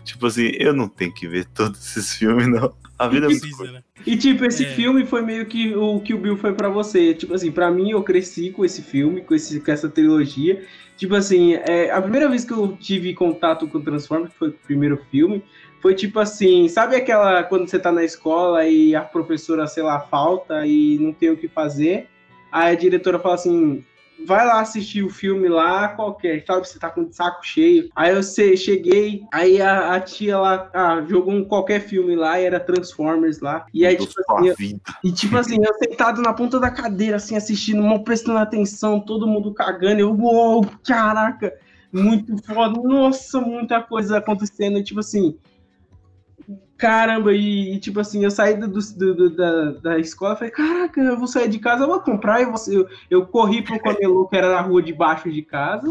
Tipo 0.05 0.27
assim, 0.27 0.51
eu 0.59 0.75
não 0.75 0.89
tenho 0.89 1.15
que 1.15 1.29
ver 1.29 1.45
todos 1.47 1.81
esses 1.97 2.15
filmes, 2.15 2.49
não. 2.49 2.75
A 2.99 3.09
vida 3.09 3.27
é 3.27 3.29
muito 3.29 3.41
Precisa, 3.41 3.73
né? 3.73 3.83
E 4.07 4.17
tipo, 4.17 4.45
esse 4.45 4.65
É. 4.65 4.69
filme 4.69 5.05
foi 5.05 5.23
meio 5.23 5.47
que 5.47 5.75
o 5.75 6.01
que 6.01 6.15
o 6.15 6.19
Bill 6.19 6.37
foi 6.37 6.53
pra 6.55 6.69
você. 6.69 7.13
Tipo 7.15 7.35
assim, 7.35 7.51
pra 7.51 7.71
mim 7.71 7.91
eu 7.91 8.03
cresci 8.03 8.51
com 8.51 8.65
esse 8.65 8.83
filme, 8.83 9.21
com, 9.21 9.35
esse, 9.35 9.61
com 9.61 9.71
essa 9.71 9.89
trilogia. 9.89 10.63
Tipo 10.97 11.17
assim, 11.17 11.55
é, 11.55 11.91
a 11.91 12.01
primeira 12.01 12.29
vez 12.29 12.45
que 12.45 12.53
eu 12.53 12.77
tive 12.81 13.13
contato 13.15 13.67
com 13.67 13.81
Transformers, 13.81 14.33
que 14.33 14.39
foi 14.39 14.49
o 14.51 14.53
primeiro 14.53 14.97
filme, 15.11 15.43
foi 15.81 15.95
tipo 15.95 16.21
assim, 16.21 16.69
sabe 16.69 16.95
aquela 16.95 17.43
quando 17.43 17.69
você 17.69 17.79
tá 17.79 17.91
na 17.91 18.05
escola 18.05 18.65
e 18.67 18.95
a 18.95 19.01
professora, 19.03 19.67
sei 19.67 19.83
lá, 19.83 19.99
falta 20.01 20.65
e 20.65 20.97
não 20.99 21.13
tem 21.13 21.31
o 21.31 21.37
que 21.37 21.49
fazer? 21.49 22.07
Aí 22.53 22.73
a 22.73 22.79
diretora 22.79 23.19
fala 23.19 23.35
assim, 23.35 23.85
vai 24.27 24.47
lá 24.47 24.61
assistir 24.61 25.03
o 25.03 25.11
filme 25.11 25.49
lá, 25.49 25.89
qualquer, 25.89 26.45
sabe? 26.47 26.67
Você 26.69 26.79
tá 26.79 26.91
com 26.91 27.03
o 27.03 27.13
saco 27.13 27.45
cheio. 27.47 27.89
Aí 27.95 28.13
eu 28.15 28.23
sei, 28.23 28.57
cheguei, 28.57 29.23
aí 29.33 29.61
a, 29.61 29.95
a 29.95 30.01
tia 30.01 30.39
lá 30.39 30.71
ah, 30.73 31.05
jogou 31.09 31.33
um 31.35 31.45
qualquer 31.45 31.81
filme 31.81 32.15
lá 32.17 32.41
e 32.41 32.45
era 32.45 32.59
Transformers 32.61 33.41
lá. 33.41 33.67
E 33.73 33.87
aí, 33.87 33.97
tipo 33.97 34.13
assim, 34.21 34.49
eu- 34.49 34.55
e 35.03 35.13
tipo 35.13 35.37
assim, 35.37 35.57
eu 35.65 35.75
sentado 35.75 36.21
na 36.23 36.33
ponta 36.33 36.59
da 36.59 36.71
cadeira, 36.71 37.17
assim, 37.17 37.37
assistindo, 37.37 37.83
mal 37.83 38.03
prestando 38.03 38.39
atenção, 38.39 39.01
todo 39.01 39.27
mundo 39.27 39.53
cagando. 39.53 40.01
Eu, 40.01 40.13
uou, 40.15 40.67
caraca, 40.87 41.53
muito 41.93 42.37
foda. 42.45 42.81
Nossa, 42.83 43.41
muita 43.41 43.81
coisa 43.81 44.19
acontecendo. 44.19 44.83
Tipo 44.83 45.01
assim, 45.01 45.37
caramba, 46.77 47.33
e, 47.33 47.75
e, 47.75 47.79
tipo 47.79 48.01
assim, 48.01 48.25
eu 48.25 48.31
saí 48.31 48.57
do, 48.57 48.69
do- 48.69 49.15
do- 49.15 49.31
da, 49.31 49.71
da 49.73 49.99
escola, 49.99 50.37
falei, 50.37 50.51
caraca, 50.51 51.01
eu 51.01 51.17
vou 51.17 51.27
sair 51.27 51.49
de 51.49 51.59
casa, 51.59 51.85
eu 51.85 51.89
vou 51.89 52.01
comprar. 52.01 52.43
E 52.43 52.47
você, 52.47 52.77
eu, 52.77 52.87
eu 53.11 53.27
corri 53.27 53.63
pro 53.63 53.79
camelô 53.81 54.27
que 54.27 54.37
era 54.37 54.49
na 54.53 54.61
rua 54.61 54.83
de 54.83 54.93
baixo 54.93 55.31
de 55.31 55.43
casa 55.43 55.87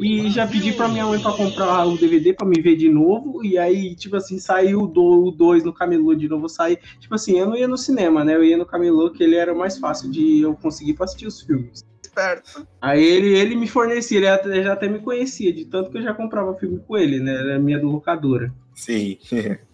e 0.00 0.30
já 0.30 0.46
pedi 0.46 0.72
pra 0.72 0.88
minha 0.88 1.04
mãe 1.06 1.20
pra 1.20 1.32
comprar 1.32 1.84
o 1.86 1.96
DVD 1.98 2.32
pra 2.32 2.46
me 2.46 2.60
ver 2.60 2.76
de 2.76 2.88
novo. 2.88 3.44
E 3.44 3.58
aí, 3.58 3.94
tipo 3.94 4.16
assim, 4.16 4.38
saiu 4.38 4.82
o 4.82 5.30
2 5.30 5.64
no 5.64 5.72
camelô 5.72 6.14
de 6.14 6.28
novo, 6.28 6.44
eu 6.44 6.48
saí. 6.48 6.78
Tipo 7.00 7.14
assim, 7.14 7.38
eu 7.38 7.46
não 7.46 7.56
ia 7.56 7.68
no 7.68 7.76
cinema, 7.78 8.24
né? 8.24 8.34
Eu 8.34 8.44
ia 8.44 8.56
no 8.56 8.66
camelô, 8.66 9.10
que 9.10 9.22
ele 9.22 9.36
era 9.36 9.54
mais 9.54 9.78
fácil 9.78 10.10
de 10.10 10.40
eu 10.40 10.54
conseguir 10.54 10.94
pra 10.94 11.04
assistir 11.04 11.26
os 11.26 11.40
filmes. 11.42 11.84
esperto. 12.02 12.66
Aí 12.80 13.02
ele, 13.04 13.36
ele 13.38 13.54
me 13.54 13.68
fornecia, 13.68 14.18
ele 14.18 14.26
até- 14.28 14.62
já 14.62 14.72
até 14.72 14.88
me 14.88 14.98
conhecia, 14.98 15.52
de 15.52 15.64
tanto 15.66 15.90
que 15.90 15.98
eu 15.98 16.02
já 16.02 16.14
comprava 16.14 16.54
filme 16.54 16.80
com 16.86 16.96
ele, 16.96 17.20
né? 17.20 17.34
Era 17.34 17.58
minha 17.58 17.80
locadora. 17.82 18.52
Sim. 18.74 19.18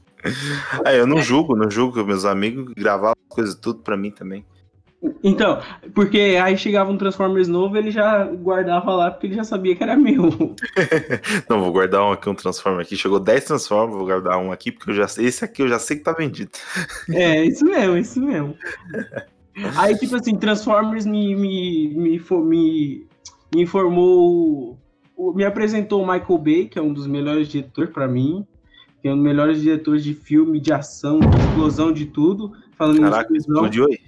Aí 0.84 0.98
eu 0.98 1.06
não 1.06 1.20
julgo, 1.20 1.56
não 1.56 1.70
julgo, 1.70 2.05
meus 2.05 2.24
amigos 2.24 2.72
gravavam 2.74 3.16
as 3.28 3.34
coisas 3.34 3.55
tudo 3.55 3.80
pra 3.80 3.96
mim 3.96 4.10
também. 4.10 4.44
Então, 5.22 5.60
porque 5.94 6.38
aí 6.42 6.56
chegava 6.56 6.90
um 6.90 6.96
Transformers 6.96 7.48
novo, 7.48 7.76
ele 7.76 7.90
já 7.90 8.24
guardava 8.24 8.94
lá, 8.94 9.10
porque 9.10 9.26
ele 9.26 9.34
já 9.34 9.44
sabia 9.44 9.76
que 9.76 9.82
era 9.82 9.96
meu. 9.96 10.22
Não, 11.48 11.60
vou 11.60 11.72
guardar 11.72 12.02
um 12.02 12.12
aqui, 12.12 12.28
um 12.28 12.34
Transformer 12.34 12.80
aqui. 12.80 12.96
Chegou 12.96 13.20
10 13.20 13.44
Transformers, 13.44 13.96
vou 13.96 14.06
guardar 14.06 14.38
um 14.38 14.51
aqui, 14.51 14.72
porque 14.72 14.90
eu 14.90 14.94
já 14.94 15.06
sei, 15.06 15.26
esse 15.26 15.44
aqui 15.44 15.62
eu 15.62 15.68
já 15.68 15.78
sei 15.78 15.98
que 15.98 16.05
tá 16.05 16.12
vendido. 16.12 16.51
É, 17.12 17.44
isso 17.44 17.64
mesmo, 17.64 17.96
isso 17.96 18.20
mesmo. 18.20 18.56
Aí, 19.76 19.96
tipo 19.96 20.16
assim, 20.16 20.36
Transformers 20.36 21.05
me, 21.05 21.34
me, 21.34 21.94
me, 21.94 22.18
me, 22.18 23.06
me 23.55 23.62
informou. 23.62 24.78
Me 25.34 25.44
apresentou 25.44 26.02
o 26.02 26.06
Michael 26.06 26.38
Bay, 26.38 26.66
que 26.66 26.78
é 26.78 26.82
um 26.82 26.92
dos 26.92 27.06
melhores 27.06 27.48
diretores 27.48 27.92
pra 27.92 28.09
mim. 28.09 28.46
Tem 29.05 29.12
os 29.12 29.20
melhores 29.20 29.60
diretores 29.60 30.02
de 30.02 30.14
filme, 30.14 30.59
de 30.59 30.72
ação, 30.72 31.20
de 31.20 31.36
explosão, 31.36 31.93
de 31.93 32.06
tudo. 32.06 32.55
Falando 32.72 33.02
Caraca, 33.02 33.31
em 33.31 33.36
explosão. 33.36 33.66
explodiu 33.66 33.86
aí. 33.86 34.01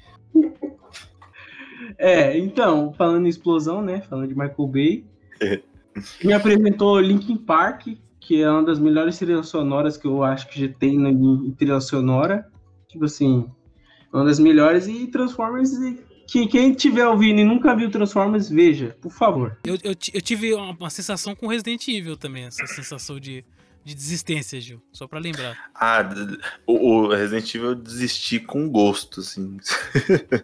É, 1.99 2.39
então, 2.39 2.95
falando 2.95 3.27
em 3.27 3.29
explosão, 3.29 3.83
né? 3.83 4.01
Falando 4.01 4.29
de 4.29 4.35
Michael 4.35 4.67
Bay. 4.67 5.05
me 6.25 6.33
apresentou 6.33 6.99
Linkin 6.99 7.37
Park, 7.37 7.89
que 8.19 8.41
é 8.41 8.51
uma 8.51 8.63
das 8.63 8.79
melhores 8.79 9.19
trilhas 9.19 9.49
sonoras 9.49 9.99
que 9.99 10.07
eu 10.07 10.23
acho 10.23 10.49
que 10.49 10.67
já 10.67 10.73
tem 10.73 10.99
na 10.99 11.11
em 11.11 11.53
trilha 11.53 11.79
sonora. 11.79 12.51
Tipo 12.89 13.05
assim, 13.05 13.51
uma 14.11 14.25
das 14.25 14.39
melhores. 14.39 14.89
E 14.89 15.09
Transformers, 15.09 15.75
e 15.75 16.01
que 16.27 16.47
quem 16.47 16.73
tiver 16.73 17.07
ouvindo 17.07 17.39
e 17.39 17.45
nunca 17.45 17.77
viu 17.77 17.91
Transformers, 17.91 18.49
veja, 18.49 18.97
por 19.03 19.13
favor. 19.13 19.59
Eu, 19.63 19.75
eu, 19.85 19.95
eu 20.15 20.23
tive 20.23 20.55
uma, 20.55 20.71
uma 20.71 20.91
sensação 20.91 21.35
com 21.35 21.49
Resident 21.49 21.87
Evil 21.87 22.17
também, 22.17 22.45
essa 22.45 22.67
sensação 22.67 23.21
de, 23.21 23.45
de 23.87 23.95
desistência, 23.95 24.61
Gil. 24.61 24.83
Só 24.93 25.07
pra 25.07 25.21
lembrar. 25.21 25.57
Ah, 25.73 26.03
o, 26.67 26.73
o 27.05 27.09
Resident 27.09 27.55
Evil 27.55 27.69
eu 27.69 27.75
desisti 27.77 28.41
com 28.41 28.69
gosto, 28.69 29.21
assim. 29.21 29.59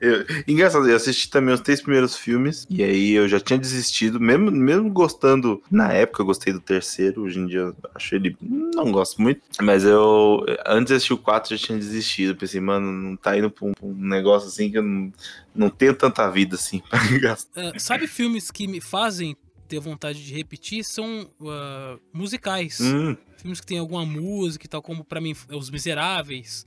Eu- 0.00 0.24
engraçado, 0.46 0.88
eu 0.88 0.96
assisti 0.96 1.28
também 1.28 1.52
os 1.54 1.60
três 1.60 1.82
primeiros 1.82 2.16
filmes, 2.16 2.66
e 2.70 2.82
aí 2.82 3.12
eu 3.12 3.28
já 3.28 3.38
tinha 3.38 3.58
desistido, 3.58 4.18
mesmo, 4.18 4.50
mesmo 4.50 4.90
gostando. 4.90 5.62
Na 5.70 5.92
época 5.92 6.22
eu 6.22 6.26
gostei 6.26 6.52
do 6.52 6.60
terceiro, 6.60 7.22
hoje 7.22 7.38
em 7.38 7.46
dia 7.46 7.58
eu 7.58 7.76
acho 7.94 8.14
ele. 8.14 8.34
Não 8.40 8.90
gosto 8.90 9.20
muito, 9.20 9.42
mas 9.60 9.84
eu. 9.84 10.44
Antes 10.66 10.88
de 10.88 10.94
assistir 10.94 11.12
o 11.12 11.18
4 11.18 11.54
já 11.56 11.66
tinha 11.66 11.78
desistido. 11.78 12.34
Pensei, 12.34 12.60
mano, 12.60 12.90
não 12.90 13.16
tá 13.16 13.36
indo 13.36 13.50
pra 13.50 13.66
um, 13.66 13.72
pra 13.72 13.86
um 13.86 13.94
negócio 13.94 14.48
assim 14.48 14.70
que 14.70 14.78
eu 14.78 14.82
não, 14.82 15.12
não 15.54 15.68
tenho 15.70 15.94
tanta 15.94 16.28
vida 16.30 16.54
assim 16.56 16.80
pra 16.88 16.98
gastar. 17.18 17.72
Ah, 17.74 17.78
sabe 17.78 18.06
filmes 18.06 18.50
que 18.50 18.66
me 18.66 18.80
fazem 18.80 19.36
ter 19.68 19.78
vontade 19.78 20.24
de 20.24 20.34
repetir? 20.34 20.82
São 20.84 21.28
ah, 21.46 21.96
musicais. 22.12 22.80
Hum. 22.80 23.16
Filmes 23.36 23.60
que 23.60 23.66
tem 23.66 23.78
alguma 23.78 24.04
música 24.04 24.66
e 24.66 24.68
tal, 24.68 24.82
como 24.82 25.04
pra 25.04 25.20
mim, 25.20 25.34
Os 25.52 25.70
Miseráveis. 25.70 26.66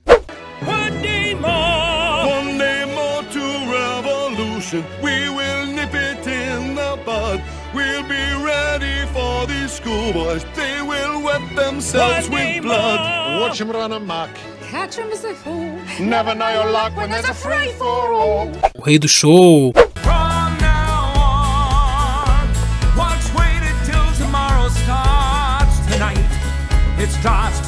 One 0.66 1.02
day 1.02 1.34
more, 1.34 2.40
one 2.40 2.56
day 2.56 2.84
more 2.86 3.24
to 3.32 3.40
revolution. 3.70 4.84
We 5.02 5.28
will 5.28 5.66
nip 5.66 5.92
it 5.92 6.26
in 6.26 6.76
the 6.76 6.96
bud. 7.04 7.42
We'll 7.74 8.04
be 8.04 8.44
ready 8.44 9.06
for 9.12 9.46
these 9.46 9.72
schoolboys. 9.72 10.44
They 10.54 10.80
will 10.82 11.22
wet 11.22 11.42
themselves 11.56 12.28
with 12.30 12.62
blood. 12.62 13.40
Watch 13.40 13.60
him 13.60 13.70
run 13.70 13.92
amok. 13.92 14.30
Catch 14.70 14.96
him 14.96 15.10
as 15.10 15.22
they 15.22 15.34
fall. 15.34 15.78
Never 16.00 16.34
know 16.34 16.48
your 16.50 16.70
luck 16.70 16.96
when 16.96 17.10
there's 17.10 17.28
a 17.28 17.34
free 17.34 17.72
for 17.72 18.12
all. 18.12 18.48
O 18.78 18.82
Rei 18.86 18.98
do 18.98 19.08
Show. 19.08 19.72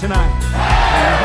Tonight. 0.06 1.23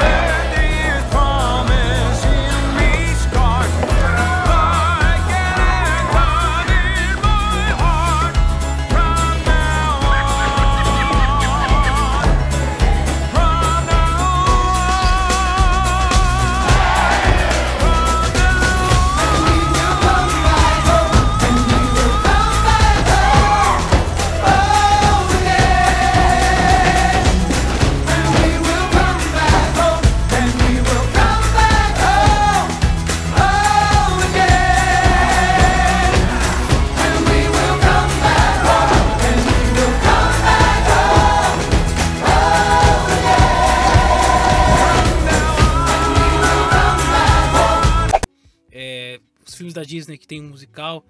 Da 49.80 49.86
Disney 49.86 50.18
que 50.18 50.28
tem 50.28 50.42
um 50.42 50.50
musical. 50.50 51.06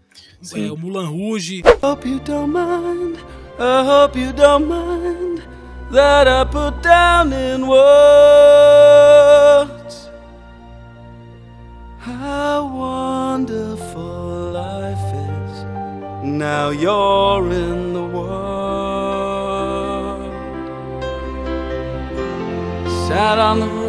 É, 0.56 0.72
o 0.72 0.78
Mulan 0.78 1.10
Rouge. 1.10 1.64
Hope 1.82 2.08
you 2.08 2.20
don't 2.20 2.54
mind, 2.54 3.18
I 3.58 3.84
hope 3.84 4.16
you 4.20 4.32
don't 4.34 4.68
mind 4.68 5.42
that 5.92 6.28
I 6.28 6.46
put 6.46 6.82
down 6.84 7.34
in 7.34 7.68
words 7.68 7.80
how 11.98 12.68
wonderful 12.68 14.52
life 14.54 15.14
is. 15.14 15.66
Now 16.24 16.70
you're 16.70 17.52
in 17.52 17.94
the 17.94 18.04
world. 18.04 18.30
Sat 23.08 23.40
on 23.40 23.60
the. 23.62 23.89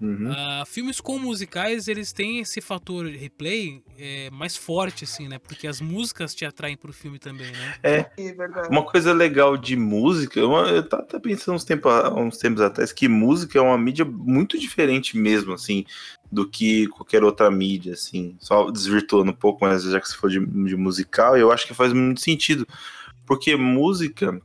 Uhum. 0.00 0.32
Ah, 0.34 0.64
filmes 0.66 0.98
com 0.98 1.18
musicais, 1.18 1.86
eles 1.86 2.10
têm 2.10 2.38
esse 2.38 2.60
fator 2.62 3.04
replay 3.06 3.82
é, 3.98 4.30
mais 4.30 4.56
forte, 4.56 5.04
assim, 5.04 5.28
né? 5.28 5.38
Porque 5.38 5.66
as 5.66 5.78
músicas 5.80 6.34
te 6.34 6.46
atraem 6.46 6.76
pro 6.76 6.92
filme 6.92 7.18
também, 7.18 7.52
né? 7.52 7.74
É. 7.82 8.10
É 8.16 8.32
verdade. 8.32 8.68
Uma 8.70 8.82
coisa 8.82 9.12
legal 9.12 9.58
de 9.58 9.76
música, 9.76 10.40
eu 10.40 10.88
tava 10.88 11.02
até 11.02 11.18
pensando 11.18 11.56
uns, 11.56 11.64
tempo, 11.64 11.88
uns 12.16 12.38
tempos 12.38 12.62
atrás 12.62 12.92
que 12.92 13.08
música 13.08 13.58
é 13.58 13.62
uma 13.62 13.76
mídia 13.76 14.04
muito 14.04 14.58
diferente 14.58 15.18
mesmo, 15.18 15.52
assim, 15.52 15.84
do 16.32 16.48
que 16.48 16.86
qualquer 16.88 17.22
outra 17.22 17.50
mídia, 17.50 17.92
assim. 17.92 18.36
Só 18.38 18.70
desvirtuando 18.70 19.32
um 19.32 19.34
pouco, 19.34 19.64
mas 19.64 19.82
já 19.82 20.00
que 20.00 20.08
se 20.08 20.16
for 20.16 20.30
de, 20.30 20.40
de 20.44 20.76
musical, 20.76 21.36
eu 21.36 21.52
acho 21.52 21.66
que 21.66 21.74
faz 21.74 21.92
muito 21.92 22.20
sentido. 22.20 22.66
Porque 23.26 23.54
música, 23.54 24.40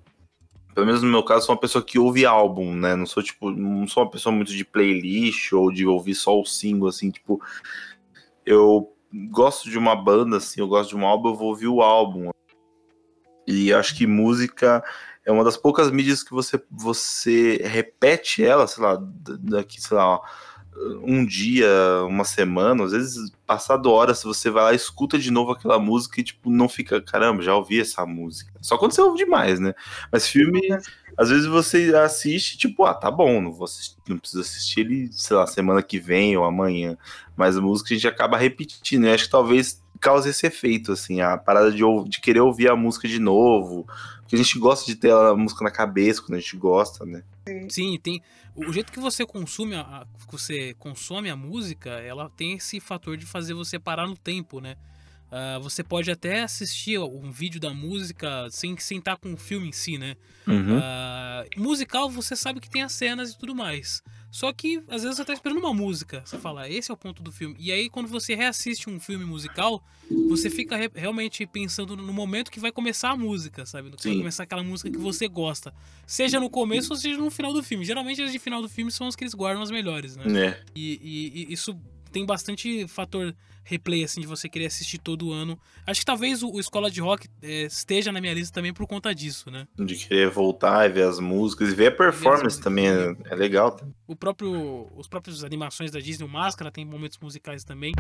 pelo 0.76 0.86
menos 0.86 1.02
no 1.02 1.10
meu 1.10 1.24
caso, 1.24 1.46
sou 1.46 1.56
uma 1.56 1.62
pessoa 1.62 1.82
que 1.82 1.98
ouve 1.98 2.26
álbum, 2.26 2.76
né? 2.76 2.98
Não 2.98 3.06
sou, 3.06 3.24
tipo, 3.24 3.50
não 3.50 3.88
sou 3.88 4.04
uma 4.04 4.12
pessoa 4.12 4.36
muito 4.36 4.52
de 4.52 4.66
playlist 4.66 5.54
ou 5.54 5.72
de 5.72 5.88
ouvir 5.88 6.14
só 6.14 6.38
o 6.38 6.46
single, 6.46 6.90
assim, 6.90 7.10
tipo. 7.10 7.42
Eu 8.46 8.94
gosto 9.32 9.70
de 9.70 9.78
uma 9.78 9.96
banda, 9.96 10.36
assim, 10.36 10.60
eu 10.60 10.68
gosto 10.68 10.90
de 10.90 10.98
um 10.98 11.06
álbum, 11.06 11.30
eu 11.30 11.36
vou 11.36 11.48
ouvir 11.48 11.68
o 11.68 11.82
álbum. 11.82 12.30
E 13.48 13.74
acho 13.74 13.96
que 13.96 14.06
música 14.06 14.84
é 15.26 15.32
uma 15.32 15.46
das 15.46 15.56
poucas 15.56 15.90
mídias 15.90 16.22
que 16.22 16.32
você, 16.32 16.62
você 16.70 17.58
repete 17.64 18.44
ela, 18.44 18.68
sei 18.68 18.84
lá, 18.84 19.00
daqui, 19.40 19.82
sei 19.82 19.96
lá, 19.96 20.20
um 21.04 21.26
dia, 21.26 21.68
uma 22.08 22.24
semana, 22.24 22.84
às 22.84 22.92
vezes 22.92 23.32
passado 23.46 23.90
horas, 23.92 24.24
você 24.24 24.50
vai 24.50 24.64
lá 24.64 24.74
e 24.74 24.76
escuta 24.76 25.18
de 25.18 25.32
novo 25.32 25.52
aquela 25.52 25.80
música 25.80 26.20
e, 26.20 26.24
tipo, 26.24 26.50
não 26.50 26.68
fica, 26.68 27.02
caramba, 27.02 27.42
já 27.42 27.56
ouvi 27.56 27.80
essa 27.80 28.06
música. 28.06 28.52
Só 28.62 28.78
quando 28.78 28.92
você 28.92 29.02
ouve 29.02 29.18
demais, 29.18 29.60
né? 29.60 29.74
Mas 30.12 30.28
filme, 30.28 30.62
às 31.18 31.30
vezes 31.30 31.46
você 31.46 31.94
assiste, 31.96 32.58
tipo, 32.58 32.84
ah, 32.84 32.94
tá 32.94 33.10
bom, 33.10 33.42
não 33.42 33.52
vou 33.52 33.66
assistir, 33.66 33.98
não 34.08 34.18
preciso 34.18 34.42
assistir 34.42 34.82
ele, 34.82 35.10
sei 35.12 35.38
lá, 35.38 35.48
semana 35.48 35.82
que 35.82 36.00
vem 36.00 36.36
ou 36.36 36.44
amanhã. 36.44 36.98
Mas 37.38 37.58
a 37.58 37.62
música 37.62 37.94
a 37.94 37.96
gente 37.96 38.08
acaba 38.08 38.38
repetindo, 38.38 39.06
e 39.06 39.12
acho 39.12 39.26
que 39.26 39.32
talvez 39.32 39.82
cause 40.02 40.30
esse 40.30 40.46
efeito, 40.46 40.92
assim, 40.92 41.22
a 41.22 41.38
parada 41.38 41.72
de, 41.72 41.82
de 42.08 42.20
querer 42.20 42.42
ouvir 42.42 42.70
a 42.70 42.76
música 42.76 43.08
de 43.08 43.20
novo, 43.20 43.88
a 44.36 44.44
gente 44.44 44.60
gosta 44.60 44.86
de 44.86 44.96
ter 44.96 45.12
a 45.12 45.36
música 45.36 45.64
na 45.64 45.72
cabeça 45.72 46.22
quando 46.22 46.36
a 46.36 46.40
gente 46.40 46.58
gosta, 46.58 47.06
né? 47.06 47.24
Sim, 47.70 47.98
tem. 48.00 48.22
O 48.56 48.72
jeito 48.72 48.92
que 48.92 49.00
você 49.00 49.26
consome 49.26 49.76
a, 49.76 50.06
você 50.30 50.74
consome 50.80 51.30
a 51.30 51.36
música, 51.36 51.90
ela 51.90 52.30
tem 52.30 52.54
esse 52.54 52.80
fator 52.80 53.18
de 53.18 53.26
fazer 53.26 53.54
você 53.54 53.78
parar 53.78 54.08
no 54.08 54.16
tempo, 54.16 54.60
né? 54.60 54.78
Ah, 55.32 55.60
você 55.60 55.84
pode 55.84 56.10
até 56.10 56.44
assistir 56.44 57.00
um 57.00 57.32
vídeo 57.32 57.60
da 57.60 57.74
música 57.74 58.48
sem 58.50 58.78
sem 58.78 59.00
estar 59.00 59.18
com 59.18 59.34
o 59.34 59.38
filme 59.38 59.68
em 59.68 59.72
si, 59.72 59.98
né? 59.98 60.16
Uhum. 60.48 60.80
Ah, 60.82 61.44
musical, 61.58 62.10
você 62.10 62.36
sabe 62.36 62.60
que 62.60 62.70
tem 62.70 62.84
as 62.84 62.94
cenas 62.94 63.32
e 63.32 63.38
tudo 63.38 63.54
mais. 63.54 64.02
Só 64.36 64.52
que 64.52 64.84
às 64.90 65.02
vezes 65.04 65.16
você 65.16 65.24
tá 65.24 65.32
esperando 65.32 65.60
uma 65.60 65.74
música. 65.74 66.22
Você 66.26 66.38
fala, 66.38 66.70
esse 66.70 66.92
é 66.92 66.94
o 66.94 66.98
ponto 66.98 67.24
do 67.24 67.32
filme. 67.32 67.56
E 67.58 67.72
aí, 67.72 67.90
quando 67.90 68.08
você 68.10 68.36
reassiste 68.36 68.90
um 68.90 69.00
filme 69.00 69.24
musical, 69.24 69.82
você 70.28 70.50
fica 70.50 70.76
re- 70.76 70.92
realmente 70.94 71.46
pensando 71.46 71.96
no 71.96 72.12
momento 72.12 72.52
que 72.52 72.60
vai 72.60 72.70
começar 72.70 73.12
a 73.12 73.16
música, 73.16 73.66
sabe? 73.66 73.92
Que 73.92 74.04
vai 74.10 74.18
começar 74.18 74.44
aquela 74.44 74.62
música 74.62 74.92
que 74.92 74.98
você 74.98 75.30
gosta. 75.30 75.74
Seja 76.06 76.38
no 76.38 76.50
começo 76.50 76.92
ou 76.92 77.00
seja 77.00 77.18
no 77.18 77.32
final 77.32 77.54
do 77.54 77.64
filme. 77.64 77.86
Geralmente 77.86 78.22
as 78.22 78.30
de 78.34 78.38
final 78.38 78.62
do 78.62 78.68
filme 78.68 78.92
são 78.92 79.08
as 79.08 79.16
que 79.16 79.24
eles 79.24 79.34
guardam 79.34 79.64
as 79.64 79.72
melhores, 79.72 80.18
né? 80.18 80.26
É. 80.48 80.64
E, 80.76 81.00
e- 81.02 81.46
e 81.50 81.54
isso 81.54 81.74
tem 82.16 82.26
bastante 82.26 82.88
fator 82.88 83.36
replay, 83.66 84.06
assim, 84.06 84.22
de 84.22 84.28
você 84.28 84.48
querer 84.48 84.68
assistir 84.68 84.98
todo 84.98 85.34
ano. 85.34 85.60
Acho 85.86 86.00
que 86.00 86.06
talvez 86.06 86.42
o, 86.42 86.50
o 86.50 86.62
Escola 86.62 86.90
de 86.90 87.02
Rock 87.02 87.28
eh, 87.42 87.64
esteja 87.64 88.10
na 88.10 88.22
minha 88.22 88.34
lista 88.34 88.54
também 88.54 88.74
por 88.74 88.88
conta 88.88 89.14
disso, 89.14 89.52
né? 89.52 89.68
De 89.78 89.98
querer 89.98 90.30
voltar 90.30 90.90
e 90.90 90.94
ver 90.94 91.04
as 91.04 91.20
músicas 91.20 91.74
e 91.74 91.76
ver 91.76 91.88
a 91.88 91.92
performance 91.92 92.62
também 92.62 92.88
é, 92.88 93.14
é 93.26 93.36
legal. 93.36 93.78
O 94.08 94.16
próprio, 94.16 94.88
os 94.96 95.10
próprios 95.10 95.44
animações 95.44 95.92
da 95.92 96.00
Disney, 96.00 96.26
o 96.26 96.30
Máscara, 96.30 96.72
tem 96.72 96.86
momentos 96.86 97.18
musicais 97.22 97.66
também. 97.66 97.92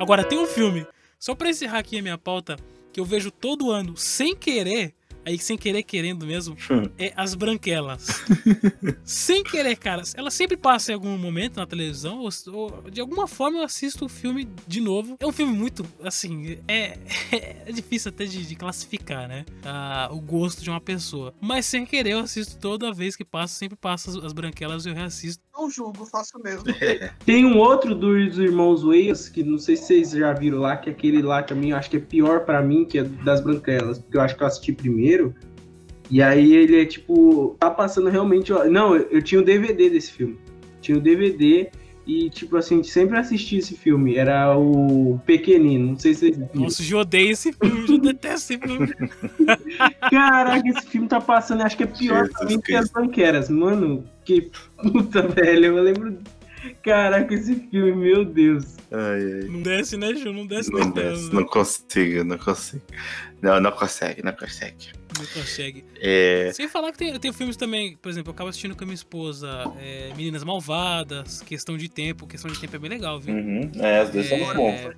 Agora 0.00 0.22
tem 0.22 0.38
um 0.38 0.46
filme, 0.46 0.86
só 1.18 1.34
pra 1.34 1.50
encerrar 1.50 1.78
aqui 1.78 1.98
a 1.98 2.02
minha 2.02 2.16
pauta, 2.16 2.56
que 2.92 3.00
eu 3.00 3.04
vejo 3.04 3.30
todo 3.32 3.70
ano, 3.70 3.96
sem 3.96 4.34
querer, 4.34 4.94
aí 5.28 5.38
sem 5.38 5.56
querer 5.56 5.82
querendo 5.82 6.26
mesmo, 6.26 6.56
é 6.98 7.12
As 7.16 7.34
Branquelas. 7.34 8.24
sem 9.04 9.44
querer, 9.44 9.76
cara. 9.76 10.02
Ela 10.14 10.30
sempre 10.30 10.56
passa 10.56 10.92
em 10.92 10.94
algum 10.94 11.16
momento 11.16 11.56
na 11.56 11.66
televisão, 11.66 12.18
ou, 12.20 12.30
ou 12.52 12.90
de 12.90 13.00
alguma 13.00 13.26
forma 13.26 13.58
eu 13.58 13.64
assisto 13.64 14.06
o 14.06 14.08
filme 14.08 14.48
de 14.66 14.80
novo. 14.80 15.16
É 15.20 15.26
um 15.26 15.32
filme 15.32 15.52
muito, 15.52 15.84
assim, 16.02 16.58
é, 16.66 16.98
é 17.66 17.72
difícil 17.72 18.10
até 18.10 18.24
de, 18.24 18.44
de 18.46 18.56
classificar, 18.56 19.28
né? 19.28 19.44
Ah, 19.64 20.08
o 20.10 20.20
gosto 20.20 20.62
de 20.62 20.70
uma 20.70 20.80
pessoa. 20.80 21.34
Mas 21.40 21.66
sem 21.66 21.84
querer 21.84 22.12
eu 22.12 22.20
assisto 22.20 22.58
toda 22.58 22.92
vez 22.92 23.14
que 23.14 23.24
passa, 23.24 23.54
sempre 23.54 23.76
passa 23.76 24.10
as, 24.10 24.16
as 24.16 24.32
Branquelas 24.32 24.86
e 24.86 24.88
eu 24.88 24.94
reassisto. 24.94 25.42
Não 25.58 25.68
julgo, 25.68 26.06
faço 26.06 26.38
mesmo. 26.38 26.62
Tem 27.26 27.44
um 27.44 27.58
outro 27.58 27.92
dos 27.92 28.38
irmãos 28.38 28.84
Wales, 28.84 29.28
que 29.28 29.42
não 29.42 29.58
sei 29.58 29.76
se 29.76 29.86
vocês 29.86 30.10
já 30.12 30.32
viram 30.32 30.58
lá, 30.58 30.76
que 30.76 30.88
é 30.88 30.92
aquele 30.92 31.20
lá 31.20 31.42
também, 31.42 31.70
eu 31.70 31.76
acho 31.76 31.90
que 31.90 31.96
é 31.96 32.00
pior 32.00 32.44
pra 32.44 32.62
mim, 32.62 32.84
que 32.84 32.98
é 32.98 33.02
das 33.02 33.40
Branquelas, 33.40 33.98
porque 33.98 34.16
eu 34.16 34.20
acho 34.20 34.36
que 34.36 34.42
eu 34.42 34.46
assisti 34.46 34.72
primeiro. 34.72 35.17
E 36.10 36.22
aí 36.22 36.54
ele 36.54 36.80
é 36.80 36.86
tipo, 36.86 37.56
tá 37.58 37.70
passando 37.70 38.08
realmente. 38.08 38.52
ó, 38.52 38.64
Não, 38.64 38.96
eu, 38.96 39.08
eu 39.10 39.22
tinha 39.22 39.40
o 39.40 39.44
DVD 39.44 39.90
desse 39.90 40.12
filme. 40.12 40.38
Tinha 40.80 40.96
o 40.96 41.00
DVD 41.00 41.70
e, 42.08 42.30
tipo 42.30 42.56
assim, 42.56 42.82
sempre 42.82 43.18
assisti 43.18 43.58
esse 43.58 43.76
filme. 43.76 44.16
Era 44.16 44.56
o 44.56 45.20
Pequenino, 45.26 45.88
não 45.88 45.98
sei 45.98 46.14
se 46.14 46.20
vocês 46.20 46.36
viram. 46.38 46.50
Nossa, 46.54 46.82
eu 46.82 46.98
odeio 46.98 47.32
esse 47.32 47.52
filme, 47.52 47.84
eu 47.86 47.98
detesto 47.98 48.54
esse 48.54 48.58
filme. 48.58 48.94
Caraca, 50.10 50.66
esse 50.66 50.86
filme 50.86 51.06
tá 51.06 51.20
passando, 51.20 51.62
acho 51.62 51.76
que 51.76 51.82
é 51.82 51.86
pior 51.86 52.26
pra 52.30 52.46
mim 52.46 52.58
que 52.58 52.74
as 52.74 52.88
banqueras. 52.88 53.50
Mano, 53.50 54.04
que 54.24 54.50
puta, 54.82 55.20
velho. 55.28 55.76
Eu 55.76 55.82
lembro. 55.82 56.18
Caraca, 56.82 57.32
esse 57.34 57.54
filme, 57.70 57.92
meu 57.94 58.24
Deus. 58.24 58.76
Ai, 58.90 59.22
ai. 59.42 59.48
Não 59.48 59.62
desce, 59.62 59.96
né, 59.96 60.14
Ju? 60.14 60.32
Não 60.32 60.46
desce 60.46 60.70
Não 60.70 60.90
desce, 60.90 61.16
ferrando. 61.16 61.32
não 61.34 61.46
consigo, 61.46 62.24
não 62.24 62.38
consigo. 62.38 62.82
Não, 63.40 63.60
não 63.60 63.70
consegue, 63.70 64.22
não 64.22 64.32
consegue. 64.32 64.92
Não 65.18 65.26
consegue. 65.26 65.84
É. 66.00 66.50
Sem 66.52 66.68
falar 66.68 66.92
que 66.92 66.98
tem, 66.98 67.18
tem 67.18 67.32
filmes 67.32 67.56
também, 67.56 67.96
por 67.96 68.08
exemplo, 68.08 68.30
eu 68.30 68.34
acabo 68.34 68.50
assistindo 68.50 68.74
com 68.74 68.82
a 68.84 68.86
minha 68.86 68.94
esposa 68.94 69.48
é, 69.78 70.12
Meninas 70.16 70.42
Malvadas, 70.42 71.40
Questão 71.42 71.76
de 71.76 71.88
Tempo. 71.88 72.26
Questão 72.26 72.50
de 72.50 72.58
Tempo 72.58 72.74
é 72.74 72.78
bem 72.78 72.90
legal, 72.90 73.20
viu? 73.20 73.34
Uhum. 73.34 73.70
É, 73.76 74.00
as 74.00 74.10
duas 74.10 74.26
são 74.26 74.38
muito 74.38 74.54
bons. 74.54 74.90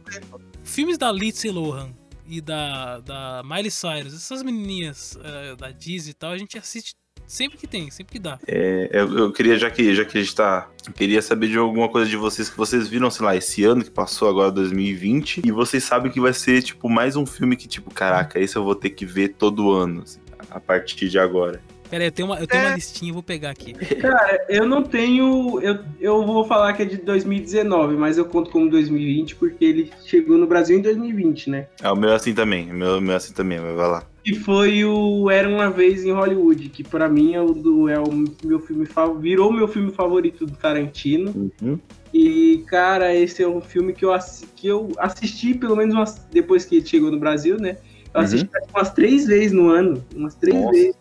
Filmes 0.64 0.96
da 0.96 1.12
Lindsay 1.12 1.50
Lohan 1.50 1.90
e 2.26 2.40
da, 2.40 3.00
da 3.00 3.42
Miley 3.44 3.70
Cyrus, 3.70 4.14
essas 4.14 4.42
menininhas 4.42 5.18
é, 5.22 5.56
da 5.56 5.70
Disney 5.70 6.12
e 6.12 6.14
tal, 6.14 6.32
a 6.32 6.38
gente 6.38 6.56
assiste 6.56 6.94
sempre 7.30 7.56
que 7.56 7.66
tem, 7.66 7.90
sempre 7.90 8.12
que 8.12 8.18
dá. 8.18 8.38
É, 8.46 8.90
eu, 8.92 9.18
eu 9.18 9.32
queria, 9.32 9.56
já 9.56 9.70
que, 9.70 9.94
já 9.94 10.04
que 10.04 10.18
a 10.18 10.20
gente 10.20 10.34
tá. 10.34 10.68
Queria 10.96 11.22
saber 11.22 11.48
de 11.48 11.56
alguma 11.56 11.88
coisa 11.88 12.10
de 12.10 12.16
vocês 12.16 12.50
que 12.50 12.56
vocês 12.56 12.88
viram, 12.88 13.10
sei 13.10 13.24
lá, 13.24 13.36
esse 13.36 13.64
ano 13.64 13.84
que 13.84 13.90
passou 13.90 14.28
agora, 14.28 14.50
2020, 14.50 15.42
e 15.44 15.52
vocês 15.52 15.84
sabem 15.84 16.10
que 16.10 16.20
vai 16.20 16.32
ser, 16.32 16.62
tipo, 16.62 16.88
mais 16.88 17.14
um 17.14 17.24
filme 17.24 17.56
que, 17.56 17.68
tipo, 17.68 17.92
caraca, 17.94 18.40
esse 18.40 18.56
eu 18.56 18.64
vou 18.64 18.74
ter 18.74 18.90
que 18.90 19.06
ver 19.06 19.28
todo 19.28 19.70
ano, 19.70 20.02
assim, 20.02 20.18
a 20.50 20.58
partir 20.58 21.08
de 21.08 21.18
agora. 21.18 21.60
Pera 21.88 22.04
aí, 22.04 22.08
eu 22.08 22.12
tenho 22.12 22.28
uma, 22.28 22.38
eu 22.38 22.46
tenho 22.46 22.64
uma 22.64 22.74
listinha, 22.76 23.10
eu 23.10 23.14
vou 23.14 23.22
pegar 23.22 23.50
aqui. 23.50 23.74
Cara, 23.74 24.46
eu 24.48 24.64
não 24.64 24.82
tenho. 24.82 25.60
Eu, 25.60 25.80
eu 26.00 26.24
vou 26.24 26.44
falar 26.44 26.72
que 26.72 26.82
é 26.82 26.84
de 26.84 26.98
2019, 26.98 27.96
mas 27.96 28.16
eu 28.16 28.24
conto 28.24 28.48
como 28.50 28.70
2020 28.70 29.34
porque 29.34 29.64
ele 29.64 29.92
chegou 30.04 30.38
no 30.38 30.46
Brasil 30.46 30.78
em 30.78 30.82
2020, 30.82 31.50
né? 31.50 31.66
É, 31.82 31.90
o 31.90 31.96
meu 31.96 32.10
é 32.10 32.14
assim 32.14 32.32
também, 32.32 32.70
o 32.70 32.74
meu, 32.74 32.98
o 32.98 33.00
meu 33.00 33.14
é 33.14 33.16
assim 33.16 33.32
também, 33.32 33.58
mas 33.58 33.74
vai 33.74 33.88
lá. 33.88 34.04
Que 34.22 34.34
foi 34.34 34.84
o 34.84 35.30
Era 35.30 35.48
Uma 35.48 35.70
Vez 35.70 36.04
em 36.04 36.12
Hollywood, 36.12 36.68
que 36.68 36.84
pra 36.84 37.08
mim 37.08 37.34
é 37.34 37.40
o, 37.40 37.52
do, 37.54 37.88
é 37.88 37.98
o 37.98 38.12
meu 38.44 38.60
filme. 38.60 38.86
Virou 39.18 39.50
meu 39.52 39.66
filme 39.66 39.90
favorito 39.90 40.44
do 40.44 40.52
Tarantino. 40.52 41.52
Uhum. 41.62 41.78
E, 42.12 42.64
cara, 42.66 43.14
esse 43.14 43.42
é 43.42 43.48
um 43.48 43.60
filme 43.60 43.92
que 43.92 44.04
eu, 44.04 44.12
que 44.56 44.66
eu 44.66 44.92
assisti, 44.98 45.54
pelo 45.54 45.76
menos 45.76 45.94
umas, 45.94 46.26
depois 46.30 46.64
que 46.64 46.76
ele 46.76 46.86
chegou 46.86 47.10
no 47.10 47.18
Brasil, 47.18 47.56
né? 47.58 47.78
Eu 48.12 48.20
assisti 48.20 48.48
acho 48.54 48.66
que 48.66 48.72
umas 48.76 48.90
três 48.92 49.26
vezes 49.26 49.52
no 49.52 49.68
ano. 49.70 50.04
Umas 50.14 50.34
três 50.34 50.56
Nossa. 50.56 50.72
vezes. 50.72 50.94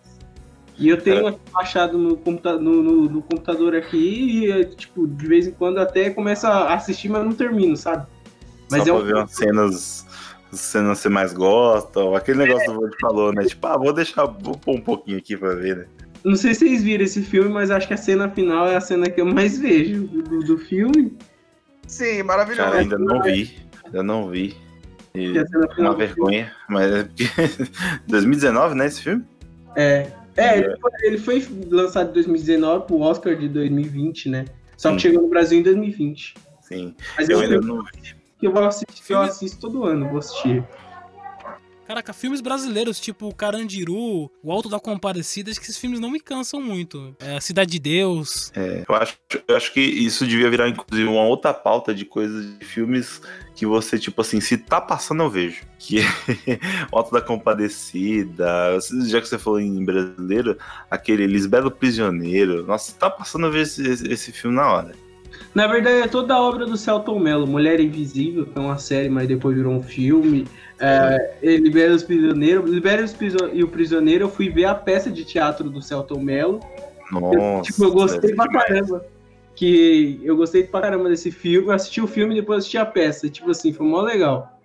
E 0.77 0.87
eu 0.87 0.95
tenho 1.01 1.27
aqui 1.27 1.39
baixado 1.51 1.97
no, 1.97 2.15
computa 2.15 2.57
no, 2.57 2.81
no- 2.81 3.09
no 3.09 3.21
computador 3.21 3.75
aqui 3.75 3.97
e, 4.45 4.51
é, 4.51 4.63
tipo, 4.63 5.05
de 5.05 5.27
vez 5.27 5.45
em 5.45 5.51
quando 5.51 5.77
até 5.79 6.09
começo 6.09 6.47
a 6.47 6.73
assistir, 6.73 7.09
mas 7.09 7.25
não 7.25 7.33
termino, 7.33 7.75
sabe? 7.75 8.07
Mas 8.71 8.83
Só 8.83 8.89
é 8.89 8.93
um 8.93 9.03
ver 9.03 9.15
umas 9.15 9.31
cenas, 9.31 10.05
que 10.49 10.57
você 10.57 11.09
mais 11.09 11.33
gosta, 11.33 11.99
ou 11.99 12.15
aquele 12.15 12.39
negócio 12.39 12.65
que 12.65 12.71
o 12.71 12.79
Vord 12.79 12.95
falou, 12.99 13.33
né? 13.33 13.43
Tipo, 13.45 13.67
ah, 13.67 13.77
vou 13.77 13.93
deixar, 13.93 14.25
vou 14.25 14.57
pôr 14.57 14.75
um 14.75 14.81
pouquinho 14.81 15.17
aqui 15.17 15.37
pra 15.37 15.53
ver, 15.55 15.77
né? 15.77 15.85
Não 16.23 16.35
sei 16.35 16.53
se 16.53 16.61
vocês 16.67 16.83
viram 16.83 17.03
esse 17.05 17.21
filme, 17.21 17.49
mas 17.49 17.71
acho 17.71 17.87
que 17.87 17.93
a 17.93 17.97
cena 17.97 18.29
final 18.29 18.67
é 18.67 18.75
a 18.75 18.81
cena 18.81 19.09
que 19.09 19.21
eu 19.21 19.25
mais 19.25 19.57
vejo 19.57 20.01
do, 20.07 20.21
do- 20.23 20.39
do 20.39 20.57
filme. 20.57 21.17
Sim, 21.87 22.23
maravilhoso. 22.23 22.63
Cara, 22.69 22.79
ainda 22.81 22.97
não 22.97 23.21
vi, 23.21 23.55
ainda 23.85 24.03
não 24.03 24.29
vi. 24.29 24.55
E 25.15 25.31
E 25.31 25.39
a 25.39 25.47
cena 25.47 25.65
é 25.69 25.75
final 25.75 25.91
uma 25.93 25.97
vergonha, 25.97 26.51
mas 26.67 26.91
é 26.91 27.03
porque 27.03 27.23
2019, 28.07 28.75
né, 28.75 28.87
esse 28.87 29.01
filme? 29.01 29.23
É. 29.75 30.07
É, 30.37 30.57
ele 30.59 30.77
foi, 30.77 30.91
ele 31.03 31.17
foi 31.17 31.47
lançado 31.69 32.09
em 32.11 32.13
2019 32.13 32.85
pro 32.87 32.99
Oscar 32.99 33.35
de 33.35 33.47
2020, 33.49 34.29
né? 34.29 34.45
Só 34.77 34.89
que 34.89 34.95
Sim. 34.95 34.99
chegou 35.09 35.23
no 35.23 35.27
Brasil 35.29 35.59
em 35.59 35.63
2020. 35.63 36.33
Sim. 36.61 36.95
Mas 37.17 37.27
eu 37.27 37.39
é 37.39 37.43
ainda 37.43 37.61
filme 37.61 37.67
não 37.67 37.83
vi. 37.83 38.15
Que 38.39 38.47
eu 38.47 38.51
vou 38.53 38.63
assistir, 38.65 39.03
que 39.03 39.13
eu 39.13 39.21
assisto 39.21 39.59
todo 39.59 39.83
ano, 39.85 40.07
vou 40.09 40.19
assistir. 40.19 40.63
Caraca, 41.85 42.13
filmes 42.13 42.39
brasileiros, 42.39 42.99
tipo 42.99 43.33
Carandiru, 43.33 44.29
O 44.43 44.51
Alto 44.51 44.69
da 44.69 44.79
Compadecida, 44.79 45.49
acho 45.49 45.59
que 45.59 45.65
esses 45.65 45.77
filmes 45.79 45.99
não 45.99 46.11
me 46.11 46.19
cansam 46.19 46.61
muito. 46.61 47.15
É, 47.19 47.39
Cidade 47.41 47.71
de 47.71 47.79
Deus. 47.79 48.51
É, 48.55 48.85
eu, 48.87 48.93
acho, 48.93 49.17
eu 49.47 49.57
acho 49.57 49.73
que 49.73 49.81
isso 49.81 50.27
devia 50.27 50.51
virar, 50.51 50.69
inclusive, 50.69 51.09
uma 51.09 51.23
outra 51.23 51.51
pauta 51.51 51.91
de 51.91 52.05
coisas 52.05 52.59
de 52.59 52.63
filmes 52.63 53.19
que 53.55 53.65
você, 53.65 53.97
tipo 53.97 54.21
assim, 54.21 54.39
se 54.39 54.55
tá 54.55 54.79
passando, 54.79 55.23
eu 55.23 55.31
vejo. 55.31 55.63
Que 55.79 56.01
é 56.01 56.03
O 56.93 56.97
Alto 56.97 57.11
da 57.11 57.21
Compadecida, 57.23 58.77
já 59.07 59.19
que 59.19 59.27
você 59.27 59.39
falou 59.39 59.59
em 59.59 59.83
brasileiro, 59.83 60.59
aquele 60.91 61.25
Lisbelo 61.25 61.71
Prisioneiro. 61.71 62.67
Nossa, 62.67 62.91
se 62.91 62.97
tá 62.99 63.09
passando, 63.09 63.47
eu 63.47 63.51
vejo 63.51 63.63
esse, 63.63 63.87
esse- 63.89 64.07
esse 64.13 64.31
filme 64.31 64.55
na 64.55 64.71
hora. 64.71 64.91
Na 65.53 65.65
verdade, 65.67 66.01
é 66.01 66.07
toda 66.07 66.35
a 66.35 66.41
obra 66.41 66.65
do 66.65 66.77
Celton 66.77 67.19
Mello. 67.19 67.47
Mulher 67.47 67.79
Invisível, 67.79 68.45
que 68.45 68.57
é 68.57 68.61
uma 68.61 68.77
série, 68.77 69.09
mas 69.09 69.27
depois 69.27 69.55
virou 69.55 69.73
um 69.73 69.81
filme. 69.83 70.45
É, 70.79 71.33
e 71.41 71.57
Libera 71.57 71.93
os 71.93 72.03
Prisioneiros. 72.03 72.69
Libera 72.69 73.03
os 73.03 73.11
Priso- 73.13 73.49
e 73.51 73.63
o 73.63 73.67
Prisioneiro, 73.67 74.25
eu 74.25 74.29
fui 74.29 74.49
ver 74.49 74.65
a 74.65 74.75
peça 74.75 75.09
de 75.09 75.25
teatro 75.25 75.69
do 75.69 75.81
Celton 75.81 76.19
Mello. 76.19 76.59
Nossa. 77.11 77.35
Eu, 77.37 77.61
tipo, 77.63 77.83
eu 77.83 77.91
gostei 77.91 78.35
pra 78.35 78.47
caramba. 78.47 79.05
Que 79.55 80.21
eu 80.23 80.37
gostei 80.37 80.63
pra 80.63 80.79
caramba 80.81 81.09
desse 81.09 81.31
filme. 81.31 81.67
Eu 81.67 81.73
assisti 81.73 81.99
o 81.99 82.07
filme 82.07 82.33
e 82.33 82.39
depois 82.39 82.59
assisti 82.59 82.77
a 82.77 82.85
peça. 82.85 83.27
Tipo 83.29 83.49
assim, 83.51 83.73
foi 83.73 83.85
mó 83.87 84.01
legal. 84.01 84.57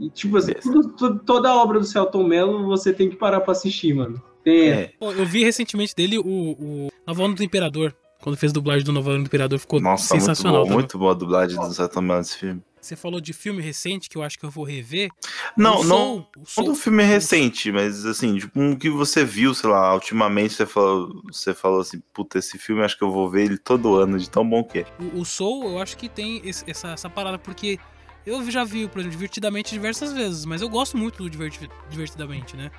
E, 0.00 0.08
tipo 0.10 0.36
assim, 0.38 0.52
tudo- 0.54 0.88
tudo- 0.96 1.18
toda 1.24 1.50
a 1.50 1.62
obra 1.62 1.78
do 1.78 1.84
Celton 1.84 2.24
Mello 2.24 2.66
você 2.66 2.92
tem 2.92 3.08
que 3.08 3.14
parar 3.16 3.40
pra 3.40 3.52
assistir, 3.52 3.94
mano. 3.94 4.20
Tem, 4.42 4.70
É. 4.70 4.90
Pô, 4.98 5.12
eu 5.12 5.24
vi 5.24 5.44
recentemente 5.44 5.94
dele 5.94 6.18
o, 6.18 6.24
o 6.24 6.88
Nova 7.06 7.22
Onda 7.22 7.36
do 7.36 7.44
Imperador. 7.44 7.94
Quando 8.22 8.36
fez 8.36 8.52
dublagem 8.52 8.84
do 8.84 8.92
do 8.92 9.16
Imperador, 9.18 9.58
ficou 9.58 9.80
Nossa, 9.80 10.14
muito 10.14 10.20
sensacional. 10.22 10.52
boa, 10.58 10.64
também. 10.64 10.78
muito 10.78 10.96
boa 10.96 11.10
a 11.10 11.14
dublagem 11.14 11.58
do 11.58 11.70
Zé 11.72 11.88
nesse 12.16 12.38
filme. 12.38 12.62
Você 12.80 12.94
falou 12.96 13.20
de 13.20 13.32
filme 13.32 13.60
recente 13.60 14.08
que 14.08 14.16
eu 14.16 14.22
acho 14.22 14.38
que 14.38 14.44
eu 14.44 14.50
vou 14.50 14.64
rever. 14.64 15.10
Não, 15.56 15.82
não, 15.84 16.18
o 16.36 16.42
não 16.56 16.64
do 16.66 16.74
filme 16.76 17.02
recente, 17.02 17.70
mas 17.72 18.06
assim, 18.06 18.38
tipo, 18.38 18.58
um 18.60 18.76
que 18.76 18.88
você 18.88 19.24
viu, 19.24 19.52
sei 19.54 19.68
lá, 19.70 19.92
ultimamente 19.92 20.54
você 20.54 20.64
falou, 20.66 21.22
você 21.32 21.52
falou 21.52 21.80
assim, 21.80 22.00
puta, 22.14 22.38
esse 22.38 22.56
filme 22.58 22.82
acho 22.82 22.96
que 22.96 23.02
eu 23.02 23.10
vou 23.10 23.28
ver 23.28 23.44
ele 23.46 23.58
todo 23.58 23.96
ano, 23.96 24.16
de 24.18 24.30
tão 24.30 24.48
bom 24.48 24.62
que 24.62 24.80
é. 24.80 24.86
O, 25.14 25.20
o 25.20 25.24
Soul, 25.24 25.64
eu 25.70 25.78
acho 25.82 25.96
que 25.96 26.08
tem 26.08 26.40
esse- 26.44 26.68
essa, 26.68 26.88
essa 26.90 27.10
parada, 27.10 27.38
porque 27.38 27.76
eu 28.24 28.48
já 28.52 28.62
vi, 28.62 28.86
por 28.88 28.98
exemplo, 29.00 29.16
Divertidamente 29.16 29.72
diversas 29.72 30.12
vezes, 30.12 30.44
mas 30.44 30.60
eu 30.62 30.68
gosto 30.68 30.96
muito 30.96 31.22
do 31.24 31.28
Diverti- 31.30 31.68
Divertidamente, 31.90 32.56
né? 32.56 32.70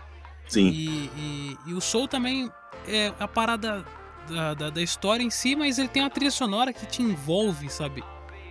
Sim. 0.48 0.68
E, 0.68 1.10
e- 1.18 1.58
e 1.68 1.74
o 1.74 1.82
Soul 1.82 2.08
também 2.08 2.50
é 2.88 3.14
a 3.20 3.28
parada 3.28 3.86
da, 4.28 4.54
da, 4.54 4.70
da 4.70 4.82
história 4.82 5.24
em 5.24 5.30
si, 5.30 5.56
mas 5.56 5.78
ele 5.80 5.88
tem 5.88 6.02
uma 6.04 6.10
trilha 6.10 6.32
sonora 6.32 6.72
que 6.74 6.86
te 6.86 7.02
envolve, 7.02 7.70
sabe? 7.70 8.04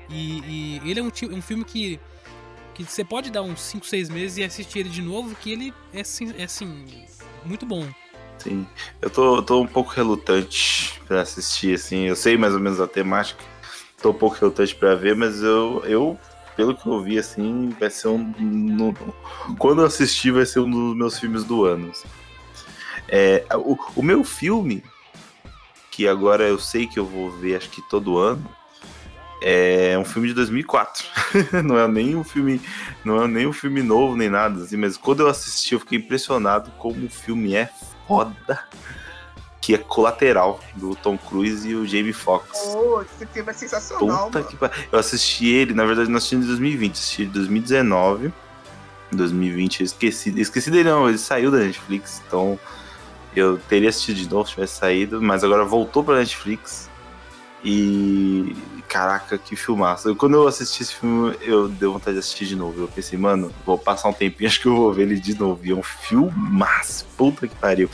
E, 0.08 0.80
e 0.84 0.90
ele 0.90 1.00
é 1.00 1.02
um, 1.02 1.10
um 1.32 1.42
filme 1.42 1.64
que, 1.64 1.98
que 2.74 2.84
você 2.84 3.04
pode 3.04 3.30
dar 3.30 3.42
uns 3.42 3.60
5, 3.60 3.86
6 3.86 4.08
meses 4.10 4.38
e 4.38 4.44
assistir 4.44 4.80
ele 4.80 4.88
de 4.88 5.00
novo, 5.02 5.34
que 5.34 5.50
ele 5.52 5.74
é, 5.92 6.00
assim- 6.00 6.34
é 6.36 6.44
assim, 6.44 6.84
muito 7.44 7.64
bom. 7.66 7.86
Sim. 8.38 8.66
Eu 9.00 9.08
tô, 9.08 9.42
tô 9.42 9.60
um 9.62 9.66
pouco 9.66 9.90
relutante 9.90 11.00
pra 11.06 11.20
assistir, 11.22 11.74
assim, 11.74 12.06
eu 12.08 12.16
sei 12.16 12.36
mais 12.36 12.54
ou 12.54 12.60
menos 12.60 12.80
a 12.80 12.86
temática, 12.88 13.42
tô 14.00 14.10
um 14.10 14.14
pouco 14.14 14.36
relutante 14.36 14.74
pra 14.74 14.94
ver, 14.96 15.14
mas 15.14 15.42
eu, 15.42 15.82
eu 15.86 16.18
pelo 16.56 16.76
que 16.76 16.86
eu 16.86 17.00
vi, 17.00 17.18
assim, 17.18 17.70
vai 17.80 17.88
ser 17.88 18.08
um. 18.08 18.18
no- 18.38 18.94
quando 19.58 19.80
eu 19.80 19.86
assistir, 19.86 20.32
vai 20.32 20.44
ser 20.44 20.60
um 20.60 20.70
dos 20.70 20.96
meus 20.96 21.18
filmes 21.18 21.44
do 21.44 21.64
ano. 21.64 21.90
assim. 21.90 22.08
É, 23.08 23.44
o, 23.54 23.78
o 23.96 24.02
meu 24.02 24.24
filme, 24.24 24.82
que 25.92 26.08
agora 26.08 26.44
eu 26.44 26.58
sei 26.58 26.86
que 26.86 26.98
eu 26.98 27.04
vou 27.04 27.30
ver, 27.30 27.56
acho 27.56 27.68
que 27.68 27.82
todo 27.82 28.18
ano, 28.18 28.42
é 29.42 29.96
um 29.98 30.04
filme 30.04 30.28
de 30.28 30.34
2004. 30.34 31.04
não 31.62 31.78
é 31.78 31.86
nem 31.86 32.16
um 32.16 32.24
filme, 32.24 32.60
não 33.04 33.22
é 33.22 33.28
nem 33.28 33.46
um 33.46 33.52
filme 33.52 33.82
novo 33.82 34.16
nem 34.16 34.30
nada 34.30 34.64
assim, 34.64 34.78
mas 34.78 34.96
quando 34.96 35.20
eu 35.20 35.28
assisti 35.28 35.74
eu 35.74 35.80
fiquei 35.80 35.98
impressionado 35.98 36.70
como 36.78 37.04
o 37.04 37.10
filme 37.10 37.54
é 37.54 37.68
foda. 38.08 38.64
que 39.60 39.74
é 39.74 39.78
Colateral, 39.78 40.58
do 40.74 40.96
Tom 40.96 41.16
Cruise 41.16 41.68
e 41.68 41.76
o 41.76 41.86
Jamie 41.86 42.12
Foxx. 42.12 42.74
Oh, 42.74 43.00
esse 43.02 43.24
filme 43.26 43.48
é 43.48 43.52
sensacional. 43.52 44.28
Eu 44.90 44.98
assisti 44.98 45.46
ele, 45.46 45.72
na 45.72 45.84
verdade, 45.84 46.10
não 46.10 46.16
assisti 46.16 46.34
em 46.34 46.40
2020, 46.40 46.92
assisti 46.94 47.22
em 47.22 47.28
2019. 47.28 48.32
Em 49.12 49.16
2020 49.16 49.80
eu 49.80 49.84
esqueci. 49.84 50.34
Esqueci 50.40 50.68
dele, 50.68 50.88
não, 50.88 51.08
ele 51.08 51.18
saiu 51.18 51.50
da 51.50 51.58
Netflix, 51.58 52.20
então 52.26 52.58
eu 53.34 53.58
teria 53.58 53.88
assistido 53.88 54.16
de 54.16 54.28
novo 54.28 54.46
se 54.46 54.54
tivesse 54.54 54.76
saído, 54.78 55.20
mas 55.22 55.42
agora 55.44 55.64
voltou 55.64 56.02
pra 56.04 56.16
Netflix. 56.18 56.90
E. 57.64 58.56
Caraca, 58.88 59.38
que 59.38 59.56
filmaço. 59.56 60.08
Eu- 60.08 60.16
quando 60.16 60.34
eu 60.34 60.46
assisti 60.46 60.82
esse 60.82 60.94
filme, 60.96 61.34
eu 61.40 61.66
dei 61.68 61.88
vontade 61.88 62.12
de 62.14 62.18
assistir 62.18 62.44
de 62.44 62.54
novo. 62.56 62.78
Eu 62.82 62.88
pensei, 62.88 63.18
mano, 63.18 63.50
vou 63.64 63.78
passar 63.78 64.08
um 64.08 64.12
tempinho, 64.12 64.48
acho 64.50 64.60
que 64.60 64.66
eu 64.66 64.76
vou 64.76 64.92
ver 64.92 65.02
ele 65.04 65.18
de 65.18 65.38
novo. 65.38 65.64
E 65.64 65.70
é 65.70 65.74
um 65.74 65.82
filmaço. 65.82 67.06
Puta 67.16 67.48
que 67.48 67.54
pariu. 67.54 67.88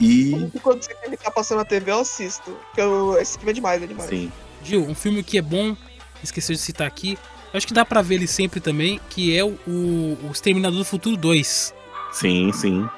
E. 0.00 0.50
Quando 0.62 0.80
ele 1.04 1.16
tá 1.16 1.30
passando 1.30 1.58
na 1.58 1.64
TV, 1.64 1.90
eu 1.92 2.00
assisto. 2.00 2.50
Porque 2.66 2.80
eu- 2.80 3.16
esse 3.20 3.36
filme 3.36 3.50
é 3.50 3.54
demais, 3.54 3.82
é 3.82 3.86
demais. 3.86 4.08
Sim. 4.10 4.32
Gil, 4.64 4.80
um 4.82 4.94
filme 4.94 5.22
que 5.22 5.38
é 5.38 5.42
bom, 5.42 5.76
esqueci 6.22 6.52
de 6.52 6.58
citar 6.58 6.86
aqui. 6.86 7.16
Acho 7.54 7.66
que 7.66 7.74
dá 7.74 7.84
pra 7.84 8.00
ver 8.00 8.14
ele 8.16 8.26
sempre 8.26 8.60
também, 8.60 8.98
que 9.10 9.36
é 9.36 9.44
o, 9.44 9.58
o, 9.66 10.18
o 10.24 10.30
Exterminador 10.32 10.78
do 10.78 10.84
Futuro 10.84 11.16
2. 11.16 11.74
Sim, 12.12 12.50
sim. 12.52 12.88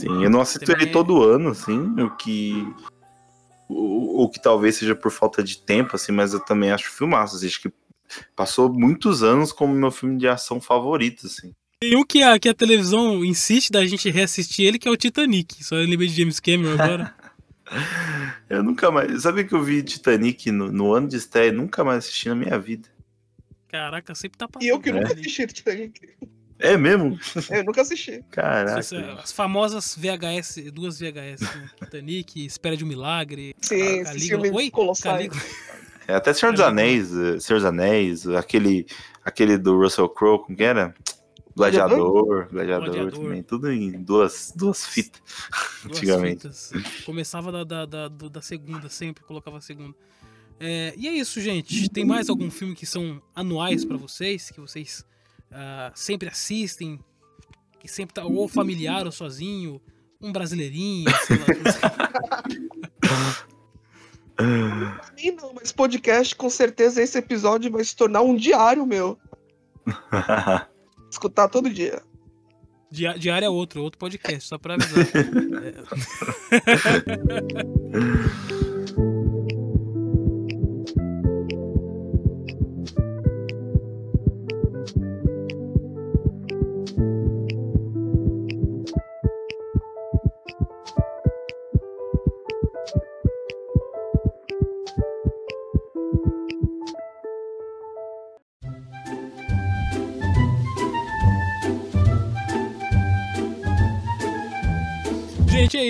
Sim, 0.00 0.22
eu 0.24 0.30
não 0.30 0.40
assisto 0.40 0.64
Também 0.66 0.82
ele 0.82 0.90
é- 0.90 0.92
todo 0.92 1.22
ano, 1.22 1.50
assim, 1.50 1.78
o 2.00 2.16
que. 2.16 2.66
O, 3.68 4.24
o 4.24 4.28
que 4.28 4.42
talvez 4.42 4.76
seja 4.76 4.94
por 4.96 5.10
falta 5.12 5.42
de 5.42 5.58
tempo, 5.58 5.94
assim, 5.94 6.10
mas 6.12 6.32
eu 6.34 6.40
também 6.40 6.70
acho 6.72 6.90
filmaço. 6.90 7.36
Assim, 7.36 7.46
acho 7.46 7.60
que 7.62 7.72
passou 8.34 8.72
muitos 8.72 9.22
anos 9.22 9.52
como 9.52 9.72
meu 9.74 9.90
filme 9.90 10.18
de 10.18 10.26
ação 10.26 10.60
favorito, 10.60 11.26
assim. 11.26 11.52
Tem 11.80 11.96
um 11.96 12.04
que 12.04 12.22
a, 12.22 12.38
que 12.38 12.48
a 12.48 12.54
televisão 12.54 13.24
insiste 13.24 13.70
da 13.70 13.86
gente 13.86 14.10
reassistir 14.10 14.66
ele, 14.66 14.78
que 14.78 14.86
é 14.88 14.90
o 14.90 14.96
Titanic. 14.96 15.62
Só 15.64 15.76
eu 15.76 15.88
lembrei 15.88 16.08
de 16.08 16.16
James 16.20 16.40
Cameron 16.40 16.74
agora. 16.82 17.14
Eu 18.50 18.64
nunca 18.64 18.90
mais. 18.90 19.22
Sabe 19.22 19.44
que 19.44 19.54
eu 19.54 19.62
vi 19.62 19.80
Titanic 19.80 20.50
no, 20.50 20.72
no 20.72 20.92
ano 20.92 21.06
de 21.06 21.14
estreia? 21.16 21.52
Nunca 21.52 21.84
mais 21.84 21.98
assisti 21.98 22.28
na 22.28 22.34
minha 22.34 22.58
vida. 22.58 22.88
Caraca, 23.68 24.12
sempre 24.12 24.36
tá 24.36 24.48
passando. 24.48 24.66
E 24.66 24.68
eu 24.72 24.80
que 24.80 24.90
É. 24.90 24.92
nunca 24.92 25.12
assisti 25.12 25.46
Titanic. 25.46 26.00
É 26.60 26.76
mesmo? 26.76 27.18
Eu 27.50 27.64
nunca 27.64 27.82
assisti. 27.82 28.22
Caraca. 28.30 28.78
As 29.22 29.32
famosas 29.32 29.96
VHS, 29.96 30.70
duas 30.72 30.98
VHS, 31.00 31.40
né? 31.40 31.70
Titanic, 31.82 32.44
Espera 32.44 32.76
de 32.76 32.84
um 32.84 32.88
Milagre. 32.88 33.54
Sim, 33.60 34.04
Calígula. 34.04 34.52
Oi? 34.52 34.72
Calígula. 35.02 35.40
É, 36.06 36.14
até 36.14 36.32
Senhor 36.34 36.52
dos 36.52 36.60
Anéis, 36.60 37.16
eh, 37.16 37.38
Senhor 37.38 37.60
dos 37.60 37.64
Anéis, 37.64 38.26
aquele, 38.28 38.86
aquele 39.24 39.56
do 39.56 39.78
Russell 39.78 40.08
Crowe, 40.08 40.40
como 40.44 40.56
que 40.56 40.64
era? 40.64 40.94
Gladiador, 41.54 42.48
Gladiador, 42.50 42.86
Gladiador. 42.86 43.12
também, 43.12 43.42
tudo 43.42 43.70
em 43.70 43.92
duas, 43.92 44.52
duas 44.56 44.86
fitas, 44.86 45.20
Duas 45.84 45.98
antigamente. 45.98 46.42
fitas. 46.42 46.72
Começava 47.04 47.52
da, 47.52 47.64
da, 47.64 47.86
da, 47.86 48.08
da 48.08 48.42
segunda, 48.42 48.88
sempre 48.88 49.22
colocava 49.24 49.58
a 49.58 49.60
segunda. 49.60 49.94
É, 50.58 50.92
e 50.96 51.08
é 51.08 51.12
isso, 51.12 51.40
gente. 51.40 51.88
Tem 51.88 52.04
mais 52.04 52.28
algum 52.28 52.50
filme 52.50 52.74
que 52.74 52.86
são 52.86 53.22
anuais 53.34 53.84
pra 53.84 53.96
vocês? 53.96 54.50
Que 54.50 54.60
vocês 54.60 55.04
ah, 55.50 55.90
sempre 55.94 56.28
assistem? 56.28 56.98
Que 57.78 57.88
sempre 57.88 58.14
tá 58.14 58.24
ou 58.24 58.46
familiar 58.48 59.06
ou 59.06 59.12
sozinho? 59.12 59.80
Um 60.20 60.30
brasileirinho, 60.32 61.10
sei 61.26 61.38
lá. 61.38 62.42
Pra 64.36 65.12
mim 65.16 65.30
não, 65.32 65.52
mas 65.54 65.72
podcast, 65.72 66.34
com 66.34 66.48
certeza 66.50 67.02
esse 67.02 67.18
episódio 67.18 67.70
vai 67.70 67.84
se 67.84 67.94
tornar 67.96 68.22
um 68.22 68.34
diário 68.36 68.84
meu. 68.86 69.18
Escutar 71.10 71.48
todo 71.48 71.68
dia. 71.70 72.02
Dia- 72.90 73.16
Diário 73.18 73.46
é 73.46 73.48
outro, 73.50 73.82
outro 73.82 73.98
podcast, 73.98 74.48
só 74.48 74.58
pra 74.58 74.74
avisar. 74.74 75.06
É 75.06 75.74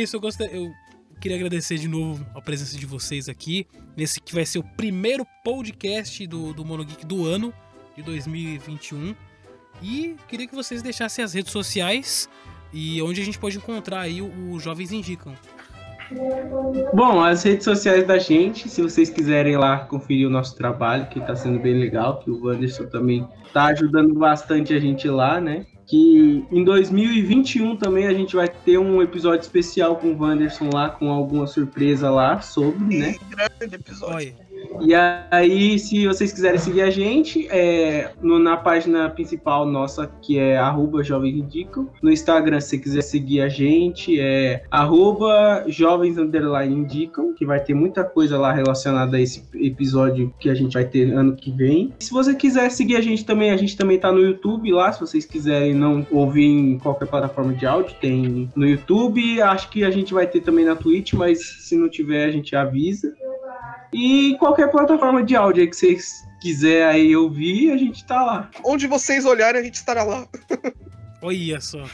isso. 0.02 0.16
Eu, 0.16 0.20
gostei, 0.20 0.48
eu 0.52 0.72
queria 1.20 1.36
agradecer 1.36 1.78
de 1.78 1.88
novo 1.88 2.26
a 2.34 2.40
presença 2.40 2.76
de 2.76 2.86
vocês 2.86 3.28
aqui. 3.28 3.66
Nesse 3.96 4.20
que 4.20 4.34
vai 4.34 4.46
ser 4.46 4.58
o 4.58 4.64
primeiro 4.76 5.26
podcast 5.44 6.26
do, 6.26 6.52
do 6.52 6.64
do 6.64 7.26
ano, 7.26 7.52
de 7.96 8.02
2021. 8.02 9.14
E 9.82 10.16
queria 10.28 10.46
que 10.46 10.54
vocês 10.54 10.82
deixassem 10.82 11.24
as 11.24 11.34
redes 11.34 11.52
sociais 11.52 12.28
e 12.72 13.00
onde 13.02 13.20
a 13.20 13.24
gente 13.24 13.38
pode 13.38 13.56
encontrar 13.56 14.00
aí 14.00 14.20
o, 14.20 14.52
o 14.52 14.60
Jovens 14.60 14.92
Indicam. 14.92 15.34
Bom, 16.92 17.22
as 17.22 17.44
redes 17.44 17.64
sociais 17.64 18.04
da 18.04 18.18
gente, 18.18 18.68
se 18.68 18.82
vocês 18.82 19.08
quiserem 19.08 19.56
lá 19.56 19.78
conferir 19.78 20.26
o 20.26 20.30
nosso 20.30 20.56
trabalho, 20.56 21.06
que 21.06 21.20
tá 21.20 21.36
sendo 21.36 21.60
bem 21.60 21.78
legal, 21.78 22.18
que 22.18 22.30
o 22.30 22.46
Wanderson 22.46 22.86
também 22.86 23.28
tá 23.52 23.66
ajudando 23.66 24.12
bastante 24.14 24.74
a 24.74 24.80
gente 24.80 25.08
lá, 25.08 25.40
né? 25.40 25.66
Que 25.90 26.46
em 26.52 26.62
2021 26.62 27.74
também 27.74 28.06
a 28.06 28.14
gente 28.14 28.36
vai 28.36 28.48
ter 28.48 28.78
um 28.78 29.02
episódio 29.02 29.40
especial 29.40 29.96
com 29.96 30.12
o 30.12 30.22
Wanderson 30.22 30.70
lá, 30.72 30.88
com 30.88 31.10
alguma 31.10 31.48
surpresa 31.48 32.08
lá 32.08 32.40
sobre, 32.40 32.96
né? 32.96 33.16
Grande 33.28 33.74
episódio. 33.74 34.14
Olha, 34.14 34.49
E 34.80 34.94
aí, 35.30 35.78
se 35.78 36.06
vocês 36.06 36.32
quiserem 36.32 36.58
seguir 36.58 36.82
a 36.82 36.90
gente, 36.90 37.46
é 37.50 38.10
no- 38.22 38.38
na 38.38 38.56
página 38.56 39.08
principal 39.10 39.66
nossa, 39.66 40.10
que 40.22 40.38
é 40.38 40.56
arroba 40.56 41.02
Jovens 41.02 41.36
Indicam. 41.36 41.88
No 42.02 42.10
Instagram, 42.10 42.60
se 42.60 42.70
você 42.70 42.78
quiser 42.78 43.02
seguir 43.02 43.40
a 43.40 43.48
gente, 43.48 44.18
é 44.20 44.62
arroba 44.70 45.64
Jovens 45.66 46.16
Indicam, 46.16 47.34
que 47.34 47.44
vai 47.44 47.60
ter 47.60 47.74
muita 47.74 48.04
coisa 48.04 48.38
lá 48.38 48.52
relacionada 48.52 49.16
a 49.16 49.20
esse 49.20 49.42
episódio 49.54 50.32
que 50.38 50.48
a 50.48 50.54
gente 50.54 50.74
vai 50.74 50.84
ter 50.84 51.12
ano 51.12 51.34
que 51.36 51.50
vem. 51.50 51.92
Se 51.98 52.10
você 52.10 52.34
quiser 52.34 52.70
seguir 52.70 52.96
a 52.96 53.00
gente 53.00 53.24
também, 53.24 53.50
a 53.50 53.56
gente 53.56 53.76
também 53.76 53.98
tá 53.98 54.12
no 54.12 54.20
YouTube 54.20 54.72
lá, 54.72 54.92
se 54.92 55.00
vocês 55.00 55.24
quiserem 55.24 55.74
não 55.74 56.06
ouvir 56.10 56.44
em 56.46 56.78
qualquer 56.78 57.06
plataforma 57.06 57.52
de 57.52 57.66
áudio, 57.66 57.94
tem 58.00 58.48
no 58.54 58.66
YouTube. 58.66 59.40
Acho 59.42 59.68
que 59.70 59.84
a 59.84 59.90
gente 59.90 60.14
vai 60.14 60.26
ter 60.26 60.40
também 60.40 60.64
na 60.64 60.76
Twitch, 60.76 61.12
mas 61.14 61.40
se 61.60 61.76
não 61.76 61.88
tiver, 61.88 62.24
a 62.24 62.30
gente 62.30 62.54
avisa. 62.54 63.14
E 63.92 64.36
qualquer 64.38 64.70
plataforma 64.70 65.22
de 65.24 65.34
áudio 65.36 65.62
aí 65.62 65.68
que 65.68 65.76
vocês 65.76 66.26
quiserem 66.40 66.86
aí 66.86 67.16
ouvir, 67.16 67.72
a 67.72 67.76
gente 67.76 68.04
tá 68.04 68.22
lá. 68.24 68.50
Onde 68.64 68.86
vocês 68.86 69.24
olharem, 69.24 69.60
a 69.60 69.64
gente 69.64 69.74
estará 69.74 70.02
lá. 70.04 70.26
olha 71.22 71.60
só. 71.60 71.78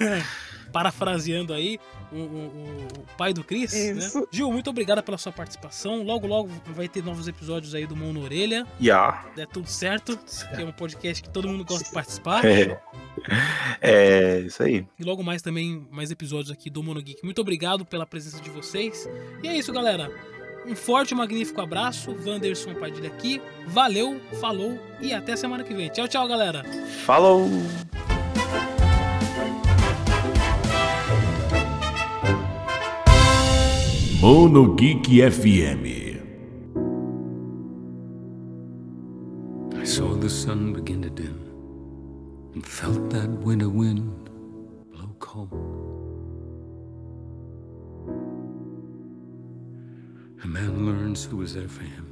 Parafraseando 0.72 1.52
aí 1.54 1.78
o, 2.10 2.16
o- 2.16 2.86
o- 2.98 3.16
pai 3.16 3.32
do 3.32 3.44
Cris. 3.44 3.72
Isso. 3.72 4.20
Né? 4.20 4.26
Gil, 4.32 4.50
muito 4.50 4.68
obrigado 4.70 5.02
pela 5.04 5.16
sua 5.18 5.30
participação. 5.30 6.02
Logo, 6.02 6.26
logo 6.26 6.50
vai 6.68 6.88
ter 6.88 7.02
novos 7.04 7.28
episódios 7.28 7.74
aí 7.76 7.86
do 7.86 7.94
Mão 7.94 8.12
na 8.12 8.20
Orelha. 8.20 8.66
Ya. 8.80 9.24
É 9.36 9.46
tudo 9.46 9.68
certo. 9.68 10.18
Que 10.56 10.62
é 10.62 10.64
um 10.64 10.72
podcast 10.72 11.22
que 11.22 11.28
todo 11.30 11.48
mundo 11.48 11.64
gosta 11.64 11.84
de 11.84 11.92
participar. 11.92 12.44
É. 12.44 12.80
é, 13.80 14.40
isso 14.40 14.62
aí. 14.62 14.84
E 14.98 15.04
logo 15.04 15.22
mais 15.22 15.42
também, 15.42 15.86
mais 15.92 16.10
episódios 16.10 16.50
aqui 16.50 16.68
do 16.68 16.82
Mono 16.82 17.00
Geek. 17.00 17.22
Muito 17.24 17.40
obrigado 17.40 17.84
pela 17.84 18.04
presença 18.06 18.40
de 18.40 18.50
vocês. 18.50 19.08
E 19.44 19.48
é 19.48 19.56
isso, 19.56 19.72
galera. 19.72 20.10
Um 20.66 20.74
forte 20.74 21.12
e 21.12 21.14
magnífico 21.14 21.60
abraço. 21.60 22.14
Wanderson 22.26 22.74
Padilha 22.74 23.08
aqui. 23.08 23.40
Valeu, 23.66 24.20
falou 24.40 24.78
e 25.00 25.12
até 25.12 25.36
semana 25.36 25.62
que 25.62 25.74
vem. 25.74 25.88
Tchau, 25.90 26.08
tchau, 26.08 26.26
galera. 26.26 26.64
Falou! 27.04 27.48
Mono 34.20 34.74
Geek 34.74 35.20
FM. 35.30 35.84
I 39.78 39.84
saw 39.84 40.16
the 40.18 40.30
sun 40.30 40.72
begin 40.72 41.02
to 41.02 41.10
dim 41.10 41.44
and 42.54 42.64
felt 42.66 43.10
that 43.10 43.28
winter 43.44 43.68
wind 43.68 44.30
blow 44.90 45.14
cold. 45.18 45.73
A 50.44 50.46
man 50.46 50.84
learns 50.84 51.24
who 51.24 51.40
is 51.40 51.54
there 51.54 51.68
for 51.68 51.84
him 51.84 52.04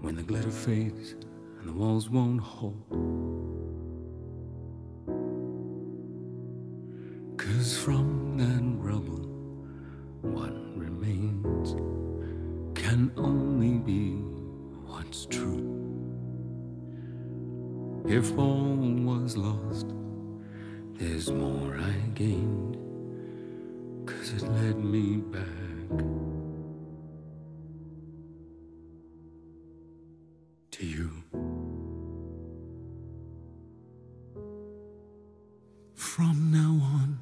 when 0.00 0.16
the 0.16 0.22
glitter 0.22 0.50
fades 0.50 1.12
and 1.60 1.68
the 1.68 1.72
walls 1.72 2.08
won't 2.08 2.40
hold. 2.40 2.82
Cause 7.36 7.76
from 7.76 8.38
that 8.38 8.62
rubble, 8.82 9.28
what 10.22 10.54
remains 10.74 11.74
can 12.74 13.12
only 13.18 13.76
be 13.80 14.12
what's 14.86 15.26
true. 15.26 15.68
If 18.08 18.38
all 18.38 18.76
was 18.76 19.36
lost, 19.36 19.88
there's 20.94 21.30
more 21.30 21.76
I 21.76 21.92
gained. 22.14 22.78
Cause 24.06 24.40
that 24.40 24.50
led 24.50 24.78
me 24.82 25.16
back. 25.18 26.31
From 35.94 36.50
now 36.52 36.74
on, 36.98 37.18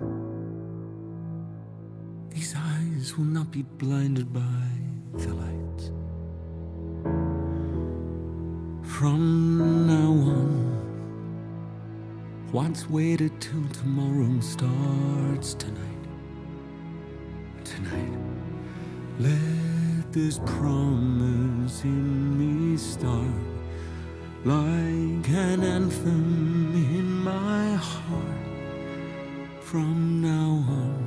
these 2.30 2.54
eyes 2.56 3.16
will 3.16 3.24
not 3.24 3.50
be 3.50 3.62
blinded 3.62 4.32
by 4.32 4.40
the 5.14 5.32
light. 5.34 5.92
From 8.82 9.86
now 9.86 10.10
on, 10.10 10.50
what's 12.50 12.90
waited 12.90 13.40
till 13.40 13.64
tomorrow 13.68 14.40
starts 14.40 15.54
tonight. 15.54 16.04
Tonight, 17.64 18.18
let 19.20 20.12
this 20.12 20.40
promise 20.44 21.84
in 21.84 22.38
me 22.38 22.76
start 22.76 23.49
like 24.44 25.28
an 25.28 25.62
anthem 25.62 26.72
in 26.74 27.22
my 27.22 27.74
heart. 27.74 28.24
From 29.60 30.22
now 30.22 30.64
on, 30.72 30.99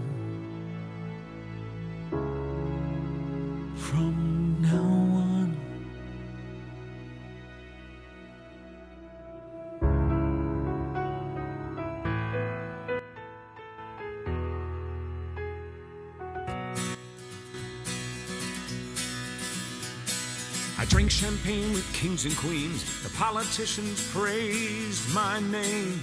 kings 22.04 22.26
and 22.26 22.36
queens. 22.36 22.84
The 23.02 23.10
politicians 23.18 24.12
praised 24.12 25.16
my 25.16 25.40
name. 25.40 26.02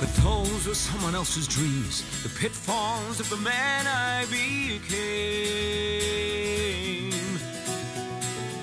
But 0.00 0.08
those 0.24 0.66
were 0.66 0.74
someone 0.74 1.14
else's 1.14 1.46
dreams, 1.46 2.02
the 2.22 2.30
pitfalls 2.40 3.20
of 3.20 3.28
the 3.28 3.36
man 3.36 3.86
I 3.86 4.24
became. 4.30 4.70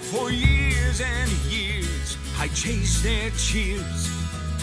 For 0.09 0.31
years 0.31 0.99
and 0.99 1.29
years, 1.45 2.17
I 2.39 2.47
chased 2.55 3.03
their 3.03 3.29
cheers, 3.37 4.09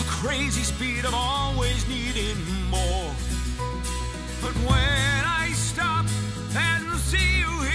a 0.01 0.05
crazy 0.09 0.65
speed 0.65 1.05
of 1.05 1.15
always 1.15 1.86
needing 1.89 2.43
more. 2.69 3.15
But 4.43 4.57
when 4.69 5.24
I 5.24 5.53
stop 5.55 6.05
and 6.57 6.99
see 6.99 7.39
you 7.39 7.74